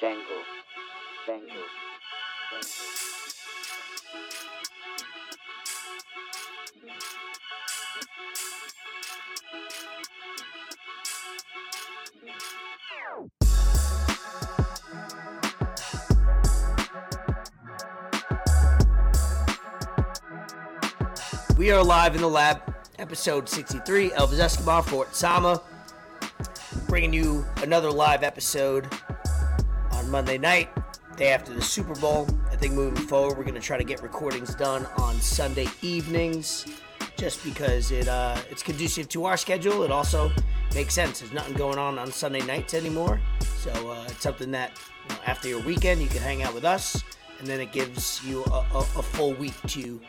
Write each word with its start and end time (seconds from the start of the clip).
Django. 0.00 0.18
Django. 1.26 1.60
We 21.58 21.70
are 21.72 21.84
live 21.84 22.14
in 22.14 22.22
the 22.22 22.26
lab, 22.26 22.62
episode 22.98 23.50
63, 23.50 24.10
Elvis 24.10 24.38
Escobar, 24.38 24.82
Fort 24.82 25.14
Sama. 25.14 25.60
Bringing 26.88 27.12
you 27.12 27.44
another 27.62 27.90
live 27.90 28.22
episode 28.22 28.88
on 30.10 30.12
Monday 30.12 30.38
night, 30.38 30.68
day 31.16 31.28
after 31.28 31.54
the 31.54 31.62
Super 31.62 31.94
Bowl. 31.94 32.26
I 32.50 32.56
think 32.56 32.74
moving 32.74 33.06
forward, 33.06 33.38
we're 33.38 33.44
going 33.44 33.54
to 33.54 33.60
try 33.60 33.78
to 33.78 33.84
get 33.84 34.02
recordings 34.02 34.54
done 34.56 34.86
on 34.98 35.14
Sunday 35.20 35.66
evenings 35.82 36.66
just 37.16 37.44
because 37.44 37.92
it 37.92 38.08
uh, 38.08 38.36
it's 38.50 38.62
conducive 38.62 39.08
to 39.10 39.24
our 39.26 39.36
schedule. 39.36 39.82
It 39.84 39.92
also 39.92 40.32
makes 40.74 40.94
sense. 40.94 41.20
There's 41.20 41.32
nothing 41.32 41.54
going 41.54 41.78
on 41.78 41.98
on 41.98 42.10
Sunday 42.10 42.40
nights 42.42 42.74
anymore. 42.74 43.20
So 43.58 43.70
uh, 43.70 44.04
it's 44.08 44.22
something 44.22 44.50
that 44.50 44.72
you 45.08 45.14
know, 45.14 45.20
after 45.26 45.48
your 45.48 45.60
weekend, 45.60 46.02
you 46.02 46.08
can 46.08 46.22
hang 46.22 46.42
out 46.42 46.54
with 46.54 46.64
us, 46.64 47.04
and 47.38 47.46
then 47.46 47.60
it 47.60 47.72
gives 47.72 48.20
you 48.24 48.42
a, 48.44 48.66
a, 48.74 48.78
a 48.78 49.02
full 49.02 49.34
week 49.34 49.54
to 49.68 50.00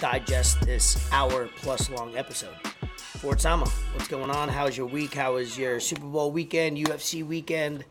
digest 0.00 0.60
this 0.62 1.10
hour 1.12 1.48
plus 1.56 1.88
long 1.88 2.16
episode. 2.16 2.54
Fort 2.98 3.40
Sama, 3.40 3.66
what's 3.94 4.08
going 4.08 4.30
on? 4.30 4.48
How's 4.50 4.76
your 4.76 4.86
week? 4.86 5.14
How 5.14 5.34
was 5.34 5.56
your 5.56 5.80
Super 5.80 6.06
Bowl 6.06 6.30
weekend, 6.30 6.76
UFC 6.76 7.24
weekend, 7.26 7.84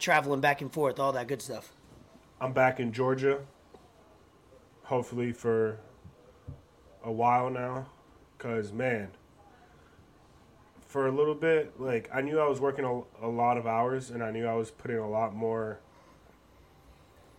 traveling 0.00 0.40
back 0.40 0.60
and 0.60 0.72
forth, 0.72 0.98
all 0.98 1.12
that 1.12 1.28
good 1.28 1.42
stuff? 1.42 1.72
I'm 2.40 2.52
back 2.52 2.80
in 2.80 2.92
Georgia, 2.92 3.40
hopefully 4.84 5.32
for 5.32 5.78
a 7.04 7.12
while 7.12 7.50
now, 7.50 7.86
cause 8.38 8.72
man, 8.72 9.08
for 10.86 11.06
a 11.06 11.12
little 11.12 11.34
bit, 11.34 11.78
like 11.78 12.10
I 12.12 12.22
knew 12.22 12.40
I 12.40 12.48
was 12.48 12.60
working 12.60 12.84
a, 12.84 13.26
a 13.26 13.28
lot 13.28 13.56
of 13.58 13.66
hours, 13.66 14.10
and 14.10 14.22
I 14.22 14.30
knew 14.30 14.46
I 14.46 14.54
was 14.54 14.70
putting 14.70 14.98
a 14.98 15.08
lot 15.08 15.34
more 15.34 15.78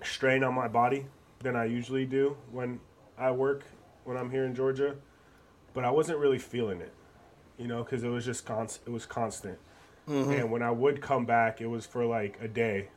strain 0.04 0.44
on 0.44 0.54
my 0.54 0.68
body 0.68 1.08
than 1.40 1.56
I 1.56 1.66
usually 1.66 2.06
do 2.06 2.38
when 2.52 2.80
I 3.18 3.32
work 3.32 3.64
when 4.04 4.18
I'm 4.18 4.32
here 4.32 4.46
in 4.46 4.56
Georgia, 4.56 4.96
but 5.74 5.84
I 5.84 5.92
wasn't 5.92 6.20
really 6.20 6.40
feeling 6.40 6.82
it, 6.82 6.94
you 7.58 7.68
know, 7.68 7.84
because 7.84 8.04
it 8.04 8.10
was 8.10 8.26
just 8.26 8.46
constant. 8.46 8.88
It 8.88 8.92
was 8.92 9.06
constant, 9.06 9.60
Mm-hmm. 10.10 10.32
and 10.32 10.52
when 10.52 10.62
I 10.64 10.72
would 10.72 11.02
come 11.02 11.26
back, 11.26 11.62
it 11.62 11.68
was 11.68 11.86
for 11.86 12.06
like 12.06 12.38
a 12.42 12.48
day, 12.48 12.90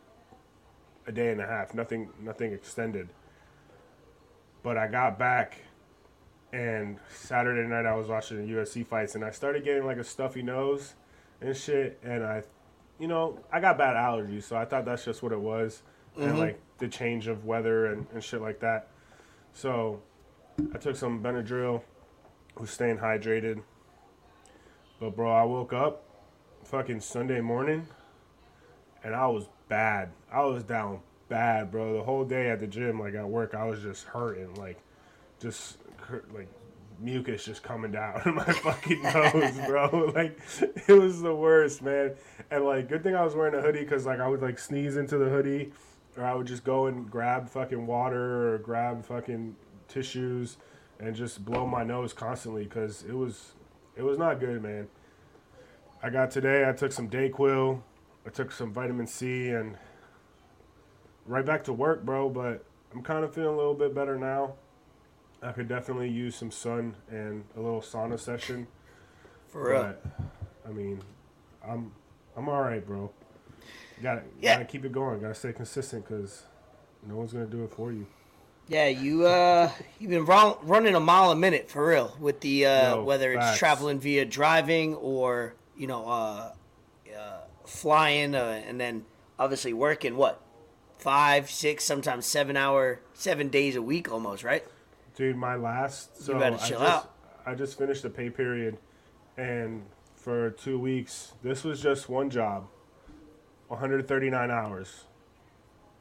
a 1.07 1.13
day 1.13 1.31
and 1.31 1.41
a 1.41 1.47
half, 1.47 1.75
nothing, 1.75 2.09
nothing 2.21 2.53
extended. 2.53 3.09
But 4.63 4.79
I 4.79 4.89
got 4.89 5.19
back, 5.19 5.59
and 6.53 6.99
Saturday 7.15 7.69
night 7.69 7.85
I 7.85 7.95
was 7.95 8.09
watching 8.09 8.47
the 8.47 8.53
UFC 8.53 8.87
fights, 8.87 9.15
and 9.15 9.25
I 9.25 9.31
started 9.31 9.65
getting 9.65 9.85
like 9.85 9.99
a 9.99 10.05
stuffy 10.05 10.43
nose 10.43 10.95
and 11.41 11.55
shit, 11.55 11.99
and 12.03 12.25
I, 12.25 12.43
you 12.99 13.07
know, 13.07 13.39
I 13.53 13.61
got 13.61 13.77
bad 13.77 13.97
allergies, 13.97 14.45
so 14.45 14.57
I 14.57 14.65
thought 14.65 14.87
that's 14.87 15.05
just 15.05 15.23
what 15.23 15.33
it 15.33 15.41
was, 15.41 15.83
and 16.17 16.31
mm-hmm. 16.31 16.39
like 16.39 16.61
the 16.79 16.89
change 16.89 17.29
of 17.29 17.45
weather 17.45 17.87
and, 17.87 18.07
and 18.15 18.25
shit 18.25 18.41
like 18.41 18.61
that. 18.61 18.89
So 19.53 20.01
I 20.75 20.79
took 20.79 20.97
some 20.97 21.23
Benadryl, 21.23 21.83
was 22.59 22.71
staying 22.71 22.99
hydrated. 22.99 23.63
But 25.01 25.17
bro, 25.17 25.31
I 25.31 25.45
woke 25.45 25.73
up 25.73 26.04
fucking 26.75 26.99
Sunday 26.99 27.41
morning 27.41 27.87
and 29.05 29.15
I 29.15 29.29
was 29.29 29.47
bad. 29.69 30.11
I 30.33 30.43
was 30.43 30.65
down 30.65 31.03
bad, 31.29 31.71
bro. 31.71 31.97
The 31.97 32.03
whole 32.03 32.25
day 32.25 32.51
at 32.51 32.59
the 32.59 32.67
gym, 32.67 32.99
like 32.99 33.15
at 33.15 33.29
work, 33.29 33.55
I 33.55 33.65
was 33.65 33.81
just 33.81 34.07
hurting, 34.07 34.53
like 34.55 34.81
just 35.39 35.79
like 36.35 36.49
mucus 36.99 37.45
just 37.45 37.63
coming 37.63 37.93
down 37.93 38.21
my 38.35 38.45
fucking 38.45 39.03
nose, 39.03 39.57
bro. 39.69 40.11
Like 40.17 40.37
it 40.89 40.95
was 40.95 41.23
the 41.23 41.33
worst, 41.33 41.81
man. 41.81 42.15
And 42.51 42.65
like, 42.65 42.89
good 42.89 43.05
thing 43.05 43.15
I 43.15 43.23
was 43.23 43.37
wearing 43.37 43.55
a 43.55 43.63
hoodie 43.63 43.85
because 43.85 44.05
like 44.05 44.19
I 44.19 44.27
would 44.27 44.43
like 44.43 44.59
sneeze 44.59 44.97
into 44.97 45.17
the 45.17 45.29
hoodie, 45.29 45.71
or 46.17 46.25
I 46.25 46.35
would 46.35 46.49
just 46.49 46.65
go 46.65 46.87
and 46.87 47.09
grab 47.09 47.49
fucking 47.49 47.87
water 47.87 48.53
or 48.53 48.59
grab 48.59 49.05
fucking 49.05 49.55
tissues 49.87 50.57
and 50.99 51.15
just 51.15 51.45
blow 51.45 51.69
my 51.69 51.85
nose 51.85 52.13
constantly 52.13 52.65
because 52.65 53.05
it 53.05 53.15
was 53.15 53.53
it 53.95 54.03
was 54.03 54.19
not 54.19 54.41
good, 54.41 54.61
man. 54.61 54.89
I 56.05 56.11
got 56.11 56.31
today. 56.31 56.69
I 56.69 56.73
took 56.73 56.93
some 56.93 57.09
Dayquil. 57.09 57.81
I 58.27 58.29
took 58.29 58.53
some 58.53 58.75
vitamin 58.75 59.07
C 59.07 59.49
and 59.49 59.79
right 61.25 61.45
back 61.47 61.65
to 61.65 61.73
work, 61.73 62.05
bro. 62.05 62.29
But 62.29 62.63
I'm 62.93 63.03
kind 63.03 63.25
of 63.25 63.35
feeling 63.35 63.55
a 63.55 63.57
little 63.57 63.73
bit 63.73 63.95
better 63.95 64.19
now. 64.19 64.53
I 65.43 65.53
could 65.53 65.67
definitely 65.67 66.11
use 66.11 66.37
some 66.37 66.51
sun 66.51 66.95
and 67.11 67.45
a 67.57 67.61
little 67.61 67.81
sauna 67.81 68.21
session. 68.21 68.67
For 69.49 69.71
real. 69.71 69.83
But 69.83 70.05
I 70.69 70.73
mean, 70.73 71.01
I'm 71.67 71.91
I'm 72.37 72.51
all 72.51 72.61
right, 72.61 72.87
bro. 72.87 73.11
Got 74.03 74.17
to 74.17 74.23
Yeah. 74.41 74.57
gotta 74.57 74.67
keep 74.67 74.85
it 74.85 74.93
going. 74.93 75.21
Gotta 75.21 75.35
stay 75.35 75.55
consistent 75.55 76.07
because 76.07 76.43
no 77.09 77.17
one's 77.17 77.33
gonna 77.33 77.47
do 77.47 77.65
it 77.65 77.73
for 77.73 77.93
you. 77.93 78.07
Yeah, 78.69 78.89
you 78.89 79.27
uh, 79.27 79.71
you've 79.99 80.11
been 80.11 80.27
run, 80.27 80.57
running 80.65 80.95
a 80.95 81.01
mile 81.01 81.31
a 81.31 81.37
minute 81.37 81.71
for 81.71 81.87
real 81.87 82.15
with 82.21 82.41
the 82.41 82.67
uh, 82.67 82.97
Yo, 82.97 83.05
whether 83.05 83.33
it's 83.33 83.57
traveling 83.57 84.01
via 84.01 84.27
driving 84.27 84.95
or 84.97 85.55
you 85.77 85.87
know 85.87 86.07
uh, 86.07 86.53
uh, 87.17 87.41
flying, 87.65 88.35
uh, 88.35 88.63
and 88.67 88.81
then 88.81 89.05
obviously 89.39 89.73
working 89.73 90.17
what 90.17 90.41
five, 90.99 91.51
six, 91.51 91.85
sometimes 91.85 92.27
seven 92.27 92.57
hour, 92.57 93.01
seven 93.13 93.49
days 93.49 93.77
a 93.77 93.83
week 93.83 94.11
almost, 94.11 94.45
right? 94.45 94.65
Dude, 95.17 95.37
my 95.37 95.55
last 95.55 96.23
so 96.23 96.39
better 96.39 96.57
I 96.57 96.59
chill 96.59 96.81
just, 96.81 96.93
out. 96.93 97.15
I 97.47 97.55
just 97.55 97.79
finished 97.79 98.03
the 98.03 98.11
pay 98.11 98.31
period, 98.31 98.79
and 99.37 99.85
for 100.17 100.51
two 100.51 100.79
weeks, 100.79 101.33
this 101.43 101.63
was 101.63 101.81
just 101.81 102.09
one 102.09 102.31
job, 102.31 102.67
139 103.69 104.51
hours, 104.51 105.05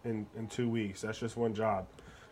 in 0.03 0.25
in 0.37 0.47
two 0.47 0.69
weeks. 0.69 1.01
That's 1.01 1.19
just 1.19 1.37
one 1.37 1.53
job. 1.53 1.87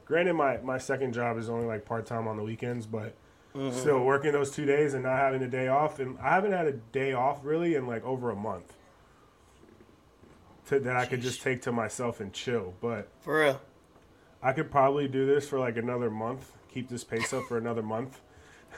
Granted, 0.06 0.34
my 0.34 0.58
my 0.58 0.78
second 0.78 1.14
job 1.14 1.38
is 1.38 1.50
only 1.50 1.66
like 1.68 1.86
part 1.86 2.06
time 2.06 2.28
on 2.28 2.38
the 2.38 2.44
weekends, 2.44 2.86
but 2.86 3.16
Mm-hmm. 3.56 3.78
still 3.78 4.00
working 4.00 4.32
those 4.32 4.50
two 4.52 4.66
days 4.66 4.94
and 4.94 5.04
not 5.04 5.18
having 5.18 5.42
a 5.44 5.48
day 5.48 5.68
off, 5.68 6.00
and 6.00 6.18
I 6.20 6.36
haven't 6.36 6.54
had 6.54 6.68
a 6.68 6.72
day 6.72 7.12
off 7.12 7.40
really 7.44 7.76
in 7.76 7.86
like 7.86 8.04
over 8.06 8.30
a 8.30 8.36
month. 8.36 8.74
To, 10.68 10.80
that 10.80 10.96
I 10.96 11.06
could 11.06 11.22
just 11.22 11.42
take 11.42 11.62
to 11.64 11.72
myself 11.72 12.22
and 12.22 12.32
chill, 12.32 12.74
but. 12.80 13.10
For 13.22 13.40
real. 13.42 13.62
I 14.42 14.54
could 14.54 14.72
probably 14.72 15.08
do 15.08 15.26
this 15.26 15.50
for 15.50 15.60
like 15.60 15.76
another 15.76 16.10
month, 16.10 16.52
keep 16.74 16.88
this 16.88 17.04
pace 17.04 17.34
up 17.34 17.44
for 17.48 17.58
another 17.58 17.84
month 17.84 18.22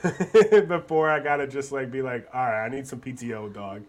before 0.67 1.09
I 1.09 1.19
gotta 1.19 1.47
just 1.47 1.71
like 1.71 1.91
be 1.91 2.01
like, 2.01 2.27
all 2.33 2.41
right, 2.41 2.65
I 2.65 2.69
need 2.69 2.87
some 2.87 2.99
PTO, 2.99 3.53
dog. 3.53 3.83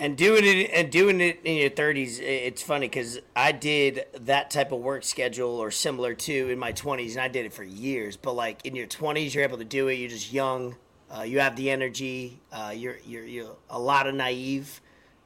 And 0.00 0.16
doing 0.16 0.44
it 0.44 0.70
and 0.72 0.92
doing 0.92 1.20
it 1.20 1.40
in 1.42 1.56
your 1.56 1.70
thirties, 1.70 2.20
it's 2.20 2.62
funny 2.62 2.86
because 2.86 3.18
I 3.34 3.50
did 3.50 4.06
that 4.20 4.48
type 4.48 4.70
of 4.70 4.78
work 4.78 5.02
schedule 5.02 5.50
or 5.50 5.72
similar 5.72 6.14
to 6.14 6.50
in 6.50 6.58
my 6.58 6.70
twenties, 6.70 7.16
and 7.16 7.24
I 7.24 7.26
did 7.26 7.46
it 7.46 7.52
for 7.52 7.64
years. 7.64 8.16
But 8.16 8.34
like 8.34 8.64
in 8.64 8.76
your 8.76 8.86
twenties, 8.86 9.34
you're 9.34 9.42
able 9.42 9.58
to 9.58 9.64
do 9.64 9.88
it. 9.88 9.94
You're 9.94 10.08
just 10.08 10.32
young. 10.32 10.76
Uh, 11.10 11.22
you 11.22 11.40
have 11.40 11.56
the 11.56 11.68
energy. 11.70 12.38
Uh, 12.52 12.72
you're 12.76 12.98
you're 13.04 13.24
you're 13.24 13.56
a 13.70 13.78
lot 13.80 14.06
of 14.06 14.14
naive. 14.14 14.80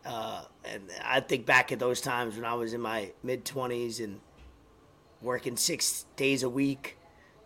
Uh, 0.06 0.44
and 0.64 0.84
I 1.04 1.20
think 1.20 1.44
back 1.44 1.70
at 1.70 1.78
those 1.78 2.00
times 2.00 2.36
when 2.36 2.46
I 2.46 2.54
was 2.54 2.72
in 2.72 2.80
my 2.80 3.12
mid 3.22 3.44
twenties 3.44 4.00
and 4.00 4.20
working 5.20 5.58
six 5.58 6.06
days 6.16 6.44
a 6.44 6.48
week, 6.48 6.96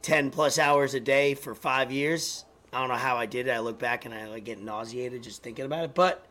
ten 0.01 0.31
plus 0.31 0.61
hours 0.61 0.95
a 0.95 1.01
day 1.01 1.35
for 1.35 1.57
five 1.57 1.91
years. 1.91 2.45
I 2.73 2.79
don't 2.79 2.89
know 2.89 2.95
how 2.95 3.17
I 3.17 3.27
did 3.27 3.49
it. 3.49 3.51
I 3.51 3.59
look 3.59 3.81
back 3.81 4.05
and 4.05 4.15
I 4.15 4.29
like 4.29 4.45
get 4.45 4.63
nauseated 4.63 5.25
just 5.25 5.43
thinking 5.43 5.65
about 5.65 5.83
it, 5.83 5.93
but. 5.93 6.25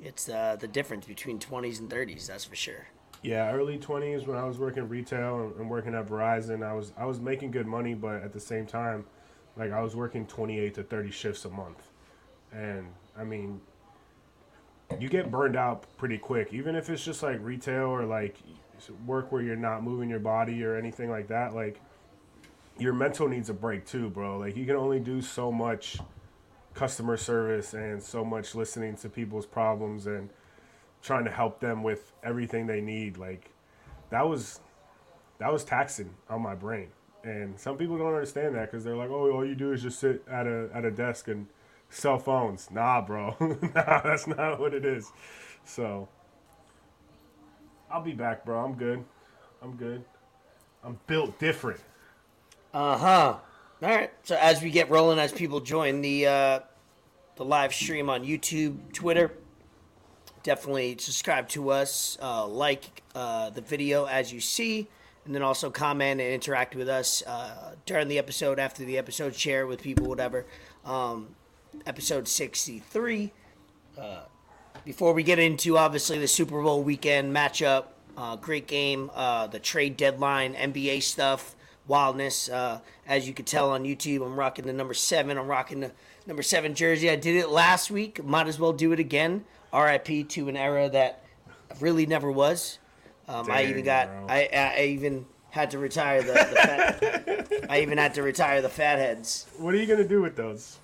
It's 0.00 0.28
uh, 0.28 0.56
the 0.58 0.68
difference 0.68 1.06
between 1.06 1.38
20s 1.38 1.80
and 1.80 1.88
30s, 1.90 2.26
that's 2.26 2.44
for 2.44 2.56
sure. 2.56 2.86
Yeah, 3.22 3.50
early 3.52 3.78
twenties 3.78 4.26
when 4.26 4.36
I 4.36 4.44
was 4.44 4.58
working 4.58 4.86
retail 4.86 5.54
and, 5.58 5.70
working 5.70 5.94
at 5.94 6.06
Verizon, 6.06 6.62
I 6.62 6.74
was 6.74 6.92
I 6.94 7.06
was 7.06 7.20
making 7.20 7.52
good 7.52 7.66
money, 7.66 7.94
but 7.94 8.16
at 8.16 8.34
the 8.34 8.40
same 8.40 8.66
time, 8.66 9.06
like 9.56 9.72
I 9.72 9.80
was 9.80 9.96
working 9.96 10.26
twenty 10.26 10.58
eight 10.58 10.74
to 10.74 10.82
thirty 10.82 11.10
shifts 11.10 11.46
a 11.46 11.48
month, 11.48 11.88
and 12.52 12.86
I 13.16 13.24
mean, 13.24 13.62
you 15.00 15.08
get 15.08 15.30
burned 15.30 15.56
out 15.56 15.86
pretty 15.96 16.18
quick, 16.18 16.52
even 16.52 16.76
if 16.76 16.90
it's 16.90 17.02
just 17.02 17.22
like 17.22 17.38
retail 17.40 17.86
or 17.86 18.04
like 18.04 18.36
work 19.06 19.32
where 19.32 19.40
you're 19.40 19.56
not 19.56 19.82
moving 19.82 20.10
your 20.10 20.18
body 20.18 20.62
or 20.62 20.76
anything 20.76 21.08
like 21.08 21.28
that. 21.28 21.54
Like 21.54 21.80
your 22.78 22.92
mental 22.92 23.26
needs 23.26 23.48
a 23.48 23.54
break 23.54 23.86
too, 23.86 24.10
bro. 24.10 24.36
Like 24.36 24.54
you 24.54 24.66
can 24.66 24.76
only 24.76 25.00
do 25.00 25.22
so 25.22 25.50
much 25.50 25.98
customer 26.74 27.16
service 27.16 27.74
and 27.74 28.02
so 28.02 28.24
much 28.24 28.54
listening 28.54 28.96
to 28.96 29.08
people's 29.08 29.46
problems 29.46 30.06
and 30.06 30.30
trying 31.02 31.24
to 31.24 31.30
help 31.30 31.60
them 31.60 31.82
with 31.82 32.12
everything 32.22 32.66
they 32.66 32.80
need. 32.80 33.16
Like 33.16 33.50
that 34.10 34.28
was 34.28 34.60
that 35.38 35.52
was 35.52 35.64
taxing 35.64 36.10
on 36.28 36.42
my 36.42 36.54
brain. 36.54 36.88
And 37.22 37.58
some 37.58 37.78
people 37.78 37.96
don't 37.96 38.12
understand 38.12 38.54
that 38.54 38.70
because 38.70 38.84
they're 38.84 38.96
like, 38.96 39.10
"Oh, 39.10 39.30
all 39.30 39.44
you 39.44 39.54
do 39.54 39.72
is 39.72 39.82
just 39.82 39.98
sit 39.98 40.22
at 40.28 40.46
a 40.46 40.68
at 40.74 40.84
a 40.84 40.90
desk 40.90 41.28
and 41.28 41.46
cell 41.88 42.18
phones." 42.18 42.70
Nah, 42.70 43.00
bro, 43.00 43.36
nah, 43.40 44.00
that's 44.02 44.26
not 44.26 44.60
what 44.60 44.74
it 44.74 44.84
is. 44.84 45.10
So, 45.64 46.08
I'll 47.90 48.02
be 48.02 48.12
back, 48.12 48.44
bro. 48.44 48.62
I'm 48.62 48.74
good. 48.74 49.04
I'm 49.62 49.76
good. 49.76 50.04
I'm 50.82 50.98
built 51.06 51.38
different. 51.38 51.80
Uh 52.74 52.98
huh. 52.98 53.36
All 53.82 53.90
right. 53.90 54.10
So 54.22 54.36
as 54.40 54.62
we 54.62 54.70
get 54.70 54.88
rolling, 54.90 55.18
as 55.18 55.32
people 55.32 55.60
join 55.60 56.00
the 56.00 56.26
uh, 56.26 56.60
the 57.36 57.44
live 57.44 57.74
stream 57.74 58.08
on 58.08 58.24
YouTube, 58.24 58.92
Twitter, 58.92 59.32
definitely 60.42 60.96
subscribe 60.98 61.48
to 61.50 61.70
us, 61.70 62.16
uh, 62.22 62.46
like 62.46 63.02
uh, 63.14 63.50
the 63.50 63.60
video 63.60 64.04
as 64.04 64.32
you 64.32 64.40
see, 64.40 64.88
and 65.24 65.34
then 65.34 65.42
also 65.42 65.70
comment 65.70 66.20
and 66.20 66.32
interact 66.32 66.76
with 66.76 66.88
us 66.88 67.22
uh, 67.26 67.74
during 67.84 68.08
the 68.08 68.18
episode, 68.18 68.58
after 68.58 68.84
the 68.84 68.96
episode, 68.96 69.34
share 69.34 69.66
with 69.66 69.82
people, 69.82 70.06
whatever. 70.06 70.46
Um, 70.84 71.34
episode 71.86 72.28
sixty 72.28 72.78
three. 72.78 73.32
Uh, 73.98 74.22
before 74.84 75.12
we 75.12 75.22
get 75.22 75.38
into 75.38 75.76
obviously 75.76 76.18
the 76.18 76.28
Super 76.28 76.62
Bowl 76.62 76.82
weekend 76.82 77.34
matchup, 77.34 77.86
uh, 78.16 78.36
great 78.36 78.66
game, 78.66 79.10
uh, 79.14 79.46
the 79.46 79.58
trade 79.58 79.96
deadline, 79.96 80.54
NBA 80.54 81.02
stuff, 81.02 81.53
wildness. 81.86 82.48
Uh, 82.48 82.80
as 83.06 83.26
you 83.28 83.34
could 83.34 83.46
tell 83.46 83.70
on 83.70 83.84
YouTube, 83.84 84.24
I'm 84.24 84.38
rocking 84.38 84.66
the 84.66 84.72
number 84.72 84.94
seven. 84.94 85.38
I'm 85.38 85.48
rocking 85.48 85.80
the 85.80 85.92
number 86.26 86.42
seven 86.42 86.74
jersey. 86.74 87.10
I 87.10 87.16
did 87.16 87.36
it 87.36 87.48
last 87.48 87.90
week. 87.90 88.24
Might 88.24 88.46
as 88.46 88.58
well 88.58 88.72
do 88.72 88.92
it 88.92 89.00
again. 89.00 89.44
RIP 89.72 90.28
to 90.30 90.48
an 90.48 90.56
era 90.56 90.88
that 90.90 91.24
really 91.80 92.06
never 92.06 92.30
was. 92.30 92.78
Um, 93.26 93.50
I 93.50 93.64
even 93.64 93.84
got. 93.84 94.08
I, 94.28 94.48
I 94.52 94.74
I 94.78 94.84
even 94.86 95.26
had 95.50 95.70
to 95.70 95.78
retire 95.78 96.22
the. 96.22 96.32
the 96.32 96.56
fat, 96.56 97.66
I 97.70 97.80
even 97.80 97.98
had 97.98 98.14
to 98.14 98.22
retire 98.22 98.60
the 98.60 98.68
fatheads. 98.68 99.46
What 99.58 99.74
are 99.74 99.78
you 99.78 99.86
gonna 99.86 100.06
do 100.06 100.20
with 100.20 100.36
those? 100.36 100.78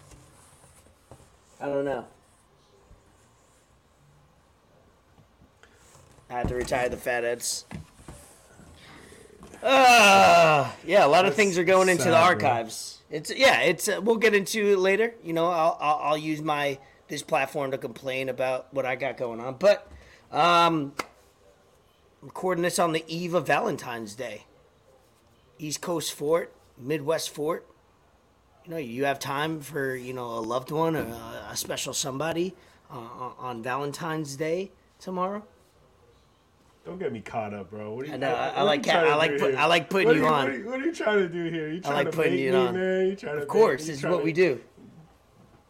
I 1.60 1.66
don't 1.66 1.84
know. 1.84 2.06
I 6.30 6.34
had 6.34 6.48
to 6.48 6.54
retire 6.54 6.88
the 6.88 6.96
fatheads. 6.96 7.66
Uh, 9.62 10.70
yeah, 10.86 11.04
a 11.04 11.08
lot 11.08 11.26
of 11.26 11.34
things 11.34 11.58
are 11.58 11.64
going 11.64 11.88
into 11.88 12.04
the 12.04 12.10
sad, 12.10 12.38
bro. 12.38 12.48
archives. 12.48 12.98
It's 13.10 13.34
yeah, 13.34 13.60
it's 13.60 13.88
uh, 13.88 14.00
we'll 14.02 14.16
get 14.16 14.34
into 14.34 14.72
it 14.72 14.78
later. 14.78 15.14
You 15.22 15.32
know, 15.32 15.46
I'll, 15.48 15.76
I'll 15.80 16.00
I'll 16.02 16.18
use 16.18 16.40
my 16.40 16.78
this 17.08 17.22
platform 17.22 17.72
to 17.72 17.78
complain 17.78 18.28
about 18.28 18.72
what 18.72 18.86
I 18.86 18.94
got 18.94 19.16
going 19.16 19.40
on, 19.40 19.54
but 19.54 19.90
um, 20.30 20.92
recording 22.22 22.62
this 22.62 22.78
on 22.78 22.92
the 22.92 23.04
eve 23.08 23.34
of 23.34 23.46
Valentine's 23.46 24.14
Day. 24.14 24.44
East 25.58 25.82
Coast 25.82 26.12
Fort, 26.12 26.54
Midwest 26.78 27.30
Fort. 27.30 27.66
You 28.64 28.70
know, 28.70 28.76
you 28.78 29.04
have 29.04 29.18
time 29.18 29.60
for 29.60 29.94
you 29.94 30.14
know 30.14 30.38
a 30.38 30.40
loved 30.40 30.70
one 30.70 30.96
or 30.96 31.00
a, 31.00 31.48
a 31.50 31.56
special 31.56 31.92
somebody 31.92 32.54
uh, 32.90 33.32
on 33.38 33.62
Valentine's 33.62 34.36
Day 34.36 34.70
tomorrow. 34.98 35.42
Don't 36.84 36.98
get 36.98 37.12
me 37.12 37.20
caught 37.20 37.52
up, 37.52 37.70
bro. 37.70 37.92
What 37.94 38.04
are 38.04 38.08
you, 38.08 38.14
I 38.14 38.16
know, 38.16 38.28
I- 38.34 38.46
what 38.48 38.56
I 38.58 38.62
like 38.62 38.86
you 38.86 38.92
I 38.92 39.14
like 39.14 39.38
put- 39.38 39.54
I 39.54 39.64
like 39.66 39.90
putting 39.90 40.08
What 40.08 40.16
are 40.16 40.18
you 40.18 40.26
on. 40.26 40.32
What 40.44 40.48
are, 40.48 40.58
you, 40.58 40.66
what 40.66 40.80
are 40.80 40.84
you 40.86 40.94
trying 40.94 41.18
to 41.18 41.28
do 41.28 41.44
here? 41.50 41.68
You 41.68 41.80
trying 41.80 41.94
like 41.94 42.10
to 42.10 42.16
putting 42.16 42.38
you 42.38 42.52
me, 42.52 42.56
on. 42.58 42.74
man? 42.74 43.06
You 43.08 43.16
trying 43.16 43.36
to 43.36 43.42
Of 43.42 43.48
course, 43.48 43.86
you 43.86 43.94
it's 43.94 44.02
what 44.02 44.18
to 44.18 44.24
we 44.24 44.32
do. 44.32 44.60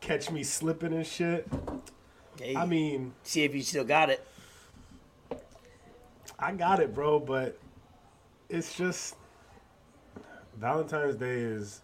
Catch 0.01 0.31
me 0.31 0.43
slipping 0.45 0.93
and 0.95 1.07
shit. 1.07 1.49
Hey, 2.41 2.57
I 2.57 2.65
mean, 2.65 3.12
see 3.23 3.43
if 3.43 3.55
you 3.55 3.62
still 3.62 3.85
got 3.85 4.09
it. 4.09 4.25
I 6.39 6.53
got 6.53 6.81
it, 6.81 6.95
bro, 6.95 7.19
but 7.21 7.59
it's 8.49 8.75
just 8.77 9.17
Valentine's 10.59 11.17
Day 11.17 11.41
is 11.41 11.83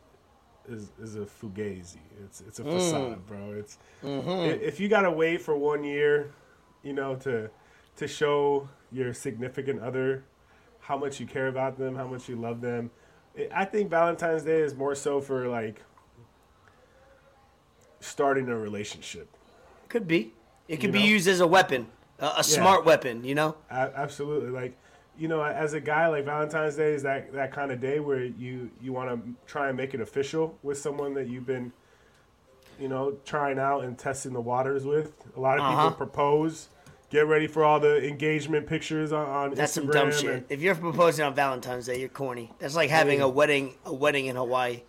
is 0.69 0.91
is 1.01 1.17
a 1.17 1.21
fugazi. 1.27 1.99
It's 2.25 2.41
it's 2.43 2.59
a 2.61 2.63
Mm. 2.65 2.73
facade, 2.73 3.27
bro. 3.27 3.53
It's 3.59 3.77
Mm-hmm. 4.03 4.63
if 4.65 4.81
you 4.81 4.89
gotta 4.89 5.11
wait 5.11 5.43
for 5.43 5.57
one 5.57 5.85
year, 5.85 6.31
you 6.83 6.93
know, 6.93 7.17
to 7.17 7.51
to 7.97 8.09
show 8.09 8.69
your 8.93 9.13
significant 9.15 9.81
other 9.81 10.25
how 10.81 10.97
much 10.97 11.19
you 11.19 11.27
care 11.27 11.49
about 11.49 11.77
them, 11.79 11.97
how 11.97 12.07
much 12.07 12.29
you 12.29 12.37
love 12.37 12.61
them. 12.61 12.91
I- 13.37 13.49
I 13.53 13.65
think 13.65 13.91
Valentine's 13.91 14.45
Day 14.45 14.61
is 14.61 14.75
more 14.75 14.95
so 14.95 15.21
for 15.21 15.49
like 15.49 15.83
starting 18.01 18.49
a 18.49 18.57
relationship. 18.57 19.29
Could 19.89 20.07
be. 20.07 20.33
It 20.69 20.77
could 20.77 20.87
You 20.89 20.93
be 20.93 20.99
know? 21.01 21.05
used 21.05 21.29
as 21.29 21.41
a 21.41 21.47
weapon, 21.47 21.87
a, 22.19 22.35
a 22.39 22.45
smart 22.45 22.85
weapon. 22.85 23.25
You 23.25 23.35
know. 23.35 23.57
A- 23.71 23.93
absolutely 23.97 24.51
like 24.51 24.77
you 25.19 25.29
know 25.29 25.43
as 25.43 25.73
a 25.73 25.81
guy 25.81 26.07
like 26.09 26.25
valentine's 26.27 26.77
day 26.77 26.93
is 26.93 27.03
that 27.03 27.33
that 27.33 27.51
kind 27.53 27.73
of 27.73 27.81
day 27.81 28.01
where 28.01 28.23
you 28.25 28.71
you 28.83 28.93
want 28.93 29.09
to 29.11 29.35
try 29.51 29.69
and 29.69 29.77
make 29.77 29.95
it 29.95 30.01
official 30.01 30.59
with 30.63 30.77
someone 30.77 31.15
that 31.15 31.27
you've 31.27 31.47
been 31.47 31.73
you 32.79 32.87
know 32.89 33.17
trying 33.25 33.59
out 33.59 33.83
and 33.85 33.97
testing 33.99 34.35
the 34.35 34.41
waters 34.41 34.85
with 34.85 35.13
a 35.35 35.41
lot 35.41 35.59
of 35.59 35.65
Uh-huh. 35.65 35.85
people 35.89 35.97
propose 35.97 36.69
get 37.11 37.27
ready 37.27 37.47
for 37.47 37.65
all 37.65 37.79
the 37.81 38.07
engagement 38.07 38.67
pictures 38.67 39.13
on, 39.13 39.27
on 39.29 39.55
That's 39.55 39.73
instagram 39.73 39.75
some 39.75 39.91
dumb 39.91 40.13
shit. 40.13 40.47
If 40.49 40.61
you're 40.61 40.75
proposing 40.75 41.25
on 41.25 41.35
Valentine's 41.35 41.87
Day, 41.87 42.01
you're 42.01 42.09
corny. 42.09 42.51
That's 42.59 42.75
like 42.77 42.91
having 42.91 43.21
a 43.21 43.29
wedding, 43.29 43.75
a 43.85 43.93
wedding 43.95 44.27
in 44.27 44.37
Hawaii. 44.37 44.83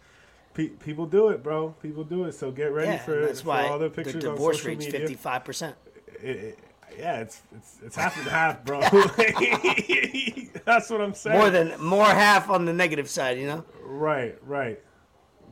pe- 0.53 0.67
people 0.69 1.05
do 1.05 1.29
it 1.29 1.43
bro 1.43 1.69
people 1.81 2.03
do 2.03 2.23
it 2.25 2.33
so 2.33 2.49
get 2.51 2.71
ready 2.73 2.89
Yeah, 2.89 2.97
for, 2.97 3.21
that's 3.25 3.41
for 3.41 3.47
why 3.49 3.67
all 3.67 3.77
the 3.79 3.89
the 3.89 3.95
pictures 3.95 4.25
on 4.25 4.31
divorce 4.31 4.57
social 4.57 4.69
rate's 4.69 4.85
media 4.85 4.99
fifty 5.01 5.15
five 5.15 5.45
percent. 5.45 5.75
Yeah 6.23 7.19
it's, 7.19 7.41
it's 7.55 7.77
it's 7.85 7.95
half 7.95 8.17
and 8.17 8.27
half 8.27 8.65
bro 8.65 8.79
that's 10.65 10.89
what 10.89 11.01
i'm 11.01 11.13
saying 11.13 11.37
More 11.37 11.49
than 11.51 11.79
more 11.79 12.05
half 12.05 12.49
on 12.49 12.65
the 12.65 12.73
negative 12.73 13.07
side. 13.09 13.37
You 13.37 13.45
know. 13.47 13.65
Right, 13.83 14.35
right. 14.43 14.79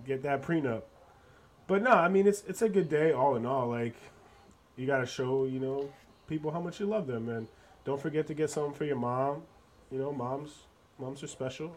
Get 0.06 0.24
that 0.24 0.42
prenup. 0.42 0.82
But 1.68 1.82
no, 1.84 1.92
I 1.92 2.08
mean 2.10 2.26
it's 2.28 2.44
it's 2.48 2.62
a 2.64 2.70
good 2.70 2.90
day 2.90 3.12
all 3.12 3.36
in 3.36 3.46
all. 3.46 3.68
Like 3.70 3.96
you 4.76 4.86
gotta 4.88 5.06
show, 5.06 5.46
you 5.46 5.60
know, 5.60 5.90
people 6.28 6.52
how 6.52 6.62
much 6.62 6.80
you 6.80 6.86
love 6.86 7.08
them 7.08 7.30
and 7.30 7.48
don't 7.84 8.02
forget 8.02 8.28
to 8.28 8.34
get 8.34 8.50
something 8.50 8.74
for 8.74 8.86
your 8.86 8.96
mom. 8.96 9.44
You 9.92 10.00
know, 10.00 10.12
moms 10.12 10.52
moms 11.00 11.22
are 11.24 11.28
special. 11.28 11.76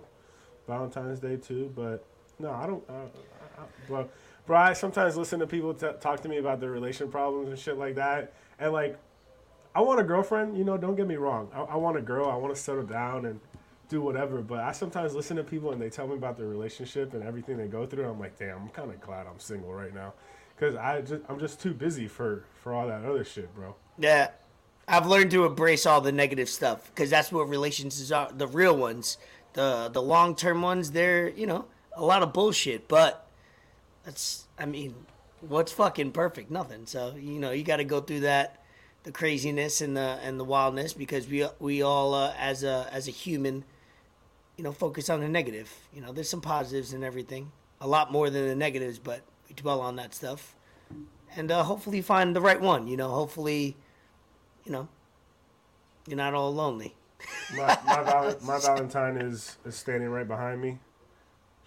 Valentine's 0.67 1.19
Day 1.19 1.37
too, 1.37 1.73
but 1.75 2.05
no, 2.39 2.51
I 2.51 2.67
don't. 2.67 2.85
I, 2.89 2.93
I, 2.93 3.65
bro, 3.87 4.09
bro, 4.47 4.57
I 4.57 4.73
sometimes 4.75 5.17
listen 5.17 5.41
to 5.41 5.47
people 5.47 5.73
t- 5.73 5.87
talk 6.01 6.21
to 6.21 6.29
me 6.29 6.37
about 6.37 6.61
their 6.61 6.71
relation 6.71 7.11
problems 7.11 7.49
and 7.49 7.59
shit 7.59 7.79
like 7.79 7.95
that, 7.95 8.35
and 8.59 8.73
like, 8.73 8.99
I 9.75 9.81
want 9.81 9.99
a 9.99 10.05
girlfriend. 10.05 10.59
You 10.59 10.65
know, 10.65 10.77
don't 10.77 10.95
get 10.95 11.07
me 11.07 11.17
wrong. 11.17 11.49
I, 11.55 11.61
I 11.63 11.77
want 11.77 11.97
a 11.97 12.03
girl. 12.03 12.29
I 12.29 12.37
want 12.37 12.55
to 12.55 12.61
settle 12.61 12.85
down 12.85 13.25
and 13.25 13.41
do 13.89 14.03
whatever. 14.03 14.43
But 14.43 14.61
I 14.61 14.73
sometimes 14.73 15.15
listen 15.15 15.39
to 15.39 15.45
people 15.45 15.73
and 15.73 15.81
they 15.81 15.89
tell 15.89 16.07
me 16.07 16.15
about 16.15 16.37
their 16.37 16.49
relationship 16.49 17.15
and 17.15 17.23
everything 17.23 17.57
they 17.57 17.67
go 17.67 17.87
through. 17.87 18.07
I'm 18.07 18.21
like, 18.21 18.39
damn, 18.39 18.59
I'm 18.59 18.69
kind 18.69 18.91
of 18.91 19.01
glad 19.01 19.27
I'm 19.27 19.39
single 19.39 19.73
right 19.73 19.95
now, 19.95 20.13
because 20.55 20.77
I 20.77 21.01
just 21.01 21.23
I'm 21.31 21.39
just 21.41 21.61
too 21.61 21.73
busy 21.73 22.07
for 22.09 22.45
for 22.63 22.75
all 22.75 22.87
that 22.89 23.05
other 23.05 23.25
shit, 23.25 23.55
bro. 23.55 23.75
Yeah, 23.99 24.31
I've 24.87 25.07
learned 25.07 25.31
to 25.33 25.45
embrace 25.45 25.85
all 25.85 26.01
the 26.01 26.13
negative 26.13 26.49
stuff 26.49 26.87
because 26.87 27.11
that's 27.11 27.31
what 27.31 27.49
relationships 27.49 28.11
are. 28.11 28.33
The 28.33 28.47
real 28.47 28.77
ones, 28.77 29.19
the 29.53 29.91
the 29.93 30.03
long 30.03 30.35
term 30.35 30.63
ones, 30.63 30.93
they're 30.93 31.29
you 31.29 31.47
know 31.47 31.67
a 31.95 32.05
lot 32.05 32.23
of 32.23 32.33
bullshit. 32.33 32.89
But 32.89 33.27
that's 34.05 34.47
I 34.59 34.67
mean, 34.67 34.95
what's 35.41 35.73
fucking 35.73 36.13
perfect? 36.13 36.51
Nothing. 36.51 36.87
So 36.87 37.15
you 37.17 37.39
know 37.39 37.51
you 37.51 37.65
got 37.65 37.77
to 37.77 37.85
go 37.85 38.01
through 38.01 38.21
that, 38.21 38.63
the 39.03 39.13
craziness 39.13 39.81
and 39.81 39.97
the 39.97 40.19
and 40.23 40.41
the 40.41 40.45
wildness 40.45 40.95
because 40.95 41.29
we 41.29 41.47
we 41.59 41.83
all 41.83 42.15
uh, 42.15 42.33
as 42.39 42.63
a 42.63 42.89
as 42.91 43.09
a 43.09 43.11
human, 43.11 43.65
you 44.57 44.65
know, 44.65 44.73
focus 44.73 45.11
on 45.11 45.21
the 45.21 45.29
negative. 45.29 45.71
You 45.93 46.01
know, 46.01 46.13
there's 46.13 46.31
some 46.31 46.41
positives 46.41 46.93
and 46.95 47.05
everything, 47.05 47.53
a 47.81 47.87
lot 47.87 48.11
more 48.11 48.31
than 48.31 48.47
the 48.49 48.57
negatives, 48.57 48.99
but 48.99 49.21
we 49.49 49.55
dwell 49.55 49.81
on 49.81 49.97
that 49.97 50.15
stuff. 50.15 50.55
And 51.37 51.51
uh, 51.51 51.63
hopefully 51.63 52.01
find 52.01 52.35
the 52.35 52.41
right 52.41 52.61
one. 52.61 52.89
You 52.89 52.97
know, 52.97 53.11
hopefully 53.11 53.77
you 54.69 54.73
know, 54.73 54.89
you're 56.07 56.17
not 56.17 56.35
all 56.35 56.53
lonely. 56.55 56.95
My 57.57 57.79
my, 57.87 58.03
val- 58.03 58.37
my 58.43 58.59
Valentine 58.61 59.17
is 59.17 59.57
is 59.65 59.75
standing 59.75 60.09
right 60.11 60.29
behind 60.29 60.61
me. 60.61 60.79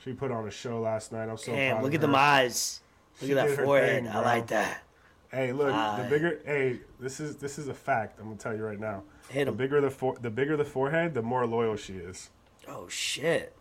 She 0.04 0.14
put 0.14 0.32
on 0.32 0.48
a 0.48 0.52
show 0.52 0.80
last 0.80 1.12
night. 1.12 1.28
I'm 1.30 1.38
so 1.38 1.52
Damn, 1.52 1.74
proud 1.78 1.84
look 1.84 1.92
of 1.92 1.96
at 1.96 2.02
them 2.02 2.12
her. 2.12 2.18
eyes. 2.18 2.82
Look 3.20 3.28
She 3.30 3.38
at 3.38 3.48
that 3.48 3.66
forehead. 3.66 4.04
thing, 4.04 4.12
I 4.12 4.20
like 4.22 4.48
that. 4.48 4.84
Hey, 5.32 5.52
look, 5.54 5.74
Aye. 5.74 6.02
the 6.04 6.10
bigger. 6.10 6.40
Hey, 6.46 6.80
this 7.00 7.20
is 7.20 7.36
this 7.38 7.58
is 7.60 7.68
a 7.68 7.74
fact. 7.74 8.20
I'm 8.20 8.26
gonna 8.26 8.38
tell 8.38 8.56
you 8.56 8.64
right 8.64 8.80
now. 8.80 9.04
Hit 9.30 9.46
The 9.46 9.52
'em. 9.52 9.58
bigger 9.58 9.82
the 9.82 9.90
for, 9.90 10.16
the 10.22 10.30
bigger 10.30 10.56
the 10.58 10.66
forehead, 10.66 11.14
the 11.14 11.22
more 11.22 11.46
loyal 11.46 11.76
she 11.76 11.94
is. 11.94 12.30
Oh 12.68 12.88
shit. 12.88 13.56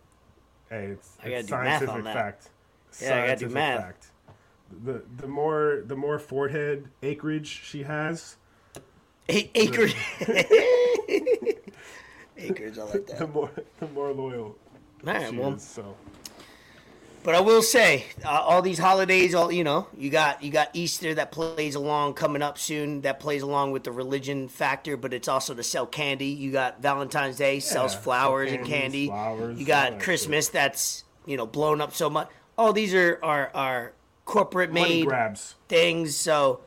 Hey, 0.69 0.85
it's, 0.87 1.17
I 1.19 1.23
gotta 1.25 1.35
it's 1.39 1.47
do 1.49 1.55
math 1.55 1.63
scientific 1.79 1.89
on 1.95 2.03
that. 2.05 2.13
fact. 2.13 2.49
Yeah, 3.01 3.23
I 3.23 3.27
gotta 3.27 3.39
do 3.47 3.49
math. 3.49 3.81
Fact. 3.81 4.07
The 4.85 5.03
the 5.17 5.27
more 5.27 5.83
the 5.85 5.95
more 5.95 6.17
forehead 6.19 6.89
acreage 7.03 7.47
she 7.63 7.83
has, 7.83 8.37
Eight 9.31 9.51
acres. 9.55 9.93
acres, 12.37 12.77
I 12.79 12.83
like 12.83 12.91
that. 13.07 13.07
the 13.07 13.13
that. 13.25 13.33
more 13.33 13.51
the 13.79 13.87
more 13.87 14.11
loyal 14.11 14.43
All 14.43 14.57
right, 15.13 15.29
she 15.29 15.37
well, 15.37 15.53
is. 15.53 15.63
So 15.63 15.95
but 17.23 17.35
I 17.35 17.39
will 17.39 17.61
say, 17.61 18.05
uh, 18.25 18.29
all 18.29 18.63
these 18.63 18.79
holidays, 18.79 19.35
all 19.35 19.51
you 19.51 19.63
know, 19.63 19.87
you 19.95 20.09
got 20.09 20.41
you 20.43 20.51
got 20.51 20.69
Easter 20.73 21.13
that 21.13 21.31
plays 21.31 21.75
along 21.75 22.15
coming 22.15 22.41
up 22.41 22.57
soon. 22.57 23.01
That 23.01 23.19
plays 23.19 23.43
along 23.43 23.73
with 23.73 23.83
the 23.83 23.91
religion 23.91 24.47
factor, 24.47 24.97
but 24.97 25.13
it's 25.13 25.27
also 25.27 25.53
to 25.53 25.61
sell 25.61 25.85
candy. 25.85 26.27
You 26.27 26.51
got 26.51 26.81
Valentine's 26.81 27.37
Day 27.37 27.59
sells 27.59 27.93
Yeah, 27.93 27.99
flowers 27.99 28.51
and 28.51 28.65
candies, 28.65 28.71
candy. 28.71 29.07
flowers, 29.07 29.59
you 29.59 29.65
got 29.65 29.91
that 29.91 30.01
Christmas 30.01 30.49
that's 30.49 31.03
you 31.27 31.37
know 31.37 31.45
blown 31.45 31.79
up 31.79 31.93
so 31.93 32.09
much. 32.09 32.27
All 32.57 32.73
these 32.73 32.93
are 32.95 33.19
are 33.21 33.51
are 33.53 33.93
corporate 34.25 34.73
made 34.73 35.05
grabs. 35.05 35.55
things. 35.67 36.15
So 36.15 36.61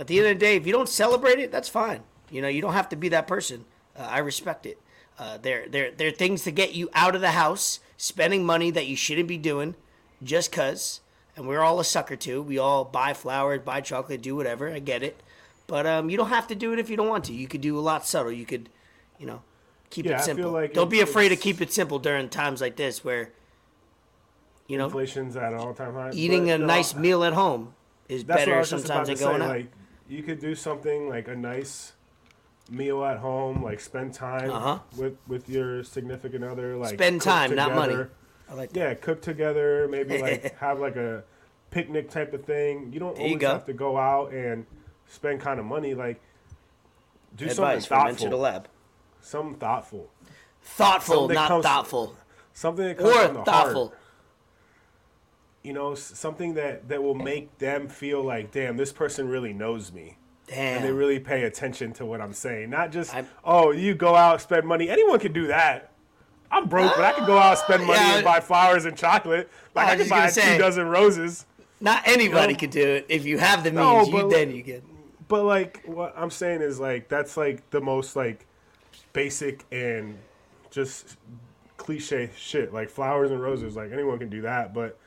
at 0.00 0.08
the 0.08 0.18
end 0.18 0.26
of 0.28 0.34
the 0.34 0.40
day, 0.40 0.56
if 0.56 0.66
you 0.66 0.72
don't 0.72 0.88
celebrate 0.88 1.38
it, 1.38 1.52
that's 1.52 1.68
fine. 1.68 2.02
You 2.30 2.40
know, 2.42 2.48
you 2.48 2.60
don't 2.62 2.72
have 2.74 2.88
to 2.90 2.96
be 2.96 3.08
that 3.10 3.26
person. 3.26 3.64
Uh, 3.98 4.02
I 4.10 4.18
respect 4.18 4.66
it. 4.66 4.78
Uh, 5.18 5.36
they're 5.36 5.68
they're 5.68 5.90
they're 5.90 6.10
things 6.10 6.42
to 6.44 6.50
get 6.50 6.74
you 6.74 6.88
out 6.94 7.14
of 7.14 7.20
the 7.20 7.32
house, 7.32 7.80
spending 7.96 8.44
money 8.46 8.70
that 8.70 8.86
you 8.86 8.96
shouldn't 8.96 9.28
be 9.28 9.36
doing, 9.36 9.74
just 10.22 10.50
cause. 10.52 11.00
And 11.36 11.46
we're 11.46 11.60
all 11.60 11.78
a 11.80 11.84
sucker 11.84 12.16
too. 12.16 12.42
We 12.42 12.58
all 12.58 12.84
buy 12.84 13.12
flowers, 13.14 13.60
buy 13.64 13.80
chocolate, 13.80 14.22
do 14.22 14.34
whatever. 14.36 14.70
I 14.70 14.78
get 14.78 15.02
it, 15.02 15.22
but 15.66 15.86
um, 15.86 16.08
you 16.10 16.16
don't 16.16 16.28
have 16.28 16.46
to 16.48 16.54
do 16.54 16.72
it 16.72 16.78
if 16.78 16.88
you 16.90 16.96
don't 16.96 17.08
want 17.08 17.24
to. 17.24 17.32
You 17.32 17.48
could 17.48 17.60
do 17.60 17.78
a 17.78 17.80
lot 17.80 18.06
subtle. 18.06 18.32
You 18.32 18.46
could, 18.46 18.68
you 19.18 19.26
know, 19.26 19.42
keep 19.90 20.06
Yeah, 20.06 20.18
it 20.18 20.22
simple. 20.24 20.50
like 20.50 20.72
don't 20.72 20.90
be 20.90 21.00
afraid 21.00 21.28
to 21.30 21.36
keep 21.36 21.60
it 21.60 21.72
simple 21.72 21.98
during 21.98 22.28
times 22.28 22.60
like 22.60 22.76
this 22.76 23.04
where, 23.04 23.30
you 24.66 24.78
know, 24.78 24.86
Inflation's 24.86 25.36
at 25.36 25.52
an 25.52 25.58
all-time 25.58 25.94
high. 25.94 26.10
eating 26.12 26.46
But, 26.46 26.54
a 26.54 26.58
no, 26.58 26.66
nice 26.66 26.94
meal 26.94 27.24
at 27.24 27.32
home 27.32 27.74
is 28.08 28.24
That's 28.24 28.40
what 28.40 28.42
I 28.42 28.44
better 28.46 28.58
was 28.58 28.70
just 28.70 28.84
about 28.86 29.06
sometimes 29.06 29.20
than 29.20 29.28
going 29.28 29.40
say. 29.40 29.44
out. 29.46 29.50
Like, 29.50 29.72
you 30.08 30.22
could 30.22 30.40
do 30.40 30.54
something 30.54 31.08
like 31.08 31.28
a 31.28 31.36
nice 31.36 31.92
meal 32.70 33.04
at 33.04 33.18
home, 33.18 33.62
like 33.62 33.80
spend 33.80 34.14
time 34.14 34.50
Uh-huh. 34.50 34.78
with 34.96 35.16
with 35.26 35.48
your 35.48 35.82
significant 35.84 36.44
other. 36.44 36.76
Like 36.76 36.94
Spend 36.94 37.20
time, 37.20 37.54
not 37.54 37.74
money. 37.74 38.06
I 38.48 38.54
like 38.54 38.70
Yeah, 38.74 38.94
cook 38.94 39.20
together. 39.22 39.86
Maybe 39.90 40.18
like 40.22 40.56
have 40.58 40.78
like 40.80 40.96
a 40.96 41.24
picnic 41.70 42.10
type 42.10 42.32
of 42.32 42.44
thing. 42.44 42.92
You 42.92 43.00
don't 43.00 43.14
There 43.16 43.24
always 43.24 43.40
go. 43.40 43.48
have 43.50 43.66
to 43.66 43.72
go 43.72 43.96
out 43.98 44.32
and 44.32 44.66
spend 45.06 45.40
kind 45.40 45.58
of 45.60 45.66
money. 45.66 45.94
Like 45.94 46.20
do 47.36 47.44
advice 47.46 47.86
something 47.86 48.16
from 48.16 48.28
thoughtful. 48.30 48.38
Lab. 48.38 48.68
Something 49.20 49.54
thoughtful. 49.56 50.10
Thoughtful, 50.62 51.14
Something 51.14 51.34
not 51.34 51.48
comes- 51.48 51.64
thoughtful. 51.64 52.16
Something 52.52 52.86
that 52.88 52.98
comes 52.98 53.14
from 53.16 53.34
the 53.34 53.44
thoughtful. 53.44 53.86
heart. 53.88 53.98
You 55.62 55.72
know, 55.74 55.94
something 55.94 56.54
that 56.54 56.88
that 56.88 57.02
will 57.02 57.14
make 57.14 57.58
them 57.58 57.88
feel 57.88 58.22
like, 58.22 58.50
damn, 58.50 58.76
this 58.78 58.92
person 58.92 59.28
really 59.28 59.52
knows 59.52 59.92
me. 59.92 60.16
And 60.50 60.84
they 60.84 60.92
really 60.92 61.18
pay 61.20 61.44
attention 61.44 61.92
to 61.94 62.04
what 62.06 62.20
I'm 62.20 62.32
saying. 62.32 62.70
Not 62.70 62.90
just, 62.92 63.14
I'm- 63.14 63.28
oh, 63.44 63.70
you 63.70 63.94
go 63.94 64.14
out 64.16 64.40
spend 64.40 64.66
money. 64.66 64.88
Anyone 64.90 65.18
can 65.20 65.32
do 65.32 65.46
that. 65.48 65.92
I'm 66.52 66.66
broke, 66.68 66.92
but 66.96 67.04
I 67.04 67.12
can 67.12 67.26
go 67.26 67.38
out 67.38 67.58
spend 67.58 67.84
money 67.86 68.00
Yeah. 68.00 68.16
and 68.16 68.24
buy 68.24 68.40
flowers 68.40 68.84
and 68.84 68.96
chocolate. 68.96 69.48
Oh, 69.52 69.56
like 69.76 69.86
I 69.88 69.92
I, 69.92 69.96
can 69.96 70.08
buy 70.08 70.28
say- 70.28 70.54
two 70.56 70.58
dozen 70.62 70.88
roses. 70.88 71.46
Not 71.80 72.02
anybody 72.06 72.52
No. 72.54 72.58
could 72.58 72.70
do 72.70 72.86
it. 72.86 73.06
If 73.08 73.24
you 73.24 73.38
have 73.38 73.62
the 73.64 73.70
means, 73.70 74.08
No, 74.10 74.22
you 74.22 74.28
then 74.30 74.50
you 74.54 74.62
can. 74.62 74.82
But 75.28 75.44
like, 75.44 75.80
what 75.86 76.12
I'm 76.16 76.30
saying 76.30 76.60
is 76.60 76.80
like 76.80 77.08
that's 77.08 77.36
like 77.36 77.70
the 77.70 77.80
most 77.80 78.16
like 78.16 78.46
basic 79.12 79.64
and 79.72 80.18
just 80.70 81.16
cliche 81.76 82.30
shit. 82.36 82.74
Like 82.74 82.90
flowers 82.90 83.30
and 83.30 83.40
roses, 83.40 83.76
like 83.76 83.92
anyone 83.92 84.18
can 84.18 84.28
do 84.28 84.42
that. 84.42 84.74
But 84.74 84.98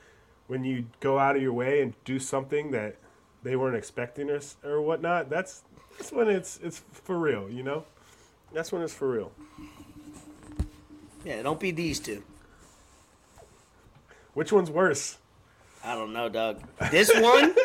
when 0.48 0.64
you 0.64 0.86
go 1.00 1.20
out 1.20 1.36
of 1.36 1.42
your 1.42 1.54
way 1.54 1.82
and 1.82 1.94
do 2.06 2.20
something 2.20 2.72
that 2.72 2.96
they 3.44 3.56
weren't 3.56 3.76
expecting 3.76 4.30
us 4.30 4.56
or 4.64 4.82
whatnot, 4.82 5.30
that's 5.30 5.64
that's 5.98 6.12
when 6.12 6.30
it's 6.30 6.60
it's 6.64 6.82
for 6.92 7.18
real. 7.18 7.50
You 7.50 7.64
know, 7.64 7.86
that's 8.54 8.72
when 8.72 8.82
it's 8.82 8.94
for 8.94 9.10
real. 9.10 9.32
Yeah, 11.26 11.42
don't 11.42 11.60
be 11.60 11.72
these 11.72 12.00
two. 12.00 12.24
Which 14.34 14.52
one's 14.52 14.72
worse? 14.72 15.18
I 15.84 15.96
don't 15.96 16.14
know, 16.14 16.30
Doug. 16.30 16.62
This 16.92 17.12
one, 17.14 17.56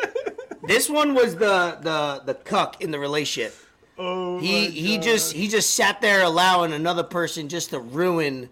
this 0.65 0.91
one 0.91 1.15
was 1.15 1.37
the 1.37 1.79
the 1.81 2.23
the 2.25 2.35
cuck 2.35 2.81
in 2.81 2.91
the 2.91 2.99
relationship. 2.99 3.55
Oh, 3.99 4.39
He 4.39 4.71
he 4.71 4.99
just 4.99 5.33
he 5.33 5.49
just 5.49 5.75
sat 5.75 6.01
there 6.01 6.23
allowing 6.23 6.73
another 6.73 7.03
person 7.03 7.49
just 7.49 7.71
to 7.71 7.81
ruin 7.81 8.49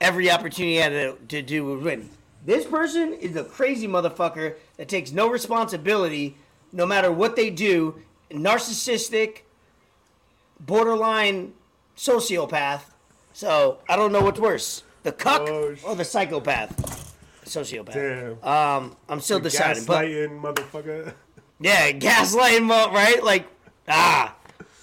every 0.00 0.30
opportunity 0.30 0.74
he 0.74 0.76
had 0.78 0.90
to, 0.90 1.16
to 1.28 1.42
do 1.42 1.78
win. 1.78 2.10
This 2.44 2.64
person 2.64 3.12
is 3.14 3.36
a 3.36 3.44
crazy 3.44 3.86
motherfucker 3.86 4.56
that 4.76 4.88
takes 4.88 5.12
no 5.12 5.28
responsibility, 5.30 6.36
no 6.72 6.84
matter 6.86 7.12
what 7.12 7.36
they 7.36 7.50
do. 7.50 8.02
Narcissistic, 8.30 9.42
borderline 10.60 11.52
sociopath. 11.96 12.82
So 13.32 13.78
I 13.88 13.96
don't 13.96 14.12
know 14.12 14.22
what's 14.22 14.40
worse, 14.40 14.82
the 15.02 15.12
cuck 15.12 15.42
Oh, 15.48 15.74
or 15.84 15.94
the 15.94 16.04
psychopath, 16.04 17.14
sociopath. 17.44 17.94
damn. 17.94 18.42
Um, 18.44 18.96
I'm 19.08 19.20
still 19.20 19.40
deciding, 19.40 19.84
but 19.84 20.04
Gaslighting, 20.06 20.40
motherfucker. 20.40 21.14
yeah, 21.60 21.92
gaslighting, 21.92 22.64
mo- 22.64 22.92
right? 22.92 23.22
Like, 23.24 23.46
ah, 23.88 24.34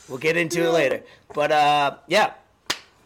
we'll 0.07 0.17
get 0.17 0.35
into 0.37 0.65
it 0.65 0.69
later. 0.71 1.03
But 1.33 1.51
uh, 1.51 1.97
yeah, 2.07 2.33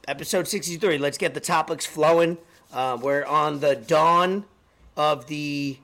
episode 0.07 0.47
63. 0.47 0.97
Let's 0.97 1.17
get 1.17 1.33
the 1.33 1.41
topics 1.41 1.85
flowing. 1.85 2.37
Uh, 2.73 2.97
we're 2.99 3.23
on 3.25 3.59
the 3.59 3.75
dawn 3.75 4.45
of 4.97 5.27
the 5.27 5.77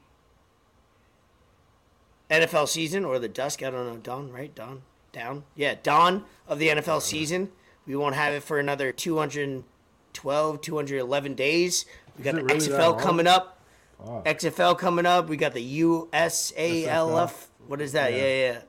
NFL 2.30 2.68
season 2.68 3.06
or 3.06 3.20
the 3.20 3.28
dusk. 3.28 3.64
I 3.64 3.70
don't 3.70 3.86
know. 3.88 3.98
Dawn, 3.98 4.32
right? 4.32 4.54
Dawn, 4.54 4.82
down. 5.12 5.44
Yeah, 5.56 5.76
dawn 5.82 6.26
of 6.48 6.60
the 6.60 6.70
NFL 6.70 7.02
season. 7.02 7.52
We 7.86 7.96
won't 7.96 8.16
have 8.16 8.34
it 8.34 8.44
for 8.44 8.60
another 8.60 8.92
212, 8.92 10.62
211 10.62 11.34
days. 11.36 11.86
We 12.18 12.24
got 12.24 12.36
the 12.36 12.44
really 12.44 12.60
XFL 12.60 13.00
coming 13.00 13.28
up. 13.28 13.60
Fuck. 14.06 14.26
XFL 14.26 14.78
coming 14.78 15.06
up. 15.06 15.28
We 15.28 15.38
got 15.38 15.54
the 15.54 15.82
USFL. 15.82 17.32
What 17.68 17.82
is 17.82 17.92
that? 17.94 18.12
Yeah, 18.14 18.18
Yeah. 18.20 18.52
yeah. 18.54 18.62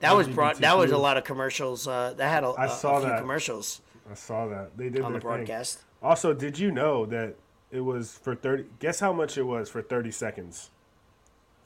That 0.00 0.16
was 0.16 0.28
brought. 0.28 0.56
That 0.58 0.78
was 0.78 0.92
a 0.92 0.96
lot 0.98 1.18
of 1.18 1.24
commercials. 1.24 1.86
Uh, 1.86 2.14
that 2.16 2.28
had 2.28 2.42
a, 2.42 2.48
I 2.48 2.64
a- 2.64 2.68
a 2.68 2.70
saw 2.70 3.00
few 3.00 3.08
that. 3.10 3.20
commercials 3.20 3.82
I 4.10 4.14
saw 4.14 4.48
that 4.48 4.76
they 4.76 4.88
did 4.88 5.02
on 5.02 5.12
the 5.12 5.18
their 5.18 5.20
thing. 5.30 5.36
broadcast. 5.44 5.80
Also, 6.02 6.32
did 6.32 6.58
you 6.58 6.70
know 6.70 7.04
that 7.06 7.34
it 7.70 7.80
was 7.80 8.12
for 8.22 8.34
30 8.34 8.64
guess 8.78 9.00
how 9.00 9.12
much 9.12 9.38
it 9.38 9.42
was 9.42 9.68
for 9.68 9.82
30 9.82 10.10
seconds 10.10 10.70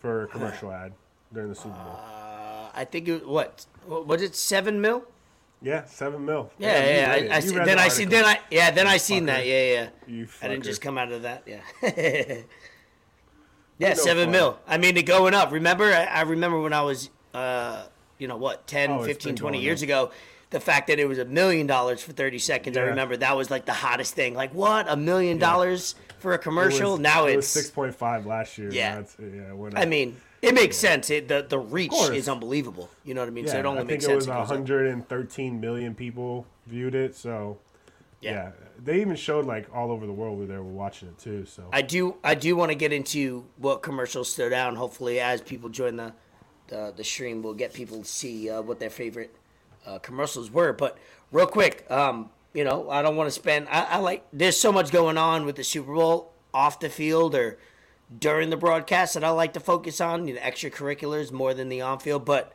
for 0.01 0.25
a 0.25 0.27
commercial 0.29 0.71
ad 0.73 0.93
during 1.33 1.49
the 1.49 1.55
Super 1.55 1.75
Bowl? 1.75 1.97
Uh, 1.99 2.69
I 2.75 2.85
think 2.85 3.09
it 3.09 3.27
what 3.27 3.67
what- 3.87 4.07
was 4.07 4.23
it 4.23 4.35
seven 4.35 4.81
mil? 4.81 5.05
Yeah, 5.63 5.87
7 5.87 6.23
mil. 6.23 6.51
Yeah, 6.59 6.79
you 6.79 6.91
yeah. 6.91 7.11
read 7.15 7.31
I. 7.31 7.37
I 7.37 7.41
see, 7.41 7.55
then 7.55 7.65
the 7.79 7.83
I 7.83 7.89
see. 7.89 8.05
Then 8.05 8.25
I 8.27 8.39
yeah. 8.51 8.71
Then 8.71 8.87
I 8.87 8.99
seen 8.99 9.23
Fucker. 9.23 9.27
that. 9.29 9.47
Yeah, 9.47 9.65
yeah. 9.73 9.89
You 10.07 10.29
I 10.43 10.49
didn't 10.49 10.65
just 10.65 10.83
come 10.83 10.99
out 10.99 11.11
of 11.11 11.23
that. 11.23 11.45
Yeah. 11.47 11.61
yeah, 13.79 13.89
no 13.89 13.95
seven 13.95 14.25
fun. 14.27 14.33
mil. 14.33 14.59
I 14.67 14.77
mean, 14.79 14.97
it 14.99 15.07
going 15.07 15.33
up. 15.33 15.53
Remember, 15.53 15.85
I, 15.85 16.05
I 16.05 16.21
remember 16.23 16.61
when 16.61 16.75
I 16.75 16.83
was, 16.83 17.09
uh, 17.33 17.87
you 18.19 18.29
know, 18.29 18.37
what, 18.37 18.67
10, 18.67 18.91
Oh, 18.91 19.05
15, 19.05 19.37
20 19.37 19.61
years 19.61 19.81
up. 19.81 19.85
ago, 19.85 20.11
the 20.55 20.61
fact 20.61 20.87
that 20.87 21.01
it 21.01 21.07
was 21.09 21.19
a 21.19 21.25
million 21.25 21.67
dollars 21.67 22.01
for 22.01 22.13
30 22.13 22.39
seconds, 22.39 22.77
I 22.77 22.83
remember 22.83 23.17
that 23.17 23.37
was 23.37 23.51
like 23.51 23.65
the 23.67 23.73
hottest 23.73 24.15
thing. 24.15 24.35
Like, 24.35 24.55
what? 24.55 24.87
A 24.89 24.95
million 24.97 25.37
dollars 25.37 25.97
for 26.21 26.31
a 26.31 26.35
It 26.35 26.39
was- 26.39 26.45
commercial? 26.45 26.97
now 26.97 27.27
it 27.27 27.39
it's. 27.39 27.49
6.5 27.73 28.25
last 28.25 28.57
year. 28.57 28.71
Yeah. 28.71 29.03
Yeah, 29.19 29.53
went 29.53 29.77
I 29.77 29.85
mean, 29.85 30.17
it 30.43 30.55
makes 30.55 30.77
sense. 30.77 31.11
It, 31.11 31.27
the 31.27 31.45
the 31.49 31.59
reach 31.59 31.93
is 32.13 32.29
unbelievable. 32.29 32.89
You 33.05 33.15
know 33.15 33.23
what 33.23 33.27
I 33.27 33.33
mean? 33.33 33.49
so 33.49 33.59
it 33.59 33.67
only 33.67 33.79
I 33.79 33.81
think 33.83 33.91
makes 33.91 34.05
it 34.05 34.07
sense. 34.07 34.17
was 34.17 34.27
it 34.29 34.31
goes 34.31 34.49
113 34.51 35.61
million 35.61 35.93
people 35.93 36.47
viewed 36.69 36.95
it. 36.95 37.17
So, 37.17 37.59
yeah. 38.21 38.53
They 38.81 39.01
even 39.01 39.17
showed 39.17 39.45
like 39.45 39.67
all 39.75 39.91
over 39.91 40.07
the 40.07 40.13
world 40.13 40.39
where 40.39 40.47
they 40.47 40.57
were 40.57 40.63
watching 40.63 41.09
it 41.09 41.19
too. 41.19 41.47
So, 41.47 41.69
I 41.73 41.83
do 41.83 42.15
I 42.23 42.37
do 42.37 42.55
want 42.55 42.71
to 42.71 42.77
get 42.77 42.93
into 42.93 43.45
what 43.57 43.83
commercials 43.83 44.31
stood 44.31 44.53
out. 44.53 44.69
And 44.69 44.79
hopefully, 44.79 45.19
as 45.19 45.41
people 45.41 45.69
join 45.69 45.97
the 45.97 46.13
the, 46.69 46.95
the 46.97 47.03
stream, 47.03 47.43
we'll 47.43 47.55
get 47.55 47.73
people 47.73 47.99
to 48.03 48.05
see 48.05 48.49
uh, 48.51 48.63
what 48.63 48.79
their 48.79 48.91
favorite 48.91 49.35
uh, 49.87 49.99
commercials 49.99 50.51
were. 50.51 50.73
But 50.73 50.99
real 51.33 51.47
quick, 51.47 51.87
um, 51.91 52.31
you 52.53 52.65
know, 52.65 52.91
I 52.91 53.03
don't 53.03 53.17
want 53.17 53.29
to 53.29 53.33
spend. 53.33 53.69
I, 53.71 53.85
I 53.85 53.97
like. 53.99 54.27
There's 54.33 54.59
so 54.59 54.73
much 54.73 54.91
going 54.91 55.19
on 55.19 55.47
with 55.47 55.57
the 55.57 55.65
Super 55.65 55.95
Bowl 55.95 56.33
off 56.53 56.81
the 56.81 56.89
field 56.89 57.35
or 57.35 57.59
during 58.19 58.51
the 58.51 58.57
broadcast 58.57 59.15
that 59.15 59.25
I 59.25 59.31
like 59.31 59.53
to 59.55 59.61
focus 59.61 60.01
on. 60.01 60.29
You 60.29 60.35
know, 60.35 60.41
extracurriculars 60.41 61.33
more 61.33 61.55
than 61.55 61.69
the 61.69 61.81
on 61.81 61.99
field, 61.99 62.25
but. 62.25 62.53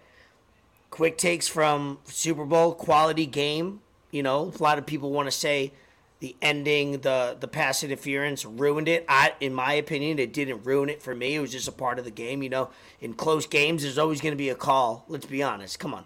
Quick 0.91 1.19
takes 1.19 1.47
from 1.47 1.99
Super 2.05 2.45
Bowl 2.45 2.73
quality 2.73 3.27
game. 3.27 3.81
You 4.09 4.23
know, 4.23 4.51
a 4.59 4.63
lot 4.63 4.79
of 4.79 4.87
people 4.87 5.11
want 5.11 5.27
to 5.27 5.31
say 5.31 5.71
the 6.19 6.35
ending, 6.41 7.01
the 7.01 7.37
the 7.39 7.47
pass 7.47 7.83
interference 7.83 8.43
ruined 8.43 8.87
it. 8.87 9.05
I, 9.07 9.33
in 9.39 9.53
my 9.53 9.73
opinion, 9.73 10.17
it 10.17 10.33
didn't 10.33 10.63
ruin 10.63 10.89
it 10.89 11.01
for 11.01 11.13
me. 11.13 11.35
It 11.35 11.39
was 11.41 11.51
just 11.51 11.67
a 11.67 11.71
part 11.71 11.99
of 11.99 12.05
the 12.05 12.11
game. 12.11 12.41
You 12.41 12.49
know, 12.49 12.69
in 12.99 13.13
close 13.13 13.45
games, 13.45 13.83
there's 13.83 13.99
always 13.99 14.19
going 14.19 14.33
to 14.33 14.37
be 14.37 14.49
a 14.49 14.55
call. 14.55 15.05
Let's 15.07 15.27
be 15.27 15.43
honest. 15.43 15.77
Come 15.77 15.93
on, 15.93 16.05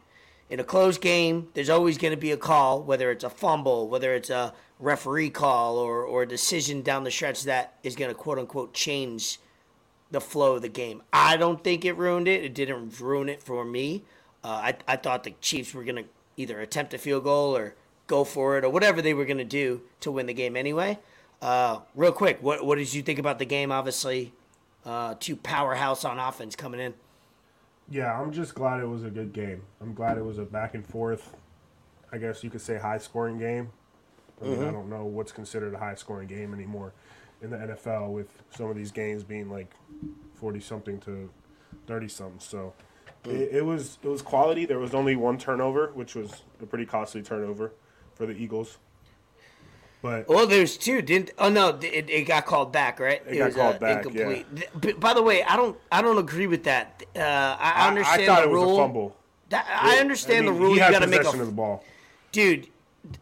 in 0.53 0.59
a 0.59 0.63
close 0.63 0.99
game, 0.99 1.49
there's 1.55 1.71
always 1.71 1.97
going 1.97 2.13
to 2.13 2.19
be 2.19 2.29
a 2.29 2.37
call, 2.37 2.83
whether 2.83 3.09
it's 3.09 3.23
a 3.23 3.29
fumble, 3.29 3.87
whether 3.87 4.13
it's 4.13 4.29
a 4.29 4.53
referee 4.77 5.31
call, 5.31 5.79
or 5.79 6.03
or 6.03 6.21
a 6.21 6.27
decision 6.27 6.83
down 6.83 7.03
the 7.03 7.09
stretch 7.09 7.41
that 7.45 7.73
is 7.81 7.95
going 7.95 8.11
to 8.11 8.15
quote 8.15 8.37
unquote 8.37 8.71
change 8.71 9.39
the 10.11 10.21
flow 10.21 10.57
of 10.57 10.61
the 10.61 10.69
game. 10.69 11.01
I 11.11 11.37
don't 11.37 11.63
think 11.63 11.83
it 11.85 11.97
ruined 11.97 12.27
it. 12.27 12.43
It 12.43 12.53
didn't 12.53 12.99
ruin 12.99 13.29
it 13.29 13.41
for 13.41 13.65
me. 13.65 14.03
Uh, 14.43 14.47
I 14.47 14.75
I 14.87 14.95
thought 14.95 15.23
the 15.23 15.33
Chiefs 15.41 15.73
were 15.73 15.83
going 15.83 16.03
to 16.03 16.05
either 16.37 16.61
attempt 16.61 16.93
a 16.93 16.99
field 16.99 17.23
goal 17.23 17.57
or 17.57 17.73
go 18.05 18.23
for 18.23 18.59
it 18.59 18.63
or 18.63 18.69
whatever 18.69 19.01
they 19.01 19.15
were 19.15 19.25
going 19.25 19.39
to 19.39 19.43
do 19.43 19.81
to 20.01 20.11
win 20.11 20.27
the 20.27 20.35
game 20.35 20.55
anyway. 20.55 20.99
Uh, 21.41 21.79
real 21.95 22.11
quick, 22.11 22.43
what 22.43 22.63
what 22.63 22.77
did 22.77 22.93
you 22.93 23.01
think 23.01 23.17
about 23.17 23.39
the 23.39 23.45
game? 23.45 23.71
Obviously, 23.71 24.31
uh, 24.85 25.15
two 25.19 25.35
powerhouse 25.35 26.05
on 26.05 26.19
offense 26.19 26.55
coming 26.55 26.79
in. 26.79 26.93
Yeah, 27.93 28.19
I'm 28.19 28.31
just 28.31 28.55
glad 28.55 28.79
it 28.79 28.87
was 28.87 29.03
a 29.03 29.09
good 29.09 29.33
game. 29.33 29.61
I'm 29.79 29.93
glad 29.93 30.17
it 30.17 30.25
was 30.25 30.39
a 30.39 30.45
back 30.45 30.73
and 30.73 30.85
forth, 30.85 31.35
I 32.11 32.17
guess 32.17 32.43
you 32.43 32.49
could 32.49 32.61
say 32.61 32.77
high 32.77 32.97
scoring 32.97 33.37
game. 33.37 33.71
I 34.41 34.45
mean, 34.45 34.53
I 34.53 34.57
mm-hmm. 34.57 34.73
don't 34.73 34.89
know 34.89 35.05
what's 35.05 35.31
considered 35.31 35.75
a 35.75 35.77
high 35.77 35.93
scoring 35.93 36.27
game 36.27 36.53
anymore 36.53 36.93
in 37.43 37.51
the 37.51 37.57
NFL 37.57 38.11
with 38.11 38.41
some 38.49 38.69
of 38.69 38.75
these 38.75 38.91
games 38.91 39.23
being 39.23 39.49
like 39.49 39.71
40 40.35 40.59
something 40.59 40.99
to 41.01 41.29
30 41.85 42.07
something. 42.07 42.39
So 42.39 42.73
mm. 43.25 43.31
it, 43.31 43.57
it 43.57 43.65
was 43.65 43.99
it 44.01 44.07
was 44.07 44.23
quality. 44.23 44.65
There 44.65 44.79
was 44.79 44.95
only 44.95 45.15
one 45.15 45.37
turnover, 45.37 45.91
which 45.93 46.15
was 46.15 46.41
a 46.61 46.65
pretty 46.65 46.87
costly 46.87 47.21
turnover 47.21 47.73
for 48.15 48.25
the 48.25 48.33
Eagles. 48.33 48.79
But 50.03 50.27
Well, 50.27 50.45
there's 50.45 50.75
two. 50.77 51.01
Didn't 51.01 51.31
oh 51.39 51.47
no, 51.49 51.69
it, 51.81 52.09
it 52.09 52.27
got 52.27 52.45
called 52.45 52.73
back, 52.73 52.99
right? 52.99 53.23
It 53.25 53.37
got 53.37 53.53
called 53.53 53.79
back, 53.79 54.03
Th- 54.03 54.45
b- 54.79 54.91
By 54.91 55.13
the 55.13 55.23
way, 55.23 55.43
I 55.43 55.55
don't 55.55 55.77
I 55.91 56.01
don't 56.01 56.17
agree 56.17 56.45
with 56.45 56.65
that. 56.65 57.01
Uh, 57.15 57.19
I, 57.21 57.71
I 57.85 57.87
understand 57.87 58.21
I, 58.23 58.25
thought 58.25 58.41
the 58.43 58.49
it 58.49 58.51
was 58.51 58.61
rule. 58.63 58.75
a 58.75 58.83
fumble. 58.83 59.15
That, 59.49 59.65
I 59.81 59.97
understand 59.99 60.45
I 60.47 60.51
mean, 60.51 60.59
the 60.59 60.65
rule. 60.65 60.73
You 60.73 60.79
got 60.79 60.99
to 60.99 61.07
make 61.07 61.19
possession 61.21 61.39
a 61.39 61.43
of 61.43 61.47
the 61.47 61.55
ball. 61.55 61.85
dude. 62.33 62.67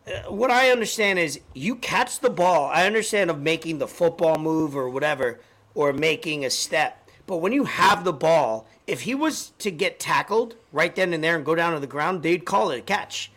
uh, 0.08 0.32
What 0.32 0.50
I 0.50 0.72
understand 0.72 1.20
is 1.20 1.40
you 1.54 1.76
catch 1.76 2.20
the 2.20 2.32
ball. 2.32 2.66
I 2.74 2.88
understand 2.88 3.30
of 3.30 3.40
making 3.40 3.78
the 3.78 3.88
football 3.88 4.38
move 4.40 4.76
or 4.76 4.90
whatever, 4.90 5.40
or 5.76 5.94
making 5.94 6.44
a 6.46 6.50
step. 6.50 7.08
But 7.28 7.38
when 7.38 7.54
you 7.54 7.66
have 7.66 8.04
the 8.04 8.14
ball, 8.14 8.68
if 8.88 9.02
he 9.02 9.14
was 9.14 9.52
to 9.60 9.70
get 9.70 10.00
tackled 10.00 10.56
right 10.72 10.96
then 10.96 11.14
and 11.14 11.24
there 11.24 11.36
and 11.36 11.46
go 11.46 11.54
down 11.54 11.74
to 11.74 11.80
the 11.80 11.86
ground, 11.88 12.24
they'd 12.24 12.44
call 12.44 12.72
it 12.72 12.80
a 12.80 12.82
catch. 12.82 13.31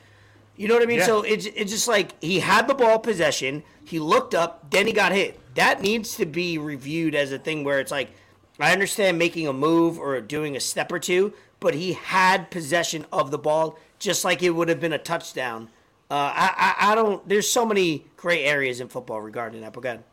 You 0.56 0.68
know 0.68 0.74
what 0.74 0.82
I 0.82 0.86
mean? 0.86 0.98
Yeah. 0.98 1.06
So 1.06 1.22
it's 1.22 1.46
it's 1.46 1.72
just 1.72 1.88
like 1.88 2.20
he 2.22 2.40
had 2.40 2.68
the 2.68 2.74
ball 2.74 2.98
possession, 2.98 3.64
he 3.84 3.98
looked 3.98 4.34
up, 4.34 4.70
then 4.70 4.86
he 4.86 4.92
got 4.92 5.12
hit. 5.12 5.40
That 5.54 5.82
needs 5.82 6.16
to 6.16 6.26
be 6.26 6.58
reviewed 6.58 7.14
as 7.14 7.32
a 7.32 7.38
thing 7.38 7.64
where 7.64 7.80
it's 7.80 7.90
like 7.90 8.10
I 8.58 8.72
understand 8.72 9.18
making 9.18 9.48
a 9.48 9.52
move 9.52 9.98
or 9.98 10.20
doing 10.20 10.56
a 10.56 10.60
step 10.60 10.92
or 10.92 10.98
two, 10.98 11.32
but 11.58 11.74
he 11.74 11.94
had 11.94 12.50
possession 12.50 13.04
of 13.12 13.30
the 13.30 13.38
ball 13.38 13.78
just 13.98 14.24
like 14.24 14.42
it 14.42 14.50
would 14.50 14.68
have 14.68 14.80
been 14.80 14.92
a 14.92 14.98
touchdown. 14.98 15.70
Uh, 16.10 16.30
I, 16.34 16.74
I 16.78 16.92
I 16.92 16.94
don't. 16.94 17.26
There's 17.28 17.50
so 17.50 17.66
many 17.66 18.04
gray 18.16 18.44
areas 18.44 18.80
in 18.80 18.88
football 18.88 19.20
regarding 19.20 19.62
that. 19.62 19.72
But 19.72 19.82
go 19.82 19.88
ahead. 19.88 20.04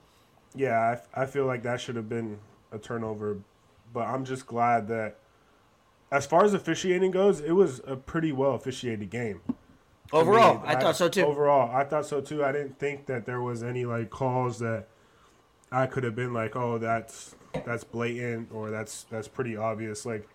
Yeah, 0.56 0.98
I, 1.16 1.22
I 1.22 1.26
feel 1.26 1.46
like 1.46 1.64
that 1.64 1.80
should 1.80 1.96
have 1.96 2.10
been 2.10 2.40
a 2.72 2.78
turnover, 2.78 3.38
but 3.94 4.08
I'm 4.08 4.26
just 4.26 4.46
glad 4.48 4.88
that, 4.88 5.18
as 6.12 6.26
far 6.26 6.44
as 6.44 6.54
officiating 6.54 7.12
goes, 7.12 7.40
it 7.42 7.52
was 7.52 7.82
a 7.86 7.96
pretty 7.96 8.32
well 8.32 8.56
officiated 8.56 9.10
game. 9.10 9.42
Overall, 10.14 10.56
mean, 10.60 10.64
I, 10.66 10.80
thought 10.80 10.96
so 10.96 11.08
too. 11.08 11.26
Overall, 11.26 11.74
I 11.74 11.84
thought 11.84 12.06
so 12.06 12.22
too. 12.22 12.44
I 12.44 12.52
didn't 12.52 12.78
think 12.80 13.06
that 13.06 13.26
there 13.26 13.42
was 13.42 13.64
any 13.64 13.86
like 13.86 14.10
calls 14.10 14.60
that 14.60 14.88
I 15.72 15.86
could 15.88 16.04
have 16.04 16.16
been 16.16 16.34
like, 16.34 16.56
oh, 16.56 16.78
that's 16.78 17.36
that's 17.66 17.84
blatant 17.84 18.50
or 18.54 18.70
that's 18.72 19.04
that's 19.04 19.28
pretty 19.28 19.56
obvious. 19.58 20.06
Like 20.06 20.28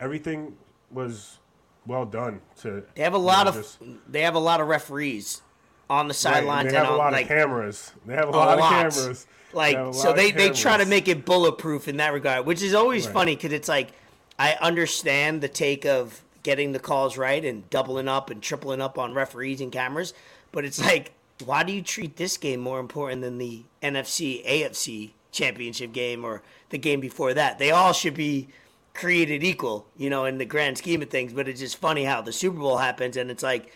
everything 0.00 0.56
was 0.90 1.38
well 1.86 2.04
done. 2.06 2.40
To 2.62 2.84
they 2.94 3.02
have 3.02 3.14
a 3.14 3.18
lot 3.18 3.44
know, 3.44 3.50
of 3.50 3.56
just- 3.56 3.78
they 4.08 4.22
have 4.22 4.34
a 4.34 4.40
lot 4.40 4.60
of 4.60 4.68
referees 4.68 5.42
on 5.90 6.06
the 6.08 6.12
right, 6.12 6.16
sidelines 6.16 6.70
They 6.70 6.76
and 6.76 6.86
have 6.86 6.88
a 6.88 6.92
on 6.92 6.98
lot 6.98 7.12
like 7.12 7.22
of 7.24 7.28
cameras. 7.28 7.92
They 8.06 8.14
have 8.14 8.28
a, 8.28 8.30
a 8.30 8.32
lot, 8.32 8.58
lot. 8.58 8.86
of 8.86 8.94
cameras. 8.94 9.26
a 9.52 9.56
Like 9.56 9.76
lot 9.76 9.94
so 9.94 10.12
they 10.12 10.30
they 10.30 10.50
try 10.50 10.76
to 10.78 10.86
make 10.86 11.08
it 11.08 11.24
bulletproof 11.24 11.88
in 11.88 11.96
that 11.98 12.12
regard, 12.12 12.46
which 12.46 12.62
is 12.62 12.74
always 12.74 13.06
Right. 13.06 13.12
funny 13.12 13.36
because 13.36 13.52
it's 13.52 13.68
like 13.68 13.90
I 14.38 14.54
understand 14.60 15.40
the 15.42 15.48
take 15.48 15.84
of 15.84 16.23
getting 16.44 16.70
the 16.70 16.78
calls 16.78 17.18
right 17.18 17.44
and 17.44 17.68
doubling 17.70 18.06
up 18.06 18.30
and 18.30 18.40
tripling 18.40 18.80
up 18.80 18.96
on 18.98 19.12
referees 19.12 19.60
and 19.60 19.72
cameras, 19.72 20.14
but 20.52 20.64
it's 20.64 20.80
like 20.80 21.12
why 21.44 21.64
do 21.64 21.72
you 21.72 21.82
treat 21.82 22.16
this 22.16 22.36
game 22.36 22.60
more 22.60 22.78
important 22.78 23.22
than 23.22 23.38
the 23.38 23.64
NFC 23.82 24.46
AFC 24.46 25.10
championship 25.32 25.92
game 25.92 26.24
or 26.24 26.42
the 26.70 26.78
game 26.78 27.00
before 27.00 27.34
that? 27.34 27.58
They 27.58 27.70
all 27.70 27.92
should 27.92 28.14
be 28.14 28.48
created 28.92 29.42
equal, 29.42 29.86
you 29.96 30.08
know, 30.08 30.24
in 30.24 30.38
the 30.38 30.44
grand 30.44 30.78
scheme 30.78 31.02
of 31.02 31.10
things, 31.10 31.32
but 31.32 31.48
it's 31.48 31.60
just 31.60 31.76
funny 31.76 32.04
how 32.04 32.20
the 32.20 32.32
Super 32.32 32.58
Bowl 32.58 32.78
happens 32.78 33.16
and 33.16 33.30
it's 33.30 33.42
like 33.42 33.72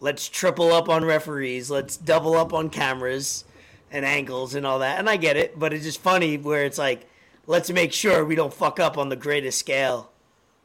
let's 0.00 0.28
triple 0.28 0.72
up 0.72 0.88
on 0.88 1.04
referees, 1.04 1.70
let's 1.70 1.96
double 1.96 2.34
up 2.34 2.52
on 2.52 2.70
cameras 2.70 3.44
and 3.90 4.04
angles 4.04 4.54
and 4.54 4.66
all 4.66 4.80
that. 4.80 4.98
And 4.98 5.08
I 5.08 5.16
get 5.16 5.36
it, 5.36 5.58
but 5.58 5.72
it's 5.72 5.84
just 5.84 6.00
funny 6.00 6.36
where 6.36 6.64
it's 6.64 6.78
like, 6.78 7.08
let's 7.46 7.70
make 7.70 7.92
sure 7.92 8.24
we 8.24 8.34
don't 8.34 8.52
fuck 8.52 8.78
up 8.78 8.98
on 8.98 9.08
the 9.08 9.16
greatest 9.16 9.58
scale 9.58 10.10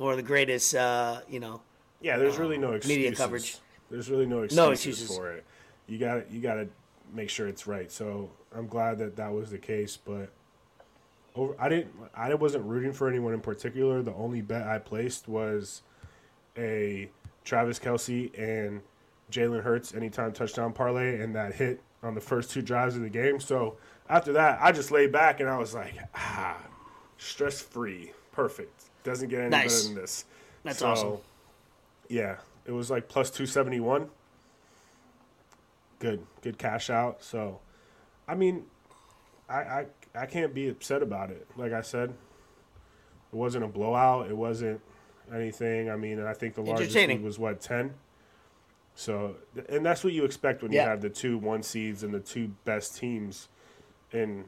or 0.03 0.15
the 0.17 0.21
greatest, 0.21 0.75
uh, 0.75 1.21
you 1.29 1.39
know. 1.39 1.61
Yeah, 2.01 2.17
there's 2.17 2.37
really 2.37 2.57
no 2.57 2.73
excuses. 2.73 2.97
media 2.97 3.15
coverage. 3.15 3.57
There's 3.89 4.09
really 4.09 4.25
no 4.25 4.41
excuses, 4.43 4.57
No 4.57 4.71
excuses. 4.71 5.15
for 5.15 5.31
it. 5.31 5.45
You 5.87 5.97
got 5.97 6.29
you 6.29 6.41
got 6.41 6.55
to 6.55 6.67
make 7.13 7.29
sure 7.29 7.47
it's 7.47 7.65
right. 7.65 7.89
So 7.91 8.29
I'm 8.53 8.67
glad 8.67 8.97
that 8.99 9.15
that 9.15 9.31
was 9.31 9.51
the 9.51 9.57
case. 9.57 9.97
But 9.97 10.29
over, 11.35 11.55
I 11.57 11.69
didn't. 11.69 11.93
I 12.13 12.33
wasn't 12.33 12.65
rooting 12.65 12.91
for 12.91 13.07
anyone 13.07 13.33
in 13.33 13.39
particular. 13.39 14.01
The 14.01 14.13
only 14.13 14.41
bet 14.41 14.67
I 14.67 14.79
placed 14.79 15.27
was 15.29 15.81
a 16.57 17.09
Travis 17.45 17.79
Kelce 17.79 18.37
and 18.37 18.81
Jalen 19.31 19.63
Hurts 19.63 19.93
anytime 19.93 20.33
touchdown 20.33 20.73
parlay, 20.73 21.21
and 21.21 21.33
that 21.35 21.55
hit 21.55 21.81
on 22.01 22.13
the 22.15 22.21
first 22.21 22.51
two 22.51 22.61
drives 22.61 22.97
of 22.97 23.01
the 23.01 23.09
game. 23.09 23.39
So 23.39 23.77
after 24.09 24.33
that, 24.33 24.59
I 24.61 24.73
just 24.73 24.91
laid 24.91 25.13
back 25.13 25.39
and 25.39 25.47
I 25.49 25.57
was 25.57 25.73
like, 25.73 25.95
ah, 26.13 26.57
stress 27.17 27.61
free, 27.61 28.11
perfect. 28.33 28.89
Doesn't 29.03 29.29
get 29.29 29.41
any 29.41 29.49
Nice. 29.49 29.81
better 29.83 29.93
than 29.93 30.01
this. 30.01 30.25
That's 30.63 30.79
So, 30.79 30.87
awesome. 30.87 31.17
Yeah, 32.09 32.37
it 32.65 32.71
was 32.71 32.89
like 32.89 33.07
plus 33.09 33.29
two 33.29 33.45
seventy 33.45 33.79
one. 33.79 34.09
Good, 35.99 36.25
good 36.41 36.57
cash 36.57 36.89
out. 36.89 37.23
So, 37.23 37.59
I 38.27 38.35
mean, 38.35 38.65
I, 39.49 39.55
I 39.61 39.85
I 40.15 40.25
can't 40.25 40.53
be 40.53 40.67
upset 40.69 41.01
about 41.01 41.31
it. 41.31 41.47
Like 41.55 41.71
I 41.73 41.81
said, 41.81 42.09
it 42.09 43.35
wasn't 43.35 43.63
a 43.63 43.67
blowout. 43.67 44.29
It 44.29 44.35
wasn't 44.37 44.81
anything. 45.33 45.89
I 45.89 45.95
mean, 45.95 46.21
I 46.21 46.33
think 46.33 46.55
the 46.55 46.61
largest 46.61 46.95
was 47.21 47.39
what 47.39 47.61
ten. 47.61 47.93
So, 48.95 49.37
and 49.69 49.83
that's 49.85 50.03
what 50.03 50.13
you 50.13 50.23
expect 50.23 50.61
when 50.61 50.71
you 50.71 50.79
have 50.79 51.01
the 51.01 51.09
two 51.09 51.37
one 51.37 51.63
seeds 51.63 52.03
and 52.03 52.13
the 52.13 52.19
two 52.19 52.49
best 52.63 52.95
teams 52.97 53.47
in 54.11 54.45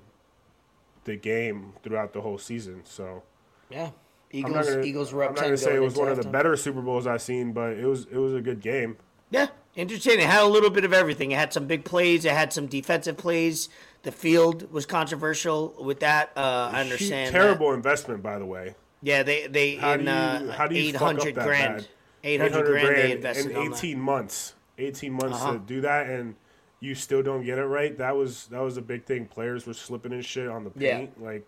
the 1.06 1.15
game 1.15 1.74
throughout 1.84 2.13
the 2.13 2.22
whole 2.22 2.38
season. 2.38 2.82
So, 2.86 3.24
Yeah. 3.70 3.89
Eagles, 4.31 4.67
gonna, 4.69 4.81
Eagles 4.81 5.13
were 5.13 5.23
up 5.23 5.29
I'm 5.29 5.35
not 5.35 5.41
gonna 5.43 5.57
say 5.57 5.75
it 5.75 5.81
was 5.81 5.95
one 5.95 6.09
of 6.09 6.21
the 6.21 6.27
better 6.29 6.55
Super 6.57 6.81
Bowls 6.81 7.07
I've 7.07 7.21
seen, 7.21 7.53
but 7.53 7.73
it 7.73 7.85
was 7.85 8.05
it 8.11 8.17
was 8.17 8.33
a 8.33 8.41
good 8.41 8.61
game. 8.61 8.97
Yeah, 9.31 9.47
entertaining. 9.77 10.21
It 10.25 10.29
had 10.29 10.43
a 10.43 10.47
little 10.47 10.69
bit 10.69 10.83
of 10.85 10.93
everything. 10.93 11.31
It 11.31 11.38
had 11.38 11.53
some 11.53 11.67
big 11.67 11.85
plays. 11.85 12.25
It 12.25 12.31
had 12.31 12.51
some 12.53 12.67
defensive 12.67 13.17
plays. 13.17 13.69
The 14.03 14.11
field 14.11 14.71
was 14.71 14.85
controversial 14.85 15.75
with 15.79 15.99
that. 16.01 16.31
Uh, 16.35 16.69
I 16.73 16.81
understand. 16.81 17.33
that. 17.33 17.39
Terrible 17.39 17.71
investment, 17.73 18.21
by 18.21 18.38
the 18.39 18.45
way. 18.45 18.75
Yeah, 19.01 19.23
they 19.23 19.47
they 19.47 19.75
How 19.75 19.93
in 19.93 19.99
do 19.99 20.05
you 20.05 20.09
uh, 20.11 20.51
how 20.53 20.67
do 20.67 20.75
you 20.75 20.89
eight 20.89 20.95
hundred 20.95 21.35
grand. 21.35 21.88
Eight 22.23 22.41
hundred 22.41 22.65
grand, 22.65 22.95
they 22.95 23.11
invested 23.13 23.51
in 23.51 23.69
that. 23.69 23.77
18 23.77 23.99
months. 23.99 24.53
18 24.77 25.13
months 25.13 25.38
Uh-huh. 25.38 25.53
to 25.53 25.59
do 25.59 25.81
that, 25.81 26.07
and 26.09 26.35
you 26.79 26.95
still 26.95 27.21
don't 27.23 27.43
get 27.45 27.57
it 27.59 27.65
right. 27.65 27.97
That 27.97 28.15
was 28.15 28.47
that 28.47 28.61
was 28.61 28.77
a 28.77 28.81
big 28.81 29.05
thing. 29.05 29.25
Players 29.27 29.65
were 29.67 29.73
slipping 29.73 30.11
and 30.11 30.25
shit 30.25 30.47
on 30.47 30.63
the 30.63 30.71
Yeah. 30.75 30.97
paint, 30.97 31.23
like 31.23 31.47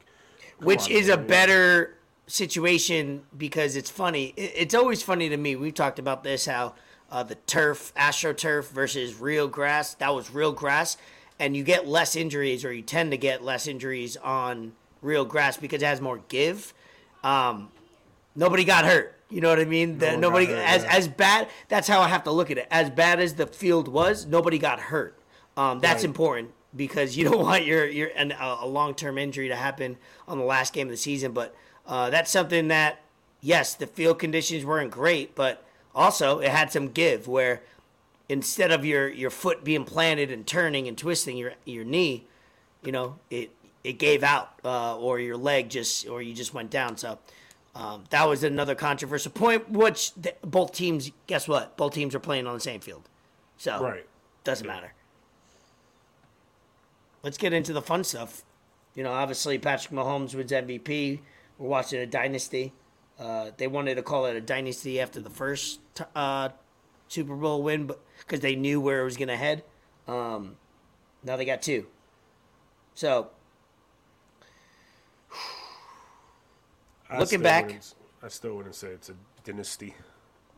which 0.59 0.85
on, 0.85 0.91
is 0.91 1.09
a 1.09 1.17
better 1.17 1.95
situation 2.27 3.23
because 3.37 3.75
it's 3.75 3.89
funny. 3.89 4.33
It's 4.37 4.75
always 4.75 5.01
funny 5.01 5.29
to 5.29 5.37
me. 5.37 5.55
We've 5.55 5.73
talked 5.73 5.99
about 5.99 6.23
this 6.23 6.45
how 6.45 6.75
uh, 7.11 7.23
the 7.23 7.35
turf, 7.35 7.93
astroturf 7.95 8.69
versus 8.69 9.19
real 9.19 9.47
grass. 9.47 9.93
That 9.95 10.13
was 10.13 10.31
real 10.33 10.51
grass, 10.51 10.97
and 11.39 11.55
you 11.55 11.63
get 11.63 11.87
less 11.87 12.15
injuries, 12.15 12.63
or 12.65 12.73
you 12.73 12.81
tend 12.81 13.11
to 13.11 13.17
get 13.17 13.43
less 13.43 13.67
injuries 13.67 14.17
on 14.17 14.73
real 15.01 15.25
grass 15.25 15.57
because 15.57 15.81
it 15.81 15.85
has 15.85 16.01
more 16.01 16.19
give. 16.27 16.73
Um, 17.23 17.71
nobody 18.35 18.63
got 18.65 18.85
hurt. 18.85 19.13
You 19.29 19.41
know 19.41 19.49
what 19.49 19.59
I 19.59 19.65
mean? 19.65 19.97
The- 19.97 20.11
got 20.11 20.19
nobody 20.19 20.45
hurt, 20.47 20.57
as 20.57 20.83
yeah. 20.83 20.95
as 20.95 21.07
bad. 21.07 21.47
That's 21.69 21.87
how 21.87 22.01
I 22.01 22.07
have 22.09 22.23
to 22.25 22.31
look 22.31 22.51
at 22.51 22.57
it. 22.57 22.67
As 22.71 22.89
bad 22.89 23.19
as 23.19 23.35
the 23.35 23.47
field 23.47 23.87
was, 23.87 24.25
nobody 24.25 24.57
got 24.57 24.79
hurt. 24.79 25.17
Um, 25.55 25.79
that's 25.79 26.03
Right. 26.03 26.05
important 26.05 26.51
because 26.75 27.17
you 27.17 27.23
don't 27.23 27.39
want 27.43 27.65
your 27.65 27.87
your 27.87 28.09
an, 28.15 28.31
a, 28.33 28.57
a 28.61 28.67
long 28.67 28.95
term 28.95 29.17
injury 29.17 29.47
to 29.47 29.55
happen 29.55 29.97
on 30.27 30.37
the 30.37 30.43
last 30.45 30.73
game 30.73 30.87
of 30.87 30.91
the 30.91 30.97
season. 30.97 31.31
But 31.31 31.55
uh, 31.87 32.09
that's 32.09 32.29
something 32.29 32.67
that 32.67 32.99
yes, 33.41 33.73
the 33.73 33.87
field 33.87 34.19
conditions 34.19 34.65
weren't 34.65 34.91
great, 34.91 35.35
but 35.35 35.63
also 35.95 36.39
it 36.39 36.49
had 36.49 36.71
some 36.71 36.89
give 36.89 37.27
where 37.27 37.61
instead 38.29 38.71
of 38.71 38.85
your 38.85 39.07
your 39.07 39.29
foot 39.29 39.63
being 39.63 39.85
planted 39.85 40.31
and 40.31 40.45
turning 40.45 40.87
and 40.87 40.97
twisting 40.97 41.37
your 41.37 41.53
your 41.65 41.85
knee, 41.85 42.25
you 42.83 42.91
know 42.91 43.15
it 43.29 43.51
it 43.83 43.93
gave 43.93 44.23
out 44.23 44.51
uh, 44.65 44.97
or 44.97 45.19
your 45.19 45.37
leg 45.37 45.69
just 45.69 46.07
or 46.07 46.21
you 46.21 46.33
just 46.33 46.53
went 46.53 46.69
down. 46.69 46.97
So. 46.97 47.19
Um, 47.75 48.05
that 48.09 48.27
was 48.27 48.43
another 48.43 48.73
controversial 48.73 49.31
point, 49.31 49.69
which 49.69 50.11
th- 50.19 50.37
both 50.41 50.71
teams, 50.71 51.11
guess 51.27 51.47
what? 51.47 51.77
Both 51.77 51.93
teams 51.93 52.15
are 52.15 52.19
playing 52.19 52.47
on 52.47 52.55
the 52.55 52.59
same 52.59 52.79
field. 52.79 53.07
So, 53.57 53.79
right. 53.79 54.07
doesn't 54.43 54.65
matter. 54.65 54.93
Let's 57.21 57.37
get 57.37 57.53
into 57.53 57.73
the 57.73 57.81
fun 57.83 58.03
stuff. 58.03 58.41
You 58.95 59.03
know, 59.03 59.11
obviously 59.11 59.59
Patrick 59.59 59.93
Mahomes 59.93 60.33
wins 60.33 60.51
MVP. 60.51 61.19
We're 61.57 61.67
watching 61.69 61.99
a 61.99 62.05
dynasty. 62.05 62.73
Uh, 63.19 63.51
they 63.57 63.67
wanted 63.67 63.95
to 63.95 64.03
call 64.03 64.25
it 64.27 64.35
a 64.35 64.41
dynasty 64.41 64.99
after 65.01 65.19
the 65.19 65.29
first 65.29 65.79
uh, 66.15 66.49
Super 67.07 67.35
Bowl 67.35 67.63
win, 67.63 67.87
but 67.87 67.99
because 68.19 68.41
they 68.41 68.55
knew 68.55 68.79
where 68.79 69.01
it 69.01 69.05
was 69.05 69.17
going 69.17 69.29
to 69.29 69.37
head. 69.37 69.63
Um, 70.07 70.55
now 71.23 71.35
they 71.35 71.45
got 71.45 71.61
two. 71.61 71.87
So 72.93 73.29
I 77.09 77.19
Looking 77.19 77.41
back- 77.41 77.71
I 78.21 78.27
still 78.29 78.55
wouldn't 78.55 78.75
say 78.75 78.87
it's 78.89 79.09
a 79.09 79.13
dynasty. 79.43 79.95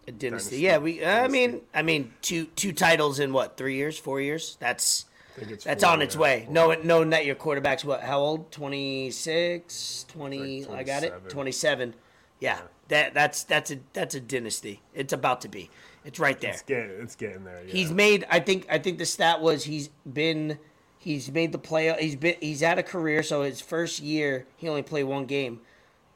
a 0.07 0.11
dynasty. 0.11 0.29
Dynasty. 0.29 0.59
Yeah, 0.59 0.77
we. 0.79 1.03
I 1.03 1.27
Dynasty. 1.27 1.31
mean, 1.47 1.61
I 1.73 1.81
mean, 1.81 2.13
two 2.21 2.45
two 2.55 2.71
titles 2.71 3.19
in 3.19 3.33
what 3.33 3.57
three 3.57 3.75
years, 3.75 3.97
four 3.99 4.19
years? 4.21 4.57
That's 4.59 5.05
it's 5.41 5.63
that's 5.63 5.83
on 5.83 6.01
its 6.01 6.15
yeah. 6.15 6.21
way. 6.21 6.47
No, 6.49 6.73
knowing 6.83 7.11
that 7.11 7.25
your 7.25 7.35
quarterback's 7.35 7.85
what? 7.85 8.01
How 8.01 8.19
old? 8.19 8.51
26, 8.51 10.05
20, 10.09 10.65
Like 10.65 10.79
I 10.79 10.83
got 10.83 11.03
it. 11.03 11.09
27. 11.09 11.29
Twenty 11.29 11.51
seven. 11.51 11.93
Yeah, 12.39 12.59
that 12.87 13.13
that's 13.13 13.43
that's 13.43 13.71
a 13.71 13.79
that's 13.93 14.15
a 14.15 14.19
dynasty. 14.19 14.81
It's 14.93 15.13
about 15.13 15.41
to 15.41 15.47
be. 15.49 15.69
It's 16.05 16.19
right 16.19 16.39
there. 16.39 16.51
It's 16.51 16.61
getting 16.61 16.91
it's 17.01 17.15
getting 17.15 17.43
there. 17.43 17.61
Yeah. 17.65 17.71
He's 17.71 17.91
made. 17.91 18.25
I 18.29 18.39
think. 18.39 18.65
I 18.69 18.77
think 18.79 18.97
the 18.97 19.05
stat 19.05 19.41
was 19.41 19.65
he's 19.65 19.89
been. 20.11 20.57
He's 20.97 21.31
made 21.31 21.51
the 21.51 21.57
play. 21.57 21.95
He's 21.99 22.15
been. 22.15 22.35
He's 22.39 22.61
had 22.61 22.79
a 22.79 22.83
career. 22.83 23.23
So 23.23 23.43
his 23.43 23.61
first 23.61 23.99
year, 23.99 24.47
he 24.57 24.69
only 24.69 24.83
played 24.83 25.03
one 25.03 25.25
game. 25.25 25.59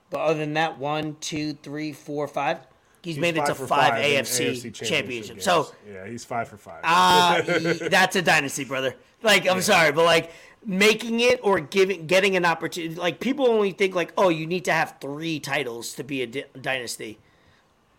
But 0.09 0.21
other 0.21 0.39
than 0.39 0.53
that, 0.53 0.77
one, 0.77 1.17
two, 1.19 1.53
three, 1.53 1.91
four, 1.91 2.27
five. 2.27 2.59
He's, 3.03 3.15
He's 3.15 3.21
made 3.21 3.35
it 3.35 3.45
to 3.47 3.55
five, 3.55 3.95
in 3.97 4.23
AFC, 4.23 4.73
championships. 4.73 5.29
games. 5.29 5.43
So 5.43 5.67
yeah, 5.91 6.07
he's 6.07 6.23
five 6.23 6.47
for 6.47 6.55
five. 6.55 6.79
uh, 6.85 7.41
that's 7.89 8.15
a 8.15 8.21
dynasty, 8.21 8.63
brother. 8.63 8.95
Like, 9.23 9.47
I'm 9.47 9.61
sorry, 9.61 9.91
but 9.91 10.05
like 10.05 10.31
making 10.65 11.19
it 11.19 11.39
or 11.43 11.59
giving 11.59 12.05
getting 12.07 12.35
an 12.35 12.45
opportunity. 12.45 12.95
Like 12.95 13.19
people 13.19 13.47
only 13.47 13.71
think 13.71 13.95
like, 13.95 14.13
oh, 14.17 14.29
you 14.29 14.45
need 14.45 14.65
to 14.65 14.73
have 14.73 14.97
three 15.01 15.39
titles 15.39 15.93
to 15.93 16.03
be 16.03 16.21
a 16.21 16.27
di- 16.27 16.45
dynasty. 16.59 17.17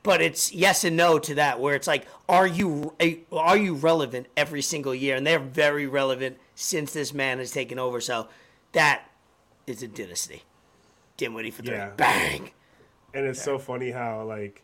But 0.02 0.20
it's 0.20 0.52
yes 0.52 0.84
and 0.84 0.96
no 0.96 1.18
to 1.18 1.34
that. 1.36 1.60
Where 1.60 1.74
it's 1.74 1.86
like, 1.86 2.06
are 2.28 2.46
you 2.46 2.94
are 3.32 3.56
you 3.56 3.74
relevant 3.74 4.26
every 4.36 4.60
single 4.62 4.94
year? 4.94 5.16
And 5.16 5.26
they're 5.26 5.38
very 5.38 5.86
relevant 5.86 6.36
since 6.54 6.92
this 6.92 7.14
man 7.14 7.38
has 7.38 7.50
taken 7.50 7.78
over. 7.78 8.00
So 8.02 8.28
that 8.72 9.04
is 9.66 9.82
a 9.82 9.88
dynasty. 9.88 10.42
Dinwiddie 11.16 11.52
for 11.52 11.62
three, 11.62 11.76
Yeah. 11.76 11.90
bang. 11.96 12.50
And 13.14 13.24
it's 13.24 13.40
so 13.42 13.58
funny 13.58 13.92
how 13.92 14.24
like 14.24 14.62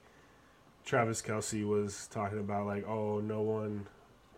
Travis 0.84 1.22
Kelce 1.22 1.66
was 1.66 2.08
talking 2.08 2.38
about 2.40 2.66
like, 2.66 2.86
oh, 2.86 3.20
no 3.20 3.40
one 3.40 3.86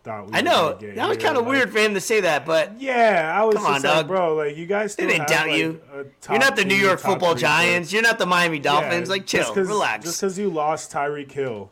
thought 0.03 0.27
we 0.27 0.33
I 0.33 0.41
know 0.41 0.73
that 0.79 1.07
was 1.09 1.17
kind 1.17 1.37
of 1.37 1.43
Like, 1.43 1.51
weird 1.51 1.71
for 1.71 1.79
him 1.79 1.93
to 1.93 2.01
say 2.01 2.21
that, 2.21 2.45
but 2.45 2.79
Yeah, 2.79 3.31
I 3.35 3.43
was 3.43 3.55
Come 3.55 3.63
just 3.65 3.85
on, 3.85 3.91
like, 3.91 3.97
dog. 4.01 4.07
bro, 4.07 4.35
like 4.35 4.57
you 4.57 4.65
guys 4.65 4.93
still 4.93 5.07
they 5.07 5.13
didn't 5.13 5.29
have, 5.29 5.39
doubt 5.39 5.47
like, 5.49 5.57
you. 5.59 5.81
You're 6.29 6.39
not 6.39 6.55
the 6.55 6.65
New 6.65 6.75
York 6.75 6.99
Football 6.99 7.35
Giants. 7.35 7.91
You're 7.93 8.01
not 8.01 8.19
the 8.19 8.25
Miami 8.25 8.59
Dolphins. 8.59 9.07
Yeah, 9.07 9.13
like, 9.13 9.25
chill, 9.25 9.53
relax. 9.55 10.05
Just 10.05 10.21
because 10.21 10.37
you 10.37 10.49
lost 10.49 10.91
Tyreek 10.91 11.31
Hill, 11.31 11.71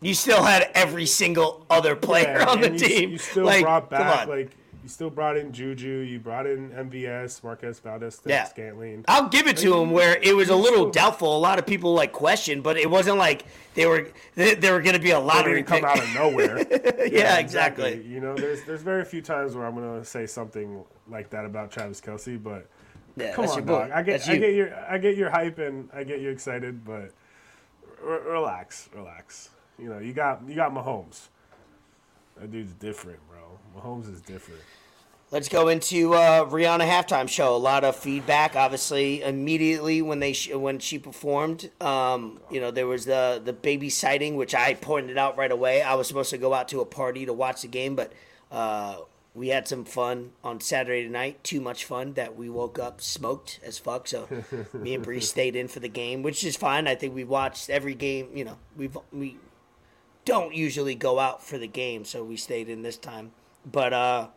You 0.00 0.14
still 0.14 0.42
had 0.42 0.70
every 0.74 1.06
single 1.06 1.64
other 1.70 1.96
player 1.96 2.38
Yeah, 2.38 2.46
on 2.48 2.60
the 2.60 2.72
you, 2.72 2.78
team. 2.78 3.10
You 3.10 3.18
still 3.18 3.44
like, 3.44 3.62
brought 3.62 3.90
back 3.90 4.28
like 4.28 4.50
you 4.84 4.90
still 4.90 5.08
brought 5.08 5.38
in 5.38 5.50
Juju. 5.50 5.88
You 5.88 6.20
brought 6.20 6.46
in 6.46 6.68
MVS, 6.70 7.42
Marquez 7.42 7.80
Valdes, 7.80 8.20
Yeah. 8.26 8.44
Scantling. 8.44 9.02
I'll 9.08 9.30
give 9.30 9.46
it 9.46 9.56
to 9.58 9.74
him 9.78 9.92
where 9.92 10.18
it 10.22 10.36
was 10.36 10.50
a 10.50 10.56
little 10.56 10.90
doubtful. 10.90 11.34
A 11.34 11.38
lot 11.38 11.58
of 11.58 11.64
people 11.66 11.94
like 11.94 12.12
questioned, 12.12 12.62
but 12.62 12.76
it 12.76 12.90
wasn't 12.90 13.16
like 13.16 13.46
they 13.72 13.86
were 13.86 14.08
they, 14.34 14.54
they 14.54 14.70
were 14.70 14.82
going 14.82 14.94
to 14.94 15.00
be 15.00 15.12
a 15.12 15.18
lottery 15.18 15.62
didn't 15.62 15.68
come 15.68 15.80
pick. 15.80 15.84
out 15.86 15.98
of 15.98 16.14
nowhere. 16.14 16.58
yeah, 17.10 17.38
exactly. 17.38 18.04
You 18.06 18.20
know, 18.20 18.34
there's 18.34 18.62
there's 18.64 18.82
very 18.82 19.06
few 19.06 19.22
times 19.22 19.54
where 19.54 19.64
I'm 19.66 19.74
gonna 19.74 20.04
say 20.04 20.26
something 20.26 20.84
like 21.08 21.30
that 21.30 21.46
about 21.46 21.70
Travis 21.70 22.02
Kelce, 22.02 22.40
but 22.40 22.68
Yeah, 23.16 23.32
come 23.32 23.46
on, 23.46 23.64
dog. 23.64 23.90
I 23.90 24.02
get 24.02 24.28
I 24.28 24.36
get 24.36 24.52
your 24.52 24.74
I 24.90 24.98
get 24.98 25.16
your 25.16 25.30
hype 25.30 25.58
and 25.58 25.88
I 25.94 26.04
get 26.04 26.20
you 26.20 26.28
excited, 26.28 26.84
but 26.84 27.10
r- 28.06 28.20
relax, 28.20 28.90
relax. 28.94 29.48
You 29.78 29.88
know, 29.88 29.98
you 29.98 30.12
got 30.12 30.46
you 30.46 30.54
got 30.54 30.74
Mahomes. 30.74 31.28
That 32.36 32.50
dude's 32.50 32.72
different, 32.74 33.20
bro. 33.28 33.58
Mahomes 33.76 34.12
is 34.12 34.20
different. 34.20 34.60
Let's 35.30 35.48
go 35.48 35.68
into 35.68 36.14
uh, 36.14 36.44
Rihanna 36.44 36.88
halftime 36.88 37.28
show. 37.28 37.56
A 37.56 37.58
lot 37.58 37.82
of 37.82 37.96
feedback, 37.96 38.54
obviously, 38.54 39.22
immediately 39.22 40.00
when 40.02 40.20
they 40.20 40.32
sh- 40.32 40.54
when 40.54 40.78
she 40.78 40.98
performed. 40.98 41.70
Um, 41.80 42.40
you 42.50 42.60
know, 42.60 42.70
there 42.70 42.86
was 42.86 43.04
the 43.04 43.40
the 43.44 43.52
baby 43.52 43.90
sighting, 43.90 44.36
which 44.36 44.54
I 44.54 44.74
pointed 44.74 45.18
out 45.18 45.36
right 45.36 45.50
away. 45.50 45.82
I 45.82 45.94
was 45.94 46.06
supposed 46.06 46.30
to 46.30 46.38
go 46.38 46.54
out 46.54 46.68
to 46.68 46.80
a 46.80 46.84
party 46.84 47.26
to 47.26 47.32
watch 47.32 47.62
the 47.62 47.68
game, 47.68 47.96
but 47.96 48.12
uh, 48.52 48.98
we 49.34 49.48
had 49.48 49.66
some 49.66 49.84
fun 49.84 50.32
on 50.44 50.60
Saturday 50.60 51.08
night. 51.08 51.42
Too 51.42 51.60
much 51.60 51.84
fun 51.84 52.12
that 52.12 52.36
we 52.36 52.48
woke 52.48 52.78
up 52.78 53.00
smoked 53.00 53.58
as 53.64 53.78
fuck. 53.78 54.06
So 54.06 54.28
me 54.72 54.94
and 54.94 55.02
Bree 55.02 55.20
stayed 55.34 55.56
in 55.56 55.66
for 55.66 55.80
the 55.80 55.88
game, 55.88 56.22
which 56.22 56.44
is 56.44 56.54
fine. 56.54 56.86
I 56.86 56.94
think 56.94 57.14
we 57.14 57.24
watched 57.24 57.70
every 57.70 57.94
game. 57.94 58.28
You 58.34 58.44
know, 58.44 58.58
we've 58.76 58.96
we 59.10 59.38
don't 60.24 60.54
usually 60.54 60.94
go 60.94 61.18
out 61.18 61.42
for 61.42 61.58
the 61.58 61.66
game, 61.66 62.04
so 62.04 62.24
we 62.24 62.36
stayed 62.36 62.68
in 62.68 62.82
this 62.82 62.96
time. 62.96 63.32
But 63.70 63.92
uh, 63.92 64.28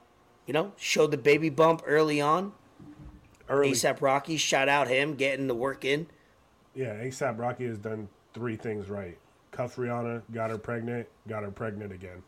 you 0.45 0.53
know, 0.53 0.73
showed 0.77 1.11
the 1.11 1.17
baby 1.17 1.49
bump 1.49 1.81
early 1.85 2.21
on. 2.21 2.53
Early, 3.49 3.71
ASAP 3.71 4.01
Rocky 4.01 4.35
shout 4.37 4.67
out 4.67 4.87
him 4.89 5.15
getting 5.15 5.47
the 5.47 5.55
work 5.55 5.85
in. 5.85 6.07
yeah. 6.75 6.93
ASAP 6.95 7.39
Rocky 7.39 7.65
has 7.65 7.77
done 7.77 8.09
three 8.33 8.55
things 8.57 8.89
right: 8.89 9.17
cuffed 9.51 9.77
Rihanna, 9.77 10.23
got 10.33 10.49
her 10.49 10.57
pregnant, 10.57 11.07
got 11.27 11.43
her 11.43 11.51
pregnant 11.51 11.91
again. 11.93 12.23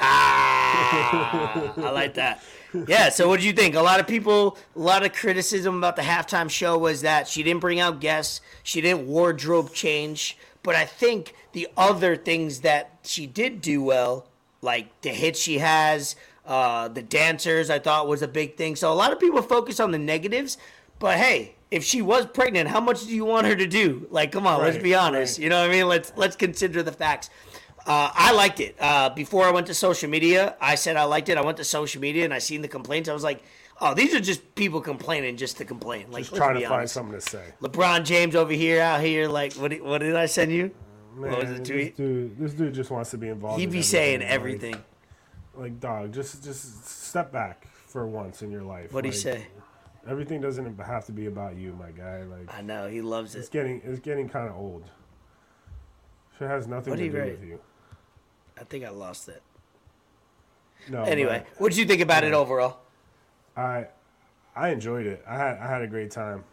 Ah, 0.00 1.72
I 1.76 1.90
like 1.90 2.14
that. 2.14 2.42
Yeah. 2.86 3.08
So, 3.08 3.28
what 3.28 3.40
do 3.40 3.46
you 3.46 3.52
think? 3.52 3.74
A 3.74 3.80
lot 3.80 3.98
of 4.00 4.06
people, 4.06 4.56
a 4.76 4.78
lot 4.78 5.04
of 5.04 5.12
criticism 5.12 5.76
about 5.76 5.96
the 5.96 6.02
halftime 6.02 6.48
show 6.50 6.78
was 6.78 7.02
that 7.02 7.26
she 7.26 7.42
didn't 7.42 7.60
bring 7.60 7.80
out 7.80 8.00
guests, 8.00 8.40
she 8.62 8.80
didn't 8.80 9.06
wardrobe 9.06 9.72
change. 9.72 10.38
But 10.62 10.74
I 10.74 10.84
think 10.84 11.34
the 11.52 11.68
other 11.76 12.16
things 12.16 12.60
that 12.60 12.98
she 13.02 13.26
did 13.26 13.60
do 13.60 13.82
well, 13.82 14.26
like 14.60 15.00
the 15.02 15.10
hits 15.10 15.40
she 15.40 15.58
has, 15.58 16.16
uh, 16.46 16.88
the 16.88 17.02
dancers, 17.02 17.70
I 17.70 17.78
thought 17.78 18.08
was 18.08 18.22
a 18.22 18.28
big 18.28 18.56
thing. 18.56 18.76
So 18.76 18.92
a 18.92 18.94
lot 18.94 19.12
of 19.12 19.20
people 19.20 19.42
focus 19.42 19.80
on 19.80 19.90
the 19.90 19.98
negatives. 19.98 20.58
But 20.98 21.18
hey, 21.18 21.54
if 21.70 21.84
she 21.84 22.02
was 22.02 22.26
pregnant, 22.26 22.68
how 22.68 22.80
much 22.80 23.06
do 23.06 23.14
you 23.14 23.24
want 23.24 23.46
her 23.46 23.54
to 23.54 23.66
do? 23.66 24.06
Like, 24.10 24.32
come 24.32 24.46
on, 24.46 24.60
let's 24.60 24.78
be 24.78 24.94
honest. 24.94 25.38
right. 25.38 25.44
You 25.44 25.50
know 25.50 25.60
what 25.60 25.70
I 25.70 25.72
mean? 25.72 25.88
Let's 25.88 26.12
let's 26.16 26.36
consider 26.36 26.82
the 26.82 26.92
facts. 26.92 27.30
Uh, 27.86 28.10
I 28.12 28.32
liked 28.32 28.60
it. 28.60 28.76
Uh, 28.78 29.08
before 29.10 29.44
I 29.44 29.50
went 29.50 29.66
to 29.68 29.74
social 29.74 30.10
media, 30.10 30.56
I 30.60 30.74
said 30.74 30.96
I 30.96 31.04
liked 31.04 31.28
it. 31.30 31.38
I 31.38 31.42
went 31.42 31.56
to 31.58 31.64
social 31.64 32.00
media 32.02 32.24
and 32.24 32.34
I 32.34 32.38
seen 32.38 32.60
the 32.60 32.68
complaints. 32.68 33.08
I 33.08 33.14
was 33.14 33.22
like, 33.22 33.42
oh, 33.80 33.94
these 33.94 34.14
are 34.14 34.20
just 34.20 34.54
people 34.54 34.80
complaining 34.80 35.36
just 35.36 35.56
to 35.58 35.64
complain. 35.64 36.10
Like, 36.10 36.24
Just 36.24 36.36
trying 36.36 36.60
to 36.60 36.68
find 36.68 36.88
something 36.88 37.14
to 37.14 37.20
say. 37.20 37.44
LeBron 37.62 38.04
James 38.04 38.34
over 38.34 38.52
here, 38.52 38.80
out 38.80 39.00
here, 39.00 39.28
like, 39.28 39.54
what? 39.54 39.70
Did, 39.70 39.82
what 39.82 39.98
did 39.98 40.16
I 40.16 40.26
send 40.26 40.52
you? 40.52 40.70
Man, 41.14 41.30
What 41.32 41.40
was 41.40 41.48
the 41.50 41.58
this 41.58 41.96
dude, 41.96 42.38
this 42.38 42.52
dude 42.54 42.74
just 42.74 42.90
wants 42.90 43.10
to 43.10 43.18
be 43.18 43.28
involved. 43.28 43.58
He 43.58 43.64
in 43.64 43.70
be 43.70 43.82
saying 43.82 44.22
everything. 44.22 44.76
Like, 45.56 45.80
dog, 45.80 46.12
just 46.12 46.44
just 46.44 46.86
step 46.86 47.32
back 47.32 47.66
for 47.86 48.06
once 48.06 48.42
in 48.42 48.50
your 48.50 48.62
life. 48.62 48.92
What'd 48.92 49.12
he 49.12 49.16
Like, 49.16 49.38
say? 49.40 49.46
Everything 50.06 50.40
doesn't 50.40 50.78
have 50.80 51.04
to 51.06 51.12
be 51.12 51.26
about 51.26 51.56
you, 51.56 51.72
my 51.72 51.90
guy. 51.90 52.22
Like, 52.22 52.54
I 52.54 52.62
know 52.62 52.88
he 52.88 53.00
loves 53.02 53.34
it's 53.34 53.48
it. 53.48 53.52
getting 53.52 53.82
it's 53.84 53.98
getting 53.98 54.28
kind 54.28 54.48
of 54.48 54.56
old. 54.56 54.84
It 56.40 56.46
has 56.46 56.68
nothing 56.68 56.92
What'd 56.92 57.04
to 57.04 57.10
do 57.10 57.18
write? 57.18 57.40
with 57.40 57.48
you. 57.48 57.58
I 58.60 58.62
think 58.64 58.84
I 58.84 58.90
lost 58.90 59.28
it. 59.28 59.42
No. 60.88 61.02
Anyway, 61.02 61.44
what 61.58 61.70
did 61.70 61.78
you 61.78 61.84
think 61.84 62.00
about 62.00 62.22
it 62.22 62.32
overall? 62.32 62.78
I 63.58 63.86
I 64.56 64.70
enjoyed 64.70 65.06
it. 65.06 65.22
I 65.28 65.36
had 65.36 65.58
I 65.58 65.66
had 65.68 65.82
a 65.82 65.86
great 65.86 66.10
time. 66.10 66.44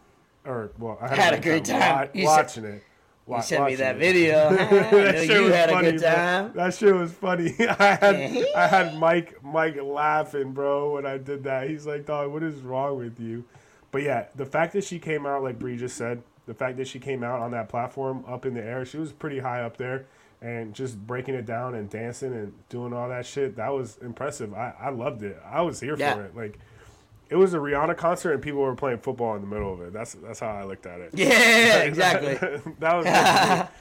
Or 0.44 0.70
well, 0.78 0.98
I 1.00 1.08
had, 1.08 1.18
Had 1.18 1.34
a 1.34 1.40
great 1.40 1.64
time. 1.64 1.80
wa- 1.80 2.06
You 2.12 2.26
said- 2.26 2.36
watching 2.36 2.64
it. 2.64 2.82
Wa- 3.26 3.38
You 3.38 3.42
sent 3.42 3.64
me 3.66 3.74
that 3.76 3.96
it. 3.96 3.98
video. 3.98 4.50
That 4.56 5.18
shit 5.26 5.30
you 5.30 5.42
was 5.46 5.54
had 5.54 5.68
a 5.70 5.72
funny, 5.72 5.90
good 5.92 6.00
bro. 6.00 6.14
time. 6.14 6.52
That 6.54 6.74
shit 6.74 6.94
was 6.94 7.12
funny. 7.12 7.54
I 7.60 7.94
had 8.00 8.44
I 8.56 8.66
had 8.68 8.98
Mike 8.98 9.42
Mike 9.42 9.76
laughing, 9.82 10.52
bro, 10.52 10.94
when 10.94 11.06
I 11.06 11.18
did 11.18 11.42
that. 11.44 11.68
He's 11.68 11.86
like, 11.86 12.06
"Dog, 12.06 12.30
what 12.32 12.42
is 12.44 12.60
wrong 12.60 12.98
with 12.98 13.18
you?" 13.18 13.44
But 13.90 14.02
yeah, 14.02 14.26
the 14.36 14.46
fact 14.46 14.72
that 14.74 14.84
she 14.84 14.98
came 15.00 15.26
out, 15.26 15.42
like 15.42 15.58
Bree 15.58 15.76
just 15.76 15.96
said, 15.96 16.22
the 16.46 16.54
fact 16.54 16.76
that 16.76 16.86
she 16.86 16.98
came 17.00 17.24
out 17.24 17.40
on 17.40 17.50
that 17.52 17.68
platform 17.68 18.24
up 18.28 18.46
in 18.46 18.54
the 18.54 18.62
air, 18.62 18.84
she 18.84 18.98
was 18.98 19.10
pretty 19.12 19.38
high 19.40 19.62
up 19.62 19.76
there, 19.78 20.06
and 20.40 20.72
just 20.74 21.04
breaking 21.06 21.34
it 21.34 21.46
down 21.46 21.74
and 21.74 21.88
dancing 21.90 22.32
and 22.32 22.52
doing 22.68 22.92
all 22.92 23.08
that 23.08 23.26
shit, 23.26 23.56
that 23.56 23.72
was 23.72 23.96
impressive. 24.02 24.54
I, 24.54 24.72
I 24.78 24.90
loved 24.90 25.22
it. 25.24 25.40
I 25.44 25.62
was 25.62 25.80
here 25.80 25.96
Yeah. 25.98 26.14
for 26.14 26.24
it. 26.26 26.36
Like, 26.36 26.58
it 27.28 27.36
was 27.36 27.54
a 27.54 27.58
Rihanna 27.58 27.96
concert, 27.96 28.32
and 28.32 28.42
people 28.42 28.60
were 28.60 28.74
playing 28.74 28.98
football 28.98 29.34
in 29.34 29.40
the 29.40 29.46
middle 29.48 29.72
of 29.72 29.80
it. 29.80 29.92
That's 29.92 30.14
that's 30.14 30.40
how 30.40 30.48
I 30.48 30.64
looked 30.64 30.86
at 30.86 31.00
it. 31.00 31.10
Yeah, 31.14 31.78
exactly. 31.82 32.34
that 32.80 32.94
was. 32.96 33.68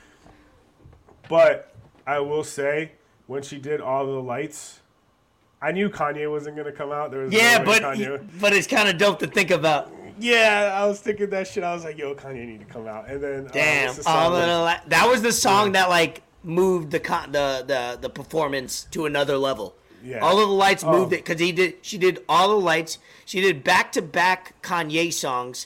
But 1.30 1.74
I 2.06 2.20
will 2.20 2.44
say, 2.44 2.92
when 3.28 3.42
she 3.42 3.58
did 3.58 3.82
all 3.82 4.06
the 4.06 4.12
lights, 4.22 4.80
I 5.62 5.72
knew 5.72 5.90
Kanye 5.90 6.30
wasn't 6.30 6.56
gonna 6.58 6.72
come 6.72 6.92
out. 6.92 7.10
There 7.12 7.22
was 7.22 7.32
no 7.32 7.38
yeah, 7.38 7.60
way 7.60 7.66
but 7.66 7.82
Kanye. 7.82 8.30
but 8.40 8.54
it's 8.54 8.68
kind 8.68 8.88
of 8.90 8.98
dope 8.98 9.20
to 9.20 9.28
think 9.28 9.50
about. 9.52 9.92
Yeah, 10.20 10.72
I 10.80 10.86
was 10.86 11.00
thinking 11.02 11.30
that 11.32 11.48
shit. 11.48 11.64
I 11.64 11.74
was 11.74 11.84
like, 11.84 11.98
"Yo, 11.98 12.14
Kanye 12.14 12.46
need 12.46 12.60
to 12.60 12.66
come 12.66 12.88
out." 12.88 13.10
And 13.10 13.22
then 13.24 13.48
uh, 13.48 13.52
Damn, 13.52 13.96
the 13.96 14.02
all 14.02 14.04
song 14.04 14.26
of 14.28 14.34
with- 14.34 14.42
the 14.48 14.58
la- 14.60 14.80
that 14.88 15.08
was 15.10 15.22
the 15.24 15.32
song 15.32 15.72
that 15.72 15.90
like 15.90 16.22
moved 16.44 16.92
the 16.92 17.00
con- 17.00 17.32
the 17.32 17.64
the 17.66 17.98
the 18.02 18.10
performance 18.10 18.84
to 18.92 19.08
another 19.08 19.38
level. 19.38 19.76
Yeah. 20.06 20.20
All 20.20 20.40
of 20.40 20.48
the 20.48 20.54
lights 20.54 20.84
Oh. 20.86 20.92
moved 20.92 21.14
it 21.14 21.26
because 21.26 21.40
he 21.40 21.52
did. 21.52 21.76
She 21.82 21.98
did 21.98 22.24
all 22.30 22.50
the 22.50 22.56
lights. 22.64 23.00
She 23.26 23.42
did 23.42 23.64
back 23.64 23.92
to 23.94 24.02
back 24.02 24.54
Kanye 24.62 25.12
songs, 25.12 25.66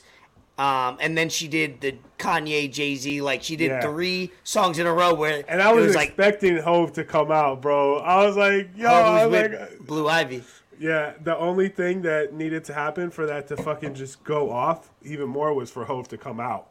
um, 0.58 0.96
and 1.00 1.16
then 1.16 1.28
she 1.28 1.46
did 1.46 1.80
the 1.82 1.96
Kanye 2.18 2.72
Jay 2.72 2.94
Z. 2.96 3.20
Like 3.20 3.42
she 3.42 3.54
did 3.56 3.70
Yeah. 3.70 3.80
three 3.82 4.32
songs 4.42 4.78
in 4.78 4.86
a 4.86 4.92
row 4.92 5.12
where 5.14 5.44
and 5.46 5.60
I 5.60 5.72
was, 5.72 5.88
was 5.88 5.94
like 5.96 6.08
expecting 6.08 6.56
Hov 6.56 6.92
to 6.94 7.04
come 7.04 7.30
out, 7.30 7.60
bro. 7.60 7.98
I 7.98 8.24
was 8.26 8.36
like, 8.36 8.70
"Yo," 8.74 8.88
I 8.88 9.26
was 9.26 9.42
like, 9.50 9.78
Blue 9.86 10.08
Ivy. 10.08 10.42
Yeah, 10.78 11.12
the 11.22 11.36
only 11.36 11.68
thing 11.68 12.00
that 12.02 12.32
needed 12.32 12.64
to 12.64 12.72
happen 12.72 13.10
for 13.10 13.26
that 13.26 13.46
to 13.48 13.56
fucking 13.58 13.92
just 13.92 14.24
go 14.24 14.50
off 14.50 14.88
even 15.02 15.28
more 15.28 15.52
was 15.52 15.70
for 15.70 15.84
Hov 15.84 16.08
to 16.08 16.16
come 16.16 16.40
out. 16.40 16.68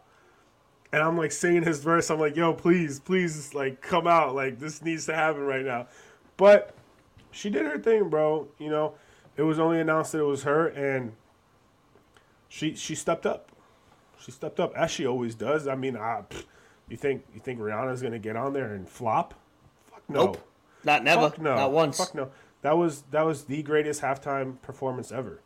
And 0.91 1.03
I'm 1.03 1.15
like 1.15 1.31
singing 1.31 1.61
his 1.61 1.83
verse. 1.83 2.09
I'm 2.09 2.19
like, 2.19 2.35
yo, 2.35 2.51
please, 2.53 2.99
please, 2.99 3.53
like, 3.53 3.79
come 3.79 4.07
out. 4.07 4.33
Like, 4.33 4.57
this 4.57 4.81
needs 4.81 5.05
to 5.05 5.13
happen 5.13 5.41
right 5.43 5.63
now. 5.63 5.85
But 6.37 6.73
she 7.31 7.49
did 7.49 7.65
her 7.65 7.79
thing, 7.79 8.09
bro. 8.09 8.47
You 8.57 8.69
know, 8.69 8.93
it 9.37 9.43
was 9.43 9.59
only 9.59 9.79
announced 9.79 10.11
that 10.11 10.19
it 10.19 10.23
was 10.23 10.43
her, 10.43 10.67
and 10.67 11.13
she 12.47 12.75
she 12.75 12.95
stepped 12.95 13.25
up. 13.25 13.51
She 14.19 14.31
stepped 14.31 14.59
up 14.59 14.75
as 14.75 14.91
she 14.91 15.05
always 15.05 15.35
does. 15.35 15.67
I 15.67 15.75
mean, 15.75 15.95
I, 15.95 16.23
pff, 16.29 16.43
you 16.89 16.97
think 16.97 17.23
you 17.33 17.39
think 17.39 17.59
Rihanna's 17.59 18.01
gonna 18.01 18.19
get 18.19 18.35
on 18.35 18.53
there 18.53 18.73
and 18.73 18.87
flop? 18.87 19.33
Fuck 19.91 20.03
no. 20.09 20.25
Nope. 20.25 20.47
Not 20.83 21.03
never. 21.03 21.29
Fuck 21.29 21.39
no. 21.39 21.55
Not 21.55 21.71
once. 21.71 21.97
Fuck 21.97 22.15
no. 22.15 22.31
That 22.61 22.77
was 22.77 23.03
that 23.11 23.25
was 23.25 23.45
the 23.45 23.63
greatest 23.63 24.01
halftime 24.01 24.61
performance 24.61 25.11
ever. 25.11 25.41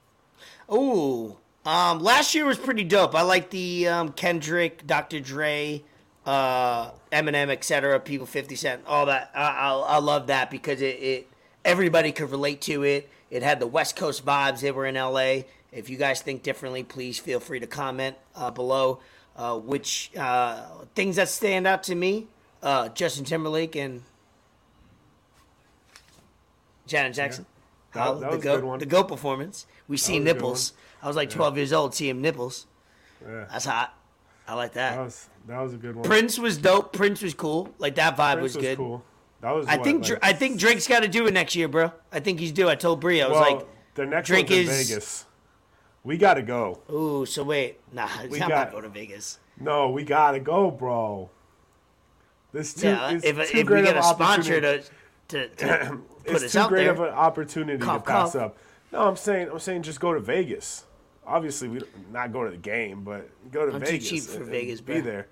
Ooh. 0.72 1.38
Um, 1.66 2.00
last 2.00 2.36
year 2.36 2.46
was 2.46 2.58
pretty 2.58 2.84
dope. 2.84 3.16
I 3.16 3.22
like 3.22 3.50
the 3.50 3.88
um, 3.88 4.12
Kendrick, 4.12 4.86
Dr. 4.86 5.22
Dre, 5.22 5.82
uh, 6.26 6.92
Eminem, 7.12 7.50
etc. 7.50 8.00
People, 8.00 8.26
Fifty 8.26 8.56
Cent, 8.56 8.82
all 8.86 9.06
that. 9.06 9.32
I, 9.34 9.48
I, 9.48 9.74
I 9.74 9.98
love 10.00 10.28
that 10.28 10.52
because 10.52 10.82
it, 10.82 10.98
it 11.00 11.28
everybody 11.66 12.12
could 12.12 12.32
relate 12.32 12.62
to 12.62 12.84
it. 12.84 13.10
It 13.30 13.44
had 13.44 13.60
the 13.60 13.68
West 13.68 13.96
Coast 13.96 14.26
vibes. 14.26 14.62
They 14.62 14.72
were 14.72 14.86
in 14.86 14.96
LA. 14.96 15.44
If 15.72 15.90
you 15.90 15.98
guys 15.98 16.22
think 16.22 16.44
differently, 16.44 16.84
please 16.84 17.18
feel 17.20 17.40
free 17.40 17.60
to 17.60 17.68
comment 17.68 18.16
uh, 18.36 18.52
below. 18.52 19.00
Uh, 19.36 19.58
which 19.58 20.12
uh, 20.16 20.64
things 20.94 21.16
that 21.16 21.28
stand 21.30 21.66
out 21.66 21.82
to 21.84 21.96
me? 21.96 22.28
Uh, 22.62 22.90
Justin 22.90 23.26
Timberlake 23.26 23.76
and 23.76 24.04
Janet 26.86 27.14
Jackson. 27.14 27.46
That- 27.94 28.20
that 28.20 28.32
the 28.32 28.36
was 28.38 28.44
goat, 28.44 28.80
the 28.80 28.86
goat 28.86 29.08
performance. 29.08 29.68
We 29.88 29.98
see 29.98 30.20
was 30.20 30.26
nipples. 30.26 30.74
I 31.02 31.08
was 31.08 31.16
like 31.16 31.30
12 31.30 31.58
years 31.58 31.74
old, 31.74 31.94
seeing 31.94 32.22
nipples. 32.22 32.66
Yeah. 33.24 33.46
That's 33.52 33.66
hot. 33.66 33.94
I 34.48 34.56
like 34.56 34.74
that. 34.74 34.96
That 34.96 35.04
was 35.04 35.30
that 35.48 35.62
was 35.62 35.74
a 35.74 35.78
good 35.78 35.96
one. 35.96 36.04
Prince 36.04 36.38
was 36.40 36.58
dope. 36.58 36.92
Prince 36.94 37.22
was 37.22 37.34
cool. 37.34 37.74
Like 37.78 37.96
that 37.96 38.18
vibe 38.18 38.40
Prince 38.40 38.56
was 38.56 38.64
good. 38.66 38.78
cool. 38.78 39.04
That 39.44 39.52
was. 39.54 39.68
I 39.68 39.76
what, 39.76 39.84
think 39.84 40.10
like, 40.10 40.20
I 40.24 40.32
think 40.32 40.58
Drake's 40.58 40.88
got 40.88 41.02
to 41.02 41.10
do 41.10 41.28
it 41.28 41.34
next 41.34 41.54
year, 41.54 41.68
bro. 41.68 41.92
I 42.14 42.22
think 42.22 42.40
he's 42.40 42.54
due. 42.54 42.70
I 42.70 42.76
told 42.76 43.02
Bree. 43.02 43.22
I 43.22 43.28
was 43.28 43.38
well, 43.38 43.56
like, 43.58 43.68
the 43.96 44.06
next 44.06 44.28
Drake 44.28 44.50
one's 44.50 44.62
in 44.62 44.68
is- 44.70 44.90
Vegas. 44.90 45.26
We 46.06 46.18
gotta 46.18 46.42
go. 46.42 46.80
ooh, 46.90 47.26
so 47.26 47.44
wait, 47.44 47.80
nah, 47.94 48.10
We 48.30 48.42
I'm 48.42 48.48
got- 48.50 48.56
not 48.68 48.72
going 48.72 48.84
to 48.84 48.90
Vegas. 48.90 49.40
No, 49.60 49.90
we 49.90 50.04
gotta 50.06 50.40
go, 50.40 50.72
bro. 50.72 51.30
This 52.54 52.74
too. 52.74 52.88
Yeah, 52.88 53.12
if, 53.12 53.22
too 53.22 53.30
if 53.42 53.54
we 53.54 53.64
great 53.64 53.84
get 53.86 53.98
of 53.98 54.04
a 54.04 54.08
an 54.08 54.16
sponsor 54.16 54.54
opportunity. 54.58 54.84
to 55.28 55.48
to, 55.56 55.56
to 55.56 56.00
put 56.26 56.36
it's 56.36 56.44
us 56.46 56.52
too 56.64 56.70
great 56.70 56.84
there, 56.86 56.92
of 56.92 57.00
an 57.02 57.10
opportunity 57.10 57.80
to 57.84 58.00
pass 58.00 58.36
up. 58.36 58.58
No, 58.94 59.08
I'm 59.08 59.16
saying 59.18 59.50
I'm 59.52 59.60
saying 59.60 59.84
just 59.84 60.00
go 60.00 60.14
to 60.14 60.20
Vegas. 60.22 60.86
Obviously, 61.28 61.68
we 61.68 61.80
don't- 61.80 62.32
go 62.32 62.46
to 62.46 62.52
the 62.52 62.58
game, 62.58 63.04
but 63.04 63.30
go 63.52 63.66
to 63.66 63.74
I'm 63.76 63.82
too 63.82 63.88
Vegas. 63.92 64.10
cheap 64.10 64.24
for 64.24 64.36
and- 64.36 64.42
and 64.44 64.52
Vegas, 64.52 64.80
Be 64.82 65.02
there. 65.02 65.28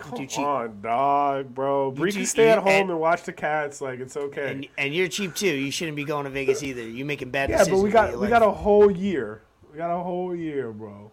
Come 0.00 0.26
cheap. 0.26 0.38
on, 0.38 0.80
dog, 0.80 1.54
bro. 1.54 1.90
Bree 1.90 2.12
can 2.12 2.26
stay 2.26 2.48
at 2.48 2.58
home 2.58 2.68
and- 2.68 2.90
and, 2.90 3.00
watch 3.00 3.22
the 3.22 3.32
cats. 3.32 3.80
Like 3.80 4.00
it's 4.00 4.16
okay. 4.16 4.50
and, 4.52 4.68
and 4.78 4.94
you're 4.94 5.08
cheap 5.08 5.34
too. 5.34 5.46
You 5.54 5.70
shouldn't 5.70 5.96
be 5.96 6.04
going 6.04 6.24
to 6.24 6.30
Vegas 6.30 6.62
either. 6.62 6.82
You 6.82 7.04
making 7.04 7.30
bad 7.30 7.50
yeah, 7.50 7.58
decisions. 7.58 7.78
but 7.80 7.84
we 7.84 7.90
got 7.90 8.12
we 8.12 8.16
life. 8.18 8.30
got 8.30 8.42
a 8.42 8.50
whole 8.50 8.90
year. 8.90 9.42
We 9.70 9.78
got 9.78 9.94
a 9.94 10.02
whole 10.02 10.34
year, 10.34 10.72
bro. 10.72 11.12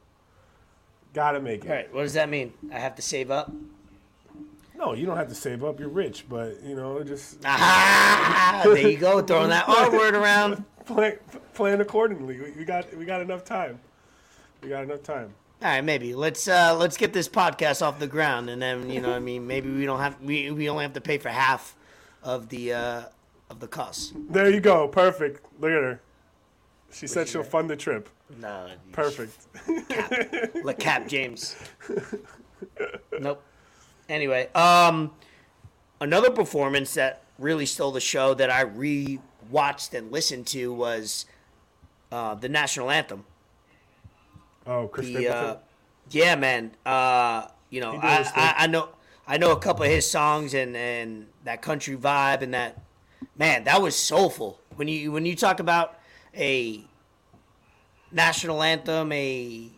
Gotta 1.14 1.40
make 1.40 1.64
it. 1.66 1.70
All 1.70 1.76
right, 1.76 1.94
what 1.94 2.04
does 2.04 2.14
that 2.14 2.30
mean? 2.30 2.54
I 2.72 2.80
have 2.80 2.96
to 2.96 3.02
save 3.02 3.30
up. 3.32 3.52
No, 4.78 4.94
you 4.94 5.06
don't 5.08 5.18
have 5.18 5.30
to 5.30 5.36
save 5.36 5.64
up. 5.64 5.80
You're 5.80 5.90
rich, 5.90 6.26
but 6.30 6.62
you 6.64 6.76
know, 6.76 7.04
just 7.04 7.38
Ah, 7.44 8.62
there 8.66 8.78
you 8.90 8.98
go, 8.98 9.22
throwing 9.22 9.50
that 9.50 9.68
R 9.68 9.92
word 9.92 10.16
around. 10.16 10.64
plan 10.86 11.18
plan 11.54 11.82
accordingly. 11.82 12.40
We, 12.40 12.52
we 12.52 12.66
got 12.66 12.96
we 12.96 13.06
got 13.06 13.22
enough 13.22 13.44
time. 13.44 13.80
We 14.62 14.70
got 14.70 14.84
enough 14.84 15.04
time. 15.04 15.34
All 15.60 15.68
right, 15.70 15.84
maybe 15.84 16.14
let's 16.14 16.48
uh, 16.48 16.76
let's 16.78 16.98
get 16.98 17.14
this 17.14 17.28
podcast 17.28 17.82
off 17.82 17.98
the 17.98 18.08
ground, 18.08 18.50
and 18.50 18.62
then 18.62 18.92
you 18.92 19.02
know, 19.02 19.12
I 19.12 19.18
mean, 19.18 19.48
maybe 19.48 19.72
we 19.72 19.86
don't 19.86 20.00
have 20.00 20.22
we, 20.22 20.52
we 20.52 20.70
only 20.70 20.84
have 20.84 20.94
to 20.94 21.02
pay 21.02 21.18
for 21.18 21.30
half 21.30 21.76
of 22.22 22.50
the 22.50 22.74
uh, 22.74 23.04
of 23.50 23.60
the 23.60 23.68
costs. 23.68 24.14
There 24.30 24.52
you 24.52 24.60
go. 24.60 24.88
Perfect. 24.88 25.44
Look 25.60 25.72
at 25.72 25.82
her. 25.82 26.02
She 26.92 27.08
said 27.08 27.28
she 27.28 27.34
she'll 27.34 27.44
say? 27.44 27.50
fund 27.50 27.70
the 27.70 27.76
trip. 27.76 28.08
No, 28.40 28.70
Perfect. 28.92 29.34
Like 30.64 30.80
Cap 30.80 31.08
James. 31.08 31.56
nope. 33.20 33.42
Anyway, 34.10 34.50
um, 34.54 35.12
another 36.00 36.30
performance 36.30 36.94
that 36.94 37.24
really 37.40 37.66
stole 37.66 37.92
the 37.92 38.00
show 38.00 38.34
that 38.34 38.50
I 38.50 38.62
re-watched 38.62 39.94
and 39.94 40.12
listened 40.12 40.48
to 40.48 40.74
was 40.74 41.26
uh, 42.12 42.36
the 42.36 42.50
national 42.50 42.90
anthem. 42.92 43.26
Oh, 44.68 44.88
Chris 44.88 45.08
the 45.08 45.30
uh, 45.30 45.58
yeah, 46.10 46.36
man. 46.36 46.72
Uh, 46.86 47.48
you 47.70 47.82
know, 47.82 47.98
I. 48.02 48.30
I, 48.36 48.54
I 48.60 48.68
know 48.68 48.90
I 49.28 49.38
know 49.38 49.52
a 49.52 49.60
couple 49.60 49.84
of 49.84 49.90
his 49.90 50.10
songs 50.10 50.54
and 50.54 50.76
and 50.76 51.28
that 51.44 51.62
country 51.62 51.98
vibe 51.98 52.42
and 52.42 52.54
that 52.54 52.82
man 53.38 53.66
that 53.66 53.82
was 53.82 53.96
soulful. 53.96 54.60
When 54.76 54.88
you 54.88 55.12
when 55.12 55.26
you 55.26 55.36
talk 55.36 55.60
about 55.60 56.00
a 56.36 56.84
national 58.12 58.64
anthem, 58.64 59.12
a 59.12 59.70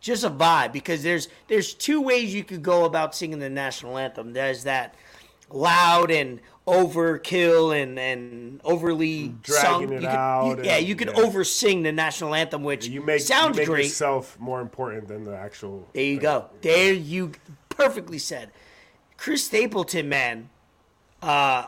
just 0.00 0.24
a 0.24 0.30
vibe 0.30 0.72
because 0.72 1.02
there's 1.02 1.28
there's 1.48 1.74
two 1.74 2.00
ways 2.00 2.34
you 2.34 2.44
could 2.44 2.62
go 2.62 2.84
about 2.84 3.14
singing 3.14 3.38
the 3.38 3.50
national 3.50 3.98
anthem. 3.98 4.32
There's 4.32 4.64
that 4.64 4.94
loud 5.50 6.10
and 6.10 6.40
overkill 6.66 7.80
and 7.80 7.98
and 7.98 8.60
overly 8.64 9.28
Dragging 9.42 9.62
sung. 9.62 9.82
it 9.84 9.90
You 9.92 9.98
could- 10.00 10.06
out 10.08 10.58
you- 10.58 10.64
yeah, 10.64 10.76
you 10.78 10.96
could 10.96 11.08
yeah. 11.14 11.22
oversing 11.22 11.82
the 11.82 11.92
national 11.92 12.34
anthem, 12.34 12.64
which 12.64 12.86
you 12.88 13.02
make 13.02 13.20
sounds 13.20 13.56
you 13.56 13.62
make 13.62 13.68
great. 13.68 13.84
yourself 13.84 14.36
more 14.40 14.60
important 14.60 15.08
than 15.08 15.24
the 15.24 15.36
actual. 15.36 15.88
There 15.92 16.02
you 16.02 16.16
thing. 16.16 16.22
go. 16.22 16.46
There 16.62 16.92
you 16.92 17.32
perfectly 17.68 18.18
said. 18.18 18.50
Chris 19.16 19.44
Stapleton, 19.44 20.08
man, 20.08 20.50
uh, 21.22 21.66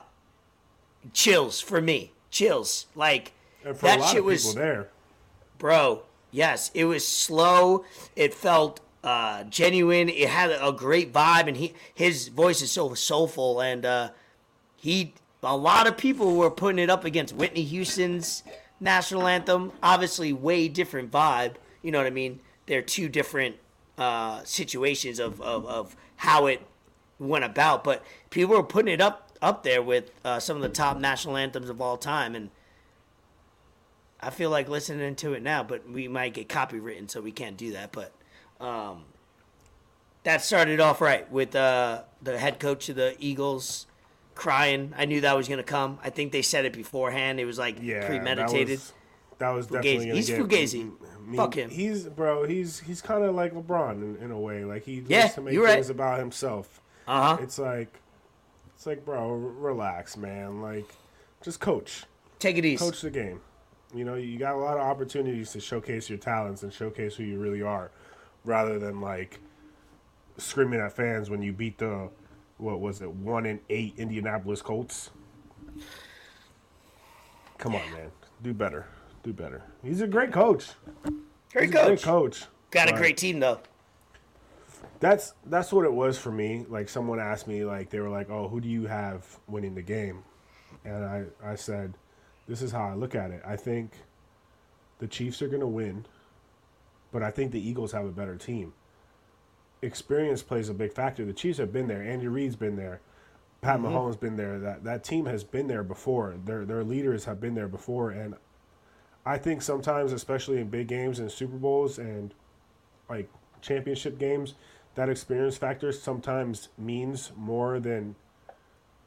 chills 1.13 1.61
for 1.61 1.81
me. 1.81 2.13
Chills. 2.31 2.87
Like 2.95 3.33
that 3.65 4.05
shit 4.11 4.25
was, 4.25 4.55
there, 4.55 4.89
bro. 5.59 6.03
Yes, 6.31 6.71
it 6.75 6.85
was 6.85 7.07
slow. 7.09 7.85
It 8.15 8.35
felt 8.35 8.81
uh, 9.03 9.45
genuine. 9.45 10.09
It 10.11 10.29
had 10.29 10.51
a 10.51 10.73
great 10.73 11.13
vibe, 11.13 11.47
and 11.49 11.57
he 11.57 11.73
his 11.95 12.29
voice 12.29 12.61
is 12.61 12.71
so 12.71 12.93
soulful. 12.95 13.61
And 13.63 13.87
uh, 13.87 14.11
he, 14.79 15.12
a 15.43 15.57
lot 15.57 15.87
of 15.88 15.97
people 15.97 16.37
were 16.37 16.51
putting 16.51 16.79
it 16.79 16.88
up 16.88 17.05
against 17.05 17.35
Whitney 17.35 17.64
Houston's 17.64 18.45
national 18.81 19.27
anthem. 19.27 19.73
Obviously, 19.83 20.33
way 20.33 20.69
different 20.69 21.11
vibe. 21.11 21.55
You 21.83 21.91
know 21.91 21.99
what 21.99 22.07
I 22.07 22.11
mean? 22.11 22.41
They're 22.67 22.83
two 22.83 23.09
different 23.09 23.57
uh, 23.99 24.43
situations 24.45 25.19
of, 25.19 25.41
of 25.41 25.67
of 25.67 25.97
how 26.17 26.47
it 26.47 26.62
went 27.19 27.45
about, 27.45 27.83
but 27.83 28.05
people 28.31 28.55
were 28.55 28.62
putting 28.62 28.95
it 28.95 29.01
up 29.01 29.33
up 29.43 29.64
there 29.64 29.83
with 29.83 30.12
uh, 30.25 30.38
some 30.38 30.57
of 30.57 30.62
the 30.62 30.69
top 30.69 30.97
national 30.99 31.37
anthems 31.37 31.69
of 31.69 31.81
all 31.81 31.97
time, 31.97 32.37
and 32.37 32.51
I 34.21 34.31
feel 34.31 34.51
like 34.51 34.69
listening 34.69 35.17
to 35.17 35.33
it 35.33 35.43
now, 35.43 35.64
but 35.64 35.88
we 35.91 36.07
might 36.07 36.35
get 36.35 36.49
copywritten, 36.49 37.11
so 37.11 37.21
we 37.21 37.33
can't 37.33 37.57
do 37.57 37.73
that. 37.73 37.91
But 37.91 38.12
um, 38.61 39.05
that 40.23 40.43
started 40.43 40.79
off 40.79 41.01
right 41.01 41.29
with 41.33 41.57
uh, 41.57 42.03
the 42.23 42.38
head 42.38 42.61
coach 42.61 42.88
of 42.88 42.95
the 42.95 43.17
Eagles 43.19 43.87
crying. 44.38 44.94
I 44.96 45.05
knew 45.05 45.20
that 45.20 45.37
was 45.37 45.48
gonna 45.48 45.62
come. 45.62 45.98
I 46.03 46.09
think 46.11 46.33
they 46.33 46.42
said 46.42 46.64
it 46.64 46.72
beforehand. 46.72 47.40
It 47.40 47.44
was 47.44 47.59
like 47.59 47.77
yeah, 47.83 48.07
premeditated. 48.07 48.79
That 49.38 49.51
was, 49.51 49.66
that 49.66 49.74
was 49.74 49.85
definitely 49.85 50.12
He's 50.12 50.29
get, 50.29 50.40
Fugazi. 50.40 50.90
I 50.90 51.20
mean, 51.27 51.37
Fuck 51.37 51.55
him. 51.55 51.68
He's 51.68 52.05
bro. 52.05 52.44
He's 52.44 52.79
he's 52.81 53.03
kind 53.03 53.24
of 53.24 53.35
like 53.35 53.53
LeBron 53.53 53.92
in, 54.03 54.16
in 54.24 54.31
a 54.31 54.38
way. 54.40 54.64
Like 54.64 54.85
he 54.85 55.05
Yeah, 55.07 55.22
likes 55.24 55.35
to 55.35 55.40
make 55.42 55.59
right. 55.59 55.74
things 55.74 55.90
about 55.90 56.18
himself. 56.18 56.81
Uh 57.07 57.37
huh. 57.37 57.42
It's 57.42 57.59
like, 57.59 58.01
it's 58.74 58.87
like, 58.87 59.05
bro, 59.05 59.29
r- 59.31 59.37
relax, 59.37 60.16
man. 60.16 60.62
Like, 60.62 60.87
just 61.42 61.59
coach, 61.61 62.05
Take 62.38 62.57
it 62.59 62.64
easy. 62.64 62.79
coach 62.85 63.01
the 63.01 63.11
game. 63.11 63.40
You 63.94 64.05
know, 64.05 64.14
you 64.14 64.38
got 64.38 64.55
a 64.55 64.59
lot 64.59 64.74
of 64.77 64.83
opportunities 64.83 65.51
to 65.53 65.61
showcase 65.61 66.09
your 66.09 66.18
talents 66.18 66.62
and 66.62 66.72
showcase 66.72 67.16
who 67.16 67.24
you 67.24 67.38
really 67.38 67.62
are, 67.62 67.90
rather 68.44 68.79
than 68.79 69.01
like 69.01 69.40
screaming 70.37 70.81
at 70.81 70.92
fans 70.92 71.29
when 71.31 71.42
you 71.42 71.53
beat 71.53 71.79
the 71.79 72.09
what 72.59 72.81
was 72.81 73.01
it 73.01 73.11
one 73.11 73.47
in 73.47 73.61
eight 73.71 73.94
Indianapolis 73.97 74.62
Colts. 74.62 75.11
Come 77.57 77.75
on, 77.75 77.92
man, 77.92 78.11
do 78.42 78.53
better, 78.53 78.87
do 79.23 79.33
better. 79.33 79.62
He's 79.83 80.01
a 80.01 80.07
great 80.07 80.33
coach. 80.33 80.68
Great 81.53 81.66
He's 81.66 81.71
a 81.71 81.73
great 81.87 82.03
coach. 82.03 82.03
coach. 82.03 82.44
Got 82.71 82.90
a 82.90 82.92
great 82.92 83.16
team 83.16 83.40
though. 83.40 83.61
That's 85.01 85.35
that's 85.47 85.73
what 85.73 85.85
it 85.85 85.92
was 85.92 86.18
for 86.18 86.31
me. 86.31 86.66
Like 86.68 86.88
someone 86.88 87.18
asked 87.18 87.47
me, 87.49 87.64
like 87.64 87.90
they 87.90 88.01
were 88.01 88.09
like, 88.09 88.31
"Oh, 88.31 88.49
who 88.49 88.61
do 88.61 88.68
you 88.68 88.87
have 88.87 89.38
winning 89.49 89.75
the 89.75 89.83
game?" 89.83 90.23
And 90.85 91.05
I 91.05 91.25
I 91.42 91.55
said, 91.55 91.94
"This 92.47 92.62
is 92.62 92.71
how 92.73 92.85
I 92.85 92.94
look 92.94 93.14
at 93.14 93.31
it. 93.31 93.42
I 93.47 93.57
think 93.57 93.92
the 94.99 95.07
Chiefs 95.07 95.40
are 95.42 95.49
going 95.49 95.61
to 95.61 95.66
win, 95.66 96.05
but 97.12 97.23
I 97.23 97.31
think 97.31 97.53
the 97.53 97.66
Eagles 97.66 97.92
have 97.92 98.05
a 98.05 98.11
better 98.11 98.37
team. 98.37 98.73
Experience 99.83 100.43
plays 100.43 100.69
a 100.69 100.75
big 100.75 100.93
factor. 100.93 101.25
The 101.25 101.33
Chiefs 101.33 101.59
have 101.59 101.73
been 101.73 101.87
there. 101.87 102.03
Andy 102.03 102.27
Reid's 102.27 102.57
been 102.57 102.77
there. 102.77 103.01
Pat 103.61 103.81
Mahomes 103.81 104.19
been 104.19 104.37
there. 104.37 104.59
That 104.59 104.85
that 104.85 105.05
team 105.05 105.27
has 105.27 105.45
been 105.45 105.67
there 105.69 105.83
before. 105.85 106.35
Their 106.45 106.64
their 106.64 106.85
leaders 106.85 107.25
have 107.27 107.41
been 107.41 107.55
there 107.55 107.69
before, 107.69 108.11
and 108.11 108.35
I 109.27 109.38
think 109.38 109.62
sometimes, 109.62 110.12
especially 110.12 110.59
in 110.61 110.69
big 110.69 110.88
games 110.88 111.19
and 111.19 111.31
Super 111.31 111.57
Bowls 111.57 111.99
and 111.99 112.35
like 113.09 113.29
championship 113.61 114.19
games, 114.19 114.55
that 114.95 115.09
experience 115.09 115.57
factor 115.57 115.91
sometimes 115.93 116.69
means 116.79 117.33
more 117.37 117.79
than 117.81 118.14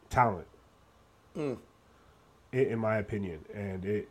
talent. 0.10 0.48
Mm. 1.36 1.58
i- 2.54 2.58
in 2.58 2.80
my 2.80 2.98
opinion, 2.98 3.46
and 3.54 3.86
it 3.86 4.10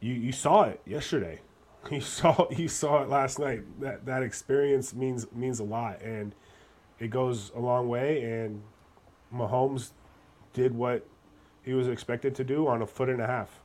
you 0.00 0.12
you 0.14 0.32
saw 0.32 0.64
it 0.64 0.80
yesterday. 0.86 1.40
You 1.90 2.00
saw 2.00 2.48
you 2.50 2.68
saw 2.68 3.02
it 3.02 3.08
last 3.08 3.38
night. 3.38 3.62
That 3.80 4.04
that 4.04 4.22
experience 4.22 4.94
means 4.94 5.26
means 5.32 5.58
a 5.58 5.64
lot, 5.64 6.02
and 6.02 6.34
it 6.98 7.08
goes 7.08 7.50
a 7.54 7.60
long 7.60 7.88
way. 7.88 8.22
And 8.22 8.62
Mahomes 9.32 9.92
did 10.52 10.74
what 10.74 11.06
he 11.62 11.72
was 11.74 11.88
expected 11.88 12.34
to 12.34 12.44
do 12.44 12.66
on 12.66 12.82
a 12.82 12.86
foot 12.86 13.08
and 13.08 13.20
a 13.20 13.26
half. 13.26 13.60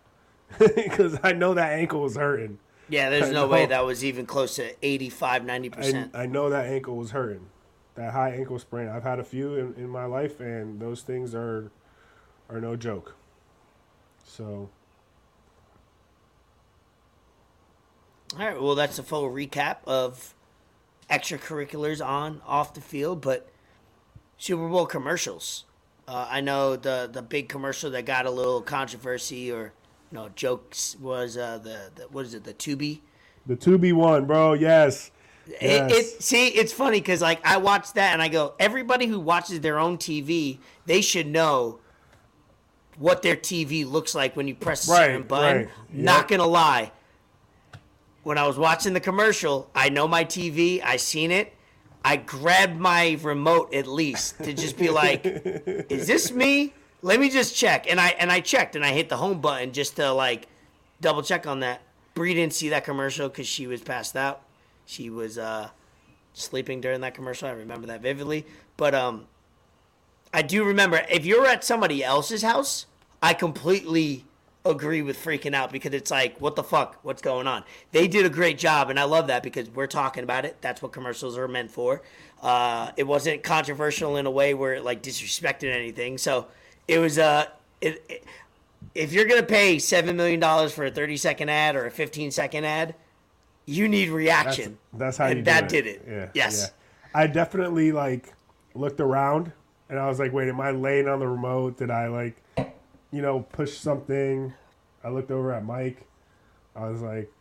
Because 0.76 1.17
I 1.23 1.34
know 1.34 1.54
that 1.56 1.73
ankle 1.73 2.02
was 2.02 2.15
hurting. 2.15 2.60
Yeah, 2.89 3.10
there's 3.10 3.30
I 3.30 3.32
no 3.32 3.47
way 3.47 3.65
that 3.65 3.86
was 3.86 4.04
even 4.04 4.26
close 4.26 4.56
to 4.58 4.73
85, 4.86 5.43
90%. 5.43 6.12
I, 6.13 6.23
I 6.23 6.26
know 6.26 6.49
that 6.49 6.65
ankle 6.65 6.97
was 6.97 7.12
hurting. 7.12 7.47
That 7.95 8.13
high 8.13 8.32
ankle 8.32 8.60
sprain. 8.60 8.88
I've 8.88 9.04
had 9.04 9.19
a 9.19 9.23
few 9.23 9.56
in, 9.56 9.73
in 9.76 9.89
my 9.89 10.06
life, 10.06 10.39
and 10.39 10.80
those 10.80 11.02
things 11.02 11.34
are 11.34 11.71
are 12.49 12.60
no 12.60 12.76
joke. 12.76 13.15
So 14.23 14.69
All 18.34 18.39
right, 18.46 18.60
well, 18.62 18.76
that's 18.76 18.98
a 19.00 19.04
full 19.04 19.30
recap 19.30 19.78
of 19.86 20.34
extracurriculars 21.10 22.04
on, 22.06 22.41
off 22.48 22.74
the 22.74 22.82
field, 22.82 23.22
but 23.22 23.48
Super 24.38 24.67
Bowl 24.67 24.86
commercials. 24.86 25.65
Uh, 26.08 26.28
I 26.30 26.41
know 26.41 26.76
the 26.76 27.10
the 27.12 27.22
big 27.22 27.48
commercial 27.48 27.89
that 27.91 28.06
got 28.06 28.26
a 28.26 28.32
little 28.32 28.62
controversy 28.62 29.52
or 29.52 29.72
you 30.12 30.17
know 30.17 30.30
jokes 30.36 30.98
was 31.00 31.38
uh, 31.38 31.60
the, 31.60 31.91
the 31.96 32.04
what 32.10 32.26
is 32.26 32.34
it 32.34 32.43
the 32.43 32.54
Tubi. 32.54 33.00
the 33.46 33.78
B 33.78 33.93
one, 33.93 34.26
bro. 34.26 34.54
Yes. 34.54 35.12
It, 35.48 35.91
it 35.91 36.24
see 36.24 36.48
it's 36.48 36.74
funny 36.74 37.00
because 37.00 37.22
like 37.22 37.46
I 37.46 37.58
watched 37.58 37.96
that 37.96 38.13
and 38.13 38.22
I 38.22 38.28
go 38.30 38.54
everybody 38.60 39.08
who 39.08 39.19
watches 39.19 39.60
their 39.60 39.78
own 39.78 39.98
TV 39.98 40.58
they 40.86 41.02
should 41.02 41.28
know 41.28 41.80
what 42.98 43.22
their 43.24 43.36
TV 43.36 43.89
looks 43.89 44.15
like 44.15 44.36
when 44.38 44.48
you 44.48 44.56
press 44.56 44.88
a 44.88 44.91
Right, 44.91 45.06
certain 45.08 45.24
button. 45.24 45.58
right. 45.65 45.69
Not 45.91 46.28
gonna 46.30 46.46
lie, 46.48 46.91
when 48.24 48.38
I 48.38 48.48
was 48.48 48.58
watching 48.58 48.94
the 48.94 49.00
commercial, 49.00 49.70
I 49.76 49.90
know 49.90 50.08
my 50.08 50.26
TV. 50.26 50.82
I 50.84 50.98
seen 50.98 51.32
it. 51.32 51.54
I 52.06 52.18
grabbed 52.18 52.80
my 52.80 53.18
remote 53.22 53.74
at 53.74 53.88
least 53.88 54.44
to 54.44 54.54
just 54.54 54.78
be 54.78 54.90
like, 54.90 55.22
"Is 55.26 56.08
this 56.08 56.32
me? 56.32 56.74
Let 57.02 57.20
me 57.20 57.30
just 57.30 57.56
check." 57.56 57.90
And 57.90 58.00
I 58.00 58.10
and 58.20 58.32
I 58.32 58.40
checked 58.40 58.76
and 58.76 58.84
I 58.86 58.92
hit 58.92 59.10
the 59.10 59.18
home 59.18 59.40
button 59.40 59.72
just 59.72 59.96
to 59.98 60.12
like 60.12 60.48
double 61.00 61.22
check 61.22 61.48
on 61.48 61.62
that. 61.62 61.82
Bree 62.14 62.34
didn't 62.34 62.54
see 62.54 62.70
that 62.70 62.84
commercial 62.84 63.30
because 63.30 63.48
she 63.48 63.68
was 63.68 63.82
passed 63.82 64.16
out. 64.16 64.42
She 64.86 65.10
was 65.10 65.38
uh, 65.38 65.70
sleeping 66.34 66.82
during 66.82 67.02
that 67.02 67.14
commercial. 67.14 67.48
I 67.48 67.52
remember 67.52 67.88
that 67.88 68.02
vividly. 68.02 68.46
But 68.78 68.94
um, 68.94 69.28
I 70.34 70.42
do 70.42 70.64
remember 70.64 71.06
if 71.10 71.26
you're 71.26 71.46
at 71.46 71.64
somebody 71.64 72.04
else's 72.04 72.42
house, 72.42 72.86
I 73.22 73.34
completely 73.34 74.26
agree 74.65 75.02
with 75.02 75.21
freaking 75.23 75.54
out 75.54 75.71
because 75.71 75.93
it's 75.93 76.12
like, 76.12 76.39
what 76.39 76.56
the 76.56 76.63
fuck? 76.63 76.99
What's 77.04 77.21
going 77.21 77.47
on? 77.47 77.63
They 77.91 78.08
did 78.08 78.26
a 78.26 78.30
great 78.30 78.58
job, 78.58 78.89
and 78.89 78.99
I 78.99 79.04
love 79.04 79.28
that 79.28 79.43
because 79.43 79.69
we're 79.69 79.88
talking 79.88 80.23
about 80.23 80.45
it. 80.45 80.58
That's 80.62 80.82
what 80.82 80.91
commercials 80.91 81.38
are 81.38 81.47
meant 81.47 81.71
for. 81.71 82.02
Uh, 82.41 82.91
it 82.97 83.04
wasn't 83.04 83.43
controversial 83.43 84.17
in 84.17 84.26
a 84.26 84.32
way 84.32 84.54
where 84.54 84.73
it 84.73 84.84
like 84.84 85.02
disrespected 85.02 85.73
anything. 85.73 86.17
So 86.17 86.47
it 86.88 86.99
was 86.99 87.17
uh, 87.17 87.45
it, 87.82 88.04
it 88.10 88.23
if 88.95 89.13
you're 89.13 89.26
gonna 89.26 89.43
pay 89.43 89.80
seven 89.80 90.15
million 90.17 90.39
dollars 90.39 90.73
for 90.73 90.86
a 90.86 90.91
30 90.91 91.17
second 91.17 91.49
ad 91.49 91.76
or 91.76 91.86
a 91.86 91.91
15 91.91 92.32
second 92.32 92.65
ad, 92.65 92.95
you 93.65 93.88
need 93.88 94.10
reaction. 94.10 94.78
that's 94.93 95.17
how 95.17 95.28
and 95.28 95.39
you 95.39 95.43
that 95.45 95.69
do 95.69 95.82
did 95.82 95.88
it. 95.88 96.06
Yeah. 96.08 96.30
Yes. 96.34 96.71
yeah. 97.13 97.21
I 97.21 97.28
definitely 97.28 97.91
like 97.91 98.34
looked 98.76 98.99
around 98.99 99.52
and 99.89 99.99
I 99.99 100.08
was 100.08 100.19
like, 100.19 100.34
wait, 100.34 100.49
am 100.49 100.60
I 100.60 100.71
laying 100.71 101.08
on 101.08 101.19
the 101.19 101.28
remote? 101.28 101.78
Did 101.78 101.91
I 101.91 102.08
like, 102.08 102.36
you 103.13 103.21
know, 103.21 103.41
push 103.52 103.78
something? 103.78 104.54
I 105.04 105.10
looked 105.10 105.32
over 105.32 105.54
at 105.54 105.63
Mike. 105.63 106.06
I 106.76 106.89
was 106.89 107.02
like, 107.02 107.32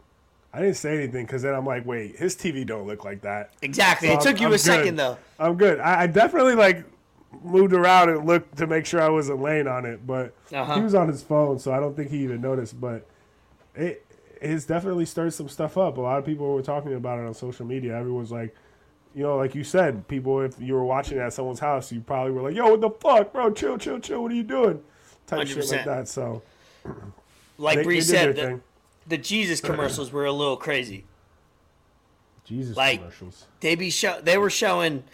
I 0.52 0.61
didn't 0.61 0.76
say 0.76 0.94
anything 0.96 1.24
because 1.26 1.42
then 1.42 1.54
I'm 1.54 1.64
like, 1.66 1.87
wait, 1.87 2.16
his 2.16 2.37
TV 2.37 2.64
don't 2.66 2.87
look 2.87 3.04
like 3.04 3.22
that. 3.22 3.54
Exactly. 3.62 4.08
So 4.08 4.12
it 4.12 4.16
I'm- 4.18 4.24
took 4.24 4.40
you 4.40 4.46
I'm 4.48 4.52
a 4.52 4.58
second 4.58 4.96
though. 4.96 5.16
I'm 5.38 5.56
good. 5.56 5.80
I, 5.80 6.02
I 6.02 6.06
definitely 6.06 6.54
like 6.54 6.85
moved 7.42 7.72
around 7.72 8.11
and 8.11 8.26
looked 8.26 8.58
to 8.58 8.66
make 8.66 8.85
sure 8.85 9.00
I 9.00 9.08
wasn't 9.08 9.40
laying 9.40 9.66
on 9.66 9.87
it, 9.87 10.06
but 10.06 10.35
Uh-huh. 10.52 10.74
he 10.74 10.82
was 10.82 10.94
on 10.94 11.08
his 11.08 11.22
phone, 11.22 11.58
so 11.58 11.72
I 11.72 11.80
don't 11.80 11.96
think 11.96 12.11
he 12.11 12.18
even 12.18 12.42
noticed. 12.42 12.78
But 12.78 13.06
it 13.74 14.04
it's 14.42 14.66
definitely 14.66 15.06
stirred 15.06 15.32
some 15.32 15.48
stuff 15.48 15.78
up. 15.78 15.96
A 15.96 16.00
lot 16.00 16.18
of 16.18 16.26
people 16.26 16.52
were 16.52 16.62
talking 16.62 16.92
about 16.94 17.18
it 17.20 17.24
on 17.26 17.32
social 17.32 17.64
media. 17.64 17.96
Everyone's 17.96 18.32
like, 18.32 18.54
you 19.14 19.22
know, 19.22 19.37
like 19.38 19.54
you 19.54 19.64
said, 19.64 20.06
people 20.08 20.40
if 20.42 20.61
you 20.61 20.74
were 20.74 20.85
watching 20.85 21.16
at 21.18 21.32
someone's 21.32 21.61
house, 21.61 21.90
you 21.92 22.00
probably 22.02 22.32
were 22.32 22.42
like, 22.42 22.54
"Yo, 22.56 22.68
what 22.68 22.80
the 22.82 22.90
fuck, 22.90 23.32
bro? 23.32 23.50
Chill, 23.52 23.78
chill, 23.78 23.98
chill. 24.00 24.20
What 24.22 24.32
are 24.32 24.35
you 24.35 24.42
doing?" 24.42 24.82
Type 25.26 25.46
shit 25.46 25.58
100%. 25.58 25.72
like 25.72 25.85
that. 25.85 26.08
So 26.08 26.42
Like 27.58 27.78
they, 27.78 27.85
Bree 27.85 27.96
they 27.96 28.00
said, 28.02 28.37
the, 28.37 28.61
the 29.06 29.18
Jesus 29.18 29.61
commercials 29.61 30.12
were 30.12 30.24
a 30.26 30.32
little 30.32 30.56
crazy. 30.56 31.04
Jesus 32.44 32.76
like- 32.76 32.98
commercials. 33.00 33.46
They 33.61 33.74
be 33.76 33.90
show 33.90 34.20
they 34.20 34.37
were 34.38 34.50
showing 34.50 35.04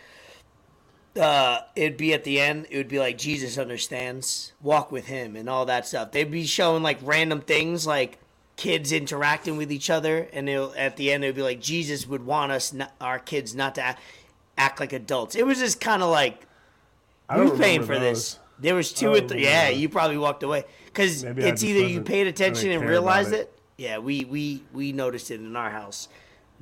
uh 1.20 1.60
it'd 1.76 1.96
be 1.96 2.14
at 2.14 2.24
the 2.24 2.40
end, 2.40 2.66
it 2.70 2.76
would 2.76 2.88
be 2.88 2.98
like 2.98 3.18
Jesus 3.18 3.58
understands, 3.58 4.52
walk 4.62 4.90
with 4.92 5.06
him 5.06 5.36
and 5.36 5.48
all 5.48 5.66
that 5.66 5.86
stuff. 5.86 6.12
They'd 6.12 6.30
be 6.30 6.46
showing 6.46 6.82
like 6.82 6.98
random 7.02 7.40
things 7.40 7.86
like 7.86 8.18
kids 8.56 8.90
interacting 8.92 9.56
with 9.56 9.70
each 9.70 9.88
other 9.90 10.28
and 10.32 10.48
it'll, 10.48 10.74
at 10.76 10.96
the 10.96 11.12
end 11.12 11.22
it 11.24 11.28
would 11.28 11.36
be 11.36 11.42
like 11.42 11.60
Jesus 11.60 12.06
would 12.08 12.24
want 12.26 12.50
us 12.50 12.72
not, 12.72 12.92
our 13.00 13.18
kids 13.18 13.54
not 13.54 13.74
to 13.76 13.82
act, 13.82 14.00
act 14.56 14.80
like 14.80 14.92
adults. 14.92 15.36
It 15.36 15.46
was 15.46 15.58
just 15.58 15.80
kind 15.80 16.02
of 16.02 16.10
like 16.10 16.46
who's 17.32 17.58
paying 17.58 17.82
for 17.84 17.98
those. 17.98 18.36
this? 18.36 18.38
There 18.58 18.74
was 18.74 18.92
two 18.92 19.08
or 19.08 19.18
oh, 19.18 19.28
three. 19.28 19.44
Yeah, 19.44 19.68
you 19.68 19.88
probably 19.88 20.18
walked 20.18 20.42
away 20.42 20.64
because 20.86 21.22
it's 21.22 21.62
either 21.62 21.86
you 21.86 22.00
paid 22.00 22.18
really 22.18 22.30
attention 22.30 22.70
and 22.70 22.88
realized 22.88 23.32
it. 23.32 23.40
it. 23.40 23.58
Yeah, 23.76 23.98
we 23.98 24.24
we 24.24 24.62
we 24.72 24.92
noticed 24.92 25.30
it 25.30 25.40
in 25.40 25.54
our 25.54 25.70
house. 25.70 26.08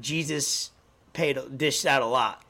Jesus 0.01 0.71
paid 1.15 1.39
dished 1.57 1.87
out 1.87 2.03
a 2.03 2.07
lot 2.07 2.43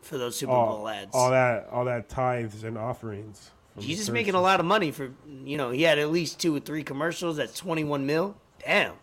for 0.00 0.16
those 0.16 0.36
Super 0.36 0.52
All, 0.52 0.78
Bowl 0.78 0.88
ads. 0.88 1.14
all 1.14 1.30
that, 1.30 1.68
all 1.70 1.84
that 1.84 2.08
tithes 2.08 2.64
and 2.64 2.78
offerings. 2.78 3.50
Jesus 3.78 4.08
making 4.08 4.34
a 4.34 4.40
lot 4.40 4.58
of 4.58 4.64
money 4.64 4.90
for 4.90 5.10
you 5.44 5.58
know 5.58 5.70
he 5.70 5.82
had 5.82 5.98
at 5.98 6.10
least 6.10 6.40
two 6.40 6.56
or 6.56 6.60
three 6.60 6.82
commercials. 6.82 7.36
That's 7.36 7.58
twenty 7.58 7.84
one 7.84 8.06
mil. 8.06 8.36
Damn, 8.64 8.94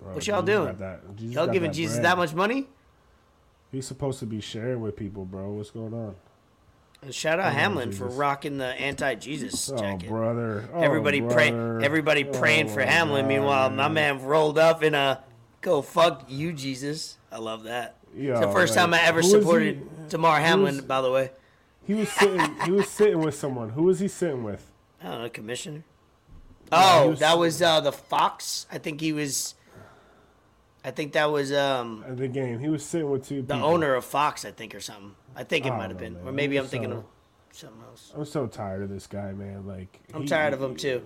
Bro, 0.00 0.14
What 0.14 0.26
y'all 0.26 0.42
Jesus 0.42 0.76
doing? 0.78 1.32
y'all 1.32 1.46
giving 1.46 1.72
Jesus 1.72 1.96
bread. 1.96 2.06
that 2.06 2.18
much 2.18 2.34
money? 2.34 2.66
He's 3.70 3.86
supposed 3.86 4.18
to 4.20 4.26
be 4.26 4.40
sharing 4.40 4.80
with 4.80 4.96
people, 4.96 5.24
bro. 5.24 5.50
What's 5.50 5.70
going 5.70 5.94
on? 5.94 6.16
And 7.06 7.14
shout 7.14 7.38
out 7.38 7.52
Hamlin 7.52 7.92
for 7.92 8.08
rocking 8.08 8.58
the 8.58 8.66
anti 8.66 9.14
Jesus 9.14 9.70
Oh, 9.70 9.76
jacket. 9.78 10.08
brother. 10.08 10.68
Oh, 10.74 10.80
everybody 10.82 11.20
pray, 11.20 11.52
brother. 11.52 11.80
everybody 11.82 12.24
praying 12.24 12.66
Oh, 12.68 12.74
for 12.74 12.80
Hamlin. 12.82 13.22
God, 13.26 13.28
Meanwhile, 13.28 13.70
my 13.70 13.86
man 13.86 14.24
rolled 14.24 14.58
up 14.58 14.82
in 14.82 14.92
a 14.96 15.22
go 15.60 15.82
fuck 15.82 16.24
you, 16.26 16.52
Jesus. 16.52 17.16
I 17.30 17.38
love 17.38 17.62
that. 17.62 17.94
It's 18.18 18.40
the 18.40 18.50
first 18.50 18.74
time 18.74 18.92
I 18.92 19.00
ever 19.02 19.20
who 19.20 19.28
supported 19.30 20.08
Damar 20.08 20.40
Hamlin. 20.40 20.76
was- 20.78 20.84
by 20.84 21.00
the 21.00 21.12
way, 21.12 21.30
He 21.86 21.94
was 21.94 22.08
sitting. 22.08 22.40
he 22.64 22.72
was 22.72 22.88
sitting 22.88 23.20
with 23.20 23.36
someone. 23.36 23.70
Who 23.70 23.84
was 23.84 24.00
he 24.00 24.08
sitting 24.08 24.42
with? 24.42 24.66
I 25.00 25.10
don't 25.10 25.22
know, 25.22 25.28
commissioner. 25.28 25.84
Yeah, 26.72 27.00
Oh, 27.02 27.10
was- 27.10 27.20
that 27.20 27.38
was 27.38 27.62
uh, 27.62 27.78
the 27.80 27.92
Fox. 27.92 28.66
I 28.72 28.78
think 28.78 29.00
he 29.00 29.12
was. 29.12 29.54
I 30.86 30.92
think 30.92 31.12
that 31.14 31.30
was 31.32 31.52
um, 31.52 32.04
At 32.08 32.16
the 32.16 32.28
game, 32.28 32.60
he 32.60 32.68
was 32.68 32.84
sitting 32.84 33.10
with 33.10 33.26
two 33.26 33.42
the 33.42 33.54
people. 33.54 33.68
owner 33.68 33.94
of 33.94 34.04
Fox. 34.04 34.44
I 34.44 34.52
think 34.52 34.72
or 34.74 34.80
something. 34.80 35.16
I 35.34 35.42
think 35.42 35.66
it 35.66 35.70
might 35.72 35.90
have 35.90 35.98
been, 35.98 36.14
man. 36.14 36.28
or 36.28 36.32
maybe 36.32 36.56
I'm 36.56 36.64
I'm 36.64 36.70
thinking 36.70 36.90
so- 36.92 36.96
of 36.98 37.04
something 37.50 37.82
else. 37.90 38.12
I'm 38.16 38.24
so 38.24 38.46
tired 38.46 38.82
of 38.84 38.88
this 38.88 39.06
guy, 39.06 39.32
man. 39.32 39.66
Like 39.66 40.00
I'm 40.14 40.22
he- 40.22 40.28
tired 40.28 40.54
of 40.54 40.62
him 40.62 40.76
too. 40.76 41.04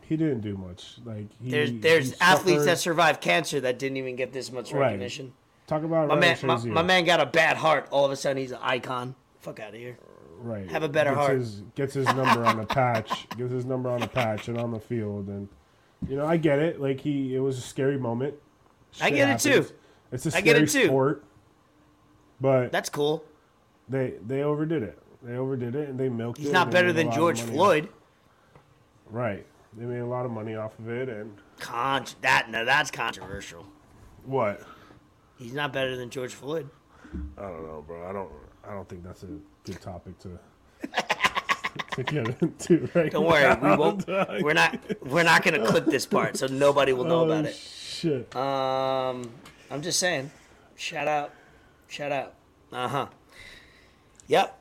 He 0.00 0.16
didn't 0.16 0.40
do 0.40 0.56
much. 0.56 0.96
Like 1.04 1.26
he, 1.42 1.50
There's 1.50 1.70
there's 1.72 2.10
he 2.12 2.20
athletes 2.22 2.64
that 2.64 2.78
survive 2.78 3.20
cancer 3.20 3.60
that 3.60 3.78
didn't 3.78 3.98
even 3.98 4.16
get 4.16 4.32
this 4.32 4.50
much 4.50 4.72
Right. 4.72 4.80
recognition. 4.86 5.34
talk 5.66 5.82
about 5.82 6.08
My 6.08 6.14
man, 6.14 6.38
my, 6.44 6.56
my 6.64 6.82
man 6.82 7.04
got 7.04 7.20
a 7.20 7.26
bad 7.26 7.58
heart. 7.58 7.88
All 7.90 8.06
of 8.06 8.10
a 8.10 8.16
sudden, 8.16 8.38
he's 8.38 8.52
an 8.52 8.58
icon. 8.62 9.14
Fuck 9.40 9.60
out 9.60 9.74
of 9.74 9.74
here. 9.74 9.98
right. 10.40 10.66
have 10.70 10.82
a 10.82 10.88
better 10.88 11.10
gets 11.10 11.20
heart. 11.20 11.38
His, 11.38 11.62
gets 11.74 11.92
his 11.92 12.06
number 12.14 12.42
on 12.46 12.56
the 12.56 12.64
patch. 12.66 13.28
Gets 13.36 13.52
his 13.52 13.66
number 13.66 13.90
on 13.90 14.00
the 14.00 14.08
patch 14.08 14.48
and 14.48 14.56
on 14.58 14.70
the 14.70 14.80
field, 14.80 15.28
and 15.28 15.48
you 16.08 16.16
know 16.16 16.24
I 16.26 16.38
get 16.38 16.58
it. 16.58 16.80
Like 16.80 17.00
he, 17.00 17.34
it 17.36 17.40
was 17.40 17.58
a 17.58 17.60
scary 17.62 17.98
moment. 17.98 18.34
I 19.00 19.06
Shit 19.08 19.14
get 19.14 19.30
it, 19.30 19.38
too. 19.40 19.50
happens. 19.50 19.72
It's 20.12 20.26
a 20.26 20.28
I 20.28 20.40
scary 20.40 20.44
get 20.44 20.56
it, 20.62 20.68
too. 20.70 20.84
sport, 20.86 21.24
but 22.40 22.72
That's 22.72 22.88
cool. 22.88 23.24
they 23.88 24.14
they 24.26 24.42
overdid 24.42 24.82
it. 24.82 24.98
They 25.22 25.36
overdid 25.36 25.74
it 25.74 25.88
and 25.88 25.98
they 25.98 26.08
milked 26.08 26.38
it. 26.38 26.42
He's 26.42 26.52
not 26.52 26.70
better 26.70 26.92
than 26.92 27.10
George 27.12 27.40
Floyd. 27.42 27.84
off- 27.84 27.90
Right. 29.10 29.46
They 29.76 29.84
made 29.84 29.98
a 30.00 30.06
lot 30.06 30.24
of 30.26 30.30
money 30.32 30.54
off 30.54 30.78
of 30.78 30.88
it, 30.88 31.08
and 31.08 31.36
Con- 31.60 32.04
that 32.22 32.50
no, 32.50 32.64
that's 32.64 32.90
controversial. 32.90 33.66
what? 34.24 34.62
He's 35.36 35.52
not 35.52 35.72
better 35.72 35.96
than 35.96 36.10
George 36.10 36.34
Floyd. 36.34 36.68
I 37.36 37.42
don't 37.42 37.66
know, 37.66 37.84
bro. 37.86 38.08
I 38.08 38.12
don't. 38.12 38.30
I 38.68 38.72
don't 38.74 38.88
think 38.88 39.02
that's 39.04 39.22
a 39.22 39.28
good 39.64 39.80
topic 39.80 40.14
to 40.20 40.38
to 41.92 42.02
get 42.02 42.42
into. 42.42 42.88
Right 42.94 43.10
Don't 43.12 43.26
worry, 43.26 43.54
we 43.56 43.76
won't. 43.76 44.06
We're 44.06 44.52
not. 44.54 44.78
We're 45.06 45.22
not 45.22 45.42
gonna 45.42 45.64
clip 45.66 45.86
this 45.86 46.06
part, 46.06 46.36
so 46.36 46.46
nobody 46.46 46.92
will 46.92 47.04
know 47.04 47.20
Oh, 47.20 47.24
about 47.30 47.44
it. 47.46 47.54
Shit. 47.54 47.74
Um, 48.04 49.30
I'm 49.70 49.82
just 49.82 49.98
saying. 49.98 50.30
Shout 50.76 51.08
out. 51.08 51.32
Shout 51.88 52.12
out. 52.12 52.34
Uh 52.72 52.88
huh. 52.88 53.06
Yep. 54.26 54.58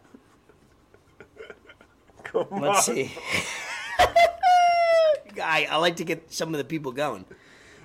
Come 2.23 2.47
Let's 2.51 2.89
on. 2.89 2.95
see. 2.95 3.11
I, 5.41 5.67
I 5.69 5.77
like 5.77 5.97
to 5.97 6.03
get 6.03 6.31
some 6.31 6.53
of 6.53 6.57
the 6.57 6.63
people 6.63 6.91
going. 6.91 7.25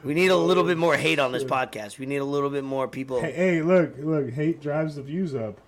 We 0.04 0.14
need 0.14 0.30
a 0.30 0.36
little 0.36 0.64
bit 0.64 0.78
more 0.78 0.96
hate 0.96 1.18
on 1.20 1.30
this 1.30 1.44
podcast. 1.44 1.98
We 1.98 2.06
need 2.06 2.16
a 2.16 2.24
little 2.24 2.50
bit 2.50 2.64
more 2.64 2.88
people. 2.88 3.20
Hey, 3.20 3.32
hey, 3.32 3.62
look, 3.62 3.94
look. 3.98 4.30
Hate 4.30 4.60
drives 4.60 4.96
the 4.96 5.02
views 5.02 5.34
up. 5.34 5.60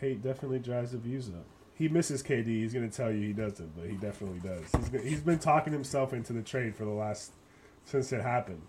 Hate 0.00 0.22
definitely 0.22 0.58
drives 0.58 0.92
the 0.92 0.98
views 0.98 1.28
up. 1.28 1.44
he 1.74 1.88
misses 1.88 2.22
KD. 2.22 2.46
He's 2.46 2.72
gonna 2.72 2.88
tell 2.88 3.10
you 3.12 3.26
he 3.26 3.32
doesn't, 3.34 3.76
but 3.76 3.86
he 3.90 3.96
definitely 3.96 4.38
does. 4.40 4.64
He's 4.90 5.02
he's 5.02 5.20
been 5.20 5.38
talking 5.38 5.72
himself 5.72 6.12
into 6.14 6.32
the 6.32 6.42
trade 6.42 6.74
for 6.76 6.84
the 6.84 6.90
last 6.90 7.32
since 7.84 8.10
it 8.12 8.22
happened. 8.22 8.62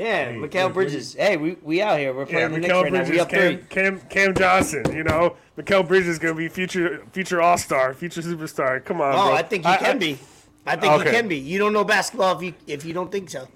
Yeah, 0.00 0.30
Hey, 0.30 0.36
Mikal 0.36 0.72
Bridges. 0.72 1.12
Hey, 1.14 1.36
we, 1.36 1.58
we 1.62 1.82
out 1.82 1.98
here. 1.98 2.14
We're 2.14 2.22
Yeah, 2.22 2.48
playing 2.48 2.52
the 2.52 2.58
Knicks 2.60 2.72
Mikal 2.72 2.82
right 2.84 2.92
now. 2.92 3.00
We 3.00 3.04
Bridges, 3.06 3.22
up 3.22 3.30
three. 3.30 3.56
Cam, 3.68 3.98
Cam 3.98 4.00
Cam 4.08 4.34
Johnson. 4.34 4.96
You 4.96 5.04
know, 5.04 5.36
Mikal 5.58 5.86
Bridges 5.86 6.08
is 6.08 6.18
gonna 6.18 6.34
be 6.34 6.48
future 6.48 7.04
future 7.12 7.42
All 7.42 7.58
Star, 7.58 7.92
future 7.92 8.22
superstar. 8.22 8.82
Come 8.82 9.02
on, 9.02 9.12
Oh, 9.14 9.26
bro. 9.26 9.32
I 9.34 9.42
think 9.42 9.66
he 9.66 9.76
can 9.76 9.98
be. 9.98 10.18
I 10.64 10.76
think 10.76 10.92
Okay. 10.94 11.10
he 11.10 11.16
can 11.16 11.28
be. 11.28 11.36
You 11.36 11.58
don't 11.58 11.74
know 11.74 11.84
basketball 11.84 12.34
if 12.36 12.42
you 12.42 12.54
if 12.66 12.84
you 12.86 12.94
don't 12.94 13.12
think 13.12 13.28
so. 13.28 13.46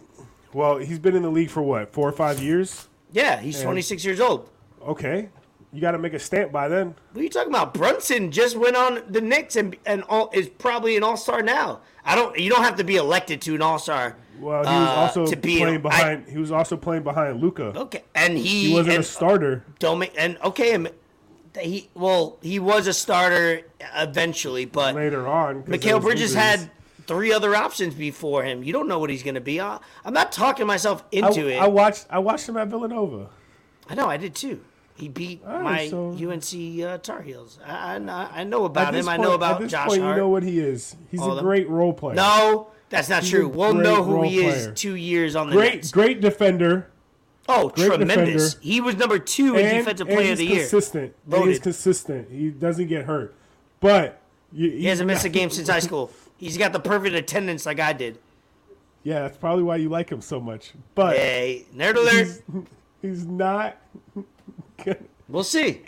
Well, 0.52 0.76
he's 0.76 0.98
been 0.98 1.16
in 1.16 1.22
the 1.22 1.30
league 1.30 1.48
for 1.48 1.62
what 1.62 1.92
four 1.94 2.06
or 2.06 2.12
five 2.12 2.40
years. 2.42 2.88
Yeah, 3.10 3.40
he's 3.40 3.62
26 3.62 4.04
years 4.04 4.20
old. 4.20 4.50
Okay, 4.86 5.30
you 5.72 5.80
got 5.80 5.92
to 5.92 5.98
make 5.98 6.12
a 6.12 6.18
stamp 6.18 6.52
by 6.52 6.68
then. 6.68 6.94
What 7.12 7.20
are 7.20 7.24
you 7.24 7.30
talking 7.30 7.48
about? 7.52 7.72
Brunson 7.72 8.30
just 8.30 8.54
went 8.56 8.76
on 8.76 9.00
the 9.08 9.22
Knicks 9.22 9.56
and 9.56 9.76
and 9.86 10.02
all, 10.10 10.28
is 10.34 10.50
probably 10.50 10.94
an 10.98 11.04
All 11.04 11.16
Star 11.16 11.40
now. 11.40 11.80
I 12.04 12.14
don't. 12.14 12.38
You 12.38 12.50
don't 12.50 12.64
have 12.64 12.76
to 12.76 12.84
be 12.84 12.96
elected 12.96 13.40
to 13.42 13.54
an 13.54 13.62
All 13.62 13.78
Star. 13.78 14.16
Well, 14.44 14.62
he 14.64 14.68
was 14.70 14.88
Uh, 14.88 15.20
also 15.22 15.36
playing 15.36 15.62
an- 15.64 15.74
I- 15.74 15.78
behind. 15.78 16.28
he 16.28 16.38
was 16.38 16.52
also 16.52 16.76
playing 16.76 17.02
behind 17.02 17.40
Luka. 17.40 17.72
Okay, 17.76 18.02
and 18.14 18.36
he, 18.36 18.68
He 18.68 18.74
wasn't 18.74 18.96
and 18.96 19.04
a 19.04 19.06
starter. 19.06 19.64
don't 19.78 19.98
make 19.98 20.12
and 20.18 20.36
okay. 20.44 20.78
He 21.60 21.88
well, 21.94 22.36
he 22.42 22.58
was 22.58 22.86
a 22.88 22.92
starter 22.92 23.62
eventually, 23.96 24.64
but 24.64 24.94
later 24.94 25.26
on, 25.26 25.62
Mikal 25.62 26.00
Bridges 26.02 26.34
injuries. 26.34 26.34
had 26.34 26.70
three 27.06 27.32
other 27.32 27.54
options 27.54 27.94
before 27.94 28.42
him. 28.42 28.62
You 28.64 28.72
don't 28.72 28.88
know 28.88 28.98
what 28.98 29.08
he's 29.10 29.22
going 29.22 29.34
to 29.36 29.40
be. 29.40 29.60
I, 29.60 29.78
I'm 30.04 30.12
not 30.14 30.32
talking 30.32 30.66
myself 30.66 31.04
I, 31.12 31.16
into 31.18 31.48
it. 31.48 31.56
I 31.58 31.68
watched. 31.68 32.06
I 32.10 32.18
watched 32.18 32.48
him 32.48 32.56
at 32.56 32.68
Villanova. 32.68 33.28
I 33.88 33.94
know, 33.94 34.08
I 34.08 34.16
did 34.16 34.34
too. 34.34 34.60
He 34.96 35.08
beat 35.08 35.42
right, 35.44 35.62
my 35.62 35.88
so- 35.88 36.10
UNC 36.10 36.82
uh, 36.82 36.98
Tar 36.98 37.20
Heels. 37.22 37.58
I, 37.66 37.96
I, 37.96 38.40
I 38.40 38.44
know 38.44 38.64
about 38.64 38.94
him. 38.94 39.08
I 39.08 39.16
point- 39.16 39.22
know 39.22 39.30
at 39.32 39.36
about 39.36 39.60
this 39.60 39.70
Josh 39.70 39.88
point, 39.88 40.02
Hart. 40.02 40.16
You 40.16 40.22
know 40.22 40.28
what 40.28 40.42
he 40.42 40.58
is. 40.58 40.96
He's 41.10 41.20
All 41.20 41.38
a 41.38 41.42
great 41.42 41.68
role 41.68 41.92
player. 41.92 42.14
no, 42.16 42.68
that's 42.94 43.08
not 43.08 43.22
He's 43.22 43.30
true. 43.30 43.48
We'll 43.48 43.74
know 43.74 44.02
who 44.02 44.22
he 44.22 44.44
is 44.44 44.70
two 44.74 44.94
years 44.94 45.34
on 45.36 45.50
the 45.50 45.56
great, 45.56 45.74
Nets. 45.76 45.90
great 45.90 46.20
defender. 46.20 46.90
Oh, 47.48 47.68
great 47.68 47.88
tremendous! 47.92 48.54
defender. 48.54 48.66
He 48.72 48.80
was 48.80 48.96
number 48.96 49.18
two 49.18 49.56
in 49.56 49.74
defensive 49.76 50.08
player 50.08 50.32
of 50.32 50.38
the 50.38 50.46
year. 50.46 50.60
consistent. 50.60 51.14
And 51.24 51.30
Voted. 51.30 51.48
he's 51.48 51.58
consistent. 51.58 52.30
He 52.30 52.48
doesn't 52.50 52.86
get 52.86 53.04
hurt, 53.04 53.34
but 53.80 54.20
you, 54.52 54.70
He 54.70 54.86
hasn't 54.86 55.06
missed 55.06 55.24
a 55.24 55.28
game 55.40 55.50
since 55.50 55.68
high 55.68 55.80
school. 55.80 56.10
He's 56.36 56.56
got 56.56 56.72
the 56.72 56.80
perfect 56.80 57.14
attendance 57.14 57.66
like 57.66 57.80
I 57.80 57.92
did. 57.92 58.18
Yeah, 59.02 59.20
that's 59.20 59.36
probably 59.36 59.62
why 59.64 59.76
you 59.76 59.90
like 59.90 60.10
him 60.10 60.22
so 60.22 60.40
much. 60.40 60.72
But 60.94 61.16
Hey, 61.16 61.66
nerd 61.74 61.96
alert. 61.96 62.12
he's, 62.12 62.42
he's 63.02 63.26
not. 63.26 63.76
We'll 65.26 65.42
see. 65.42 65.80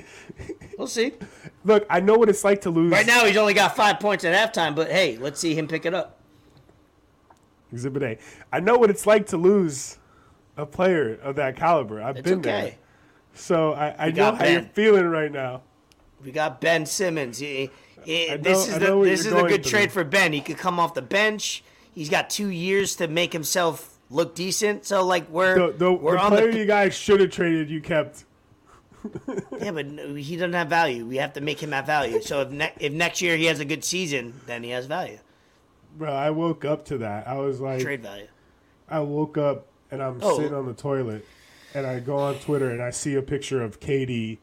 We'll 0.79 0.87
see. 0.87 1.13
Look, 1.63 1.85
I 1.91 2.01
know 2.01 2.15
what 2.17 2.31
it's 2.31 2.43
like 2.43 2.63
to 2.63 2.71
lose. 2.71 2.91
Right 2.91 3.07
now, 3.07 3.27
he's 3.27 3.37
only 3.37 3.53
got 3.53 3.77
five 3.77 4.01
points 4.01 4.25
at 4.25 4.35
halftime, 4.55 4.75
but 4.75 4.91
hey, 4.91 5.19
let's 5.19 5.39
see 5.39 5.55
him 5.55 5.69
pick 5.69 5.85
it 5.85 5.93
up. 5.93 6.16
Exhibit 7.77 8.03
A. 8.03 8.19
I 8.51 8.61
know 8.61 8.79
what 8.79 8.89
it's 8.89 9.07
like 9.07 9.27
to 9.29 9.37
lose 9.37 9.99
a 10.57 10.65
player 10.65 11.15
of 11.23 11.37
that 11.37 11.57
caliber. 11.57 12.03
I've 12.03 12.17
It's 12.17 12.29
been 12.29 12.39
okay. 12.39 12.51
there. 12.51 12.75
So 13.35 13.73
I, 13.75 14.07
I 14.07 14.11
know 14.11 14.35
how 14.35 14.47
you're 14.47 14.63
feeling 14.63 15.05
right 15.07 15.31
now. 15.31 15.61
We 16.25 16.33
got 16.33 16.61
Ben 16.63 16.87
Simmons. 16.87 17.39
He- 17.39 17.71
he- 18.03 18.29
know- 18.29 18.37
this 18.39 18.67
is 18.69 18.79
the 18.79 19.03
this 19.03 19.27
is 19.27 19.33
a 19.33 19.43
good 19.43 19.63
trade 19.63 19.93
for 19.93 20.05
Ben. 20.05 20.33
He 20.33 20.41
could 20.41 20.57
come 20.57 20.81
off 20.81 20.95
the 20.95 21.03
bench. 21.03 21.63
He's 21.95 22.09
got 22.09 22.31
two 22.31 22.49
years 22.49 22.97
to 22.97 23.09
make 23.09 23.33
himself 23.35 23.99
look 24.09 24.35
decent. 24.35 24.87
So 24.87 25.05
like 25.05 25.29
we're 25.29 25.73
The, 25.73 25.77
the, 25.77 25.93
we're 25.93 26.13
the 26.17 26.21
on 26.23 26.31
player 26.31 26.51
the 26.53 26.59
you 26.59 26.65
guys 26.65 26.95
should 26.95 27.21
have 27.21 27.31
traded, 27.31 27.69
you 27.69 27.83
kept. 27.83 28.25
yeah, 29.61 29.71
but 29.73 29.87
he 30.17 30.37
doesn't 30.37 30.53
have 30.55 30.69
value. 30.69 31.05
We 31.05 31.17
have 31.19 31.35
to 31.35 31.41
make 31.43 31.63
him 31.63 31.73
have 31.73 31.85
value. 31.87 32.23
So 32.23 32.41
if 32.41 32.51
ne- 32.51 32.73
if 32.81 32.93
next 32.93 33.21
year 33.21 33.37
he 33.37 33.45
has 33.45 33.61
a 33.61 33.65
good 33.65 33.85
season, 33.85 34.41
then 34.47 34.63
he 34.63 34.71
has 34.71 34.87
value, 34.87 35.19
Bro, 35.97 36.13
I 36.13 36.31
woke 36.31 36.65
up 36.65 36.85
to 36.87 36.99
that. 36.99 37.27
I 37.27 37.39
was 37.39 37.61
like, 37.61 37.81
trade 37.81 38.03
value. 38.03 38.27
I 38.89 39.01
woke 39.01 39.39
up 39.39 39.67
and 39.91 40.03
I'm 40.03 40.19
Oh. 40.23 40.37
sitting 40.37 40.55
on 40.55 40.67
the 40.67 40.75
toilet, 40.75 41.25
and 41.75 41.87
I 41.87 42.01
go 42.01 42.17
on 42.17 42.35
Twitter 42.39 42.71
and 42.71 42.83
I 42.83 42.91
see 42.91 43.15
a 43.15 43.23
picture 43.23 43.63
of 43.63 43.81
KD, 43.81 44.39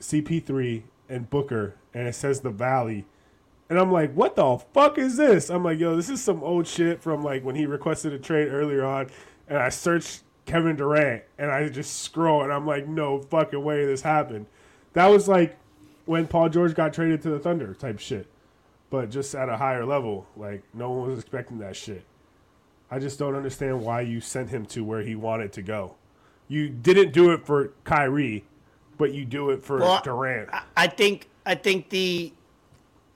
CP3, 0.00 0.82
and 1.08 1.28
Booker, 1.30 1.74
and 1.94 2.06
it 2.08 2.14
says 2.14 2.40
the 2.40 2.50
Valley, 2.50 3.04
and 3.70 3.78
I'm 3.78 3.90
like, 3.92 4.12
what 4.12 4.36
the 4.36 4.58
fuck 4.74 4.98
is 4.98 5.16
this? 5.16 5.48
I'm 5.50 5.64
like, 5.64 5.78
yo, 5.78 5.96
this 5.96 6.10
is 6.10 6.22
some 6.22 6.42
old 6.42 6.66
shit 6.66 7.00
from 7.02 7.22
like 7.22 7.42
when 7.44 7.54
he 7.54 7.64
requested 7.66 8.12
a 8.12 8.18
trade 8.18 8.48
earlier 8.48 8.84
on, 8.84 9.08
and 9.48 9.58
I 9.58 9.68
searched 9.68 10.22
Kevin 10.46 10.76
Durant, 10.76 11.22
and 11.38 11.50
I 11.50 11.68
just 11.68 12.00
scroll, 12.02 12.42
and 12.42 12.52
I'm 12.52 12.66
like, 12.66 12.86
no 12.86 13.20
fucking 13.20 13.62
way 13.62 13.84
this 13.86 14.02
happened. 14.02 14.46
That 14.94 15.06
was 15.06 15.28
like 15.28 15.56
when 16.04 16.26
Paul 16.26 16.48
George 16.48 16.74
got 16.74 16.92
traded 16.92 17.22
to 17.22 17.30
the 17.30 17.38
Thunder 17.38 17.72
type 17.74 17.98
shit, 18.00 18.26
but 18.92 19.10
just 19.10 19.34
at 19.34 19.48
a 19.48 19.56
higher 19.56 19.86
level. 19.86 20.26
Like 20.36 20.62
no 20.74 20.90
one 20.90 21.08
was 21.08 21.18
expecting 21.18 21.58
that 21.60 21.74
shit. 21.74 22.04
I 22.90 22.98
just 22.98 23.18
don't 23.18 23.34
understand 23.34 23.80
why 23.80 24.02
you 24.02 24.20
sent 24.20 24.50
him 24.50 24.66
to 24.66 24.84
where 24.84 25.00
he 25.00 25.14
wanted 25.16 25.50
to 25.54 25.62
go. 25.62 25.94
You 26.46 26.68
didn't 26.68 27.12
do 27.12 27.30
it 27.32 27.46
for 27.46 27.72
Kyrie, 27.84 28.44
but 28.98 29.14
you 29.14 29.24
do 29.24 29.48
it 29.48 29.64
for 29.64 29.78
Well, 29.78 30.02
Durant. 30.04 30.50
I- 30.76 30.86
think 30.88 31.28
I 31.46 31.54
think 31.54 31.88
the 31.88 32.34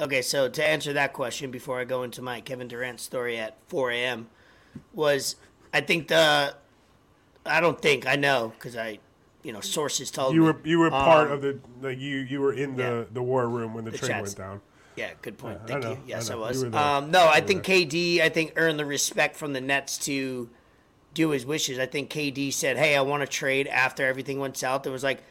okay. 0.01 0.22
So 0.22 0.49
to 0.49 0.66
answer 0.66 0.95
that 0.95 1.12
question 1.12 1.51
before 1.51 1.79
I 1.79 1.85
go 1.85 2.03
into 2.05 2.22
my 2.22 2.41
Kevin 2.41 2.68
Durant 2.68 2.99
story 2.99 3.37
at 3.37 3.59
4 3.68 3.91
a.m. 3.91 4.29
was 4.95 5.37
I 5.74 5.83
think 5.83 6.09
the 6.09 6.55
I 7.45 7.61
don't 7.61 7.81
think 7.81 8.07
I 8.07 8.16
know 8.16 8.55
because 8.59 8.77
I 8.79 8.99
you 9.43 9.53
know 9.53 9.61
sources 9.61 10.11
told 10.11 10.35
you 10.35 10.41
me 10.41 10.47
were 10.47 10.57
you 10.64 10.79
were 10.79 10.91
part 10.91 11.27
Um, 11.29 11.35
of 11.35 11.43
the 11.43 11.59
like 11.83 11.99
you 11.99 12.16
you 12.20 12.41
were 12.41 12.55
in 12.55 12.77
the 12.77 12.83
yeah. 12.83 13.05
the 13.12 13.22
war 13.22 13.47
room 13.47 13.74
when 13.74 13.85
the, 13.85 13.91
The 13.91 13.99
trade 13.99 14.09
chats. 14.09 14.22
went 14.22 14.37
down. 14.39 14.61
Yeah, 14.97 15.11
good 15.20 15.36
point. 15.36 15.61
I 15.64 15.66
Thank 15.66 15.82
know, 15.82 15.90
you. 15.92 15.99
Yes, 16.07 16.30
I 16.30 16.34
I, 16.34 16.36
was. 16.36 16.64
Um, 16.64 17.11
no, 17.11 17.28
I 17.28 17.40
think 17.42 17.62
KD, 17.64 18.20
I 18.20 18.30
think 18.30 18.55
earned 18.57 18.78
the 18.78 18.86
respect 18.86 19.36
from 19.36 19.53
the 19.53 19.61
Nets 19.61 19.99
to 19.99 20.49
do 21.12 21.30
his 21.30 21.44
wishes. 21.44 21.78
I 21.78 21.86
think 21.86 22.11
KD 22.11 22.53
said, 22.53 22.78
"Hey, 22.78 22.97
I 22.97 23.03
want 23.03 23.20
to 23.20 23.26
trade." 23.26 23.68
After 23.68 24.07
everything 24.07 24.40
went 24.40 24.57
south, 24.57 24.86
it 24.86 24.90
was 24.90 25.05
like, 25.05 25.22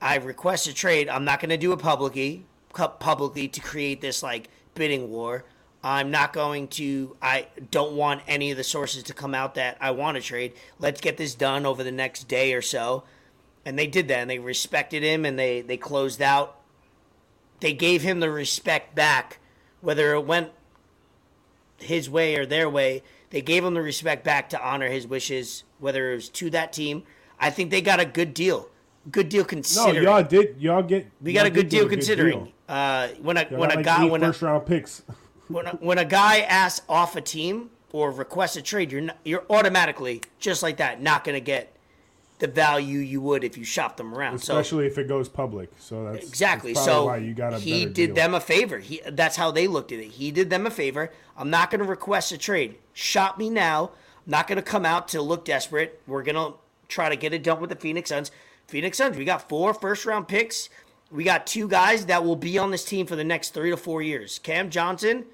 "I 0.00 0.16
request 0.16 0.66
a 0.66 0.74
trade. 0.74 1.08
I'm 1.08 1.24
not 1.24 1.38
going 1.40 1.50
to 1.50 1.58
do 1.58 1.72
it 1.72 1.78
publicly, 1.78 2.46
publicly 2.72 3.46
to 3.48 3.60
create 3.60 4.00
this 4.00 4.22
like 4.22 4.48
bidding 4.74 5.10
war. 5.10 5.44
I'm 5.84 6.10
not 6.10 6.32
going 6.32 6.68
to. 6.68 7.16
I 7.20 7.48
don't 7.70 7.92
want 7.92 8.22
any 8.26 8.50
of 8.50 8.56
the 8.56 8.64
sources 8.64 9.02
to 9.04 9.14
come 9.14 9.34
out 9.34 9.54
that 9.56 9.76
I 9.80 9.90
want 9.90 10.16
to 10.16 10.22
trade. 10.22 10.54
Let's 10.78 11.00
get 11.00 11.18
this 11.18 11.34
done 11.34 11.66
over 11.66 11.84
the 11.84 11.92
next 11.92 12.26
day 12.26 12.54
or 12.54 12.62
so." 12.62 13.04
And 13.66 13.78
they 13.78 13.86
did 13.86 14.08
that, 14.08 14.20
and 14.20 14.30
they 14.30 14.38
respected 14.38 15.02
him, 15.02 15.26
and 15.26 15.38
they 15.38 15.60
they 15.60 15.76
closed 15.76 16.22
out 16.22 16.59
they 17.60 17.72
gave 17.72 18.02
him 18.02 18.20
the 18.20 18.30
respect 18.30 18.94
back, 18.94 19.38
whether 19.80 20.14
it 20.14 20.24
went 20.26 20.50
his 21.78 22.10
way 22.10 22.36
or 22.36 22.46
their 22.46 22.68
way. 22.68 23.02
They 23.30 23.42
gave 23.42 23.64
him 23.64 23.74
the 23.74 23.82
respect 23.82 24.24
back 24.24 24.50
to 24.50 24.62
honor 24.62 24.88
his 24.88 25.06
wishes, 25.06 25.64
whether 25.78 26.12
it 26.12 26.14
was 26.16 26.28
to 26.30 26.50
that 26.50 26.72
team. 26.72 27.04
I 27.38 27.50
think 27.50 27.70
they 27.70 27.80
got 27.80 28.00
a 28.00 28.04
good 28.04 28.34
deal. 28.34 28.68
Good 29.10 29.28
deal 29.28 29.44
considering. 29.44 30.04
No, 30.04 30.18
y'all 30.18 30.22
did 30.22 30.56
y'all 30.60 30.82
get 30.82 31.10
we 31.22 31.32
got 31.32 31.46
a 31.46 31.50
good 31.50 31.68
deal 31.68 31.88
considering. 31.88 32.44
deal. 32.44 32.52
Uh, 32.68 33.08
when 33.22 33.36
a 33.36 33.44
when 33.46 33.70
a 33.70 33.76
like 33.76 33.84
guy 33.84 34.04
when 34.04 34.22
a, 34.22 34.26
first 34.26 34.42
round 34.42 34.66
picks. 34.66 35.02
when 35.48 35.66
a, 35.66 35.70
when 35.76 35.98
a 35.98 36.04
guy 36.04 36.40
asks 36.40 36.84
off 36.88 37.16
a 37.16 37.20
team 37.20 37.70
or 37.92 38.12
requests 38.12 38.56
a 38.56 38.62
trade, 38.62 38.92
you're 38.92 39.00
not, 39.00 39.16
you're 39.24 39.44
automatically 39.48 40.20
just 40.38 40.62
like 40.62 40.76
that 40.76 41.00
not 41.00 41.24
going 41.24 41.34
to 41.34 41.40
get 41.40 41.74
the 42.40 42.48
value 42.48 42.98
you 42.98 43.20
would 43.20 43.44
if 43.44 43.56
you 43.56 43.64
shop 43.64 43.96
them 43.96 44.12
around. 44.14 44.38
so 44.40 44.58
Especially 44.58 44.86
if 44.86 44.98
it 44.98 45.06
goes 45.06 45.28
public. 45.28 45.70
So 45.78 46.04
that's 46.10 46.26
Exactly. 46.26 46.72
that's 46.72 46.84
So 46.84 47.14
you 47.14 47.34
got 47.34 47.60
he 47.60 47.84
did 47.86 47.94
deal. 47.94 48.14
them 48.14 48.34
a 48.34 48.40
favor. 48.40 48.78
He 48.78 49.00
that's 49.12 49.36
how 49.36 49.50
they 49.50 49.68
looked 49.68 49.92
at 49.92 49.98
it. 50.00 50.08
He 50.08 50.30
did 50.30 50.50
them 50.50 50.66
a 50.66 50.70
favor. 50.70 51.12
I'm 51.36 51.50
not 51.50 51.70
going 51.70 51.80
to 51.80 51.86
request 51.86 52.32
a 52.32 52.38
trade. 52.38 52.76
Shop 52.92 53.38
me 53.38 53.48
now. 53.50 53.90
I'm 54.26 54.30
not 54.30 54.48
going 54.48 54.56
to 54.56 54.62
come 54.62 54.84
out 54.84 55.08
to 55.08 55.22
look 55.22 55.44
desperate. 55.44 56.00
We're 56.06 56.22
going 56.22 56.34
to 56.36 56.58
try 56.88 57.08
to 57.08 57.16
get 57.16 57.32
it 57.32 57.42
done 57.42 57.60
with 57.60 57.70
the 57.70 57.76
Phoenix 57.76 58.08
Suns. 58.08 58.30
Phoenix 58.66 58.98
Suns. 58.98 59.16
We 59.16 59.24
got 59.24 59.48
four 59.48 59.72
first 59.74 60.04
round 60.06 60.26
picks. 60.28 60.68
We 61.10 61.24
got 61.24 61.46
two 61.46 61.68
guys 61.68 62.06
that 62.06 62.24
will 62.24 62.36
be 62.36 62.56
on 62.58 62.70
this 62.70 62.84
team 62.84 63.06
for 63.06 63.16
the 63.16 63.24
next 63.24 63.52
three 63.54 63.70
to 63.70 63.76
four 63.76 64.00
years. 64.00 64.38
Cam 64.38 64.70
Johnson 64.70 65.26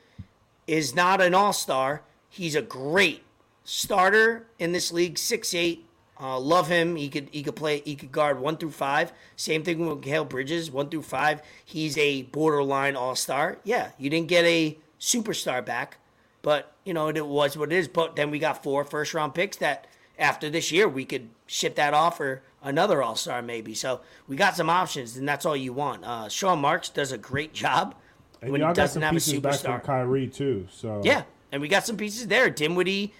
is 0.67 0.95
not 0.95 1.21
an 1.21 1.35
all 1.35 1.53
star. 1.53 2.03
He's 2.29 2.55
a 2.55 2.63
great 2.63 3.23
starter 3.65 4.47
in 4.59 4.73
this 4.73 4.93
league. 4.93 5.19
Six 5.19 5.55
eight. 5.55 5.86
Uh, 6.19 6.39
love 6.39 6.69
him. 6.69 6.97
He 6.97 7.09
could 7.09 7.29
he 7.31 7.43
could 7.43 7.57
play. 7.57 7.83
He 7.85 7.95
could 7.95 8.11
guard 8.11 8.41
one 8.41 8.57
through 8.57 8.71
five. 8.71 9.13
Same 9.37 9.63
thing 9.63 9.87
with 9.87 10.05
Hale 10.05 10.25
Bridges, 10.25 10.71
one 10.71 10.89
through 10.89 11.03
five. 11.03 11.43
He's 11.65 11.99
a 11.99 12.23
borderline 12.23 12.97
all 12.97 13.15
star. 13.15 13.59
Yeah, 13.65 13.91
you 13.99 14.09
didn't 14.09 14.29
get 14.29 14.45
a 14.47 14.79
superstar 14.99 15.65
back, 15.65 15.99
but 16.43 16.73
you 16.85 16.95
know 16.95 17.09
it 17.09 17.27
was 17.27 17.57
what 17.59 17.71
it 17.71 17.77
is. 17.77 17.87
But 17.89 18.17
then 18.17 18.31
we 18.31 18.39
got 18.39 18.63
four 18.63 18.83
first 18.85 19.13
round 19.13 19.35
picks 19.35 19.59
that 19.59 19.87
after 20.19 20.49
this 20.49 20.73
year 20.73 20.89
we 20.89 21.05
could 21.05 21.29
ship 21.47 21.75
that 21.77 21.93
off 21.93 22.17
for 22.17 22.43
another 22.63 23.03
all 23.03 23.15
star 23.17 23.43
maybe. 23.43 23.75
So 23.75 24.01
we 24.27 24.37
got 24.37 24.57
some 24.57 24.71
options, 24.71 25.19
and 25.19 25.29
that's 25.29 25.45
all 25.45 25.57
you 25.57 25.75
want. 25.75 26.05
Uh, 26.05 26.29
Sean 26.31 26.61
Marks 26.61 26.89
does 26.89 27.13
a 27.13 27.19
great 27.19 27.53
job 27.53 27.95
And 28.41 28.53
when 28.53 28.63
he 28.63 28.73
doesn't 28.73 29.03
have 29.03 29.13
a 29.13 29.17
pieces 29.17 29.41
back 29.41 29.61
from. 29.61 29.81
Kyrie 29.81 30.29
too. 30.29 30.67
So 30.71 31.03
Yeah, 31.05 31.25
and 31.53 31.61
we 31.61 31.69
got 31.69 31.85
some 31.85 31.99
pieces 31.99 32.27
there. 32.27 32.49
Dinwiddie 32.49 33.13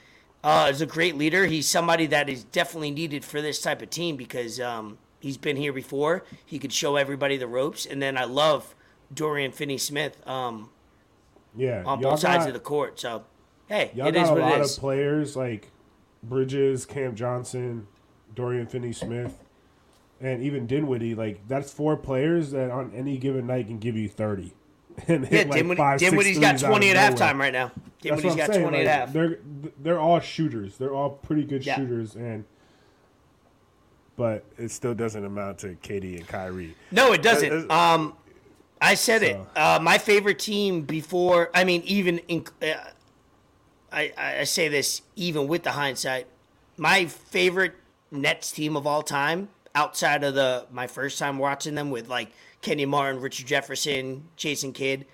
uh, 0.47 0.69
is 0.71 0.81
a 0.81 0.87
great 0.87 1.17
leader. 1.17 1.45
He's 1.47 1.69
somebody 1.69 2.07
that 2.07 2.29
is 2.29 2.45
definitely 2.45 2.93
needed 2.93 3.25
for 3.25 3.43
this 3.43 3.61
type 3.61 3.83
of 3.83 3.91
team 3.91 4.17
because 4.17 4.61
um, 4.61 4.97
he's 5.19 5.37
been 5.37 5.57
here 5.57 5.73
before. 5.73 6.25
He 6.45 6.61
could 6.61 6.73
show 6.73 6.95
everybody 6.95 7.37
the 7.37 7.49
ropes. 7.49 7.85
And 7.85 8.01
then 8.01 8.17
I 8.17 8.25
love 8.25 8.77
Dorian 9.13 9.51
Finney-Smith 9.51 10.25
um, 10.27 10.71
Yeah, 11.57 11.83
on 11.85 12.01
both 12.01 12.21
sides 12.21 12.45
got- 12.45 12.49
of 12.49 12.55
the 12.55 12.61
court. 12.61 13.01
So, 13.01 13.25
hey, 13.67 13.91
Y'all 13.93 14.07
it 14.07 14.13
got 14.13 14.23
is 14.23 14.29
a 14.29 14.33
what 14.35 14.41
lot 14.43 14.61
it 14.61 14.71
of 14.71 14.77
players 14.79 15.35
like 15.35 15.73
Bridges, 16.23 16.87
Cam 16.87 17.17
Johnson, 17.17 17.89
Dorian 18.33 18.69
Finney-Smith, 18.69 19.43
and 20.21 20.45
even 20.45 20.69
Dinwiddie. 20.69 21.17
Like 21.17 21.41
that's 21.49 21.73
four 21.73 21.97
players 21.97 22.53
that 22.53 22.71
on 22.71 22.93
any 22.95 23.19
given 23.19 23.49
night 23.49 23.67
can 23.67 23.79
give 23.79 23.97
you 23.97 24.09
thirty. 24.09 24.55
And 25.09 25.29
Yeah, 25.31 25.41
like 25.43 25.51
Dinwiddie, 25.53 25.79
five, 25.79 25.99
Dinwiddie's 26.01 26.39
got 26.39 26.51
threes 26.53 26.65
out 26.65 26.71
of 26.71 26.79
20 26.79 26.91
at 26.91 26.97
halftime 27.15 27.39
right 27.39 27.53
now. 27.53 27.71
Dinwiddie's 28.01 28.35
got 28.37 28.49
saying. 28.51 28.63
20 28.63 28.79
like, 28.79 28.87
at 28.87 28.99
half. 29.01 29.13
They're 29.13 29.39
they're 29.83 29.99
all 30.01 30.21
shooters. 30.21 30.77
They're 30.79 30.95
all 30.95 31.11
pretty 31.11 31.45
good 31.45 31.65
Yeah. 31.67 31.77
shooters, 31.77 32.15
and 32.17 32.45
but 34.17 34.45
it 34.59 34.71
still 34.71 34.95
doesn't 34.95 35.25
amount 35.25 35.59
to 35.59 35.77
KD 35.83 36.17
and 36.17 36.27
Kyrie. 36.27 36.75
No, 36.91 37.13
it 37.13 37.21
Uh, 37.21 37.23
doesn't. 37.23 37.71
uh, 37.71 37.75
Um, 37.75 38.15
I 38.81 38.95
said 38.95 39.23
it. 39.23 39.39
Uh, 39.55 39.79
my 39.81 39.99
favorite 39.99 40.39
team 40.39 40.83
before. 40.83 41.51
I 41.55 41.65
mean, 41.65 41.83
even 41.85 42.19
in. 42.29 42.45
Uh, 42.63 42.75
I 43.93 44.13
I 44.17 44.45
say 44.45 44.69
this 44.69 45.03
even 45.15 45.47
with 45.49 45.63
the 45.63 45.73
hindsight. 45.73 46.27
My 46.77 47.07
favorite 47.07 47.75
Nets 48.11 48.53
team 48.53 48.77
of 48.77 48.87
all 48.87 49.03
time, 49.03 49.49
outside 49.75 50.25
of 50.25 50.35
the 50.35 50.67
my 50.71 50.87
first 50.87 51.19
time 51.19 51.39
watching 51.39 51.75
them 51.75 51.91
with 51.91 52.09
like 52.09 52.29
Kenyon 52.63 52.91
Martin, 52.91 53.21
Richard 53.21 53.47
Jefferson, 53.47 54.29
Jason 54.37 54.73
Kidd, 54.73 55.07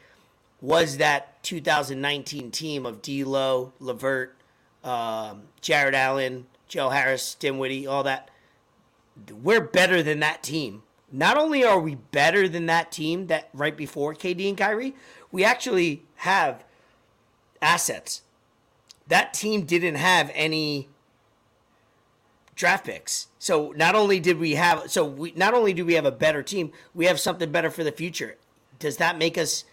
was 0.60 0.98
that 0.98 1.42
2019 1.42 2.50
team 2.50 2.86
of 2.86 3.02
D'Lo, 3.02 3.72
LeVert, 3.80 4.36
um, 4.84 5.42
Jarrett 5.60 5.94
Allen, 5.94 6.46
Joe 6.68 6.88
Harris, 6.88 7.34
Dinwiddie, 7.34 7.86
all 7.86 8.04
that 8.04 8.30
we're 9.30 9.60
better 9.60 10.02
than 10.02 10.20
that 10.20 10.42
team. 10.42 10.82
Not 11.10 11.36
only 11.36 11.64
are 11.64 11.78
we 11.78 11.96
better 11.96 12.48
than 12.48 12.66
that 12.66 12.90
team 12.90 13.26
that 13.26 13.50
right 13.52 13.76
before 13.76 14.14
KD 14.14 14.48
and 14.48 14.56
Kyrie, 14.56 14.94
we 15.30 15.44
actually 15.44 16.04
have 16.16 16.64
assets. 17.60 18.22
That 19.08 19.34
team 19.34 19.66
didn't 19.66 19.96
have 19.96 20.30
any 20.34 20.88
draft 22.54 22.86
picks. 22.86 23.28
So 23.38 23.72
not 23.76 23.94
only 23.94 24.20
did 24.20 24.38
we 24.38 24.52
have 24.52 24.90
so 24.90 25.04
we 25.04 25.32
not 25.36 25.54
only 25.54 25.72
do 25.72 25.84
we 25.84 25.94
have 25.94 26.04
a 26.04 26.12
better 26.12 26.42
team, 26.42 26.72
we 26.94 27.06
have 27.06 27.18
something 27.18 27.50
better 27.50 27.70
for 27.70 27.84
the 27.84 27.92
future. 27.92 28.36
Does 28.78 28.96
that 28.98 29.18
make 29.18 29.38
us 29.38 29.64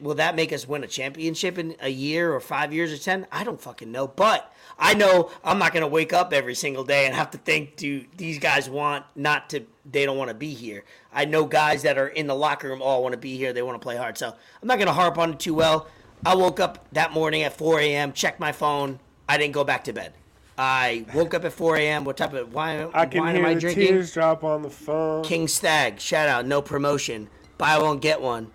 will 0.00 0.14
that 0.14 0.34
make 0.34 0.52
us 0.52 0.66
win 0.66 0.82
a 0.82 0.86
championship 0.86 1.58
in 1.58 1.76
a 1.80 1.90
year 1.90 2.32
or 2.32 2.40
five 2.40 2.72
years 2.72 2.92
or 2.92 2.98
ten? 2.98 3.26
I 3.30 3.44
don't 3.44 3.60
fucking 3.60 3.90
know. 3.92 4.06
But 4.06 4.52
I 4.78 4.94
know 4.94 5.30
I'm 5.42 5.58
not 5.58 5.72
gonna 5.72 5.88
wake 5.88 6.12
up 6.12 6.32
every 6.32 6.54
single 6.54 6.84
day 6.84 7.06
and 7.06 7.14
have 7.14 7.30
to 7.32 7.38
think, 7.38 7.76
do 7.76 8.04
these 8.16 8.38
guys 8.38 8.68
want 8.70 9.04
not 9.14 9.50
to 9.50 9.64
they 9.90 10.06
don't 10.06 10.16
want 10.16 10.28
to 10.28 10.34
be 10.34 10.54
here. 10.54 10.84
I 11.12 11.26
know 11.26 11.44
guys 11.44 11.82
that 11.82 11.98
are 11.98 12.08
in 12.08 12.26
the 12.26 12.34
locker 12.34 12.68
room 12.68 12.80
all 12.80 13.02
want 13.02 13.12
to 13.12 13.18
be 13.18 13.36
here, 13.36 13.52
they 13.52 13.62
want 13.62 13.80
to 13.80 13.84
play 13.84 13.96
hard. 13.96 14.16
So 14.16 14.28
I'm 14.28 14.68
not 14.68 14.78
gonna 14.78 14.92
harp 14.92 15.18
on 15.18 15.32
it 15.32 15.40
too 15.40 15.54
well. 15.54 15.88
I 16.24 16.34
woke 16.34 16.58
up 16.58 16.86
that 16.92 17.12
morning 17.12 17.42
at 17.42 17.54
4 17.54 17.80
a.m., 17.80 18.12
checked 18.12 18.40
my 18.40 18.52
phone. 18.52 18.98
I 19.28 19.36
didn't 19.36 19.52
go 19.52 19.62
back 19.62 19.84
to 19.84 19.92
bed. 19.92 20.14
I 20.56 21.04
woke 21.14 21.34
up 21.34 21.44
at 21.44 21.52
4 21.52 21.76
a.m. 21.76 22.04
What 22.04 22.16
type 22.16 22.32
of 22.32 22.52
wine, 22.52 22.78
am 22.80 22.90
I 22.94 23.06
can 23.06 23.20
wine 23.22 23.34
hear 23.34 23.44
am 23.44 23.50
I 23.50 23.54
the 23.54 23.60
drinking? 23.60 23.86
tears 23.88 24.12
drop 24.12 24.44
on 24.44 24.62
the 24.62 24.70
phone. 24.70 25.24
King 25.24 25.48
Stag, 25.48 25.98
shout 26.00 26.28
out, 26.28 26.46
no 26.46 26.62
promotion. 26.62 27.28
Buy 27.58 27.78
one, 27.78 27.98
get 27.98 28.20
one 28.20 28.50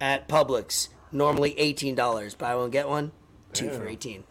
at 0.00 0.28
Publix. 0.28 0.88
Normally 1.12 1.58
eighteen 1.58 1.94
dollars. 1.96 2.34
Buy 2.34 2.54
one, 2.54 2.70
get 2.70 2.88
one. 2.88 3.10
Two 3.52 3.70
for 3.70 3.86
eighteen. 3.88 4.22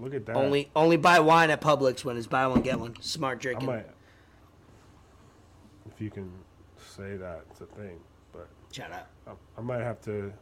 Look 0.00 0.14
at 0.14 0.24
that. 0.26 0.36
Only 0.36 0.70
only 0.74 0.96
buy 0.96 1.20
wine 1.20 1.50
at 1.50 1.60
Publix 1.60 2.02
when 2.04 2.16
it's 2.16 2.26
buy 2.26 2.46
one, 2.46 2.62
get 2.62 2.80
one. 2.80 2.94
Smart 3.00 3.40
drinking. 3.40 3.66
might, 3.66 3.86
if 5.94 6.00
you 6.00 6.10
can 6.10 6.32
say 6.78 7.16
that, 7.16 7.42
it's 7.50 7.60
a 7.60 7.66
thing. 7.66 8.00
But 8.32 8.48
Shout 8.72 8.90
out. 8.90 9.06
I, 9.26 9.32
I 9.58 9.60
might 9.60 9.82
have 9.82 10.00
to 10.02 10.32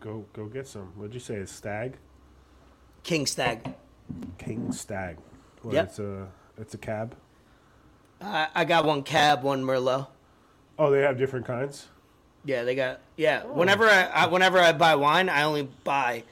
go 0.00 0.24
go 0.32 0.46
get 0.46 0.66
some. 0.66 0.92
What'd 0.96 1.12
you 1.12 1.20
say? 1.20 1.36
A 1.36 1.46
stag? 1.46 1.98
King 3.02 3.26
Stag. 3.26 3.74
King 4.38 4.72
stag. 4.72 5.18
What, 5.62 5.74
Yep. 5.74 5.84
It's 5.86 5.98
a 5.98 6.28
it's 6.58 6.74
a 6.74 6.78
cab. 6.78 7.16
I, 8.20 8.48
I 8.54 8.64
got 8.64 8.84
one 8.84 9.02
cab, 9.02 9.42
one 9.42 9.62
Merlot. 9.62 10.08
Oh, 10.78 10.90
they 10.90 11.00
have 11.02 11.18
different 11.18 11.46
kinds. 11.46 11.88
Yeah, 12.44 12.64
they 12.64 12.74
got 12.74 13.00
yeah. 13.16 13.42
Oh. 13.44 13.52
Whenever 13.52 13.86
I, 13.86 14.04
I 14.04 14.26
whenever 14.26 14.58
I 14.58 14.72
buy 14.72 14.94
wine, 14.94 15.28
I 15.28 15.42
only 15.42 15.68
buy 15.84 16.24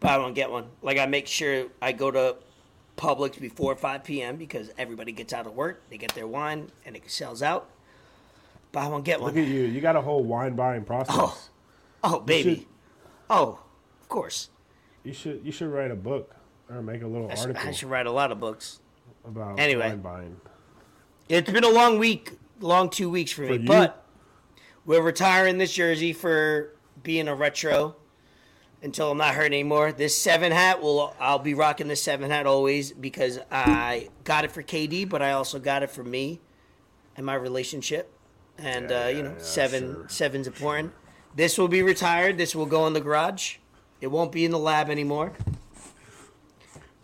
buy 0.00 0.18
one 0.18 0.34
get 0.34 0.50
one. 0.50 0.66
Like 0.82 0.98
I 0.98 1.06
make 1.06 1.26
sure 1.26 1.66
I 1.80 1.92
go 1.92 2.10
to 2.10 2.36
Publix 2.96 3.40
before 3.40 3.74
five 3.76 4.04
p.m. 4.04 4.36
because 4.36 4.70
everybody 4.76 5.12
gets 5.12 5.32
out 5.32 5.46
of 5.46 5.54
work, 5.54 5.82
they 5.90 5.96
get 5.96 6.14
their 6.14 6.26
wine, 6.26 6.70
and 6.84 6.96
it 6.96 7.10
sells 7.10 7.42
out. 7.42 7.70
Buy 8.72 8.88
one 8.88 9.02
get 9.02 9.20
one. 9.20 9.34
Look 9.34 9.42
at 9.42 9.48
you. 9.48 9.62
You 9.62 9.80
got 9.80 9.96
a 9.96 10.00
whole 10.00 10.22
wine 10.22 10.54
buying 10.54 10.82
oh. 10.82 10.84
process. 10.84 11.16
Oh. 11.18 11.38
Oh 12.06 12.20
baby, 12.20 12.56
should- 12.56 12.66
oh 13.30 13.58
of 14.02 14.08
course. 14.08 14.50
You 15.02 15.14
should 15.14 15.40
you 15.44 15.52
should 15.52 15.68
write 15.68 15.90
a 15.90 15.96
book 15.96 16.36
or 16.70 16.82
make 16.82 17.02
a 17.02 17.06
little 17.06 17.30
I 17.30 17.34
should, 17.34 17.48
article 17.48 17.68
I 17.68 17.72
should 17.72 17.90
write 17.90 18.06
a 18.06 18.12
lot 18.12 18.32
of 18.32 18.40
books. 18.40 18.80
about 19.24 19.58
Anyway. 19.58 19.88
wine 19.88 20.00
buying. 20.00 20.36
It's 21.28 21.50
been 21.50 21.64
a 21.64 21.70
long 21.70 21.98
week, 21.98 22.32
long 22.60 22.90
two 22.90 23.08
weeks 23.10 23.32
for 23.32 23.42
me, 23.42 23.54
you? 23.56 23.66
but 23.66 24.04
we're 24.84 25.00
retiring 25.02 25.58
this 25.58 25.72
jersey 25.72 26.12
for 26.12 26.74
being 27.02 27.28
a 27.28 27.34
retro 27.34 27.96
until 28.82 29.10
I'm 29.10 29.18
not 29.18 29.34
hurt 29.34 29.46
anymore. 29.46 29.92
This 29.92 30.16
seven 30.16 30.52
hat 30.52 30.82
will 30.82 31.14
I'll 31.18 31.38
be 31.38 31.54
rocking 31.54 31.88
this 31.88 32.02
seven 32.02 32.30
hat 32.30 32.46
always 32.46 32.92
because 32.92 33.38
I 33.50 34.08
got 34.24 34.44
it 34.44 34.52
for 34.52 34.62
KD, 34.62 35.08
but 35.08 35.22
I 35.22 35.32
also 35.32 35.58
got 35.58 35.82
it 35.82 35.90
for 35.90 36.04
me 36.04 36.40
and 37.16 37.24
my 37.24 37.34
relationship. 37.34 38.10
And 38.58 38.90
Yeah, 38.90 39.04
uh, 39.04 39.08
you 39.08 39.22
know, 39.22 39.30
yeah, 39.36 39.42
seven 39.42 39.94
sure. 39.94 40.08
seven's 40.08 40.46
important. 40.46 40.92
This 41.34 41.56
will 41.58 41.68
be 41.68 41.82
retired. 41.82 42.36
This 42.38 42.54
will 42.54 42.66
go 42.66 42.86
in 42.86 42.92
the 42.92 43.00
garage. 43.00 43.56
It 44.00 44.08
won't 44.08 44.30
be 44.30 44.44
in 44.44 44.50
the 44.50 44.58
lab 44.58 44.90
anymore. 44.90 45.32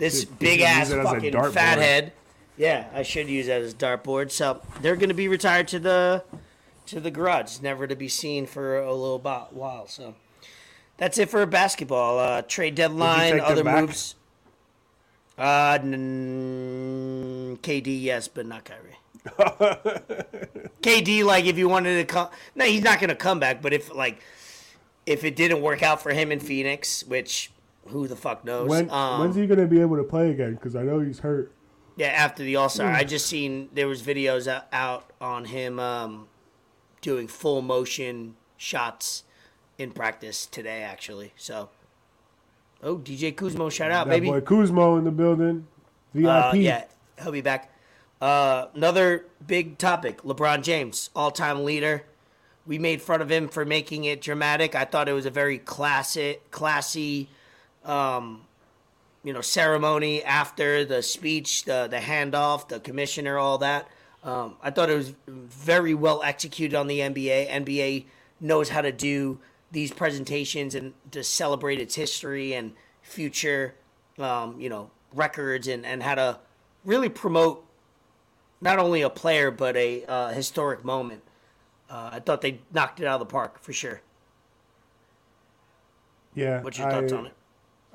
This 0.01 0.20
Should- 0.20 0.38
big 0.40 0.61
ass 0.62 0.88
use 0.88 0.96
it 0.96 0.98
as 0.98 1.05
a 1.07 1.09
fucking 1.14 1.53
fathead. 1.53 2.12
Yeah, 2.57 2.86
I 2.92 3.05
should 3.05 3.28
use 3.28 3.46
that 3.46 3.62
as 3.62 3.72
dartboard. 3.74 4.32
So 4.32 4.61
they're 4.82 4.96
going 4.96 5.09
to 5.11 5.14
be 5.14 5.28
retired 5.28 5.68
to 5.68 5.78
the 5.78 6.24
to 6.86 6.98
the 7.01 7.11
garage, 7.12 7.61
never 7.61 7.86
to 7.86 7.94
be 7.94 8.09
seen 8.09 8.46
for 8.46 8.78
a 8.78 8.92
little 8.92 9.18
bo- 9.20 9.46
while. 9.51 9.86
So 9.86 10.14
that's 10.96 11.16
it 11.18 11.30
for 11.30 11.46
basketball. 11.46 12.18
Uh, 12.18 12.42
trade 12.42 12.74
deadline, 12.74 13.38
other 13.40 13.62
moves. 13.62 14.16
Uh, 15.38 15.78
n- 15.80 17.59
KD, 17.62 18.03
yes, 18.03 18.26
but 18.28 18.44
not 18.46 18.64
Kyrie. 18.64 18.96
KD, 20.82 21.24
like 21.24 21.44
if 21.46 21.57
you 21.59 21.68
wanted 21.68 21.96
to 21.96 22.05
come, 22.05 22.28
no, 22.55 22.64
he's 22.64 22.82
not 22.82 23.01
going 23.01 23.09
to 23.11 23.14
come 23.16 23.38
back. 23.40 23.62
But 23.62 23.72
if 23.72 23.94
like 23.94 24.20
if 25.07 25.24
it 25.24 25.36
didn't 25.36 25.62
work 25.62 25.82
out 25.82 26.03
for 26.03 26.11
him 26.12 26.30
in 26.32 26.40
Phoenix, 26.40 27.05
which 27.05 27.51
who 27.91 28.09
the 28.09 28.16
fuck 28.16 28.45
knows? 28.45 28.68
When 28.68 28.91
um, 28.91 29.20
when's 29.20 29.36
he 29.36 29.47
gonna 29.47 29.66
be 29.66 29.80
able 29.80 29.97
to 29.97 30.05
play 30.05 30.30
again? 30.30 30.55
Because 30.55 30.74
I 30.76 30.82
know 30.82 31.01
he's 31.01 31.18
hurt. 31.20 31.53
Yeah, 31.97 32.09
after 32.09 32.43
the 32.43 32.57
All 32.57 32.68
Star, 32.68 32.88
I 32.91 33.05
just 33.05 33.26
seen 33.26 33.68
there 33.74 33.86
was 33.88 34.03
videos 34.03 34.47
o- 34.51 34.64
out 34.72 35.11
on 35.20 35.45
him 35.47 35.78
um, 35.78 36.28
doing 37.03 37.28
full 37.28 37.61
motion 37.62 38.36
shots 38.57 39.24
in 39.76 39.91
practice 39.91 40.47
today, 40.47 40.82
actually. 40.82 41.32
So, 41.36 41.68
oh, 42.82 42.97
DJ 42.97 43.34
Kuzmo, 43.34 43.70
shout 43.70 43.91
out, 43.91 44.07
That 44.07 44.12
baby. 44.14 44.28
boy 44.28 44.41
Kuzmo 44.41 44.99
in 44.99 45.05
the 45.05 45.11
building. 45.11 45.66
VIP. 46.14 46.26
Uh, 46.26 46.53
yeah, 46.55 46.84
he'll 47.22 47.32
be 47.32 47.41
back. 47.43 47.72
Uh, 48.20 48.66
another 48.74 49.26
big 49.47 49.76
topic: 49.78 50.22
LeBron 50.22 50.62
James, 50.62 51.11
all-time 51.14 51.64
leader. 51.64 52.05
We 52.66 52.78
made 52.78 53.03
fun 53.03 53.20
of 53.22 53.30
him 53.30 53.49
for 53.49 53.64
making 53.64 54.05
it 54.05 54.20
dramatic. 54.20 54.74
I 54.74 54.84
thought 54.84 55.09
it 55.09 55.12
was 55.12 55.26
a 55.26 55.30
very 55.30 55.59
classy, 55.59 56.36
classy, 56.51 57.28
um, 57.85 58.43
you 59.22 59.33
know, 59.33 59.41
ceremony 59.41 60.22
after 60.24 60.85
the 60.85 61.03
speech, 61.03 61.64
the 61.64 61.87
the 61.91 61.99
handoff, 61.99 62.68
the 62.68 62.81
commissioner, 62.81 63.39
all 63.39 63.59
that. 63.59 63.89
Um, 64.22 64.57
I 64.62 64.70
thought 64.70 64.91
it 64.91 64.97
was 64.97 65.14
very 65.26 65.95
well 65.95 66.22
executed 66.22 66.76
on 66.76 66.87
the 66.87 67.01
NBA. 67.01 67.49
NBA 67.51 68.05
knows 68.41 68.68
how 68.68 68.83
to 68.83 68.93
do 68.93 69.39
these 69.72 69.93
presentations 69.93 70.74
and 70.74 70.93
to 71.11 71.22
celebrate 71.22 71.81
its 71.81 71.95
history 71.95 72.53
and 72.55 72.72
future, 73.03 73.74
um, 74.18 74.61
you 74.61 74.68
know, 74.68 74.91
records 75.14 75.68
and, 75.68 75.87
and 75.87 76.03
how 76.03 76.14
to 76.16 76.39
really 76.85 77.09
promote 77.09 77.64
not 78.61 78.78
only 78.78 79.01
a 79.03 79.11
player 79.11 79.51
but 79.51 79.76
a 79.76 80.05
uh, 80.05 80.28
historic 80.28 80.85
moment. 80.85 81.22
Uh, 81.89 82.11
I 82.12 82.20
thought 82.20 82.41
they 82.43 82.61
knocked 82.72 83.01
it 83.01 83.07
out 83.07 83.20
of 83.20 83.26
the 83.26 83.33
park 83.33 83.59
for 83.61 83.72
sure. 83.72 84.01
yeah. 86.35 86.62
What's 86.62 86.78
your 86.78 86.91
thoughts 86.91 87.12
I- 87.12 87.16
on 87.16 87.26
it? 87.26 87.33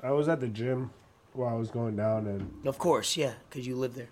I 0.06 0.10
was 0.12 0.28
at 0.28 0.40
the 0.40 0.48
gym 0.48 0.90
while 1.32 1.54
I 1.54 1.58
was 1.58 1.70
going 1.70 1.96
down, 1.96 2.26
and 2.26 2.50
Of 2.66 2.78
course, 2.78 3.16
yeah, 3.16 3.32
because 3.48 3.66
you 3.66 3.76
live 3.76 3.94
there. 3.94 4.08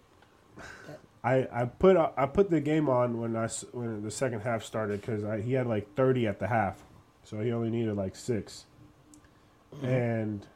I, 1.23 1.47
I 1.51 1.65
put 1.65 1.97
I 1.97 2.27
put 2.27 2.51
the 2.51 2.61
game 2.61 2.89
on 2.89 3.19
when 3.21 3.35
I 3.37 3.45
s- 3.45 3.65
when 3.73 4.03
the 4.03 4.11
second 4.11 4.41
half 4.41 4.63
started 4.63 5.01
because 5.01 5.23
he 5.45 5.55
had 5.55 5.67
like 5.67 5.95
thirty 5.95 6.27
at 6.27 6.39
the 6.39 6.47
half, 6.49 6.83
so 7.23 7.41
he 7.41 7.51
only 7.53 7.71
needed 7.71 7.97
like 7.97 8.15
6 8.17 8.67
Mm-hmm. 9.75 9.87
and 9.87 10.47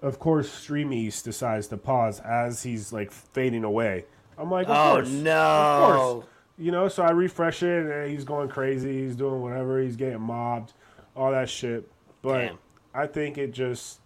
of 0.00 0.18
course 0.18 0.50
Stream 0.50 0.94
East 0.94 1.26
decides 1.26 1.66
to 1.66 1.76
pause 1.76 2.20
as 2.20 2.62
he's 2.62 2.90
like 2.92 3.10
fading 3.12 3.64
away. 3.64 4.06
I'm 4.38 4.50
like, 4.50 4.66
of 4.68 4.76
Oh 4.76 4.92
course, 4.94 5.10
no! 5.10 5.32
of 5.36 5.94
course, 6.22 6.26
you 6.56 6.70
know. 6.72 6.88
So 6.88 7.02
I 7.02 7.10
refresh 7.10 7.62
it, 7.62 7.84
and 7.86 8.10
he's 8.10 8.24
going 8.24 8.48
crazy. 8.48 9.02
He's 9.02 9.14
doing 9.16 9.42
whatever. 9.42 9.82
He's 9.82 9.96
getting 9.96 10.20
mobbed. 10.22 10.72
all 11.16 11.32
that 11.32 11.50
shit. 11.50 11.90
But 12.22 12.38
Damn. 12.38 12.58
I 12.94 13.06
think 13.08 13.36
it 13.36 13.52
just 13.52 13.99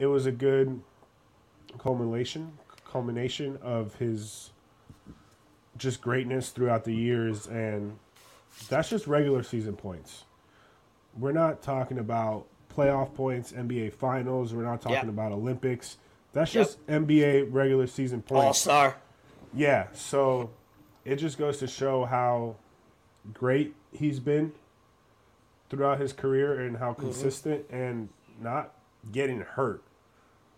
it 0.00 0.06
was 0.06 0.26
a 0.26 0.32
good 0.32 0.80
culmination 1.78 2.52
culmination 2.90 3.56
of 3.62 3.94
his 3.96 4.50
just 5.76 6.00
greatness 6.02 6.50
throughout 6.50 6.84
the 6.84 6.92
years 6.94 7.46
and 7.46 7.96
that's 8.68 8.88
just 8.90 9.06
regular 9.06 9.44
season 9.44 9.76
points. 9.76 10.24
We're 11.16 11.30
not 11.32 11.62
talking 11.62 11.98
about 11.98 12.46
playoff 12.76 13.14
points, 13.14 13.52
NBA 13.52 13.92
finals, 13.92 14.52
we're 14.52 14.64
not 14.64 14.80
talking 14.82 14.96
Yeah. 15.04 15.08
about 15.08 15.30
Olympics. 15.30 15.98
That's 16.32 16.52
Yep. 16.54 16.64
just 16.66 16.86
NBA 16.88 17.42
regular 17.44 17.86
season 17.86 18.22
points. 18.22 18.44
All 18.44 18.54
star. 18.54 18.96
Yeah, 19.54 19.86
so 19.92 20.50
it 21.04 21.16
just 21.16 21.38
goes 21.38 21.58
to 21.58 21.66
show 21.68 22.04
how 22.04 22.56
great 23.32 23.74
he's 23.92 24.18
been 24.20 24.52
throughout 25.68 26.00
his 26.00 26.12
career 26.12 26.58
and 26.60 26.74
Mm-hmm. 26.74 26.84
how 26.84 26.92
consistent 26.94 27.64
and 27.70 28.08
not 28.40 28.72
getting 29.12 29.40
hurt. 29.40 29.82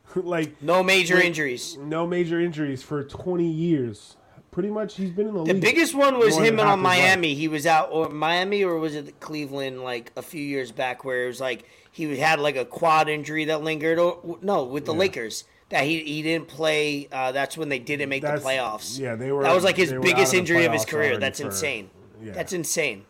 like 0.15 0.63
No 0.63 0.83
major 0.83 1.17
Wait. 1.17 1.27
injuries. 1.27 1.77
no 1.81 2.07
major 2.07 2.41
injuries 2.41 2.83
for 2.83 3.03
20 3.05 3.45
years. 3.47 4.17
Pretty 4.51 4.69
much 4.69 4.97
he's 4.97 5.11
been 5.11 5.29
in 5.29 5.35
the, 5.35 5.45
The 5.45 5.53
league. 5.55 5.63
biggest 5.63 5.95
one 5.95 6.19
was 6.19 6.37
him 6.37 6.61
on 6.61 6.67
his 6.67 6.67
life. 6.67 6.79
Miami. 6.79 7.35
He 7.35 7.49
was 7.49 7.65
out, 7.67 7.89
or 7.91 8.11
Miami, 8.11 8.63
or 8.63 8.77
was 8.77 8.95
it 8.95 9.19
Cleveland? 9.19 9.83
Like 9.83 10.13
a 10.15 10.21
few 10.21 10.43
years 10.43 10.71
back, 10.73 11.05
where 11.07 11.25
it 11.25 11.27
was 11.29 11.41
like 11.41 11.65
he 11.91 12.19
had 12.19 12.39
like 12.39 12.57
a 12.57 12.67
quad 12.67 13.09
injury 13.09 13.47
that 13.47 13.63
lingered. 13.63 13.99
Or 13.99 14.39
no, 14.43 14.65
with 14.65 14.85
the 14.85 14.93
Yeah. 14.93 14.99
Lakers, 14.99 15.45
that 15.71 15.85
he 15.85 16.01
he 16.01 16.21
didn't 16.21 16.49
play. 16.49 17.09
Uh, 17.11 17.33
that's 17.33 17.57
when 17.57 17.71
they 17.71 17.79
didn't 17.79 18.11
make 18.11 18.21
That's- 18.21 18.43
the 18.43 18.47
playoffs. 18.47 18.99
yeah, 18.99 19.15
they 19.15 19.33
were- 19.33 19.43
That 19.43 19.55
was 19.55 19.65
like 19.65 19.77
his 19.79 19.91
biggest 19.95 20.19
out 20.19 20.35
of 20.35 20.41
injury 20.41 20.65
of 20.67 20.73
his 20.75 20.85
career. 20.85 21.17
That's 21.17 21.41
for- 21.41 21.47
insane. 21.47 21.89
yeah. 22.23 22.33
That's 22.33 22.53
insane. 22.53 23.07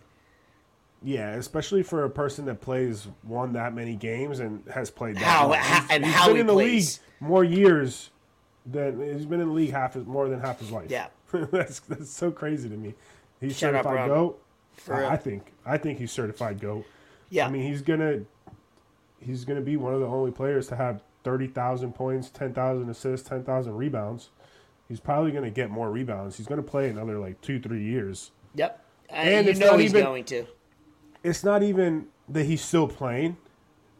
Yeah, 1.04 1.30
especially 1.34 1.82
for 1.82 2.04
a 2.04 2.10
person 2.10 2.44
that 2.46 2.60
plays 2.60 3.08
won 3.24 3.52
that 3.54 3.74
many 3.74 3.96
games 3.96 4.38
and 4.40 4.62
has 4.72 4.90
played 4.90 5.16
that 5.16 5.22
How- 5.24 5.52
how- 5.52 5.80
He's- 5.80 5.86
and 5.90 6.04
he's 6.04 6.14
how 6.14 6.26
been 6.26 6.34
he 6.36 6.40
in 6.42 6.46
the 6.46 6.52
plays. 6.52 7.00
league 7.20 7.28
more 7.28 7.44
years 7.44 8.10
than 8.64 9.00
he's 9.00 9.26
been 9.26 9.40
in 9.40 9.48
the 9.48 9.54
league 9.54 9.72
half 9.72 9.94
his, 9.94 10.06
more 10.06 10.28
than 10.28 10.40
half 10.40 10.60
his 10.60 10.70
life. 10.70 10.90
Yeah. 10.90 11.08
that's 11.32 11.80
that's 11.80 12.10
so 12.10 12.30
crazy 12.30 12.68
to 12.68 12.76
me. 12.76 12.94
He's 13.40 13.56
Shout 13.58 13.74
out, 13.74 13.84
certified 13.84 14.06
Bron. 14.06 14.08
goat. 14.08 14.42
I. 14.90 15.06
I 15.06 15.16
think 15.16 15.52
I 15.66 15.78
think 15.78 15.98
he's 15.98 16.12
certified 16.12 16.60
goat. 16.60 16.84
Yeah, 17.30 17.46
I 17.46 17.50
mean, 17.50 17.62
he's 17.62 17.82
gonna 17.82 18.20
he's 19.20 19.44
gonna 19.44 19.60
be 19.60 19.76
one 19.76 19.94
of 19.94 20.00
the 20.00 20.06
only 20.06 20.30
players 20.30 20.68
to 20.68 20.76
have 20.76 21.02
thirty 21.24 21.46
thousand 21.46 21.94
points, 21.94 22.30
ten 22.30 22.52
thousand 22.52 22.88
assists, 22.90 23.28
ten 23.28 23.42
thousand 23.44 23.76
rebounds. 23.76 24.30
He's 24.88 25.00
probably 25.00 25.32
gonna 25.32 25.50
get 25.50 25.70
more 25.70 25.90
rebounds. 25.90 26.36
He's 26.36 26.46
gonna 26.46 26.62
play 26.62 26.88
another 26.90 27.18
like 27.18 27.40
two, 27.40 27.58
three 27.60 27.82
years. 27.82 28.30
yep. 28.54 28.84
And, 29.08 29.46
And 29.46 29.58
you 29.58 29.62
know 29.64 29.76
he's 29.76 29.90
even- 29.90 30.04
going 30.04 30.24
to. 30.26 30.46
It's 31.22 31.44
not 31.44 31.62
even 31.62 32.06
that 32.28 32.44
he's 32.44 32.62
still 32.62 32.88
playing. 32.88 33.36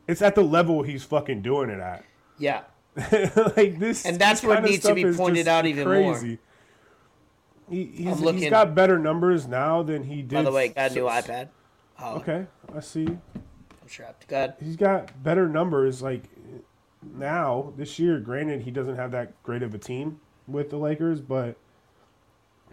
It's 0.09 0.23
at 0.23 0.35
the 0.35 0.43
level 0.43 0.83
he's 0.83 1.05
fucking 1.05 1.43
doing 1.43 1.71
it 1.71 1.81
at. 1.81 2.05
Yeah. 2.39 2.63
like 2.97 3.79
this, 3.79 4.05
And 4.05 4.19
that's 4.19 4.43
what 4.43 4.63
needs 4.63 4.85
to 4.85 4.95
be 4.95 5.05
pointed 5.13 5.49
out 5.49 5.65
even 5.67 5.85
more. 5.89 6.13
crazy. 6.15 6.39
He, 7.71 7.87
he's, 7.87 8.21
he's 8.21 8.51
got 8.51 8.75
better 8.75 8.99
numbers 8.99 9.47
now 9.47 9.83
than 9.83 10.03
he 10.05 10.21
did. 10.23 10.33
By 10.37 10.43
the 10.43 10.53
way, 10.53 10.69
got 10.69 10.91
a 10.91 10.95
new 10.95 11.05
iPad. 11.05 11.49
Oh, 11.99 12.17
Okay, 12.17 12.47
I 12.75 12.81
see. 12.81 13.07
I'm 13.07 13.89
strapped. 13.89 14.29
Good. 14.29 14.55
He's 14.61 14.77
got 14.77 15.23
better 15.23 15.49
numbers. 15.49 16.03
Like 16.03 16.25
now, 17.03 17.73
this 17.77 17.99
year. 17.99 18.19
Granted, 18.21 18.63
he 18.63 18.71
doesn't 18.71 18.97
have 18.97 19.11
that 19.13 19.41
great 19.43 19.63
of 19.63 19.75
a 19.75 19.79
team 19.79 20.21
with 20.47 20.69
the 20.71 20.77
Lakers, 20.77 21.21
but 21.21 21.57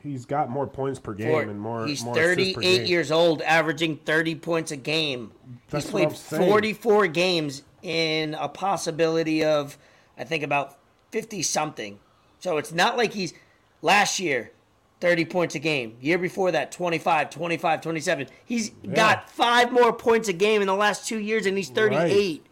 he's 0.04 0.26
got 0.26 0.50
more 0.50 0.68
points 0.68 1.00
per 1.00 1.14
game 1.14 1.50
and 1.50 1.60
more. 1.60 1.86
he's 1.86 2.04
more 2.04 2.14
assists 2.18 2.54
per 2.54 2.62
38 2.62 2.78
game. 2.78 2.86
years 2.88 3.12
old, 3.12 3.41
averaging 3.43 3.97
30 3.97 4.36
points 4.36 4.72
a 4.72 4.78
game. 4.78 5.32
That's 5.70 5.86
he's 5.86 5.91
played 5.91 6.08
I'm 6.10 6.14
44 6.14 7.08
games 7.08 7.64
in 7.82 8.34
a 8.36 8.50
possibility 8.50 9.43
of, 9.43 9.78
I 10.18 10.24
think, 10.24 10.43
about 10.43 10.78
50 11.12 11.41
something. 11.43 12.00
So 12.39 12.58
it's 12.58 12.72
not 12.72 12.97
like 12.97 13.14
he's 13.14 13.34
last 13.82 14.20
year, 14.20 14.52
30 15.02 15.26
points 15.26 15.56
a 15.56 15.60
game. 15.60 15.97
Year 16.02 16.18
before 16.18 16.52
that, 16.52 16.72
25, 16.72 17.30
25, 17.30 17.82
27. 17.82 18.28
He's 18.45 18.70
got 18.93 19.30
five 19.30 19.72
more 19.72 19.93
points 19.93 20.28
a 20.28 20.34
game 20.34 20.62
in 20.62 20.68
the 20.68 20.76
last 20.76 21.08
two 21.08 21.20
years, 21.20 21.45
and 21.45 21.56
he's 21.58 21.70
38. 21.70 22.45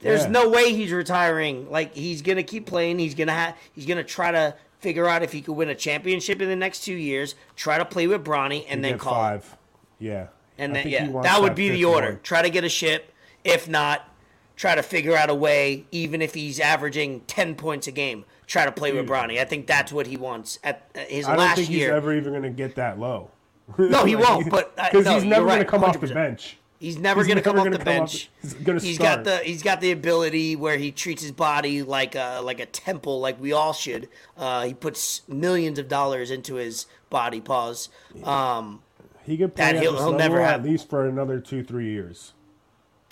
There's 0.00 0.22
Yeah. 0.22 0.28
no 0.30 0.48
way 0.48 0.72
he's 0.74 0.90
retiring. 0.90 1.70
Like 1.70 1.94
he's 1.94 2.22
gonna 2.22 2.42
keep 2.42 2.66
playing. 2.66 2.98
He's 2.98 3.14
gonna 3.14 3.32
have. 3.32 3.56
He's 3.72 3.86
gonna 3.86 4.02
try 4.02 4.32
to 4.32 4.56
figure 4.82 5.08
out 5.08 5.22
if 5.22 5.32
he 5.32 5.40
could 5.40 5.54
win 5.54 5.68
a 5.70 5.74
championship 5.74 6.42
in 6.42 6.48
the 6.48 6.56
next 6.56 6.80
two 6.84 6.92
years. 6.94 7.34
Try 7.56 7.78
to 7.78 7.84
play 7.84 8.06
with 8.06 8.24
Bronny, 8.24 8.66
and 8.68 8.84
then 8.84 8.98
call. 8.98 9.12
it. 9.14 9.16
five. 9.16 9.56
Yeah. 9.98 10.26
And 10.58 10.72
I 10.72 10.82
then 10.82 10.88
yeah, 10.88 11.22
that 11.22 11.40
would 11.40 11.54
be 11.54 11.70
the 11.70 11.84
order. 11.86 12.08
one. 12.10 12.20
Try 12.22 12.42
to 12.42 12.50
get 12.50 12.64
a 12.64 12.68
ship. 12.68 13.12
If 13.44 13.68
not, 13.68 14.08
try 14.56 14.74
to 14.74 14.82
figure 14.82 15.16
out 15.16 15.30
a 15.30 15.34
way. 15.34 15.86
Even 15.90 16.20
if 16.20 16.34
he's 16.34 16.60
averaging 16.60 17.20
ten 17.22 17.54
points 17.54 17.86
a 17.86 17.92
game, 17.92 18.24
try 18.46 18.64
to 18.66 18.72
play 18.72 18.92
with 18.92 19.08
Bronny. 19.08 19.40
I 19.40 19.44
think 19.44 19.66
that's 19.66 19.92
what 19.92 20.06
he 20.06 20.16
wants 20.16 20.58
at 20.62 20.88
at 20.94 21.08
his 21.10 21.24
I 21.26 21.30
don't 21.30 21.38
last 21.38 21.56
think 21.56 21.68
he's 21.68 21.78
year. 21.78 21.94
ever 21.94 22.12
even 22.14 22.32
going 22.32 22.42
to 22.42 22.50
get 22.50 22.74
that 22.76 22.98
low. 22.98 23.30
no, 23.78 24.04
he 24.04 24.14
won't. 24.24 24.50
But 24.50 24.74
uh, 24.76 24.88
Because 24.90 25.06
no, 25.06 25.14
he's 25.14 25.24
never 25.24 25.46
right, 25.46 25.54
going 25.54 25.64
to 25.64 25.70
come 25.70 25.84
off 25.84 25.98
the 26.00 26.06
bench. 26.08 26.58
He's 26.82 26.98
never 26.98 27.20
He's 27.20 27.28
going 27.32 27.40
to 27.40 27.48
never 27.48 27.50
come 27.50 27.58
off 27.60 27.64
gonna 27.64 27.78
the 27.78 27.84
come 27.84 28.02
off 28.02 28.10
bench. 28.10 28.30
the- 28.42 28.48
he's 28.48 28.54
gonna 28.54 28.80
He's 28.80 28.98
got 28.98 29.22
the 29.22 29.36
he's 29.38 29.62
got 29.62 29.80
the 29.80 29.92
ability 29.92 30.56
where 30.56 30.76
he 30.78 30.90
treats 30.90 31.22
his 31.22 31.30
body 31.30 31.80
like 31.84 32.16
a 32.16 32.40
like 32.42 32.58
a 32.58 32.66
temple, 32.66 33.20
like 33.20 33.40
we 33.40 33.52
all 33.52 33.72
should. 33.72 34.08
Uh, 34.36 34.64
he 34.64 34.74
puts 34.74 35.22
millions 35.28 35.78
of 35.78 35.86
dollars 35.86 36.32
into 36.32 36.56
his 36.56 36.86
body. 37.08 37.40
Pause. 37.40 37.88
Um, 38.24 38.82
He 39.24 39.36
could 39.38 39.54
play 39.54 39.64
That 39.66 39.76
at 39.76 39.82
he'll- 39.82 39.96
he'll 39.96 40.12
never 40.18 40.40
at 40.40 40.50
have- 40.54 40.64
least 40.64 40.90
for 40.90 41.06
another 41.06 41.38
two, 41.38 41.62
three 41.62 41.90
years. 41.92 42.32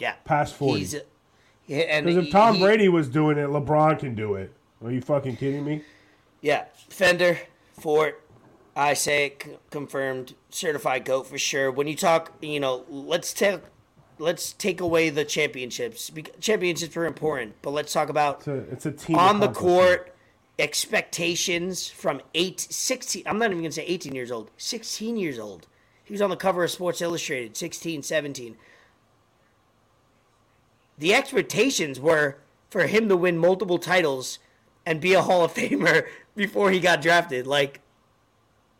yeah, 0.01 0.14
Past 0.25 0.57
40. 0.57 0.81
He's, 0.81 0.95
and 1.68 2.07
Because 2.07 2.27
if 2.27 2.33
Tom 2.33 2.57
he- 2.57 2.62
Brady 2.62 2.89
was 2.89 3.09
doing 3.09 3.39
it, 3.39 3.47
LeBron 3.49 4.01
can 4.01 4.16
do 4.16 4.35
it. 4.35 4.53
Are 4.85 4.91
you 4.91 5.01
fucking 5.01 5.37
kidding 5.37 5.64
me? 5.64 5.85
Yeah, 6.41 6.64
Fender, 6.89 7.39
Fort, 7.79 8.20
I 8.77 8.95
say 8.95 9.35
c- 9.43 9.57
confirmed, 9.71 10.35
certified 10.51 11.05
goat 11.05 11.27
for 11.27 11.39
sure. 11.39 11.71
When 11.71 11.87
you 11.89 11.97
talk, 11.97 12.33
you 12.41 12.61
know, 12.61 12.85
let's 12.89 13.33
take 13.33 13.61
let's 14.18 14.53
take 14.53 14.81
away 14.81 15.11
the 15.11 15.25
championships. 15.25 16.11
Bec- 16.11 16.39
Championships 16.41 16.97
are 16.97 17.07
important, 17.07 17.55
but 17.62 17.71
let's 17.71 17.93
talk 17.93 18.09
about 18.09 18.39
It's 18.39 18.49
a, 18.49 18.55
it's 18.73 18.87
a 18.87 18.93
team 18.93 19.16
on 19.16 19.41
the 19.41 19.49
court 19.49 20.14
expectations 20.61 21.89
from 21.89 22.21
8 22.35 22.61
16 22.61 23.23
i'm 23.27 23.39
not 23.39 23.47
even 23.47 23.59
going 23.62 23.71
to 23.71 23.75
say 23.75 23.85
18 23.87 24.14
years 24.14 24.31
old 24.31 24.51
16 24.59 25.16
years 25.16 25.39
old 25.39 25.66
he 26.05 26.12
was 26.12 26.21
on 26.21 26.29
the 26.29 26.37
cover 26.37 26.62
of 26.62 26.71
sports 26.71 27.01
illustrated 27.01 27.57
16 27.57 28.03
17 28.03 28.57
the 30.99 31.14
expectations 31.14 31.99
were 31.99 32.37
for 32.68 32.87
him 32.87 33.09
to 33.09 33.16
win 33.16 33.39
multiple 33.39 33.79
titles 33.79 34.39
and 34.85 35.01
be 35.01 35.14
a 35.14 35.23
hall 35.23 35.45
of 35.45 35.55
famer 35.55 36.07
before 36.37 36.71
he 36.71 36.79
got 36.79 37.01
drafted 37.01 37.47
like 37.47 37.81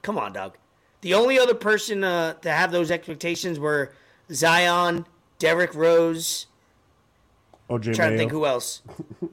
come 0.03 0.19
on 0.19 0.33
dog 0.33 0.57
the 1.03 1.15
only 1.15 1.39
other 1.39 1.55
person 1.55 2.05
uh, 2.05 2.35
to 2.35 2.51
have 2.51 2.73
those 2.73 2.91
expectations 2.91 3.59
were 3.59 3.93
zion 4.33 5.07
derrick 5.39 5.75
rose 5.75 6.47
OJ 7.69 7.95
trying 7.95 8.13
to 8.13 8.17
think 8.19 8.31
who 8.33 8.45
else 8.47 8.83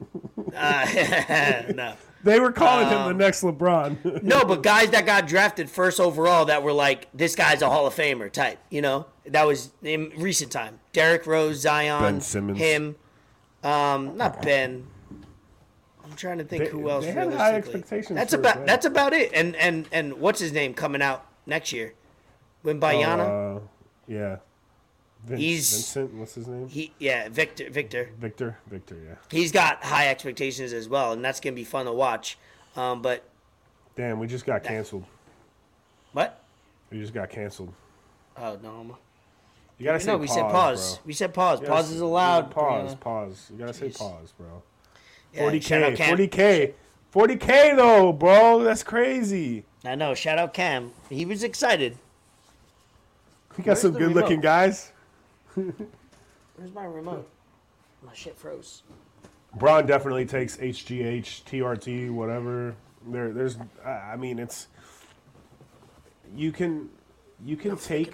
uh, 0.56 1.62
no 1.74 1.94
They 2.24 2.40
were 2.40 2.50
calling 2.52 2.88
him 2.88 2.98
Um, 2.98 3.16
the 3.16 3.24
next 3.24 3.42
LeBron. 3.42 4.22
No, 4.24 4.44
but 4.44 4.62
guys 4.62 4.90
that 4.90 5.06
got 5.06 5.28
drafted 5.28 5.70
first 5.70 6.00
overall 6.00 6.46
that 6.46 6.64
were 6.64 6.72
like, 6.72 7.06
this 7.14 7.36
guy's 7.36 7.62
a 7.62 7.68
Hall 7.70 7.86
of 7.86 7.94
Famer 7.94 8.30
type, 8.30 8.58
you 8.70 8.82
know? 8.82 9.06
That 9.26 9.46
was 9.46 9.70
in 9.84 10.10
recent 10.16 10.50
time. 10.50 10.80
Derrick 10.92 11.26
Rose, 11.26 11.60
Zion, 11.60 12.02
Ben 12.02 12.20
Simmons. 12.20 12.58
him. 12.58 12.96
Um, 13.62 14.16
not 14.16 14.42
Ben. 14.42 14.88
I'm 16.08 16.16
trying 16.16 16.38
to 16.38 16.44
think 16.44 16.64
They- 16.64 16.70
who 16.70 16.88
else 16.90 17.04
they 17.04 17.12
had 17.12 17.32
high 17.32 17.54
expectations 17.54 18.16
That's 18.16 18.32
about 18.32 18.66
that's 18.66 18.86
about 18.86 19.12
it. 19.12 19.30
And 19.34 19.54
and 19.56 19.88
and 19.92 20.14
what's 20.20 20.40
his 20.40 20.52
name 20.52 20.74
coming 20.74 21.02
out 21.02 21.26
next 21.46 21.72
year? 21.72 21.94
Wembanyama? 22.64 23.56
Uh, 23.56 23.60
yeah. 24.06 24.36
Vince, 25.24 25.40
He's- 25.40 25.70
Vincent, 25.72 26.14
what's 26.14 26.34
his 26.34 26.46
name? 26.46 26.68
he 26.68 26.92
yeah, 26.98 27.28
Victor 27.28 27.68
Victor. 27.70 28.10
Victor. 28.18 28.58
Victor, 28.68 28.96
yeah. 29.04 29.14
He's 29.30 29.52
got 29.52 29.82
high 29.84 30.08
expectations 30.08 30.72
as 30.72 30.88
well, 30.88 31.12
and 31.12 31.24
that's 31.24 31.40
gonna 31.40 31.56
be 31.56 31.64
fun 31.64 31.86
to 31.86 31.92
watch. 31.92 32.38
Um, 32.76 33.02
but 33.02 33.24
Damn, 33.96 34.18
we 34.20 34.26
just 34.28 34.46
got 34.46 34.62
canceled. 34.62 35.04
what? 36.12 36.42
We 36.90 37.00
just 37.00 37.12
got 37.12 37.28
canceled. 37.30 37.72
Oh 38.36 38.56
no. 38.62 38.96
You 39.76 39.84
gotta 39.84 40.00
say 40.00 40.06
No, 40.12 40.18
we 40.18 40.26
pause, 40.26 40.34
said 40.34 40.42
pause. 40.50 40.94
bro. 40.96 41.02
We 41.06 41.12
said 41.12 41.34
pause. 41.34 41.60
Pause 41.60 41.90
is 41.92 42.00
allowed. 42.00 42.50
Pause, 42.50 42.94
pause. 42.96 43.48
You 43.52 43.58
gotta 43.58 43.74
say 43.74 43.90
pause, 43.90 44.32
bro. 44.38 44.62
Yeah, 45.32 45.42
40K, 45.42 45.62
shout 45.62 45.82
out 45.82 45.94
Cam. 45.96 46.16
40K. 46.16 46.72
40K 47.14 47.76
though, 47.76 48.12
bro. 48.12 48.62
That's 48.62 48.82
crazy. 48.82 49.64
I 49.84 49.94
know. 49.94 50.14
Shout 50.14 50.38
out 50.38 50.54
Cam. 50.54 50.92
He 51.08 51.24
was 51.24 51.42
excited. 51.42 51.96
We 53.56 53.64
got 53.64 53.72
Where's 53.72 53.80
some 53.80 53.92
the 53.92 53.98
good 53.98 54.12
looking 54.12 54.40
guys. 54.40 54.92
Where's 55.54 56.72
my 56.74 56.84
remote? 56.84 57.28
My 58.04 58.14
shit 58.14 58.38
froze. 58.38 58.82
Bron 59.56 59.86
definitely 59.86 60.26
takes 60.26 60.56
HGH, 60.56 61.44
TRT, 61.44 62.10
whatever. 62.10 62.74
There, 63.06 63.32
there's, 63.32 63.56
I 63.84 63.90
I 63.90 64.16
mean, 64.16 64.38
it's 64.38 64.68
you 66.36 66.52
can, 66.52 66.90
you 67.44 67.56
can 67.56 67.76
take, 67.76 68.12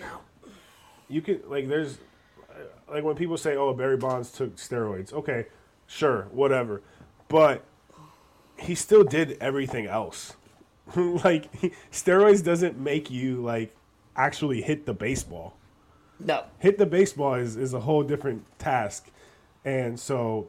you 1.09 1.21
can 1.21 1.41
like 1.49 1.69
there's 1.69 1.99
like 2.89 3.05
when 3.05 3.17
people 3.17 3.37
say, 3.37 3.57
"Oh, 3.57 3.73
Barry 3.75 3.97
Bonds 3.97 4.31
took 4.31 4.57
steroids." 4.57 5.13
Okay, 5.13 5.47
sure, 5.87 6.29
whatever, 6.31 6.83
but 7.35 7.65
he 8.57 8.77
still 8.77 9.03
did 9.03 9.37
everything 9.41 9.87
else. 9.87 10.37
like 10.95 11.51
steroids 11.91 12.45
doesn't 12.45 12.79
make 12.79 13.11
you 13.11 13.43
like 13.43 13.75
actually 14.15 14.63
hit 14.63 14.87
the 14.87 14.95
baseball. 14.95 15.57
No. 16.21 16.45
Hit 16.61 16.79
the 16.79 16.87
baseball 16.87 17.35
is, 17.35 17.57
is 17.57 17.75
a 17.75 17.81
whole 17.81 18.05
different 18.05 18.45
task, 18.61 19.11
and 19.65 19.99
so 19.99 20.47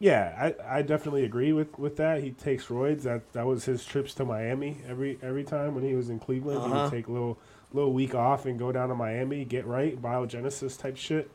yeah, 0.00 0.52
I, 0.68 0.78
I 0.78 0.82
definitely 0.82 1.24
agree 1.24 1.52
with, 1.52 1.78
with 1.78 1.96
that. 1.98 2.20
He 2.20 2.32
takes 2.32 2.66
roids. 2.66 3.02
That 3.02 3.32
that 3.32 3.46
was 3.46 3.64
his 3.64 3.84
trips 3.84 4.12
to 4.14 4.24
Miami 4.24 4.78
every 4.88 5.20
every 5.22 5.44
time 5.44 5.76
when 5.76 5.84
he 5.84 5.94
was 5.94 6.10
in 6.10 6.18
Cleveland. 6.18 6.62
He 6.62 6.66
Uh-huh. 6.66 6.82
would 6.82 6.90
take 6.90 7.06
a 7.06 7.12
little 7.12 7.38
little 7.72 7.92
week 7.92 8.16
off 8.16 8.44
and 8.46 8.58
go 8.58 8.72
down 8.72 8.88
to 8.88 8.96
Miami, 8.96 9.44
get 9.44 9.66
right, 9.66 10.02
biogenesis 10.02 10.76
type 10.76 10.96
shit. 10.96 11.30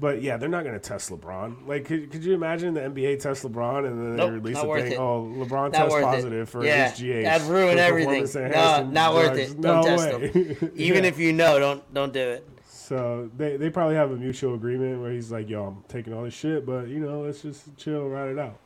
But 0.00 0.22
yeah, 0.22 0.36
they're 0.36 0.48
not 0.48 0.64
gonna 0.64 0.78
test 0.80 1.10
LeBron. 1.10 1.66
Like, 1.68 1.84
could, 1.84 2.10
could 2.10 2.24
you 2.24 2.34
imagine 2.34 2.74
the 2.74 2.80
NBA 2.80 3.20
test 3.20 3.44
LeBron 3.44 3.86
and 3.86 3.98
then 3.98 4.16
Nope, 4.16 4.30
they 4.30 4.34
release 4.36 4.56
a 4.58 4.60
thing? 4.62 4.92
it. 4.92 4.98
Oh, 4.98 5.30
LeBron 5.36 5.50
Not 5.70 5.74
tests 5.74 5.94
positive 6.00 6.48
it. 6.48 6.48
for 6.50 6.64
yeah, 6.64 6.90
HGH. 6.90 7.24
That'd 7.24 7.46
ruin 7.46 7.78
everything. 7.78 8.50
No, 8.50 8.84
not 8.90 9.14
worth 9.14 9.34
drugs. 9.34 9.50
it. 9.52 9.60
Don't 9.60 9.76
No 9.76 9.82
test 9.96 10.18
way. 10.20 10.28
them. 10.54 10.72
Even 10.76 11.04
Yeah. 11.04 11.08
if 11.10 11.18
you 11.18 11.32
know, 11.32 11.58
don't 11.58 11.94
don't 11.94 12.12
do 12.12 12.20
it. 12.20 12.48
So 12.66 13.30
they, 13.36 13.56
they 13.56 13.70
probably 13.70 13.94
have 13.94 14.10
a 14.10 14.16
mutual 14.16 14.54
agreement 14.54 15.00
where 15.00 15.12
he's 15.12 15.30
like, 15.30 15.48
yo, 15.48 15.64
I'm 15.66 15.84
taking 15.88 16.12
all 16.12 16.24
this 16.24 16.34
shit, 16.34 16.66
but 16.66 16.88
you 16.88 16.98
know, 16.98 17.20
let's 17.22 17.42
just 17.42 17.76
chill, 17.76 18.08
ride 18.08 18.30
it 18.30 18.38
out. 18.38 18.58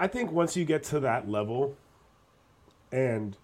I 0.00 0.06
think 0.06 0.32
once 0.32 0.56
you 0.56 0.64
get 0.64 0.82
to 0.84 1.00
that 1.00 1.28
level 1.28 1.76
and 2.90 3.36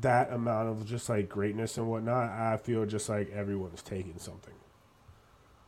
that 0.00 0.32
amount 0.32 0.68
of 0.68 0.86
just 0.86 1.08
like 1.08 1.28
greatness 1.28 1.78
and 1.78 1.88
whatnot, 1.88 2.30
I 2.30 2.56
feel 2.58 2.84
just 2.84 3.08
like 3.08 3.30
everyone's 3.32 3.82
taking 3.82 4.18
something. 4.18 4.54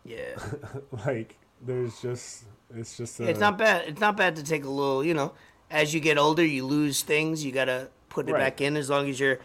Yeah. 0.09 0.39
like 1.07 1.37
there's 1.61 2.01
just 2.01 2.45
it's 2.75 2.97
just 2.97 3.21
a, 3.21 3.29
It's 3.29 3.41
not 3.41 3.59
bad. 3.59 3.89
It's 3.89 4.01
not 4.01 4.17
bad 4.17 4.37
to 4.37 4.43
take 4.43 4.65
a 4.65 4.69
little. 4.71 5.05
You 5.05 5.15
know, 5.15 5.33
as 5.71 5.93
you 5.95 6.01
get 6.01 6.19
older, 6.19 6.45
you 6.45 6.65
lose 6.67 7.03
things. 7.03 7.45
You 7.45 7.53
gotta 7.53 7.89
put 8.09 8.29
it 8.29 8.33
Right. 8.33 8.41
back 8.41 8.61
in 8.61 8.77
as 8.77 8.89
long 8.91 9.09
as 9.09 9.21
you're 9.21 9.39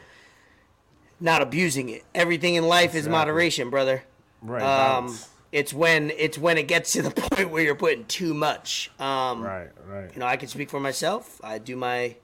not 1.20 1.41
abusing 1.41 1.89
it. 1.89 2.03
Everything 2.16 2.55
in 2.55 2.66
life 2.68 2.95
is 2.95 3.07
moderation, 3.07 3.70
brother. 3.70 4.03
right. 4.41 4.61
Um, 4.64 5.18
it's 5.51 5.72
when 5.74 6.11
it's 6.18 6.38
when 6.38 6.57
it 6.57 6.68
gets 6.68 6.93
to 6.93 7.01
the 7.03 7.11
point 7.30 7.49
where 7.51 7.61
you're 7.64 7.76
putting 7.76 8.05
too 8.05 8.34
much. 8.34 8.89
Um, 8.99 9.43
right, 9.43 9.70
right. 9.88 10.11
You 10.14 10.20
know, 10.20 10.26
I 10.26 10.38
can 10.38 10.47
speak 10.49 10.70
for 10.70 10.80
myself. 10.80 11.39
I 11.43 11.59
do 11.59 11.76
my. 11.76 12.16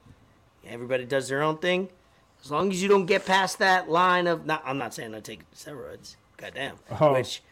Everybody 0.66 1.04
does 1.04 1.28
their 1.28 1.42
own 1.42 1.58
thing. 1.58 1.88
As 2.44 2.50
long 2.50 2.70
as 2.72 2.82
you 2.82 2.88
don't 2.88 3.06
get 3.06 3.26
past 3.26 3.58
that 3.58 3.88
line 3.90 4.26
of 4.26 4.46
not, 4.46 4.62
I'm 4.64 4.78
not 4.78 4.94
saying 4.94 5.14
I 5.14 5.20
take 5.20 5.48
steroids. 5.52 6.16
Goddamn. 6.38 6.76
Oh. 7.00 7.12
Which 7.12 7.42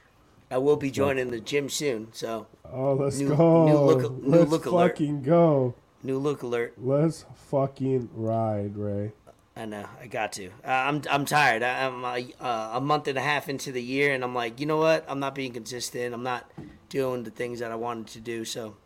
I 0.50 0.58
will 0.58 0.76
be 0.76 0.90
joining 0.90 1.30
the 1.30 1.40
gym 1.40 1.68
soon. 1.68 2.08
So 2.12 2.46
Oh, 2.70 2.94
let's 2.94 3.18
new- 3.18 3.28
go. 3.36 3.66
new 3.66 3.78
look- 3.78 4.22
new 4.22 4.30
let's 4.38 4.50
look 4.50 4.66
alert. 4.66 4.92
fucking 4.92 5.22
go. 5.22 5.74
new 6.02 6.18
look 6.18 6.42
alert. 6.42 6.74
Let's 6.78 7.24
fucking 7.34 8.10
ride, 8.14 8.76
Ray. 8.76 9.12
I 9.56 9.64
know. 9.64 9.84
I 10.00 10.06
got 10.06 10.32
to. 10.34 10.46
Uh, 10.64 10.68
I'm 10.70 11.02
I'm 11.10 11.24
tired. 11.24 11.62
I, 11.64 11.84
I'm 11.86 12.04
uh, 12.04 12.70
a 12.74 12.80
month 12.80 13.08
and 13.08 13.18
a 13.18 13.20
half 13.20 13.48
into 13.48 13.72
the 13.72 13.82
year, 13.82 14.14
and 14.14 14.22
I'm 14.22 14.34
like, 14.34 14.60
you 14.60 14.66
know 14.66 14.76
what? 14.76 15.04
I'm 15.08 15.18
not 15.18 15.34
being 15.34 15.52
consistent. 15.52 16.14
I'm 16.14 16.22
not 16.22 16.48
doing 16.88 17.24
the 17.24 17.30
things 17.30 17.58
that 17.58 17.72
I 17.72 17.74
wanted 17.74 18.06
to 18.08 18.20
do. 18.20 18.44
So, 18.44 18.76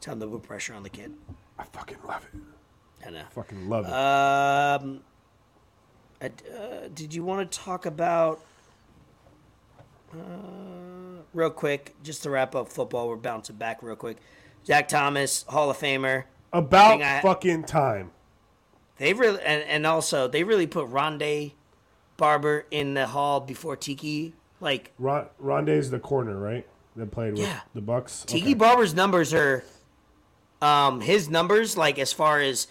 time 0.00 0.18
to 0.20 0.26
put 0.26 0.42
pressure 0.42 0.74
on 0.74 0.82
the 0.82 0.90
kid. 0.90 1.12
I 1.56 1.64
fucking 1.64 1.98
love 2.06 2.26
it. 2.34 2.40
I 3.06 3.10
know. 3.10 3.22
Fucking 3.30 3.68
love 3.68 3.86
it. 3.86 3.92
Um, 3.92 5.00
uh, 6.20 6.26
uh, 6.52 6.88
did 6.92 7.14
you 7.14 7.22
want 7.22 7.48
to 7.50 7.58
talk 7.58 7.86
about 7.86 8.44
uh, 10.12 11.22
real 11.34 11.50
quick, 11.50 11.94
just 12.02 12.22
to 12.24 12.30
wrap 12.30 12.54
up 12.54 12.68
football? 12.68 13.08
We're 13.08 13.16
bouncing 13.16 13.56
back 13.56 13.82
real 13.82 13.96
quick. 13.96 14.18
Zach 14.66 14.88
Thomas, 14.88 15.44
Hall 15.48 15.70
of 15.70 15.78
Famer. 15.78 16.24
About 16.52 17.00
I- 17.02 17.20
fucking 17.20 17.64
time. 17.64 18.10
They 18.98 19.14
really 19.14 19.40
and, 19.42 19.62
and 19.64 19.86
also 19.86 20.28
they 20.28 20.44
really 20.44 20.66
put 20.66 20.88
Rondé 20.88 21.52
Barber 22.16 22.66
in 22.70 22.94
the 22.94 23.06
hall 23.06 23.40
before 23.40 23.74
Tiki. 23.74 24.34
Like 24.60 24.92
Ron, 24.98 25.26
Rondé's 25.42 25.90
the 25.90 25.98
corner, 25.98 26.38
right? 26.38 26.66
That 26.94 27.10
played 27.10 27.32
with 27.32 27.40
Yeah. 27.42 27.60
the 27.74 27.80
Bucs. 27.80 28.24
Tiki 28.26 28.44
Okay. 28.50 28.54
Barber's 28.54 28.94
numbers 28.94 29.32
are, 29.34 29.64
um, 30.60 31.00
his 31.00 31.28
numbers 31.30 31.76
like 31.76 31.98
as 31.98 32.12
far 32.12 32.38
as 32.38 32.68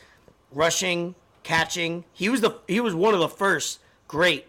rushing, 0.53 1.15
catching. 1.43 2.05
He 2.13 2.29
was 2.29 2.39
the 2.41 2.59
he 2.67 2.79
was 2.79 2.93
one 2.93 3.13
of 3.15 3.19
the 3.19 3.27
first 3.27 3.79
great 4.07 4.45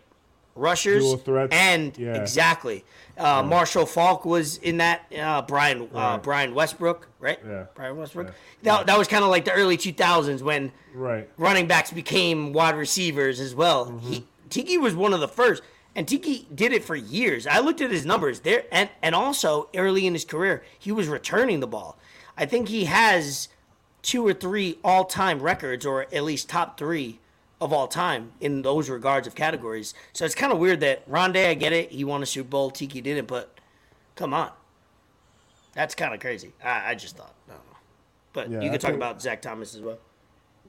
rushers. 0.54 1.04
And 1.50 1.96
yeah. 1.96 2.14
exactly, 2.14 2.84
uh, 3.18 3.42
Marshall 3.42 3.86
Faulk 3.86 4.24
was 4.24 4.56
in 4.58 4.78
that. 4.78 5.06
Uh, 5.16 5.42
Brian 5.42 5.82
uh, 5.82 5.86
Right. 5.92 6.22
Brian 6.22 6.54
Westbrook, 6.54 7.08
right? 7.20 7.38
Yeah. 7.46 7.66
Brian 7.74 7.96
Westbrook. 7.96 8.28
Yeah. 8.28 8.32
That, 8.78 8.86
that 8.86 8.98
was 8.98 9.08
kind 9.08 9.24
of 9.24 9.30
like 9.30 9.44
the 9.44 9.52
early 9.52 9.76
2000s 9.76 10.42
when 10.42 10.72
Right. 10.94 11.28
running 11.36 11.66
backs 11.66 11.90
became 11.90 12.52
wide 12.52 12.76
receivers 12.76 13.40
as 13.40 13.54
well. 13.54 13.86
Mm-hmm. 13.86 14.10
He, 14.10 14.26
Tiki 14.50 14.76
was 14.78 14.94
one 14.94 15.14
of 15.14 15.20
the 15.20 15.28
first, 15.28 15.62
and 15.94 16.06
Tiki 16.06 16.46
did 16.54 16.72
it 16.72 16.84
for 16.84 16.94
years. 16.94 17.46
I 17.46 17.60
looked 17.60 17.80
at 17.80 17.90
his 17.90 18.04
numbers 18.04 18.40
there, 18.40 18.64
and 18.70 18.90
and 19.00 19.14
also 19.14 19.68
early 19.74 20.06
in 20.06 20.12
his 20.12 20.24
career, 20.24 20.62
he 20.78 20.92
was 20.92 21.08
returning 21.08 21.60
the 21.60 21.66
ball. 21.66 21.98
I 22.36 22.46
think 22.46 22.68
he 22.68 22.84
has 22.84 23.48
two 24.02 24.26
or 24.26 24.34
three 24.34 24.78
all-time 24.82 25.40
records, 25.40 25.86
or 25.86 26.02
at 26.12 26.24
least 26.24 26.48
top 26.48 26.76
three 26.76 27.20
of 27.62 27.72
all 27.72 27.86
time 27.86 28.32
in 28.40 28.62
those 28.62 28.90
regards 28.90 29.26
of 29.28 29.34
categories. 29.36 29.94
So 30.12 30.24
it's 30.24 30.34
kind 30.34 30.52
of 30.52 30.58
weird 30.58 30.80
that 30.80 31.08
Rondé, 31.08 31.46
I 31.48 31.54
get 31.54 31.72
it, 31.72 31.92
he 31.92 32.02
won 32.02 32.20
a 32.22 32.26
Super 32.26 32.48
Bowl, 32.48 32.70
Tiki 32.72 33.00
didn't, 33.00 33.28
but 33.28 33.56
come 34.16 34.34
on, 34.34 34.50
that's 35.72 35.94
kind 35.94 36.12
of 36.12 36.18
crazy. 36.20 36.52
I, 36.62 36.90
I 36.90 36.94
just 36.96 37.16
thought, 37.16 37.34
I. 37.48 37.54
But 38.32 38.50
Yeah, 38.50 38.60
you 38.62 38.70
could 38.70 38.80
talk 38.80 38.88
think- 38.90 38.96
about 38.98 39.22
Zach 39.22 39.40
Thomas 39.42 39.74
as 39.74 39.80
well. 39.80 39.98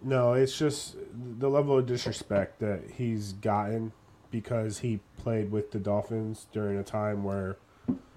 No, 0.05 0.33
it's 0.33 0.57
just 0.57 0.95
the 1.39 1.49
level 1.49 1.77
of 1.77 1.85
disrespect 1.85 2.59
that 2.59 2.81
he's 2.97 3.33
gotten 3.33 3.93
because 4.31 4.79
he 4.79 4.99
played 5.17 5.49
with 5.49 5.71
the 5.71 5.79
Dolphins 5.79 6.45
during 6.51 6.77
a 6.77 6.83
time 6.83 7.23
where 7.23 7.57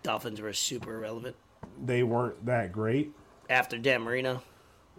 Dolphins 0.02 0.40
were 0.40 0.52
super 0.52 0.98
relevant 0.98 1.36
they 1.84 2.02
weren't 2.02 2.44
that 2.46 2.72
great, 2.72 3.12
after 3.50 3.76
Dan 3.78 4.02
Marino. 4.02 4.42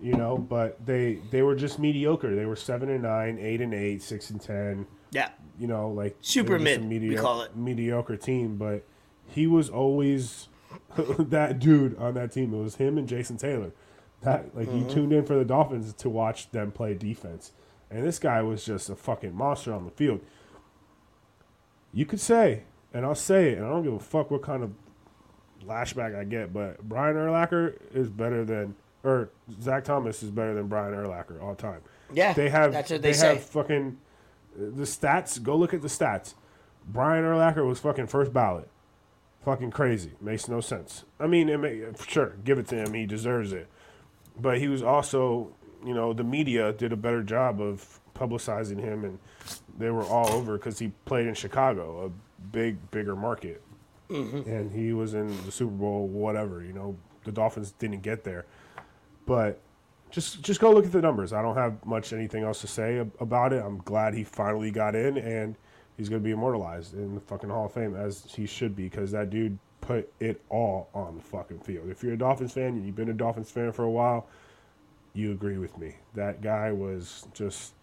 You 0.01 0.13
know, 0.13 0.37
but 0.37 0.85
they 0.85 1.19
they 1.31 1.41
were 1.41 1.55
just 1.55 1.79
mediocre. 1.79 2.35
They 2.35 2.45
were 2.45 2.55
seven 2.55 2.89
and 2.89 3.03
nine, 3.03 3.37
eight 3.39 3.61
and 3.61 3.73
eight, 3.73 4.01
six 4.01 4.29
and 4.29 4.39
ten. 4.41 4.85
Yeah, 5.11 5.29
you 5.59 5.67
know, 5.67 5.89
like 5.89 6.17
Super 6.21 6.59
mid, 6.59 6.87
we 6.87 7.15
call 7.15 7.41
it. 7.41 7.55
mediocre 7.55 8.17
team. 8.17 8.57
But 8.57 8.83
he 9.25 9.47
was 9.47 9.69
always 9.69 10.49
that 10.97 11.59
dude 11.59 11.97
on 11.97 12.13
that 12.15 12.31
team. 12.31 12.53
It 12.53 12.61
was 12.61 12.75
him 12.75 12.97
and 12.97 13.07
Jason 13.07 13.37
Taylor. 13.37 13.71
That 14.21 14.55
like 14.55 14.67
Mm-hmm. 14.67 14.89
you 14.89 14.93
tuned 14.93 15.13
in 15.13 15.25
for 15.25 15.35
the 15.35 15.45
Dolphins 15.45 15.93
to 15.93 16.09
watch 16.09 16.51
them 16.51 16.71
play 16.71 16.93
defense, 16.95 17.51
and 17.91 18.03
this 18.05 18.19
guy 18.19 18.41
was 18.41 18.65
just 18.65 18.89
a 18.89 18.95
fucking 18.95 19.33
monster 19.35 19.71
on 19.73 19.85
the 19.85 19.91
field. 19.91 20.21
You 21.93 22.05
could 22.05 22.19
say, 22.19 22.63
and 22.93 23.05
I'll 23.05 23.15
say 23.15 23.51
it, 23.51 23.57
and 23.57 23.65
I 23.65 23.69
don't 23.69 23.83
give 23.83 23.93
a 23.93 23.99
fuck 23.99 24.29
what 24.29 24.41
kind 24.41 24.63
of 24.63 24.71
lashback 25.65 26.15
I 26.17 26.23
get, 26.23 26.53
but 26.53 26.81
Brian 26.87 27.15
Urlacher 27.15 27.75
is 27.93 28.09
better 28.09 28.43
than, 28.45 28.75
or 29.07 29.29
Zach 29.61 29.83
Thomas 29.85 30.21
is 30.23 30.31
better 30.31 30.53
than 30.53 30.67
Brian 30.67 30.93
Urlacher 30.93 31.41
all 31.41 31.55
time. 31.55 31.81
Yeah, 32.13 32.33
they 32.33 32.49
have. 32.49 32.71
that's 32.73 32.91
what 32.91 33.01
they 33.01 33.09
they 33.09 33.13
say. 33.13 33.35
have 33.35 33.43
fucking 33.43 33.97
the 34.55 34.83
stats. 34.83 35.41
Go 35.41 35.55
look 35.55 35.73
at 35.73 35.81
the 35.81 35.87
stats. 35.87 36.33
Brian 36.87 37.23
Urlacher 37.23 37.65
was 37.65 37.79
fucking 37.79 38.07
first 38.07 38.33
ballot. 38.33 38.69
Fucking 39.43 39.71
crazy. 39.71 40.11
Makes 40.21 40.47
no 40.47 40.59
sense. 40.61 41.05
I 41.19 41.27
mean, 41.27 41.47
it 41.49 41.57
may, 41.57 41.83
sure, 42.07 42.35
give 42.43 42.59
it 42.59 42.67
to 42.69 42.75
him. 42.75 42.93
He 42.93 43.05
deserves 43.05 43.53
it. 43.53 43.67
But 44.39 44.57
he 44.59 44.67
was 44.67 44.83
also, 44.83 45.53
you 45.85 45.93
know, 45.93 46.11
the 46.13 46.23
media 46.23 46.73
did 46.73 46.91
a 46.91 46.97
better 46.97 47.23
job 47.23 47.61
of 47.61 47.99
publicizing 48.13 48.79
him, 48.79 49.03
and 49.05 49.19
they 49.77 49.89
were 49.89 50.03
all 50.03 50.29
over 50.31 50.57
because 50.57 50.79
he 50.79 50.91
played 51.05 51.27
in 51.27 51.33
Chicago, 51.33 52.05
a 52.05 52.45
big, 52.51 52.91
bigger 52.91 53.15
market, 53.15 53.61
Mm-hmm. 54.09 54.49
and 54.49 54.71
he 54.71 54.93
was 54.93 55.13
in 55.13 55.27
the 55.45 55.51
Super 55.51 55.71
Bowl, 55.73 56.07
whatever. 56.07 56.63
You 56.63 56.71
know, 56.71 56.95
the 57.25 57.31
Dolphins 57.33 57.71
didn't 57.73 58.01
get 58.03 58.23
there, 58.23 58.45
but 59.27 59.59
just 60.09 60.41
just 60.41 60.59
go 60.59 60.71
look 60.71 60.85
at 60.85 60.91
the 60.91 61.01
numbers. 61.01 61.33
I 61.33 61.43
don't 61.43 61.55
have 61.55 61.85
much 61.85 62.13
anything 62.13 62.43
else 62.43 62.61
to 62.61 62.67
say 62.67 63.05
about 63.19 63.53
it. 63.53 63.63
I'm 63.63 63.77
glad 63.79 64.15
he 64.15 64.23
finally 64.23 64.71
got 64.71 64.95
in, 64.95 65.17
and 65.19 65.55
he's 65.97 66.09
going 66.09 66.21
to 66.21 66.25
be 66.25 66.31
immortalized 66.31 66.95
in 66.95 67.13
the 67.13 67.21
fucking 67.21 67.49
Hall 67.51 67.65
of 67.67 67.73
Fame 67.73 67.95
as 67.95 68.25
he 68.35 68.47
should 68.47 68.75
be 68.75 68.85
because 68.85 69.11
that 69.11 69.29
dude 69.29 69.59
put 69.81 70.11
it 70.19 70.41
all 70.49 70.89
on 70.95 71.15
the 71.17 71.21
fucking 71.21 71.59
field. 71.59 71.89
If 71.89 72.01
you're 72.03 72.13
a 72.13 72.17
Dolphins 72.17 72.53
fan 72.53 72.69
and 72.69 72.85
you've 72.85 72.95
been 72.95 73.09
a 73.09 73.13
Dolphins 73.13 73.51
fan 73.51 73.71
for 73.71 73.83
a 73.83 73.91
while, 73.91 74.27
you 75.13 75.31
agree 75.33 75.57
with 75.59 75.77
me. 75.77 75.95
That 76.15 76.41
guy 76.41 76.71
was 76.71 77.27
just 77.33 77.73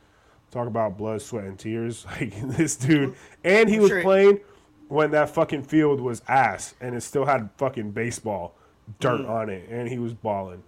talk 0.50 0.66
about 0.66 0.96
blood, 0.98 1.20
sweat, 1.22 1.44
and 1.44 1.58
tears. 1.58 2.06
Like 2.20 2.34
this 2.56 2.76
dude, 2.76 3.14
and 3.44 3.68
he 3.68 3.78
was 3.78 3.90
playing 4.02 4.40
when 4.88 5.10
that 5.12 5.30
fucking 5.30 5.64
field 5.64 6.00
was 6.00 6.22
ass, 6.26 6.74
and 6.80 6.94
it 6.94 7.02
still 7.02 7.26
had 7.26 7.50
fucking 7.58 7.90
baseball 7.92 8.54
dirt 9.00 9.20
Mm. 9.22 9.28
on 9.30 9.48
it, 9.50 9.68
and 9.70 9.88
he 9.88 9.98
was 9.98 10.14
balling. 10.14 10.62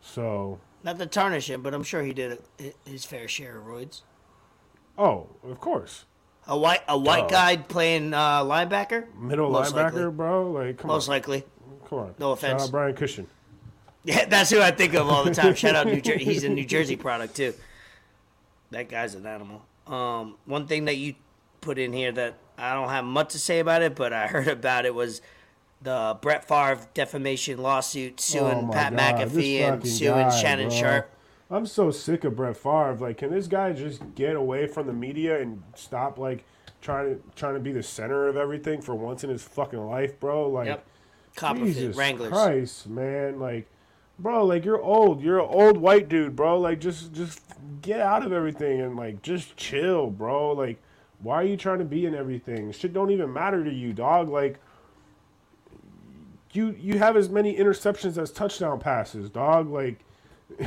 So, 0.00 0.58
Not 0.84 0.98
to 0.98 1.06
tarnish 1.06 1.50
him, 1.50 1.62
but 1.62 1.74
I'm 1.74 1.82
sure 1.82 2.02
he 2.02 2.12
did 2.12 2.38
his 2.84 3.04
fair 3.04 3.28
share 3.28 3.58
of 3.58 3.64
roids. 3.64 4.02
oh, 4.96 5.26
of 5.44 5.60
course. 5.60 6.04
A 6.46 6.56
white 6.56 6.80
a 6.88 6.96
white 6.96 7.22
Dog. 7.28 7.30
guy 7.30 7.56
playing 7.58 8.14
uh, 8.14 8.42
linebacker. 8.42 9.14
Middle 9.18 9.50
Most 9.50 9.74
linebacker, 9.74 9.92
likely. 9.92 10.10
bro. 10.12 10.50
Like, 10.50 10.78
come 10.78 10.88
Most 10.88 11.08
on, 11.08 11.12
likely. 11.14 11.44
come 11.86 11.98
on. 11.98 12.14
no 12.18 12.34
Shout 12.34 12.38
offense. 12.38 12.62
out 12.64 12.70
Brian 12.70 12.94
Cushing. 12.94 13.26
Yeah, 14.04 14.24
that's 14.24 14.48
who 14.48 14.62
I 14.62 14.70
think 14.70 14.94
of 14.94 15.06
all 15.10 15.22
the 15.24 15.34
time. 15.34 15.54
Shout 15.54 15.74
out 15.74 15.86
New 15.86 16.00
Jersey. 16.00 16.24
He's 16.24 16.42
a 16.44 16.48
New 16.48 16.64
Jersey 16.64 16.96
product 16.96 17.34
too. 17.36 17.52
That 18.70 18.88
guy's 18.88 19.14
an 19.14 19.26
animal. 19.26 19.66
Um, 19.86 20.36
one 20.46 20.66
thing 20.66 20.86
that 20.86 20.96
you 20.96 21.14
put 21.60 21.78
in 21.78 21.92
here 21.92 22.10
that 22.12 22.34
I 22.56 22.72
don't 22.72 22.88
have 22.88 23.04
much 23.04 23.30
to 23.32 23.38
say 23.38 23.58
about 23.58 23.82
it, 23.82 23.94
but 23.96 24.14
I 24.14 24.26
heard 24.28 24.48
about 24.48 24.86
it 24.86 24.94
was 24.94 25.20
the 25.82 26.18
Brett 26.20 26.46
Favre 26.46 26.80
defamation 26.94 27.58
lawsuit 27.58 28.20
suing 28.20 28.68
Oh 28.68 28.72
Pat 28.72 28.96
God, 28.96 29.00
McAfee 29.30 29.60
and 29.60 29.86
suing 29.86 30.28
guy, 30.28 30.40
Shannon 30.40 30.68
bro. 30.68 30.78
Sharpe. 30.78 31.10
I'm 31.50 31.66
so 31.66 31.90
sick 31.90 32.24
of 32.24 32.36
Brett 32.36 32.56
Favre. 32.56 32.96
Like, 33.00 33.18
can 33.18 33.30
this 33.30 33.46
guy 33.46 33.72
just 33.72 34.02
get 34.14 34.36
away 34.36 34.66
from 34.66 34.86
the 34.86 34.92
media 34.92 35.40
and 35.40 35.62
stop 35.74 36.18
like 36.18 36.44
trying 36.82 37.14
to 37.16 37.22
trying 37.36 37.54
to 37.54 37.60
be 37.60 37.72
the 37.72 37.82
center 37.82 38.26
of 38.28 38.36
everything 38.36 38.80
for 38.82 38.94
once 38.94 39.24
in 39.24 39.30
his 39.30 39.42
fucking 39.42 39.78
life, 39.86 40.18
bro? 40.20 40.48
Like, 40.48 40.66
Yep. 40.66 40.84
Copperfield 41.36 41.74
Jesus 41.74 41.96
Wranglers. 41.96 42.30
Christ, 42.30 42.88
man, 42.88 43.38
like, 43.38 43.68
bro, 44.18 44.44
like 44.44 44.64
you're 44.64 44.82
old. 44.82 45.22
You're 45.22 45.38
an 45.38 45.46
old 45.48 45.76
white 45.78 46.08
dude, 46.08 46.34
bro. 46.34 46.58
Like, 46.58 46.80
just 46.80 47.12
just 47.12 47.40
get 47.80 48.00
out 48.00 48.24
of 48.26 48.32
everything 48.32 48.80
and 48.80 48.96
like 48.96 49.22
just 49.22 49.56
chill, 49.56 50.10
bro. 50.10 50.52
Like, 50.52 50.82
why 51.20 51.36
are 51.36 51.44
you 51.44 51.56
trying 51.56 51.78
to 51.78 51.84
be 51.84 52.04
in 52.06 52.14
everything? 52.14 52.72
Shit 52.72 52.92
don't 52.92 53.10
even 53.12 53.32
matter 53.32 53.62
to 53.64 53.72
you, 53.72 53.92
dog. 53.92 54.28
Like, 54.28 54.58
you 56.58 56.76
you 56.78 56.98
have 56.98 57.16
as 57.16 57.28
many 57.28 57.56
interceptions 57.56 58.20
as 58.20 58.30
touchdown 58.30 58.80
passes, 58.80 59.30
dog. 59.30 59.70
Like, 59.70 60.00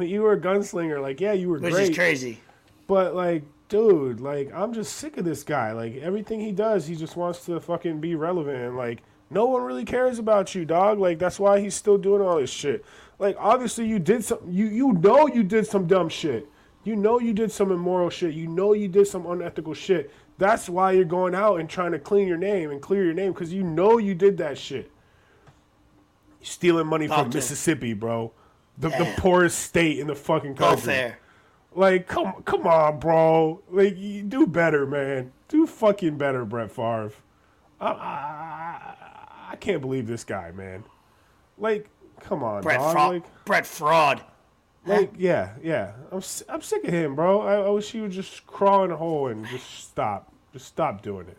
you 0.00 0.22
were 0.22 0.32
a 0.32 0.40
gunslinger. 0.40 1.00
Like, 1.00 1.20
yeah, 1.20 1.32
you 1.32 1.48
were 1.48 1.58
Which 1.58 1.72
great. 1.72 1.90
is 1.90 1.96
crazy. 1.96 2.40
But 2.86 3.14
like, 3.14 3.44
dude, 3.68 4.20
like 4.20 4.52
I'm 4.52 4.72
just 4.72 4.96
sick 4.96 5.16
of 5.16 5.24
this 5.24 5.42
guy. 5.42 5.72
Like 5.72 5.96
everything 5.96 6.40
he 6.40 6.52
does, 6.52 6.86
he 6.86 6.96
just 6.96 7.16
wants 7.16 7.44
to 7.46 7.60
fucking 7.60 8.00
be 8.00 8.14
relevant 8.14 8.58
and 8.58 8.76
like 8.76 9.02
no 9.30 9.46
one 9.46 9.62
really 9.62 9.84
cares 9.84 10.18
about 10.18 10.54
you, 10.54 10.64
dog. 10.64 10.98
Like 10.98 11.18
that's 11.18 11.40
why 11.40 11.60
he's 11.60 11.74
still 11.74 11.98
doing 11.98 12.20
all 12.20 12.38
this 12.38 12.50
shit. 12.50 12.84
Like 13.18 13.36
obviously 13.38 13.86
you 13.86 13.98
did 13.98 14.24
some 14.24 14.40
you 14.48 14.66
you 14.66 14.92
know 14.92 15.26
you 15.28 15.42
did 15.42 15.66
some 15.66 15.86
dumb 15.86 16.08
shit. 16.08 16.48
You 16.84 16.96
know 16.96 17.18
you 17.18 17.32
did 17.32 17.50
some 17.50 17.72
immoral 17.72 18.10
shit. 18.10 18.34
You 18.34 18.46
know 18.46 18.74
you 18.74 18.88
did 18.88 19.06
some 19.06 19.24
unethical 19.26 19.72
shit. 19.74 20.10
That's 20.36 20.68
why 20.68 20.92
you're 20.92 21.04
going 21.04 21.34
out 21.34 21.60
and 21.60 21.70
trying 21.70 21.92
to 21.92 21.98
clean 21.98 22.28
your 22.28 22.36
name 22.36 22.70
and 22.70 22.82
clear 22.82 23.04
your 23.04 23.14
name 23.14 23.32
because 23.32 23.52
you 23.52 23.62
know 23.62 23.98
you 23.98 24.14
did 24.14 24.36
that 24.38 24.58
shit. 24.58 24.90
Stealing 26.44 26.86
money 26.86 27.08
Talk 27.08 27.24
from 27.24 27.30
to. 27.30 27.38
Mississippi, 27.38 27.94
bro. 27.94 28.32
The, 28.78 28.90
the 28.90 29.14
poorest 29.18 29.58
state 29.60 29.98
in 29.98 30.06
the 30.08 30.14
fucking 30.14 30.56
country. 30.56 30.82
fair. 30.82 31.18
Like, 31.74 32.06
come, 32.06 32.42
come 32.44 32.66
on, 32.66 32.98
bro. 33.00 33.62
Like, 33.70 33.96
you 33.96 34.22
do 34.22 34.46
better, 34.46 34.86
man. 34.86 35.32
Do 35.48 35.66
fucking 35.66 36.18
better, 36.18 36.44
Brett 36.44 36.70
Favre. 36.70 37.12
I, 37.80 37.86
I, 37.86 38.94
I 39.52 39.56
can't 39.56 39.80
believe 39.80 40.06
this 40.06 40.22
guy, 40.24 40.50
man. 40.52 40.84
Like, 41.58 41.88
come 42.20 42.42
on, 42.42 42.62
Brett 42.62 42.78
dog. 42.78 42.92
Fraud. 42.92 43.12
Like, 43.14 43.44
Brett 43.44 43.66
Fraud. 43.66 44.22
like, 44.86 45.12
yeah, 45.16 45.54
yeah. 45.62 45.92
I'm, 46.12 46.22
I'm 46.48 46.60
sick 46.62 46.84
of 46.84 46.92
him, 46.92 47.14
bro. 47.14 47.40
I, 47.40 47.66
I 47.66 47.68
wish 47.70 47.90
he 47.90 48.00
would 48.00 48.12
just 48.12 48.46
crawl 48.46 48.84
in 48.84 48.90
a 48.90 48.96
hole 48.96 49.28
and 49.28 49.46
just 49.48 49.88
stop. 49.88 50.32
Just 50.52 50.66
stop 50.66 51.02
doing 51.02 51.26
it. 51.28 51.38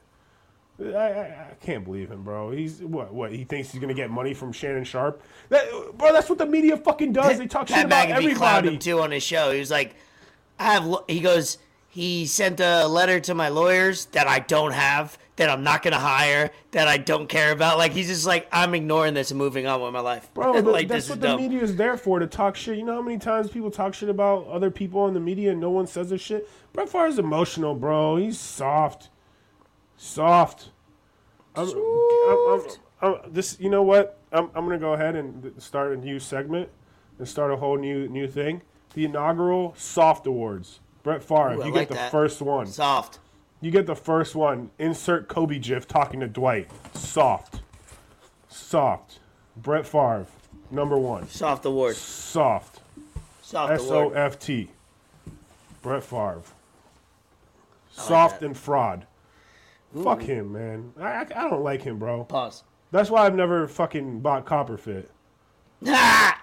I, 0.80 0.88
I, 0.88 1.48
I 1.52 1.54
can't 1.62 1.86
believe 1.86 2.12
him, 2.12 2.24
bro. 2.24 2.52
He's 2.52 2.82
what? 2.82 3.14
What? 3.14 3.32
He 3.32 3.46
thinks 3.46 3.72
he's 3.72 3.80
gonna 3.80 3.94
get 3.94 4.10
money 4.10 4.34
from 4.34 4.52
Shannon 4.52 4.84
Sharpe? 4.84 5.22
That, 5.50 5.66
bro, 5.98 6.12
that's 6.12 6.30
what 6.30 6.38
the 6.38 6.46
media 6.46 6.76
fucking 6.76 7.14
does. 7.14 7.38
They 7.38 7.48
talk 7.48 7.68
shit 7.68 7.86
about 7.86 8.10
McAfee 8.10 8.12
everybody. 8.12 8.68
him 8.70 8.80
too 8.80 9.00
on 9.00 9.12
his 9.12 9.24
show. 9.24 9.52
He 9.52 9.60
was 9.60 9.72
like, 9.72 9.96
"I 10.60 10.74
have." 10.74 11.04
He 11.08 11.22
goes, 11.22 11.58
he 11.96 12.26
sent 12.26 12.60
a 12.60 12.88
letter 12.88 13.22
to 13.22 13.34
my 13.34 13.48
lawyers 13.48 14.08
that 14.08 14.28
I 14.28 14.40
don't 14.40 14.74
have, 14.74 15.18
that 15.38 15.50
I'm 15.50 15.64
not 15.64 15.82
gonna 15.82 15.98
hire, 15.98 16.52
that 16.72 16.90
I 16.90 16.98
don't 16.98 17.30
care 17.30 17.54
about. 17.54 17.78
Like 17.78 17.94
he's 17.94 18.08
just 18.08 18.26
like, 18.26 18.50
I'm 18.52 18.76
ignoring 18.76 19.14
this 19.14 19.32
and 19.32 19.38
moving 19.38 19.66
on 19.66 19.82
with 19.82 19.94
my 19.94 20.02
life. 20.02 20.30
Bro, 20.34 20.52
like 20.60 20.90
that's 20.90 20.98
this 20.98 21.04
is 21.06 21.10
what 21.12 21.22
the 21.22 21.38
media 21.38 21.62
is 21.62 21.78
there 21.78 21.96
for 21.96 22.20
to 22.20 22.28
talk 22.28 22.58
shit. 22.58 22.78
You 22.78 22.84
know 22.84 22.96
how 22.96 23.02
many 23.02 23.18
times 23.18 23.50
people 23.50 23.72
talk 23.72 23.94
shit 23.94 24.10
about 24.10 24.46
other 24.48 24.70
people 24.70 25.08
in 25.08 25.14
the 25.14 25.22
media 25.22 25.52
and 25.52 25.62
no 25.62 25.70
one 25.70 25.88
says 25.88 26.10
this 26.10 26.20
shit? 26.20 26.50
Brett 26.74 26.90
Favre's 26.90 27.18
emotional, 27.18 27.76
bro. 27.76 28.18
He's 28.18 28.38
soft, 28.38 29.08
soft. 29.98 30.70
I'm, 31.56 31.70
I'm, 31.70 31.74
I'm, 32.50 32.62
I'm- 33.02 33.16
this, 33.32 33.58
you 33.60 33.70
know 33.70 33.84
what? 33.84 34.20
I'm, 34.32 34.50
I'm 34.56 34.66
gonna 34.66 34.78
go 34.80 34.94
ahead 34.94 35.16
and 35.16 35.54
start 35.62 35.94
a 35.94 35.98
new 35.98 36.20
segment 36.20 36.70
and 37.20 37.28
start 37.28 37.52
a 37.52 37.56
whole 37.58 37.78
new 37.78 38.08
new 38.10 38.28
thing. 38.28 38.62
The 38.94 39.06
inaugural 39.06 39.74
Soft 39.78 40.26
Awards. 40.28 40.80
Brett 41.04 41.24
Favre, 41.24 41.54
Ooh, 41.58 41.62
I 41.62 41.66
you 41.68 41.72
like 41.74 41.74
get 41.74 41.90
the 41.90 41.94
that. 41.96 42.12
first 42.12 42.42
one. 42.42 42.66
Soft. 42.68 43.20
You 43.62 43.70
get 43.72 43.86
the 43.86 43.96
first 43.96 44.36
one. 44.36 44.72
Insert 44.80 45.28
Kobe 45.28 45.60
GIF 45.60 45.88
talking 45.88 46.20
to 46.22 46.28
Dwight. 46.28 46.70
Soft. 46.94 47.62
Soft. 48.50 49.20
Brett 49.56 49.86
Favre, 49.86 50.26
number 50.72 50.98
one. 50.98 51.28
Soft 51.30 51.66
award. 51.66 51.96
Soft. 51.96 52.82
Soft 53.42 53.72
S 53.74 53.90
O. 53.90 54.10
F 54.10 54.40
T. 54.40 54.70
Brett 55.82 56.04
Favre. 56.04 56.42
Soft 57.92 58.40
that. 58.42 58.46
and 58.48 58.58
fraud. 58.58 59.06
Fuck 60.04 60.22
him, 60.22 60.54
man. 60.54 60.94
I, 61.00 61.04
I, 61.04 61.22
I 61.22 61.50
don't 61.50 61.64
like 61.64 61.82
him, 61.82 61.98
bro. 61.98 62.24
Pause. 62.26 62.64
That's 62.92 63.10
why 63.10 63.26
I've 63.26 63.36
never 63.36 63.68
fucking 63.68 64.20
bought 64.22 64.46
Copperfit. 64.46 65.08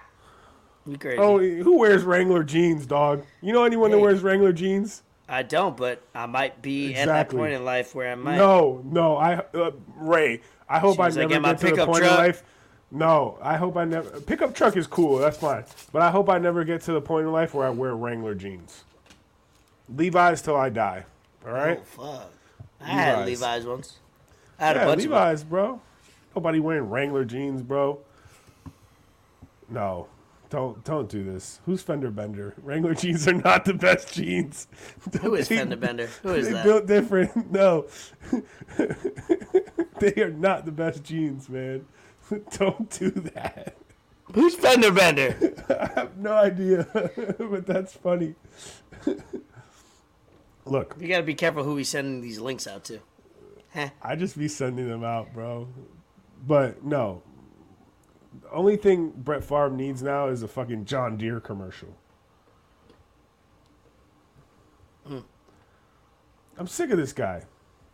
You 0.85 0.97
crazy? 0.97 1.17
Oh, 1.17 1.39
who 1.39 1.77
wears 1.77 2.03
Wrangler 2.03 2.43
jeans, 2.43 2.85
dog? 2.85 3.25
You 3.41 3.53
know 3.53 3.63
anyone 3.63 3.91
that 3.91 3.99
wears 3.99 4.21
Wrangler 4.21 4.51
jeans? 4.51 5.03
I 5.29 5.43
don't, 5.43 5.77
but 5.77 6.01
I 6.13 6.25
might 6.25 6.61
be 6.61 6.93
at 6.95 7.07
that 7.07 7.29
point 7.29 7.53
in 7.53 7.63
life 7.63 7.95
where 7.95 8.11
I 8.11 8.15
might. 8.15 8.35
No, 8.35 8.81
no. 8.85 9.15
I 9.15 9.35
uh, 9.53 9.71
Ray. 9.95 10.41
I 10.67 10.79
hope 10.79 10.99
I 10.99 11.07
never 11.09 11.39
get 11.39 11.57
to 11.59 11.71
the 11.71 11.85
point 11.85 12.03
truck. 12.03 12.11
in 12.11 12.25
life. 12.25 12.43
No, 12.91 13.39
I 13.41 13.55
hope 13.55 13.77
I 13.77 13.85
never. 13.85 14.19
Pickup 14.21 14.53
truck 14.53 14.75
is 14.75 14.85
cool. 14.85 15.17
That's 15.17 15.37
fine. 15.37 15.63
But 15.91 16.01
I 16.01 16.11
hope 16.11 16.29
I 16.29 16.37
never 16.37 16.63
get 16.63 16.81
to 16.81 16.91
the 16.91 17.01
point 17.01 17.25
in 17.25 17.31
life 17.31 17.53
where 17.53 17.65
I 17.65 17.69
wear 17.69 17.95
Wrangler 17.95 18.35
jeans. 18.35 18.83
Levi's 19.89 20.41
till 20.41 20.55
I 20.55 20.69
die. 20.69 21.05
All 21.45 21.53
right. 21.53 21.79
Oh, 21.97 22.03
fuck. 22.03 22.31
I 22.83 22.87
had 22.91 23.25
Levi's. 23.25 23.65
Once. 23.65 23.99
I 24.59 24.67
had 24.67 24.77
a 24.77 24.79
Yeah, 24.81 24.85
bunch 24.85 25.03
of. 25.05 25.11
Levi's, 25.11 25.43
bro. 25.43 25.81
Nobody 26.35 26.59
wearing 26.59 26.89
Wrangler 26.89 27.25
jeans, 27.25 27.61
bro. 27.61 27.99
No, 29.69 30.07
don't 30.49 30.83
don't 30.83 31.09
do 31.09 31.23
this. 31.23 31.59
Who's 31.65 31.81
Fender 31.81 32.11
Bender? 32.11 32.53
Wrangler 32.61 32.93
jeans 32.95 33.27
are 33.27 33.33
not 33.33 33.65
the 33.65 33.73
best 33.73 34.13
jeans. 34.13 34.67
Who 35.21 35.35
is 35.35 35.47
They- 35.47 35.57
Fender 35.57 35.75
Bender? 35.77 36.07
Who 36.23 36.33
is 36.33 36.47
they 36.47 36.53
that? 36.53 36.63
built 36.65 36.85
different. 36.87 37.31
No, 37.51 37.85
they 39.99 40.13
are 40.21 40.31
not 40.31 40.65
the 40.65 40.71
best 40.71 41.03
jeans, 41.03 41.49
man. 41.49 41.85
Don't 42.57 42.89
do 42.89 43.11
that. 43.11 43.75
Who's 44.33 44.55
Fender 44.55 44.91
Bender? 44.91 45.53
I 45.69 45.91
have 45.99 46.17
no 46.17 46.33
idea, 46.33 46.87
but 47.37 47.65
that's 47.67 47.93
funny. 47.93 48.33
Look, 50.65 50.95
You 50.99 51.07
gotta 51.07 51.23
be 51.23 51.35
careful 51.35 51.63
who 51.63 51.75
we 51.75 51.83
sending 51.83 52.21
these 52.21 52.39
links 52.39 52.67
out 52.67 52.83
to. 52.85 52.99
I 54.01 54.15
just 54.15 54.37
be 54.37 54.47
sending 54.47 54.87
them 54.87 55.03
out, 55.03 55.33
bro. 55.33 55.67
But 56.45 56.83
no. 56.85 57.21
The 58.41 58.51
only 58.51 58.77
thing 58.77 59.11
Brett 59.15 59.43
Favre 59.43 59.69
needs 59.71 60.01
now 60.03 60.27
is 60.27 60.43
a 60.43 60.47
fucking 60.47 60.85
John 60.85 61.17
Deere 61.17 61.39
commercial. 61.39 61.95
Hmm. 65.05 65.19
I'm 66.57 66.67
sick 66.67 66.91
of 66.91 66.97
this 66.97 67.13
guy. 67.13 67.43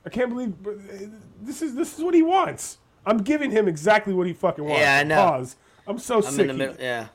I 0.06 0.10
can't 0.10 0.30
believe 0.30 0.54
this 1.42 1.62
is 1.62 1.76
this 1.76 1.98
is 1.98 2.04
what 2.04 2.14
he 2.14 2.22
wants. 2.22 2.78
I'm 3.06 3.20
giving 3.20 3.52
him 3.52 3.68
exactly 3.68 4.14
what 4.14 4.28
he 4.28 4.34
fucking 4.34 4.64
wants. 4.64 4.82
Yeah, 4.82 4.98
I 5.00 5.04
know. 5.04 5.16
Pause. 5.16 5.56
I'm 5.88 5.98
so 6.00 6.18
I'm 6.18 6.22
sick. 6.24 6.42
in 6.42 6.48
the 6.48 6.54
middle. 6.54 6.76
Yeah, 6.80 7.08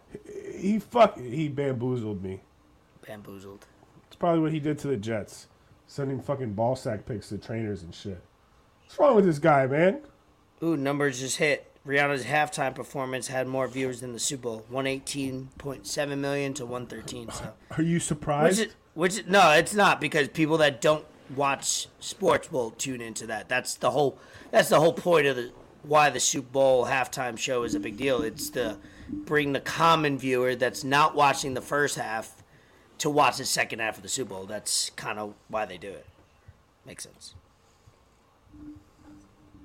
He, 0.53 0.73
he 0.73 0.79
fuck 0.79 1.19
he 1.19 1.49
bamboozled 1.49 2.23
me. 2.23 2.41
bamboozled. 3.07 3.67
It's 4.15 4.21
probably 4.21 4.43
what 4.43 4.53
he 4.53 4.61
did 4.61 4.79
to 4.79 4.87
the 4.87 4.97
Jets, 4.97 5.49
sending 5.89 6.21
fucking 6.23 6.53
ball 6.53 6.77
sack 6.77 7.05
pics 7.05 7.31
to 7.31 7.37
trainers 7.37 7.83
and 7.83 7.93
shit. 7.93 8.23
What's 8.85 8.97
wrong 8.97 9.17
with 9.17 9.25
this 9.25 9.41
guy, 9.41 9.67
man? 9.67 10.03
Ooh, 10.63 10.77
numbers 10.77 11.19
just 11.19 11.39
hit. 11.39 11.69
Rihanna's 11.85 12.25
halftime 12.25 12.77
performance 12.77 13.27
had 13.27 13.49
more 13.49 13.67
viewers 13.67 14.03
than 14.03 14.13
the 14.13 14.21
Super 14.21 14.43
Bowl, 14.43 14.67
one 14.69 14.87
eighteen 14.87 15.49
point 15.59 15.89
seven 15.89 16.21
million 16.21 16.55
to 16.55 16.65
one 16.65 16.87
thirteen. 16.87 17.29
So, 17.33 17.55
Are 17.77 17.83
you 17.83 17.95
which 17.95 18.05
surprised? 18.05 18.61
is, 18.61 18.69
which 18.95 19.19
is, 19.19 19.27
no, 19.27 19.51
it's 19.51 19.75
not 19.75 20.01
because 20.01 20.29
people 20.29 20.59
that 20.59 20.81
don't 20.81 21.05
watch 21.35 21.89
sports 21.99 22.53
will 22.53 22.71
tune 22.71 23.01
into 23.01 23.27
that. 23.27 23.49
That's 23.49 23.75
the 23.75 23.91
whole. 23.91 24.17
That's 24.53 24.69
the 24.69 24.79
whole 24.79 24.93
point 24.93 25.27
of 25.27 25.35
the 25.35 25.51
why 25.83 26.09
the 26.11 26.21
Super 26.21 26.53
Bowl 26.53 26.87
halftime 26.87 27.37
show 27.37 27.65
is 27.65 27.75
a 27.75 27.81
big 27.81 27.97
deal. 27.97 28.23
It's 28.23 28.49
to 28.51 28.79
bring 29.11 29.55
the 29.55 29.61
common 29.61 30.19
viewer 30.19 30.55
that's 30.55 30.85
not 30.85 31.17
watching 31.17 31.55
the 31.55 31.61
first 31.61 31.97
half 31.97 32.44
to 32.99 33.11
watch 33.11 33.39
the 33.39 33.45
second 33.45 33.81
half 33.81 33.97
of 33.97 34.03
the 34.03 34.09
Super 34.09 34.31
Bowl. 34.31 34.45
That's 34.45 34.91
kind 34.91 35.19
of 35.19 35.35
why 35.49 35.65
they 35.65 35.79
do 35.79 35.91
it. 35.91 36.07
Makes 36.87 37.05
sense. 37.05 37.35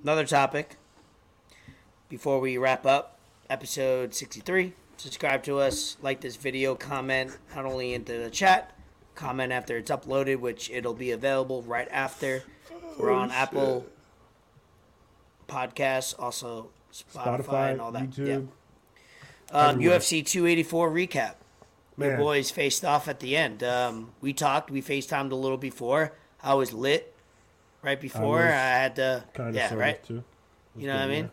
Another 0.03 0.25
topic 0.25 0.77
before 2.07 2.39
we 2.39 2.57
wrap 2.57 2.85
up 2.85 3.19
episode 3.49 4.15
63 4.15 4.73
subscribe 4.97 5.43
to 5.43 5.59
us 5.59 5.97
like 6.01 6.21
this 6.21 6.35
video 6.37 6.73
comment 6.73 7.37
not 7.55 7.65
only 7.65 7.93
into 7.93 8.17
the 8.17 8.29
chat 8.29 8.73
comment 9.19 9.51
after 9.51 9.77
it's 9.77 9.91
uploaded, 9.91 10.37
which 10.37 10.69
it'll 10.71 10.93
be 10.93 11.11
available 11.11 11.61
right 11.63 11.89
after. 11.91 12.41
We're 12.97 13.11
on 13.11 13.31
Apple 13.31 13.85
Podcasts, 15.47 16.15
also 16.17 16.69
Spotify, 16.93 17.43
Spotify, 17.43 17.71
and 17.71 17.81
all 17.81 17.91
that. 17.91 18.09
YouTube. 18.09 18.47
Yeah. 19.51 19.57
Um. 19.57 19.79
UFC 19.79 20.25
284 20.25 20.91
recap. 20.91 21.35
Man. 22.07 22.19
boys 22.19 22.49
faced 22.51 22.83
off 22.85 23.07
at 23.07 23.19
the 23.19 23.35
end. 23.35 23.63
Um, 23.63 24.11
we 24.21 24.33
talked. 24.33 24.71
We 24.71 24.81
FaceTimed 24.81 25.31
a 25.31 25.35
little 25.35 25.57
before. 25.57 26.13
I 26.41 26.53
was 26.53 26.71
lit 26.73 27.13
right 27.81 27.99
before. 27.99 28.39
I, 28.41 28.45
was 28.45 28.53
had 28.53 28.95
to. 28.97 29.23
Kind 29.33 29.49
of 29.49 29.55
yeah, 29.55 29.73
right. 29.73 30.03
too. 30.03 30.23
You 30.75 30.87
know 30.87 30.93
what 30.95 31.03
I 31.03 31.07
mean? 31.07 31.29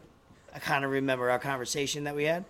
I 0.54 0.58
kind 0.58 0.84
of 0.84 0.90
remember 0.90 1.30
our 1.30 1.38
conversation 1.38 2.04
that 2.04 2.16
we 2.16 2.24
had. 2.24 2.44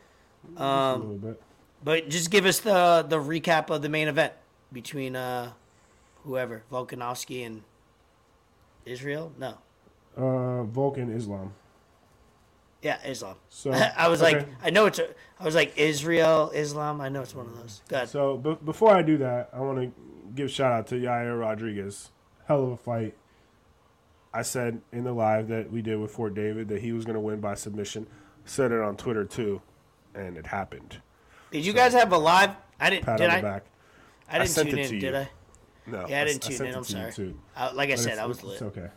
a 0.56 0.62
Um, 0.62 1.00
little 1.00 1.16
bit. 1.16 1.42
but 1.84 2.08
just 2.08 2.30
give 2.30 2.46
us 2.46 2.60
the 2.60 3.04
the 3.08 3.18
recap 3.18 3.70
of 3.70 3.82
the 3.82 3.88
main 3.88 4.08
event 4.08 4.32
between 4.72 5.14
uh, 5.16 5.52
whoever 6.24 6.62
Volkanovski 6.72 7.44
and 7.44 7.62
Israel. 8.84 9.32
No, 9.38 9.58
Uh, 10.16 10.62
Vulcan 10.64 11.10
Islam. 11.14 11.52
Yeah, 12.82 12.98
Islam. 13.06 13.36
So 13.48 13.72
I 13.96 14.08
was 14.08 14.22
okay. 14.22 14.38
like, 14.38 14.48
I 14.62 14.70
know 14.70 14.86
it's. 14.86 14.98
A, 14.98 15.08
I 15.38 15.44
was 15.44 15.54
like 15.54 15.76
Israel, 15.76 16.50
Islam. 16.54 17.00
I 17.00 17.08
know 17.08 17.20
it's 17.22 17.34
one 17.34 17.46
of 17.46 17.56
those. 17.58 17.82
Good. 17.88 18.08
So 18.08 18.36
b- 18.38 18.56
before 18.64 18.94
I 18.94 19.02
do 19.02 19.18
that, 19.18 19.50
I 19.52 19.60
want 19.60 19.78
to 19.78 19.92
give 20.34 20.50
shout 20.50 20.72
out 20.72 20.86
to 20.88 20.94
Yair 20.96 21.38
Rodriguez. 21.38 22.10
Hell 22.46 22.64
of 22.64 22.70
a 22.72 22.76
fight. 22.76 23.14
I 24.32 24.42
said 24.42 24.80
in 24.92 25.04
the 25.04 25.12
live 25.12 25.48
that 25.48 25.70
we 25.72 25.82
did 25.82 25.98
with 25.98 26.10
Fort 26.10 26.34
David 26.34 26.68
that 26.68 26.80
he 26.82 26.92
was 26.92 27.04
going 27.04 27.14
to 27.14 27.20
win 27.20 27.40
by 27.40 27.54
submission. 27.54 28.06
Said 28.44 28.70
it 28.70 28.80
on 28.80 28.96
Twitter 28.96 29.24
too, 29.24 29.60
and 30.14 30.36
it 30.36 30.46
happened. 30.46 31.00
Did 31.50 31.64
you 31.66 31.72
guys 31.72 31.92
have 31.94 32.12
a 32.12 32.18
live? 32.18 32.50
I 32.78 32.90
didn't. 32.90 33.04
Pat 33.06 33.18
did 33.18 33.28
on 33.28 33.30
I? 33.32 33.36
the 33.36 33.42
back. 33.42 33.64
I 34.28 34.38
didn't 34.38 34.50
sent 34.50 34.70
tune 34.70 34.78
it 34.78 34.92
in. 34.92 34.98
Did. 35.00 35.14
I? 35.14 35.28
No, 35.86 36.06
Yeah, 36.08 36.20
I 36.20 36.24
didn't 36.24 36.42
s- 36.42 36.48
tune 36.48 36.56
sent 36.58 36.68
in. 36.68 36.74
it 36.74 36.78
I'm 36.78 36.84
sorry. 36.84 37.34
I, 37.56 37.66
uh, 37.66 37.74
like 37.74 37.88
I 37.90 37.92
But 37.92 37.98
said, 38.00 38.18
I 38.18 38.26
was 38.26 38.42
lit. 38.42 38.54
it's 38.54 38.62
okay. 38.62 38.88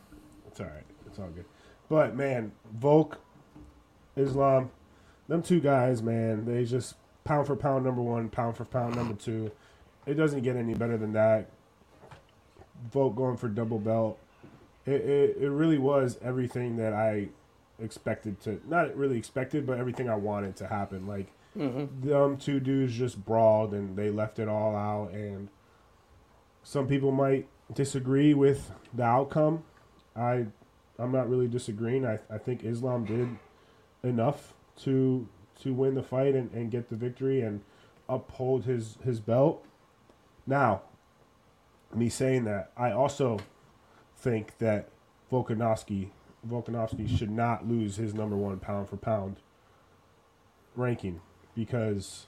It's 0.47 0.59
all 0.59 0.65
right. 0.67 0.83
It's 1.07 1.19
all 1.19 1.27
good. 1.29 1.45
But 1.89 2.15
man, 2.15 2.51
Volk, 2.79 3.19
Islam, 4.19 4.71
them 5.27 5.41
two 5.41 5.59
guys, 5.59 6.01
man, 6.01 6.45
they 6.45 6.65
just 6.65 6.95
pound 7.23 7.47
for 7.47 7.55
pound 7.55 7.85
number 7.85 8.01
one, 8.01 8.29
pound 8.29 8.57
for 8.57 8.65
pound 8.65 8.95
number 8.95 9.13
two. 9.13 9.51
It 10.05 10.15
doesn't 10.15 10.41
get 10.41 10.55
any 10.55 10.73
better 10.73 10.97
than 10.97 11.13
that. 11.13 11.49
Volk 12.91 13.15
going 13.15 13.37
for 13.37 13.47
double 13.47 13.79
belt. 13.79 14.17
It, 14.85 15.01
it, 15.01 15.37
it 15.41 15.49
really 15.49 15.77
was 15.77 16.17
everything 16.21 16.77
that 16.77 16.93
I 16.93 17.29
expected 17.81 18.41
to 18.41 18.61
not 18.67 18.95
really 18.95 19.17
expected, 19.17 19.65
but 19.65 19.77
everything 19.77 20.09
I 20.09 20.15
wanted 20.15 20.55
to 20.57 20.67
happen. 20.67 21.07
Like 21.07 21.27
mm-hmm. 21.57 22.07
them 22.07 22.37
two 22.37 22.59
dudes 22.59 22.95
just 22.95 23.23
brawled 23.23 23.73
and 23.73 23.95
they 23.95 24.09
left 24.09 24.39
it 24.39 24.47
all 24.47 24.75
out 24.75 25.11
and 25.11 25.49
some 26.63 26.87
people 26.87 27.11
might 27.11 27.47
disagree 27.73 28.33
with 28.33 28.71
the 28.93 29.03
outcome. 29.03 29.63
I 30.15 30.47
I'm 30.97 31.11
not 31.11 31.29
really 31.29 31.47
disagreeing. 31.47 32.05
I, 32.05 32.19
I 32.29 32.37
think 32.37 32.63
Islam 32.63 33.05
did 33.05 33.29
enough 34.03 34.53
to 34.83 35.27
to 35.61 35.73
win 35.73 35.95
the 35.95 36.03
fight 36.03 36.35
and, 36.35 36.51
and 36.53 36.71
get 36.71 36.89
the 36.89 36.95
victory 36.95 37.41
and 37.41 37.61
uphold 38.07 38.63
his, 38.63 38.97
his 39.03 39.19
belt. 39.19 39.65
Now, 40.47 40.81
me 41.93 42.09
saying 42.09 42.45
that, 42.45 42.71
I 42.77 42.91
also 42.91 43.39
think 44.17 44.57
that 44.59 44.89
Volkanovski 45.31 46.09
Volkanovski 46.47 47.17
should 47.17 47.29
not 47.29 47.67
lose 47.67 47.97
his 47.97 48.13
number 48.13 48.35
one 48.35 48.59
pound 48.59 48.87
for 48.87 48.95
pound 48.97 49.37
ranking 50.75 51.19
because 51.53 52.27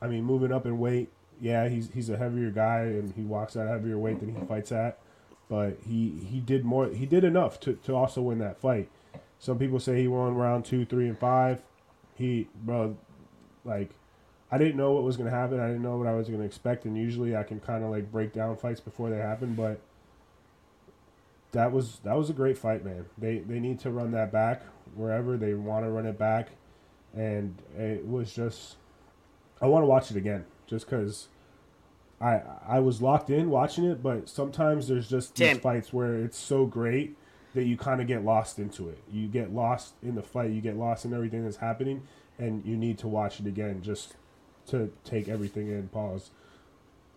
I 0.00 0.08
mean 0.08 0.24
moving 0.24 0.52
up 0.52 0.64
in 0.64 0.78
weight, 0.78 1.10
yeah, 1.40 1.68
he's 1.68 1.90
he's 1.92 2.08
a 2.08 2.16
heavier 2.16 2.50
guy 2.50 2.80
and 2.80 3.12
he 3.14 3.22
walks 3.22 3.54
at 3.56 3.66
a 3.66 3.70
heavier 3.70 3.98
weight 3.98 4.20
than 4.20 4.34
he 4.34 4.46
fights 4.46 4.72
at. 4.72 4.98
But 5.48 5.78
he, 5.86 6.10
he 6.28 6.40
did 6.40 6.64
more 6.64 6.88
he 6.88 7.06
did 7.06 7.24
enough 7.24 7.60
to, 7.60 7.74
to 7.74 7.94
also 7.94 8.22
win 8.22 8.38
that 8.38 8.58
fight. 8.58 8.88
Some 9.38 9.58
people 9.58 9.78
say 9.78 10.00
he 10.00 10.08
won 10.08 10.34
round 10.34 10.64
two, 10.64 10.84
three, 10.84 11.08
and 11.08 11.18
five. 11.18 11.62
He 12.14 12.48
bro 12.64 12.96
like 13.64 13.90
I 14.50 14.58
didn't 14.58 14.76
know 14.76 14.92
what 14.92 15.02
was 15.02 15.16
gonna 15.16 15.30
happen. 15.30 15.60
I 15.60 15.66
didn't 15.66 15.82
know 15.82 15.96
what 15.96 16.06
I 16.06 16.14
was 16.14 16.28
gonna 16.28 16.44
expect, 16.44 16.84
and 16.84 16.96
usually 16.96 17.36
I 17.36 17.42
can 17.42 17.60
kind 17.60 17.84
of 17.84 17.90
like 17.90 18.10
break 18.10 18.32
down 18.32 18.56
fights 18.56 18.80
before 18.80 19.10
they 19.10 19.18
happen. 19.18 19.54
But 19.54 19.80
that 21.52 21.72
was 21.72 22.00
that 22.04 22.16
was 22.16 22.30
a 22.30 22.32
great 22.32 22.56
fight, 22.56 22.84
man. 22.84 23.06
They 23.18 23.38
they 23.38 23.60
need 23.60 23.80
to 23.80 23.90
run 23.90 24.12
that 24.12 24.32
back 24.32 24.62
wherever 24.94 25.36
they 25.36 25.54
want 25.54 25.84
to 25.84 25.90
run 25.90 26.06
it 26.06 26.18
back, 26.18 26.50
and 27.14 27.60
it 27.76 28.06
was 28.06 28.32
just 28.32 28.76
I 29.60 29.66
want 29.66 29.82
to 29.82 29.86
watch 29.86 30.10
it 30.10 30.16
again 30.16 30.44
just 30.66 30.86
because 30.86 31.28
I 32.20 32.40
I 32.66 32.78
was 32.80 33.02
locked 33.02 33.30
in 33.30 33.50
watching 33.50 33.84
it, 33.84 34.02
but 34.02 34.28
sometimes 34.28 34.88
there's 34.88 35.08
just 35.08 35.34
these 35.34 35.58
fights 35.58 35.92
where 35.92 36.14
it's 36.14 36.38
so 36.38 36.66
great 36.66 37.16
that 37.56 37.64
you 37.64 37.76
kind 37.76 38.02
of 38.02 38.06
get 38.06 38.22
lost 38.22 38.58
into 38.58 38.90
it. 38.90 38.98
You 39.10 39.26
get 39.28 39.50
lost 39.52 39.94
in 40.02 40.14
the 40.14 40.22
fight. 40.22 40.50
You 40.50 40.60
get 40.60 40.76
lost 40.76 41.06
in 41.06 41.14
everything 41.14 41.42
that's 41.42 41.56
happening, 41.56 42.02
and 42.38 42.62
you 42.66 42.76
need 42.76 42.98
to 42.98 43.08
watch 43.08 43.40
it 43.40 43.46
again 43.46 43.80
just 43.82 44.14
to 44.68 44.92
take 45.04 45.26
everything 45.26 45.68
in. 45.68 45.88
Pause. 45.88 46.30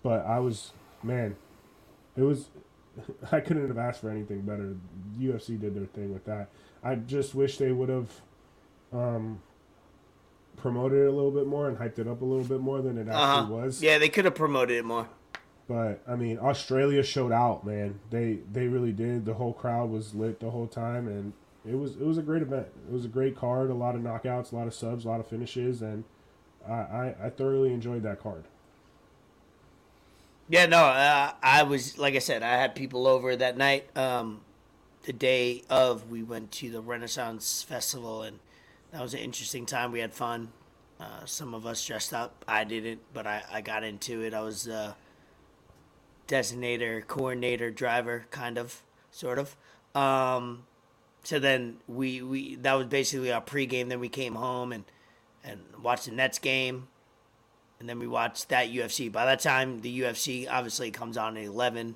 But 0.01 0.25
I 0.25 0.39
was 0.39 0.71
man, 1.03 1.35
it 2.17 2.21
was. 2.23 2.47
I 3.33 3.41
couldn't 3.41 3.67
have 3.67 3.77
asked 3.77 3.99
for 4.01 4.09
anything 4.09 4.41
better. 4.41 4.75
UFC 5.19 5.59
did 5.59 5.75
their 5.75 5.85
thing 5.85 6.13
with 6.13 6.23
that. 6.25 6.47
I 6.83 6.95
just 6.95 7.35
wish 7.35 7.57
they 7.57 7.71
would 7.73 7.89
have 7.89 8.09
um, 8.93 9.41
promoted 10.57 10.99
it 11.03 11.07
a 11.07 11.11
little 11.11 11.31
bit 11.31 11.47
more 11.47 11.67
and 11.67 11.77
hyped 11.77 11.99
it 11.99 12.07
up 12.07 12.21
a 12.21 12.25
little 12.25 12.45
bit 12.45 12.61
more 12.61 12.81
than 12.81 12.97
it 12.97 13.07
actually 13.09 13.13
Uh-huh. 13.15 13.47
was. 13.53 13.81
Yeah, 13.83 13.97
they 13.97 14.09
could 14.09 14.23
have 14.25 14.35
promoted 14.35 14.77
it 14.77 14.85
more. 14.85 15.07
But 15.69 16.01
I 16.07 16.15
mean, 16.15 16.39
Australia 16.39 17.03
showed 17.03 17.31
out, 17.31 17.63
man. 17.63 17.99
They 18.09 18.39
they 18.51 18.67
really 18.67 18.91
did. 18.91 19.25
The 19.25 19.35
whole 19.35 19.53
crowd 19.53 19.91
was 19.91 20.15
lit 20.15 20.39
the 20.39 20.49
whole 20.49 20.65
time, 20.65 21.07
and 21.07 21.31
it 21.63 21.75
was 21.75 21.91
it 21.91 22.05
was 22.05 22.17
a 22.17 22.23
great 22.23 22.41
event. 22.41 22.67
It 22.87 22.91
was 22.91 23.05
a 23.05 23.07
great 23.07 23.37
card. 23.37 23.69
A 23.69 23.75
lot 23.75 23.93
of 23.93 24.01
knockouts, 24.01 24.51
a 24.51 24.55
lot 24.55 24.65
of 24.65 24.73
subs, 24.73 25.05
a 25.05 25.07
lot 25.07 25.19
of 25.19 25.27
finishes, 25.27 25.83
and 25.83 26.05
I 26.67 26.73
I, 26.73 27.15
I 27.25 27.29
thoroughly 27.29 27.71
enjoyed 27.71 28.01
that 28.01 28.19
card. 28.19 28.45
Yeah, 30.49 30.65
no, 30.65 30.79
uh, 30.79 31.33
I 31.43 31.61
was 31.61 31.99
like 31.99 32.15
I 32.15 32.19
said, 32.19 32.41
I 32.41 32.57
had 32.57 32.73
people 32.73 33.05
over 33.05 33.35
that 33.35 33.55
night. 33.55 33.95
Um, 33.95 34.41
the 35.03 35.13
day 35.13 35.63
of, 35.69 36.09
we 36.09 36.23
went 36.23 36.51
to 36.53 36.71
the 36.71 36.81
Renaissance 36.81 37.61
Festival, 37.61 38.23
and 38.23 38.39
that 38.91 39.03
was 39.03 39.13
an 39.13 39.19
interesting 39.19 39.67
time. 39.67 39.91
We 39.91 39.99
had 39.99 40.15
fun. 40.15 40.49
Uh, 40.99 41.25
some 41.25 41.53
of 41.53 41.67
us 41.67 41.85
dressed 41.85 42.13
up. 42.13 42.43
I 42.47 42.63
didn't, 42.63 43.01
but 43.13 43.27
I, 43.27 43.43
I 43.51 43.61
got 43.61 43.83
into 43.83 44.21
it. 44.23 44.33
I 44.33 44.41
was 44.41 44.67
uh, 44.67 44.93
designator, 46.29 47.05
coordinator, 47.05 47.71
driver, 47.71 48.25
kind 48.31 48.57
of, 48.57 48.81
sort 49.11 49.39
of. 49.39 49.57
Um, 49.93 50.63
so 51.23 51.39
then 51.39 51.77
we, 51.87 52.21
we 52.21 52.55
that 52.55 52.73
was 52.75 52.87
basically 52.87 53.33
our 53.33 53.41
pregame. 53.41 53.89
Then 53.89 53.99
we 53.99 54.09
came 54.09 54.35
home 54.35 54.71
and 54.71 54.85
and 55.43 55.59
watched 55.81 56.05
the 56.05 56.11
Nets 56.11 56.39
game 56.39 56.87
and 57.79 57.87
then 57.87 57.99
we 57.99 58.07
watched 58.07 58.49
that 58.49 58.69
UFC. 58.69 59.11
By 59.11 59.25
that 59.25 59.39
time, 59.39 59.79
the 59.79 60.01
UFC 60.01 60.47
obviously 60.49 60.91
comes 60.91 61.17
on 61.17 61.37
at 61.37 61.43
11, 61.43 61.95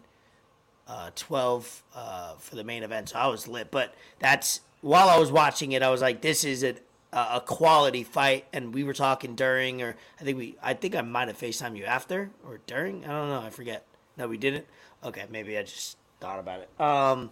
uh, 0.88 1.12
12 1.16 1.84
uh, 1.94 2.36
for 2.36 2.56
the 2.56 2.64
main 2.64 2.84
event. 2.84 3.10
So 3.10 3.20
I 3.20 3.28
was 3.28 3.48
lit. 3.48 3.70
But 3.70 3.94
that's 4.20 4.62
while 4.82 5.10
I 5.10 5.18
was 5.18 5.32
watching 5.32 5.74
it, 5.74 5.84
I 5.84 5.90
was 5.90 6.02
like, 6.02 6.22
this 6.22 6.46
is 6.46 6.64
a, 6.64 6.76
a 7.12 7.42
quality 7.46 8.04
fight. 8.04 8.46
And 8.54 8.74
we 8.74 8.86
were 8.86 8.94
talking 8.94 9.36
during, 9.36 9.82
or 9.82 9.96
I 10.20 10.24
think 10.24 10.38
we, 10.38 10.56
I 10.64 10.74
think 10.74 10.96
I 10.96 11.02
might 11.02 11.28
have 11.28 11.38
FaceTime 11.38 11.78
you 11.78 11.84
after 11.84 12.32
or 12.48 12.62
during. 12.66 13.04
I 13.04 13.10
don't 13.10 13.30
know. 13.30 13.42
I 13.42 13.50
forget. 13.50 13.86
No, 14.18 14.28
we 14.28 14.38
didn't. 14.38 14.66
Okay, 15.04 15.26
maybe 15.30 15.58
I 15.58 15.64
just 15.64 15.98
thought 16.20 16.40
about 16.40 16.62
it. 16.62 16.82
Um, 16.82 17.32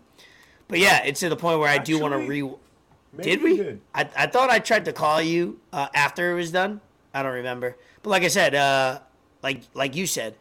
but 0.68 0.80
yeah, 0.80 1.04
it's 1.04 1.20
to 1.22 1.30
the 1.30 1.36
point 1.36 1.60
where 1.60 1.70
I 1.70 1.78
do 1.78 2.00
want 2.00 2.14
to 2.14 2.20
re. 2.28 2.50
Did 3.22 3.42
we? 3.44 3.58
Did. 3.58 3.82
I, 3.94 4.10
I 4.16 4.28
thought 4.28 4.50
I 4.50 4.60
tried 4.60 4.86
to 4.86 4.94
call 4.94 5.22
you 5.22 5.60
uh, 5.74 5.88
after 5.94 6.32
it 6.32 6.36
was 6.36 6.52
done. 6.52 6.82
I 7.14 7.24
don't 7.24 7.34
remember. 7.34 7.78
But 8.04 8.10
like 8.10 8.24
I 8.24 8.30
said, 8.30 8.56
uh, 8.56 9.00
like 9.44 9.64
like 9.74 9.96
you 9.96 10.08
said, 10.08 10.36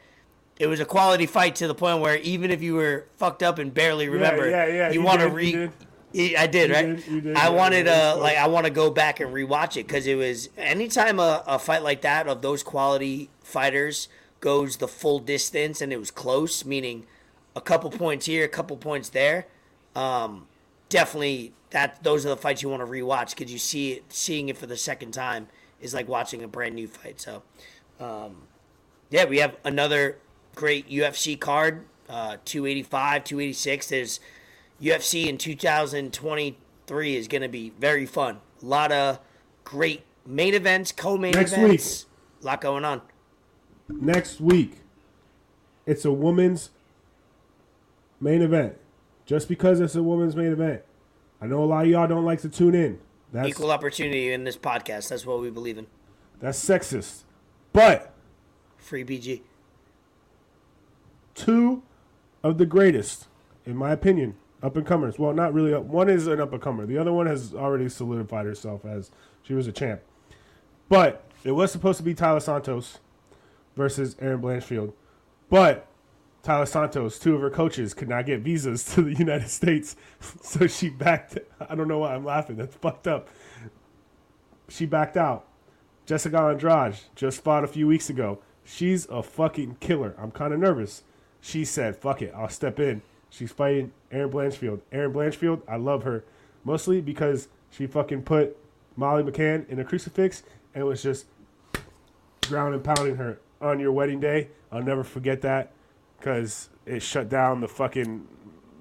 it 0.58 0.66
was 0.66 0.80
a 0.80 0.84
quality 0.84 1.26
fight 1.26 1.56
to 1.56 1.66
the 1.66 1.74
point 1.74 2.00
where 2.00 2.16
even 2.18 2.50
if 2.50 2.62
you 2.62 2.74
were 2.74 3.06
fucked 3.16 3.42
up 3.42 3.58
and 3.58 3.72
barely 3.74 4.08
remember, 4.08 4.48
yeah, 4.48 4.66
yeah, 4.66 4.88
you 4.88 5.00
you 5.00 5.02
want 5.02 5.20
to 5.20 5.28
re. 5.28 5.50
you 5.50 5.72
did. 6.12 6.36
I 6.36 6.46
did, 6.46 6.68
You 6.68 6.74
right? 6.74 6.96
did, 6.96 7.06
you 7.06 7.20
did, 7.20 7.36
I 7.36 7.50
wanted 7.50 7.86
yeah, 7.86 8.12
uh 8.12 8.18
like. 8.18 8.36
I 8.36 8.46
want 8.46 8.66
to 8.66 8.70
go 8.72 8.90
back 8.90 9.20
and 9.20 9.32
rewatch 9.34 9.76
it 9.76 9.86
because 9.86 10.06
it 10.06 10.14
was 10.16 10.48
anytime 10.56 11.18
a, 11.18 11.42
a 11.46 11.58
fight 11.58 11.82
like 11.82 12.02
that 12.02 12.28
of 12.28 12.40
those 12.42 12.62
quality 12.62 13.30
fighters 13.42 14.08
goes 14.40 14.78
the 14.78 14.88
full 14.88 15.18
distance 15.18 15.80
and 15.80 15.92
it 15.92 15.98
was 15.98 16.10
close, 16.10 16.64
meaning 16.64 17.06
a 17.54 17.60
couple 17.60 17.90
points 17.90 18.26
here, 18.26 18.44
a 18.44 18.48
couple 18.48 18.76
points 18.76 19.10
there. 19.10 19.46
Um, 19.94 20.46
definitely 20.88 21.52
that 21.70 22.02
those 22.02 22.26
are 22.26 22.30
the 22.30 22.36
fights 22.36 22.62
you 22.62 22.68
want 22.68 22.82
to 22.82 22.86
rewatch 22.86 23.30
because 23.36 23.52
you 23.52 23.58
see 23.58 23.92
it 23.92 24.04
seeing 24.08 24.48
it 24.48 24.58
for 24.58 24.66
the 24.66 24.76
second 24.76 25.12
time 25.12 25.48
is 25.80 25.94
like 25.94 26.08
watching 26.08 26.42
a 26.42 26.48
brand 26.48 26.74
new 26.74 26.86
fight. 26.86 27.20
So, 27.20 27.42
um, 27.98 28.42
yeah, 29.10 29.24
we 29.24 29.38
have 29.38 29.56
another 29.64 30.18
great 30.54 30.88
UFC 30.88 31.38
card, 31.38 31.86
uh, 32.08 32.36
285, 32.44 33.24
286. 33.24 33.88
There's 33.88 34.20
UFC 34.80 35.26
in 35.26 35.38
2023 35.38 37.16
is 37.16 37.28
going 37.28 37.42
to 37.42 37.48
be 37.48 37.72
very 37.78 38.06
fun. 38.06 38.38
A 38.62 38.66
lot 38.66 38.92
of 38.92 39.20
great 39.64 40.02
main 40.26 40.54
events, 40.54 40.92
co-main 40.92 41.32
Next 41.32 41.52
events. 41.52 42.06
A 42.42 42.46
lot 42.46 42.60
going 42.60 42.84
on. 42.84 43.02
Next 44.00 44.40
week, 44.40 44.78
it's 45.86 46.04
a 46.04 46.12
woman's 46.12 46.70
main 48.20 48.42
event. 48.42 48.76
Just 49.26 49.48
because 49.48 49.80
it's 49.80 49.94
a 49.94 50.02
woman's 50.02 50.34
main 50.34 50.52
event. 50.52 50.82
I 51.40 51.46
know 51.46 51.62
a 51.62 51.66
lot 51.66 51.84
of 51.84 51.90
y'all 51.90 52.06
don't 52.08 52.24
like 52.24 52.40
to 52.42 52.48
tune 52.48 52.74
in. 52.74 52.98
That's 53.32 53.48
Equal 53.48 53.70
opportunity 53.70 54.32
in 54.32 54.44
this 54.44 54.56
podcast. 54.56 55.08
That's 55.08 55.24
what 55.24 55.40
we 55.40 55.50
believe 55.50 55.78
in. 55.78 55.86
that's 56.40 56.62
sexist. 56.62 57.22
But 57.72 58.12
Free 58.76 59.04
BG. 59.04 59.42
two 61.34 61.82
of 62.42 62.58
the 62.58 62.66
greatest, 62.66 63.28
in 63.64 63.76
my 63.76 63.92
opinion, 63.92 64.34
up 64.62 64.76
and 64.76 64.84
comers. 64.86 65.18
Well, 65.18 65.32
not 65.32 65.54
really. 65.54 65.72
Uh, 65.72 65.80
one 65.80 66.08
is 66.08 66.26
an 66.26 66.40
up 66.40 66.52
and 66.52 66.60
comer. 66.60 66.86
The 66.86 66.98
other 66.98 67.12
one 67.12 67.26
has 67.26 67.54
already 67.54 67.88
solidified 67.88 68.46
herself 68.46 68.84
as 68.84 69.10
she 69.42 69.54
was 69.54 69.66
a 69.68 69.72
champ. 69.72 70.00
But 70.88 71.24
it 71.44 71.52
was 71.52 71.70
supposed 71.70 71.98
to 71.98 72.02
be 72.02 72.14
Taila 72.14 72.42
Santos 72.42 72.98
versus 73.76 74.16
Erin 74.20 74.40
Blanchfield. 74.40 74.92
But 75.48 75.86
Taila 76.44 76.66
Santos, 76.66 77.18
two 77.18 77.34
of 77.34 77.40
her 77.40 77.50
coaches, 77.50 77.94
could 77.94 78.08
not 78.08 78.26
get 78.26 78.40
visas 78.40 78.84
to 78.94 79.02
the 79.02 79.14
United 79.18 79.48
States, 79.48 79.96
so 80.42 80.66
she 80.66 80.88
backed. 80.88 81.38
I 81.68 81.74
don't 81.74 81.88
know 81.88 81.98
why 81.98 82.14
I'm 82.14 82.24
laughing. 82.24 82.56
That's 82.56 82.76
fucked 82.76 83.06
up. 83.06 83.28
She 84.68 84.86
backed 84.86 85.16
out. 85.16 85.46
Jessica 86.06 86.38
Andrade 86.38 86.96
just 87.14 87.42
fought 87.42 87.64
a 87.64 87.68
few 87.68 87.86
weeks 87.86 88.10
ago. 88.10 88.40
She's 88.64 89.06
a 89.08 89.22
fucking 89.22 89.76
killer. 89.80 90.14
I'm 90.18 90.30
kind 90.30 90.52
of 90.52 90.60
nervous. 90.60 91.02
She 91.40 91.64
said, 91.64 91.96
"Fuck 91.96 92.22
it, 92.22 92.32
I'll 92.34 92.48
step 92.48 92.78
in." 92.80 93.02
She's 93.30 93.52
fighting 93.52 93.92
Erin 94.10 94.30
Blanchfield. 94.30 94.80
Erin 94.90 95.12
Blanchfield, 95.12 95.62
I 95.68 95.76
love 95.76 96.02
her 96.02 96.24
mostly 96.64 97.00
because 97.00 97.48
she 97.70 97.86
fucking 97.86 98.22
put 98.22 98.56
Molly 98.96 99.22
McCann 99.22 99.68
in 99.68 99.78
a 99.78 99.84
crucifix 99.84 100.42
and 100.74 100.84
was 100.84 101.02
just 101.02 101.26
ground 102.48 102.74
and 102.74 102.82
pounding 102.82 103.16
her 103.16 103.38
on 103.60 103.80
your 103.80 103.92
wedding 103.92 104.20
day. 104.20 104.48
I'll 104.72 104.82
never 104.82 105.04
forget 105.04 105.42
that 105.42 105.72
because 106.18 106.68
it 106.86 107.02
shut 107.02 107.28
down 107.28 107.60
the 107.60 107.68
fucking 107.68 108.26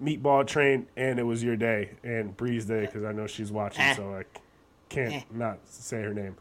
meatball 0.01 0.45
train 0.47 0.87
and 0.95 1.19
it 1.19 1.23
was 1.23 1.43
your 1.43 1.55
day 1.55 1.91
and 2.03 2.35
Bree's 2.37 2.65
day 2.65 2.81
because 2.81 3.03
I 3.03 3.11
know 3.11 3.27
she's 3.27 3.51
watching, 3.51 3.81
Eh. 3.83 3.95
so 3.95 4.13
I 4.15 4.23
can't 4.87 5.13
Eh. 5.13 5.21
not 5.31 5.59
say 5.65 6.01
her 6.01 6.13
name. 6.13 6.37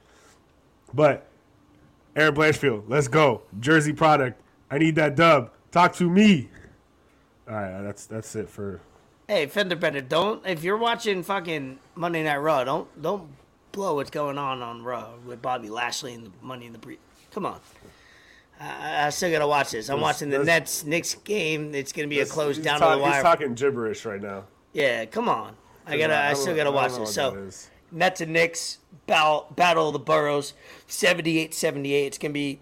But 0.95 1.27
Erin 2.15 2.35
Blanchfield, 2.35 2.85
let's 2.89 3.09
go. 3.09 3.43
Jersey 3.61 3.93
product. 3.93 4.41
I 4.71 4.79
need 4.79 4.95
that 4.97 5.17
dub. 5.17 5.51
Talk 5.71 5.95
to 5.95 6.09
me. 6.09 6.49
All 7.49 7.55
right, 7.55 7.83
that's 7.83 8.07
that's 8.07 8.35
it 8.37 8.49
for. 8.49 8.81
Hey, 9.27 9.47
Fender 9.47 9.77
Bender, 9.77 10.01
don't 10.01 10.47
if 10.47 10.63
you're 10.65 10.77
watching 10.77 11.23
fucking 11.23 11.79
Monday 11.95 12.23
Night 12.23 12.37
Raw, 12.39 12.65
don't 12.65 13.03
don't 13.03 13.29
blow 13.73 13.95
what's 13.97 14.11
going 14.11 14.39
on 14.39 14.63
on 14.63 14.83
Raw 14.83 15.11
with 15.27 15.43
Bobby 15.43 15.69
Lashley 15.69 16.15
and 16.15 16.27
the 16.27 16.31
Money 16.43 16.67
in 16.67 16.73
the 16.73 16.79
Bre 16.79 16.95
Come 17.31 17.45
on. 17.47 17.61
I, 18.61 19.07
I 19.07 19.11
still 19.11 19.31
gotta 19.31 19.47
watch 19.47 19.71
this. 19.71 19.89
I'm 19.89 19.97
That's- 20.01 20.17
watching 20.17 20.31
the 20.31 20.39
that's- 20.39 20.47
Nets 20.47 20.85
Knicks 20.85 21.15
game. 21.15 21.75
It's 21.75 21.93
gonna 21.93 22.09
be 22.09 22.21
a 22.21 22.27
close 22.27 22.59
down 22.59 22.81
talk- 22.81 22.93
to 22.93 22.97
the 22.97 23.03
wire. 23.03 23.15
He's 23.15 23.23
talking 23.23 23.55
gibberish 23.55 24.05
right 24.05 24.21
now. 24.21 24.45
yeah, 24.73 25.05
come 25.05 25.29
on. 25.29 25.57
I 25.87 25.97
gotta. 25.97 26.17
I, 26.17 26.33
don't- 26.33 26.37
still 26.43 26.57
gotta 26.57 26.73
watch 26.73 26.95
this. 26.97 27.15
So. 27.15 27.49
Nets 27.91 28.21
and 28.21 28.35
Knicks 28.35 28.79
battle, 29.07 29.51
battle 29.57 29.87
of 29.89 29.95
the 29.95 29.99
boroughs 29.99 30.53
78-78 30.89 32.07
it's 32.07 32.19
going 32.19 32.31
to 32.31 32.35
be 32.35 32.61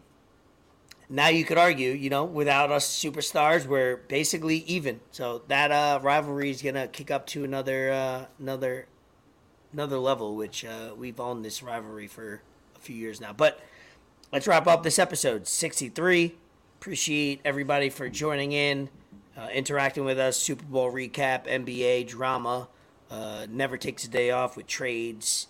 now 1.09 1.27
you 1.27 1.45
could 1.45 1.59
argue 1.59 1.91
you 1.91 2.09
know 2.11 2.25
without 2.25 2.71
us 2.71 2.87
superstars 2.89 3.67
we're 3.67 3.97
basically 3.97 4.59
even 4.59 5.01
so 5.11 5.43
that 5.49 5.73
uh, 5.73 5.99
rivalry 6.01 6.51
is 6.51 6.63
going 6.63 6.77
to 6.77 6.87
kick 6.87 7.11
up 7.11 7.27
to 7.27 7.43
another 7.43 7.91
uh, 7.91 8.25
another 8.39 8.87
another 9.73 9.99
level 9.99 10.37
which 10.37 10.65
uh, 10.65 10.91
we've 10.97 11.19
owned 11.19 11.45
this 11.45 11.61
rivalry 11.61 12.07
for 12.07 12.41
a 12.77 12.79
few 12.79 12.95
years 12.95 13.21
now 13.21 13.33
but 13.33 13.59
let's 14.33 14.47
wrap 14.47 14.67
up 14.67 14.83
this 14.83 14.99
episode 14.99 15.47
63 15.47 16.35
appreciate 16.81 17.41
everybody 17.45 17.89
for 17.89 18.09
joining 18.09 18.53
in 18.53 18.89
uh, 19.37 19.49
interacting 19.53 20.05
with 20.05 20.19
us 20.19 20.37
super 20.37 20.65
bowl 20.65 20.93
recap 20.93 21.47
nba 21.47 22.07
drama 22.07 22.69
uh, 23.11 23.47
never 23.51 23.77
takes 23.77 24.05
a 24.05 24.09
day 24.09 24.31
off 24.31 24.57
with 24.57 24.67
trades 24.67 25.47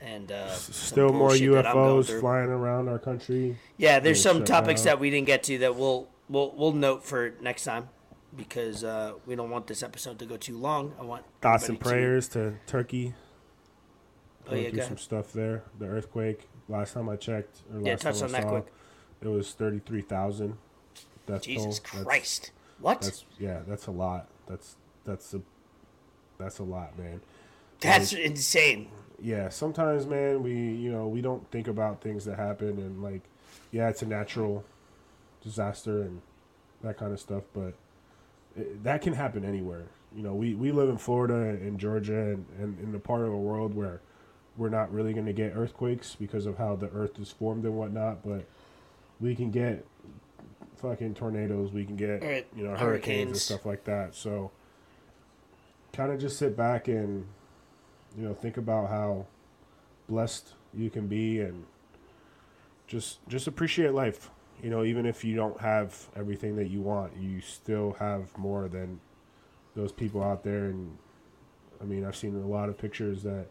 and 0.00 0.32
uh, 0.32 0.48
Still 0.54 1.12
more 1.12 1.28
bullshit 1.28 1.52
that 1.52 1.66
I'm 1.66 1.74
going 1.74 2.02
UFOs 2.02 2.20
flying 2.20 2.48
around 2.48 2.88
our 2.88 2.98
country. 2.98 3.58
Yeah, 3.76 3.98
there's 4.00 4.22
some 4.22 4.44
topics 4.44 4.82
that 4.84 4.98
we 4.98 5.10
didn't 5.10 5.26
get 5.26 5.42
to 5.44 5.58
that 5.58 5.76
we'll 5.76 6.08
we'll 6.28 6.52
we'll 6.56 6.72
note 6.72 7.04
for 7.04 7.34
next 7.40 7.64
time 7.64 7.88
because 8.34 8.82
uh, 8.82 9.12
we 9.26 9.36
don't 9.36 9.50
want 9.50 9.66
this 9.66 9.82
episode 9.82 10.18
to 10.20 10.24
go 10.24 10.36
too 10.36 10.56
long. 10.56 10.94
I 10.98 11.02
want 11.04 11.24
Thoughts 11.42 11.68
and 11.68 11.76
everybody 11.76 11.96
to- 12.00 12.00
prayers 12.00 12.28
to 12.28 12.54
Turkey. 12.66 13.14
Oh 14.48 14.54
yeah, 14.54 14.86
some 14.86 14.96
stuff 14.96 15.32
there. 15.32 15.64
The 15.78 15.86
earthquake. 15.86 16.48
Last 16.70 16.94
time 16.94 17.08
I 17.08 17.16
checked, 17.16 17.58
or 17.74 17.80
Yeah, 17.80 17.92
last 17.92 18.02
touch 18.02 18.20
time 18.20 18.28
on 18.30 18.34
I 18.36 18.38
that 18.40 18.42
saw, 18.44 18.50
quick. 18.50 18.72
it 19.22 19.28
was 19.28 19.52
thirty-three 19.52 20.02
thousand. 20.02 20.56
Death 21.26 21.42
Jesus 21.42 21.80
toll. 21.80 21.98
That's- 22.00 22.04
Christ! 22.04 22.50
what? 22.80 23.00
That's, 23.02 23.24
yeah, 23.38 23.60
that's 23.68 23.86
a 23.86 23.90
lot. 23.90 24.28
That's 24.46 24.76
that's 25.04 25.34
a 25.34 25.42
that's 26.38 26.58
a 26.58 26.62
lot, 26.64 26.98
man. 26.98 27.20
That's 27.80 28.12
insane. 28.12 28.88
yeah 29.22 29.48
sometimes 29.50 30.06
man 30.06 30.42
we 30.42 30.52
you 30.52 30.90
know 30.92 31.06
we 31.08 31.20
don't 31.20 31.50
think 31.50 31.66
about 31.68 32.00
things 32.02 32.24
that 32.26 32.38
happen 32.38 32.78
and 32.78 33.02
like 33.02 33.20
yeah 33.70 33.88
it's 33.90 34.00
a 34.02 34.06
natural 34.06 34.64
disaster 35.42 36.02
and 36.02 36.20
that 36.82 36.96
kind 36.98 37.12
of 37.12 37.20
stuff 37.20 37.42
but 37.54 37.74
it, 38.56 38.82
that 38.84 39.00
can 39.02 39.12
happen 39.14 39.44
anywhere 39.44 39.84
you 40.14 40.22
know 40.22 40.34
we, 40.34 40.54
we 40.54 40.72
live 40.72 40.88
in 40.90 40.96
florida 40.98 41.34
and 41.34 41.78
georgia 41.78 42.18
and, 42.32 42.46
and 42.58 42.78
in 42.80 42.92
the 42.92 42.98
part 42.98 43.20
of 43.22 43.28
the 43.30 43.36
world 43.36 43.74
where 43.74 44.00
we're 44.60 44.68
not 44.68 44.92
really 44.92 45.12
going 45.14 45.26
to 45.26 45.32
get 45.32 45.52
earthquakes 45.56 46.14
because 46.14 46.44
of 46.44 46.58
how 46.58 46.76
the 46.76 46.88
earth 46.90 47.18
is 47.18 47.30
formed 47.30 47.64
and 47.64 47.74
whatnot 47.74 48.22
but 48.22 48.44
we 49.20 49.34
can 49.34 49.50
get 49.50 49.86
fucking 50.76 51.14
tornadoes 51.14 51.72
we 51.72 51.84
can 51.84 51.96
get 51.96 52.22
Right, 52.22 52.46
you 52.54 52.62
know 52.64 52.76
hurricanes, 52.76 53.30
and 53.30 53.36
stuff 53.36 53.66
like 53.66 53.84
that. 53.84 54.14
So 54.14 54.50
kind 55.92 56.12
of 56.12 56.20
just 56.20 56.38
sit 56.38 56.56
back 56.56 56.88
and 56.88 57.26
you 58.16 58.22
know 58.24 58.34
think 58.34 58.56
about 58.56 58.88
how 58.88 59.26
blessed 60.08 60.54
you 60.72 60.88
can 60.90 61.06
be 61.06 61.40
and 61.40 61.64
just 62.86 63.26
just 63.28 63.46
appreciate 63.46 63.92
life. 63.92 64.30
You 64.62 64.70
know 64.70 64.84
even 64.84 65.06
if 65.06 65.24
you 65.24 65.36
don't 65.36 65.60
have 65.60 66.08
everything 66.16 66.56
that 66.56 66.68
you 66.68 66.80
want 66.80 67.12
you 67.18 67.40
still 67.40 67.96
have 67.98 68.36
more 68.38 68.68
than 68.68 69.00
those 69.74 69.92
people 69.92 70.22
out 70.22 70.44
there. 70.44 70.66
And 70.66 70.96
i 71.80 71.84
mean 71.84 72.04
i've 72.04 72.14
seen 72.16 72.34
a 72.34 72.46
lot 72.46 72.68
of 72.68 72.76
pictures 72.76 73.22
that 73.22 73.46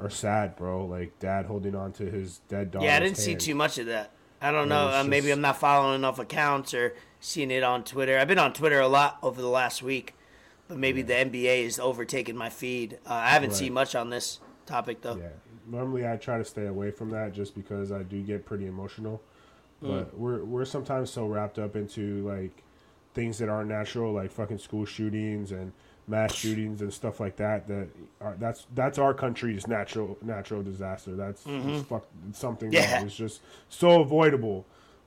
are 0.00 0.10
sad 0.10 0.56
bro 0.56 0.84
like 0.86 1.18
dad 1.18 1.46
holding 1.46 1.74
on 1.74 1.92
to 1.92 2.04
his 2.04 2.38
dead 2.48 2.70
dog 2.70 2.82
Yeah, 2.82 2.96
I 2.96 3.00
didn't 3.00 3.16
see 3.16 3.34
too 3.34 3.54
much 3.54 3.78
of 3.78 3.86
that. 3.86 4.12
I 4.40 4.52
don't 4.52 4.68
know. 4.68 4.88
it's 4.88 4.96
Uh, 4.98 5.04
maybe 5.04 5.26
just- 5.26 5.36
I'm 5.36 5.40
not 5.40 5.58
following 5.58 5.96
enough 5.96 6.18
accounts 6.20 6.72
or 6.72 6.94
seeing 7.20 7.50
it 7.50 7.64
on 7.64 7.82
Twitter. 7.82 8.16
I've 8.18 8.28
been 8.28 8.38
on 8.38 8.52
Twitter 8.52 8.78
a 8.78 8.86
lot 8.86 9.18
over 9.22 9.42
the 9.42 9.48
last 9.48 9.82
week, 9.82 10.14
but 10.68 10.76
maybe 10.78 11.02
the 11.02 11.14
NBA 11.14 11.64
is 11.64 11.80
overtaking 11.80 12.36
my 12.36 12.48
feed. 12.48 12.98
Uh, 13.04 13.14
I 13.14 13.30
haven't 13.30 13.50
Right. 13.50 13.58
seen 13.58 13.72
much 13.72 13.96
on 13.96 14.10
this 14.10 14.38
topic 14.66 15.00
though. 15.02 15.16
Yeah. 15.16 15.28
Normally 15.66 16.06
I 16.08 16.16
try 16.16 16.38
to 16.38 16.44
stay 16.44 16.66
away 16.66 16.92
from 16.92 17.10
that 17.10 17.32
just 17.32 17.54
because 17.56 17.90
I 17.90 18.02
do 18.04 18.22
get 18.22 18.46
pretty 18.46 18.66
emotional. 18.66 19.20
But 19.82 20.16
we're 20.18 20.44
we're 20.44 20.64
sometimes 20.64 21.10
so 21.10 21.26
wrapped 21.26 21.58
up 21.58 21.76
into 21.76 22.26
like 22.26 22.62
things 23.14 23.38
that 23.38 23.48
aren't 23.48 23.68
natural, 23.68 24.12
like 24.12 24.30
fucking 24.30 24.58
school 24.58 24.84
shootings 24.84 25.50
and 25.52 25.72
mass 26.08 26.34
shootings 26.34 26.80
and 26.80 26.92
stuff 26.92 27.20
like 27.20 27.36
that. 27.36 27.66
That 27.68 27.88
are, 28.20 28.34
that's 28.38 28.66
that's 28.74 28.98
our 28.98 29.14
country's 29.14 29.66
natural 29.66 30.16
natural 30.22 30.62
disaster. 30.62 31.14
That's 31.14 31.44
it's 31.46 31.86
fuck, 31.88 32.06
something 32.32 32.72
Yeah. 32.72 32.86
that 33.00 33.06
is 33.06 33.14
just 33.14 33.40
so 33.68 34.00
avoidable. 34.00 34.64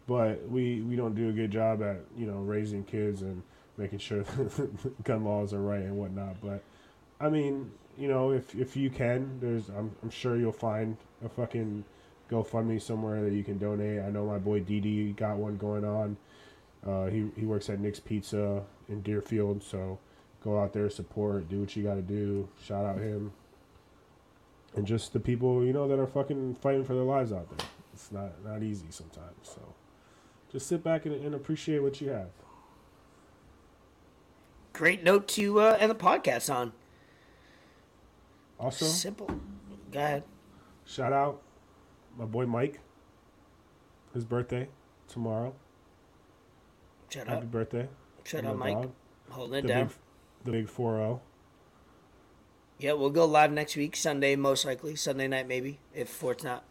But 0.08 0.48
we 0.50 0.82
we 0.82 0.96
don't 0.96 1.16
do 1.16 1.30
a 1.30 1.32
good 1.32 1.52
job 1.52 1.82
at 1.82 2.00
you 2.18 2.26
know 2.26 2.38
raising 2.40 2.84
kids 2.84 3.22
and 3.22 3.42
making 3.78 4.00
sure 4.00 4.24
gun 5.04 5.24
laws 5.24 5.54
are 5.54 5.62
right 5.62 5.82
and 5.82 5.98
whatnot. 5.98 6.36
But 6.42 6.64
I 7.20 7.30
mean, 7.30 7.72
you 7.98 8.08
know, 8.08 8.32
if 8.32 8.54
if 8.56 8.76
you 8.76 8.90
can, 8.90 9.40
there's 9.40 9.70
I'm 9.70 9.92
I'm 10.04 10.10
sure 10.10 10.38
you'll 10.38 10.52
find 10.52 10.98
a 11.24 11.30
fucking 11.30 11.84
GoFundMe 12.30 12.82
somewhere 12.82 13.22
that 13.24 13.34
you 13.34 13.44
can 13.44 13.58
donate. 13.58 14.02
I 14.02 14.10
know 14.10 14.26
my 14.26 14.38
boy 14.38 14.62
Didi 14.62 15.12
got 15.14 15.38
one 15.38 15.58
going 15.58 15.84
on. 15.86 16.18
Uh, 16.86 17.06
he 17.08 17.28
he 17.38 17.46
works 17.46 17.70
at 17.70 17.80
Nick's 17.80 18.00
Pizza 18.00 18.64
in 18.90 19.02
Deerfield, 19.02 19.62
so 19.64 20.00
go 20.44 20.60
out 20.60 20.74
there, 20.74 20.90
support, 20.90 21.48
do 21.50 21.60
what 21.62 21.76
you 21.76 21.84
got 21.84 21.96
to 21.96 22.02
do. 22.02 22.50
Shout 22.64 22.86
out 22.86 22.98
him, 22.98 23.32
and 24.76 24.86
just 24.86 25.14
the 25.14 25.20
people 25.20 25.64
you 25.64 25.74
know 25.74 25.88
that 25.88 26.00
are 26.00 26.08
fucking 26.08 26.56
fighting 26.56 26.84
for 26.84 26.94
their 26.94 27.04
lives 27.04 27.32
out 27.32 27.48
there. 27.58 27.68
It's 27.94 28.12
not 28.12 28.44
not 28.44 28.64
easy 28.64 28.88
sometimes. 28.90 29.36
So 29.44 29.62
just 30.52 30.68
sit 30.68 30.84
back 30.84 31.06
and, 31.06 31.16
and 31.24 31.36
appreciate 31.36 31.80
what 31.80 32.02
you 32.02 32.10
have. 32.10 32.30
Great 34.74 35.04
note 35.04 35.28
to 35.30 35.60
uh, 35.60 35.78
end 35.80 35.92
the 35.92 35.96
podcast 35.96 36.54
on. 36.54 36.72
Also, 38.60 38.86
Simple. 38.86 39.30
Go 39.92 40.00
ahead. 40.00 40.24
shout 40.86 41.12
out 41.12 41.42
my 42.18 42.26
boy 42.26 42.46
Mike. 42.46 42.80
His 44.14 44.24
birthday 44.26 44.68
tomorrow. 45.08 45.54
Shut 47.10 47.24
up. 47.28 47.36
Happy 47.36 47.46
birthday. 47.48 47.88
Shut 48.24 48.46
out, 48.46 48.58
Mike. 48.58 48.76
dog. 48.76 48.92
Holding 49.30 49.60
it 49.60 49.62
The 49.64 49.68
down. 49.68 49.88
big, 49.88 49.96
the 50.44 50.52
big 50.52 50.70
four 50.70 50.96
oh. 50.96 50.98
zero. 50.98 51.22
Yeah, 52.80 52.94
we'll 52.94 53.12
go 53.12 53.26
live 53.26 53.52
next 53.52 53.76
week, 53.76 53.96
Sunday 53.96 54.36
most 54.36 54.66
likely, 54.66 54.96
Sunday 54.96 55.28
night 55.28 55.48
maybe, 55.48 55.80
if 55.94 56.10
Fort's 56.10 56.44
not 56.44 56.64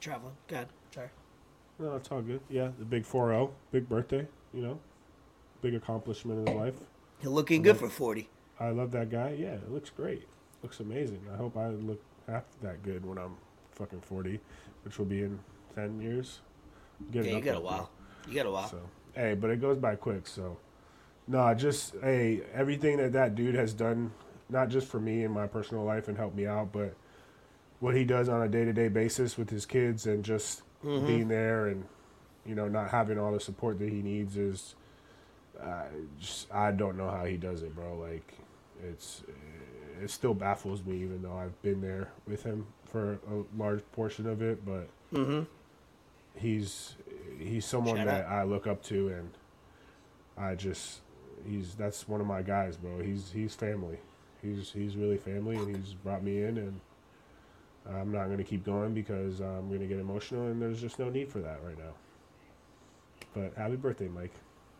traveling. 0.00 0.34
God, 0.46 0.68
sorry. 0.94 1.08
No, 1.78 1.96
it's 1.96 2.10
all 2.10 2.22
good. 2.22 2.40
Yeah, 2.48 2.70
the 2.78 2.84
big 2.84 3.04
four 3.04 3.30
zero. 3.30 3.52
Big 3.72 3.88
birthday. 3.88 4.26
you 4.54 4.62
know, 4.62 4.78
big 5.60 5.74
accomplishment 5.74 6.40
in 6.40 6.46
his 6.46 6.56
life. 6.56 6.74
You're 7.22 7.32
looking 7.32 7.62
good 7.62 7.76
for 7.76 7.88
40. 7.88 8.28
I 8.58 8.70
love 8.70 8.90
that 8.92 9.10
guy. 9.10 9.36
Yeah, 9.38 9.54
it 9.54 9.70
looks 9.70 9.90
great. 9.90 10.26
Looks 10.62 10.80
amazing. 10.80 11.20
I 11.32 11.36
hope 11.36 11.56
I 11.56 11.68
look 11.68 12.02
half 12.28 12.44
that 12.62 12.82
good 12.82 13.06
when 13.06 13.18
I'm 13.18 13.36
fucking 13.72 14.00
40, 14.00 14.40
which 14.84 14.98
will 14.98 15.06
be 15.06 15.22
in 15.22 15.38
10 15.74 16.00
years. 16.00 16.40
Getting 17.10 17.30
Yeah, 17.30 17.36
you 17.38 17.44
got 17.44 17.56
a 17.56 17.60
while. 17.60 17.90
You 18.28 18.34
got 18.34 18.46
a 18.46 18.50
while. 18.50 18.68
So, 18.68 18.80
hey, 19.14 19.34
but 19.34 19.50
it 19.50 19.60
goes 19.60 19.78
by 19.78 19.96
quick. 19.96 20.26
So, 20.26 20.56
no, 21.28 21.52
just 21.54 21.94
hey, 22.02 22.42
everything 22.52 22.96
that 22.98 23.12
that 23.12 23.34
dude 23.34 23.54
has 23.54 23.72
done, 23.74 24.12
not 24.48 24.68
just 24.68 24.86
for 24.88 25.00
me 25.00 25.24
in 25.24 25.30
my 25.30 25.46
personal 25.46 25.84
life 25.84 26.08
and 26.08 26.16
help 26.18 26.34
me 26.34 26.46
out, 26.46 26.72
but 26.72 26.94
what 27.80 27.94
he 27.96 28.04
does 28.04 28.28
on 28.28 28.42
a 28.42 28.48
day 28.48 28.64
to 28.64 28.72
day 28.72 28.88
basis 28.88 29.36
with 29.36 29.50
his 29.50 29.66
kids 29.66 30.06
and 30.06 30.24
just 30.24 30.62
Mm-hmm. 30.84 31.06
being 31.06 31.28
there 31.28 31.66
and 31.68 31.84
you 32.44 32.56
know 32.56 32.66
not 32.68 32.90
having 32.90 33.16
all 33.18 33.30
the 33.32 33.38
support 33.40 33.78
that 33.78 33.88
he 33.88 34.02
needs 34.02 34.36
is, 34.36 34.74
uh, 35.62 35.84
just 36.18 36.52
I 36.52 36.72
don't 36.72 36.96
know 36.96 37.08
how 37.08 37.24
he 37.24 37.36
does 37.36 37.62
it, 37.62 37.72
bro. 37.74 37.96
Like, 37.96 38.34
it's 38.84 39.22
it 40.02 40.10
still 40.10 40.34
baffles 40.34 40.84
me, 40.84 40.96
even 41.02 41.22
though 41.22 41.36
I've 41.36 41.60
been 41.62 41.80
there 41.80 42.08
with 42.26 42.42
him 42.42 42.66
for 42.84 43.12
a 43.30 43.56
large 43.56 43.82
portion 43.92 44.26
of 44.26 44.42
it, 44.42 44.64
but 44.66 44.88
Mm-hmm. 45.14 45.42
he's 46.36 46.96
he's 47.38 47.64
someone 47.64 47.96
Shout 47.96 48.06
that 48.06 48.26
I 48.28 48.42
look 48.42 48.66
up 48.66 48.82
to, 48.84 49.08
and 49.08 49.30
I 50.36 50.54
just 50.56 51.00
he's 51.48 51.74
that's 51.74 52.08
one 52.08 52.20
of 52.20 52.26
my 52.26 52.42
guys, 52.42 52.76
bro. 52.76 52.98
He's 53.00 53.30
he's 53.32 53.54
family. 53.54 53.98
He's 54.42 54.70
he's 54.72 54.96
really 54.96 55.16
family, 55.18 55.56
and 55.56 55.74
he's 55.76 55.94
brought 55.94 56.22
me 56.22 56.42
in, 56.42 56.58
and 56.58 56.80
I'm 57.88 58.10
not 58.12 58.28
gonna 58.28 58.44
keep 58.44 58.64
going 58.64 58.94
because 58.94 59.40
I'm 59.40 59.70
gonna 59.72 59.86
get 59.86 59.98
emotional, 59.98 60.46
and 60.48 60.60
there's 60.60 60.80
just 60.80 60.98
no 60.98 61.08
need 61.10 61.30
for 61.30 61.40
that 61.40 61.60
right 61.64 61.78
now. 61.78 61.92
But 63.34 63.54
happy 63.56 63.76
birthday, 63.76 64.08
Mike. 64.08 64.32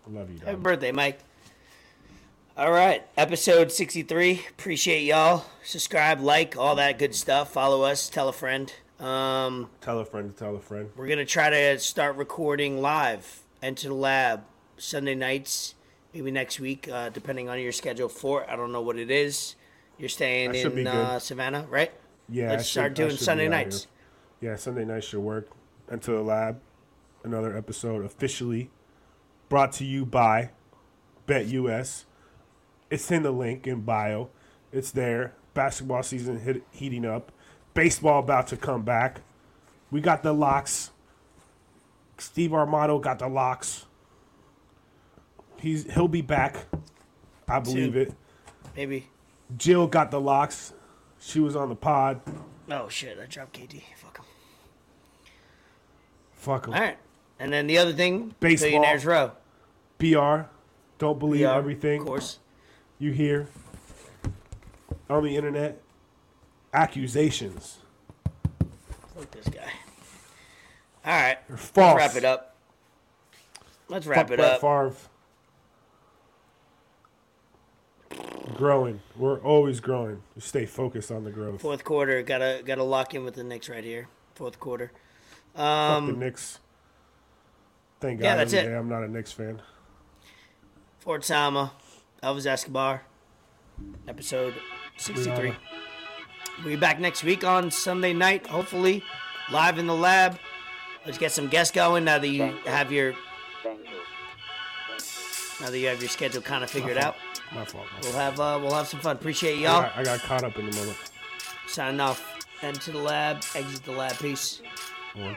I 0.07 0.11
love 0.19 0.31
you, 0.31 0.39
Happy 0.45 0.57
birthday, 0.57 0.93
Mike. 0.93 1.21
All 2.57 2.71
right, 2.71 3.03
episode 3.17 3.73
63. 3.73 4.45
Appreciate 4.51 5.05
y'all. 5.05 5.47
Subscribe, 5.65 6.21
like, 6.21 6.55
all 6.57 6.75
that 6.77 6.99
good 6.99 7.15
stuff. 7.15 7.51
Follow 7.53 7.83
us, 7.83 8.11
tell 8.11 8.29
a 8.29 8.33
friend. 8.33 8.71
Um, 9.01 9.71
Tell 9.81 9.99
a 10.01 10.05
friend 10.05 10.31
to 10.31 10.39
tell 10.39 10.55
a 10.55 10.61
friend. 10.61 10.91
we're 10.95 11.07
going 11.07 11.19
to 11.19 11.25
try 11.25 11.49
to 11.49 11.79
start 11.79 12.15
recording 12.17 12.83
live, 12.83 13.41
Enter 13.63 13.89
the 13.89 13.95
Lab, 13.95 14.43
Sunday 14.77 15.15
nights, 15.15 15.75
maybe 16.15 16.31
next 16.31 16.61
week, 16.61 16.89
uh, 16.89 17.09
depending 17.11 17.49
on 17.49 17.59
your 17.61 17.73
schedule 17.73 18.09
for 18.09 18.43
it. 18.43 18.49
I 18.51 18.57
don't 18.57 18.73
know 18.73 18.81
what 18.83 18.99
it 18.99 19.11
is. 19.11 19.57
You're 19.99 20.09
staying 20.09 20.53
That 20.53 20.59
should 20.59 20.75
be 20.75 20.81
in 20.83 20.87
uh, 20.89 21.19
Savannah, 21.19 21.67
right? 21.69 21.93
Yeah, 22.29 22.51
Let's 22.51 22.65
should- 22.65 22.73
start 22.73 22.95
doing 22.95 23.17
Sunday 23.17 23.49
nights. 23.49 23.87
here. 24.41 24.51
Yeah, 24.51 24.57
Sunday 24.57 24.85
nights 24.85 25.07
should 25.07 25.21
work. 25.21 25.49
Into 25.91 26.13
the 26.13 26.23
lab, 26.23 26.61
another 27.23 27.55
episode 27.57 28.05
officially 28.05 28.71
brought 29.49 29.73
to 29.73 29.85
you 29.85 30.07
by 30.07 30.51
BetUS. 31.27 32.05
It's 32.91 33.11
in 33.11 33.23
the 33.23 33.31
link 33.33 33.67
in 33.67 33.81
bio. 33.83 34.31
It's 34.73 34.91
there. 34.91 35.35
Basketball 35.55 36.03
season 36.03 36.41
hit, 36.41 36.63
heating 36.71 37.05
up. 37.05 37.31
Baseball 37.75 38.21
about 38.21 38.47
to 38.49 38.57
come 38.57 38.83
back. 38.83 39.21
We 39.91 40.01
got 40.01 40.23
the 40.23 40.33
locks. 40.33 40.91
Steve 42.19 42.51
Armato 42.53 43.01
got 43.01 43.19
the 43.19 43.29
locks. 43.29 43.85
He's 45.63 45.91
he'll 45.95 46.09
be 46.09 46.23
back. 46.23 46.57
I 47.49 47.61
believe 47.61 47.95
it. 47.97 48.13
Maybe. 48.77 49.07
Jill 49.57 49.87
got 49.87 50.11
the 50.11 50.21
locks. 50.21 50.73
She 51.21 51.39
was 51.39 51.55
on 51.55 51.69
the 51.69 51.77
pod. 51.77 52.21
Oh, 52.69 52.89
shit. 52.89 53.17
I 53.23 53.27
dropped 53.27 53.57
KD. 53.57 53.81
Fuck 53.97 54.19
him. 54.19 54.25
Fuck 56.33 56.67
him. 56.67 56.75
All 56.75 56.81
right. 56.81 56.99
And 57.39 57.53
then 57.53 57.69
the 57.69 57.79
other 57.79 57.93
thing, 57.93 58.35
Baseball. 58.41 58.71
Billionaires 58.71 59.05
Row. 59.07 59.33
BR. 59.99 60.49
Don't 60.99 61.19
believe 61.21 61.43
Yeah, 61.43 61.55
everything 61.57 62.01
Of 62.01 62.07
course. 62.09 62.39
you 62.99 63.13
hear 63.13 63.47
on 65.09 65.23
the 65.23 65.37
internet. 65.37 65.81
Accusations. 66.75 67.79
Fuck 69.15 69.31
this 69.31 69.47
guy. 69.49 69.71
All 71.05 71.13
right. 71.13 71.39
They're 71.47 71.57
Let's 71.57 71.69
false. 71.69 71.97
wrap 71.99 72.17
it 72.17 72.25
up. 72.25 72.57
Let's 73.89 74.07
Fuck 74.07 74.17
wrap 74.17 74.31
it 74.33 74.37
Brett 74.39 74.55
up. 74.55 74.61
Favre. 74.61 74.93
Growing. 78.55 79.01
We're 79.17 79.41
always 79.41 79.81
growing. 79.81 80.23
We 80.35 80.41
stay 80.43 80.67
focused 80.67 81.11
on 81.11 81.25
the 81.25 81.31
growth. 81.31 81.61
Fourth 81.63 81.85
quarter, 81.85 82.23
gotta 82.23 82.63
gotta 82.65 82.83
lock 82.85 83.15
in 83.15 83.25
with 83.25 83.35
the 83.35 83.45
Knicks 83.45 83.69
right 83.69 83.85
here. 83.85 84.09
Fourth 84.35 84.59
quarter. 84.61 84.93
Fuck 85.55 85.63
Um, 85.65 86.07
the 86.07 86.13
Knicks. 86.13 86.59
Thank 88.01 88.21
God 88.21 88.25
yeah, 88.27 88.37
that's 88.37 88.53
every 88.53 88.69
it. 88.69 88.73
day 88.73 88.79
I'm 88.79 88.89
not 88.89 89.03
a 89.05 89.09
Knicks 89.09 89.33
fan. 89.33 89.63
Fort 90.99 91.25
Sama, 91.25 91.73
Elvis 92.23 92.47
Escobar, 92.47 93.03
episode 94.07 94.55
63. 94.97 95.51
Rihanna. 95.51 95.57
We'll 96.59 96.67
be 96.69 96.77
back 96.77 97.01
next 97.01 97.25
week 97.25 97.45
on 97.45 97.71
Sunday 97.71 98.13
night, 98.13 98.47
hopefully, 98.47 99.03
live 99.51 99.79
in 99.79 99.87
the 99.87 99.95
lab. 99.97 100.39
Let's 101.07 101.19
get 101.19 101.33
some 101.33 101.49
guests 101.49 101.75
going 101.75 102.05
now 102.05 102.19
that 102.19 102.29
you 102.29 102.43
have 102.67 102.93
your 102.93 103.15
Bango. 103.65 103.81
now 105.61 105.71
that 105.71 105.79
you 105.79 105.89
have 105.89 106.01
your 106.01 106.09
schedule 106.11 106.43
kind 106.43 106.63
of 106.63 106.71
figured 106.71 106.99
out. 106.99 107.17
My 107.55 107.65
fault. 107.65 107.87
My 107.93 108.01
We'll 108.03 108.13
fault. 108.13 108.15
have 108.15 108.41
uh, 108.41 108.59
we'll 108.63 108.75
have 108.75 108.87
some 108.89 109.01
fun. 109.01 109.17
Appreciate 109.17 109.59
y'all. 109.59 109.91
I 109.95 110.03
got 110.03 110.21
caught 110.21 110.43
up 110.45 110.59
in 110.59 110.71
the 110.71 110.77
moment. 110.77 110.97
Signing 111.67 112.01
off. 112.01 112.29
Enter 112.63 112.93
the 112.93 112.99
lab, 112.99 113.39
exit 113.55 113.85
the 113.85 113.93
lab. 113.93 114.17
Peace. 114.19 114.63
One. 115.15 115.37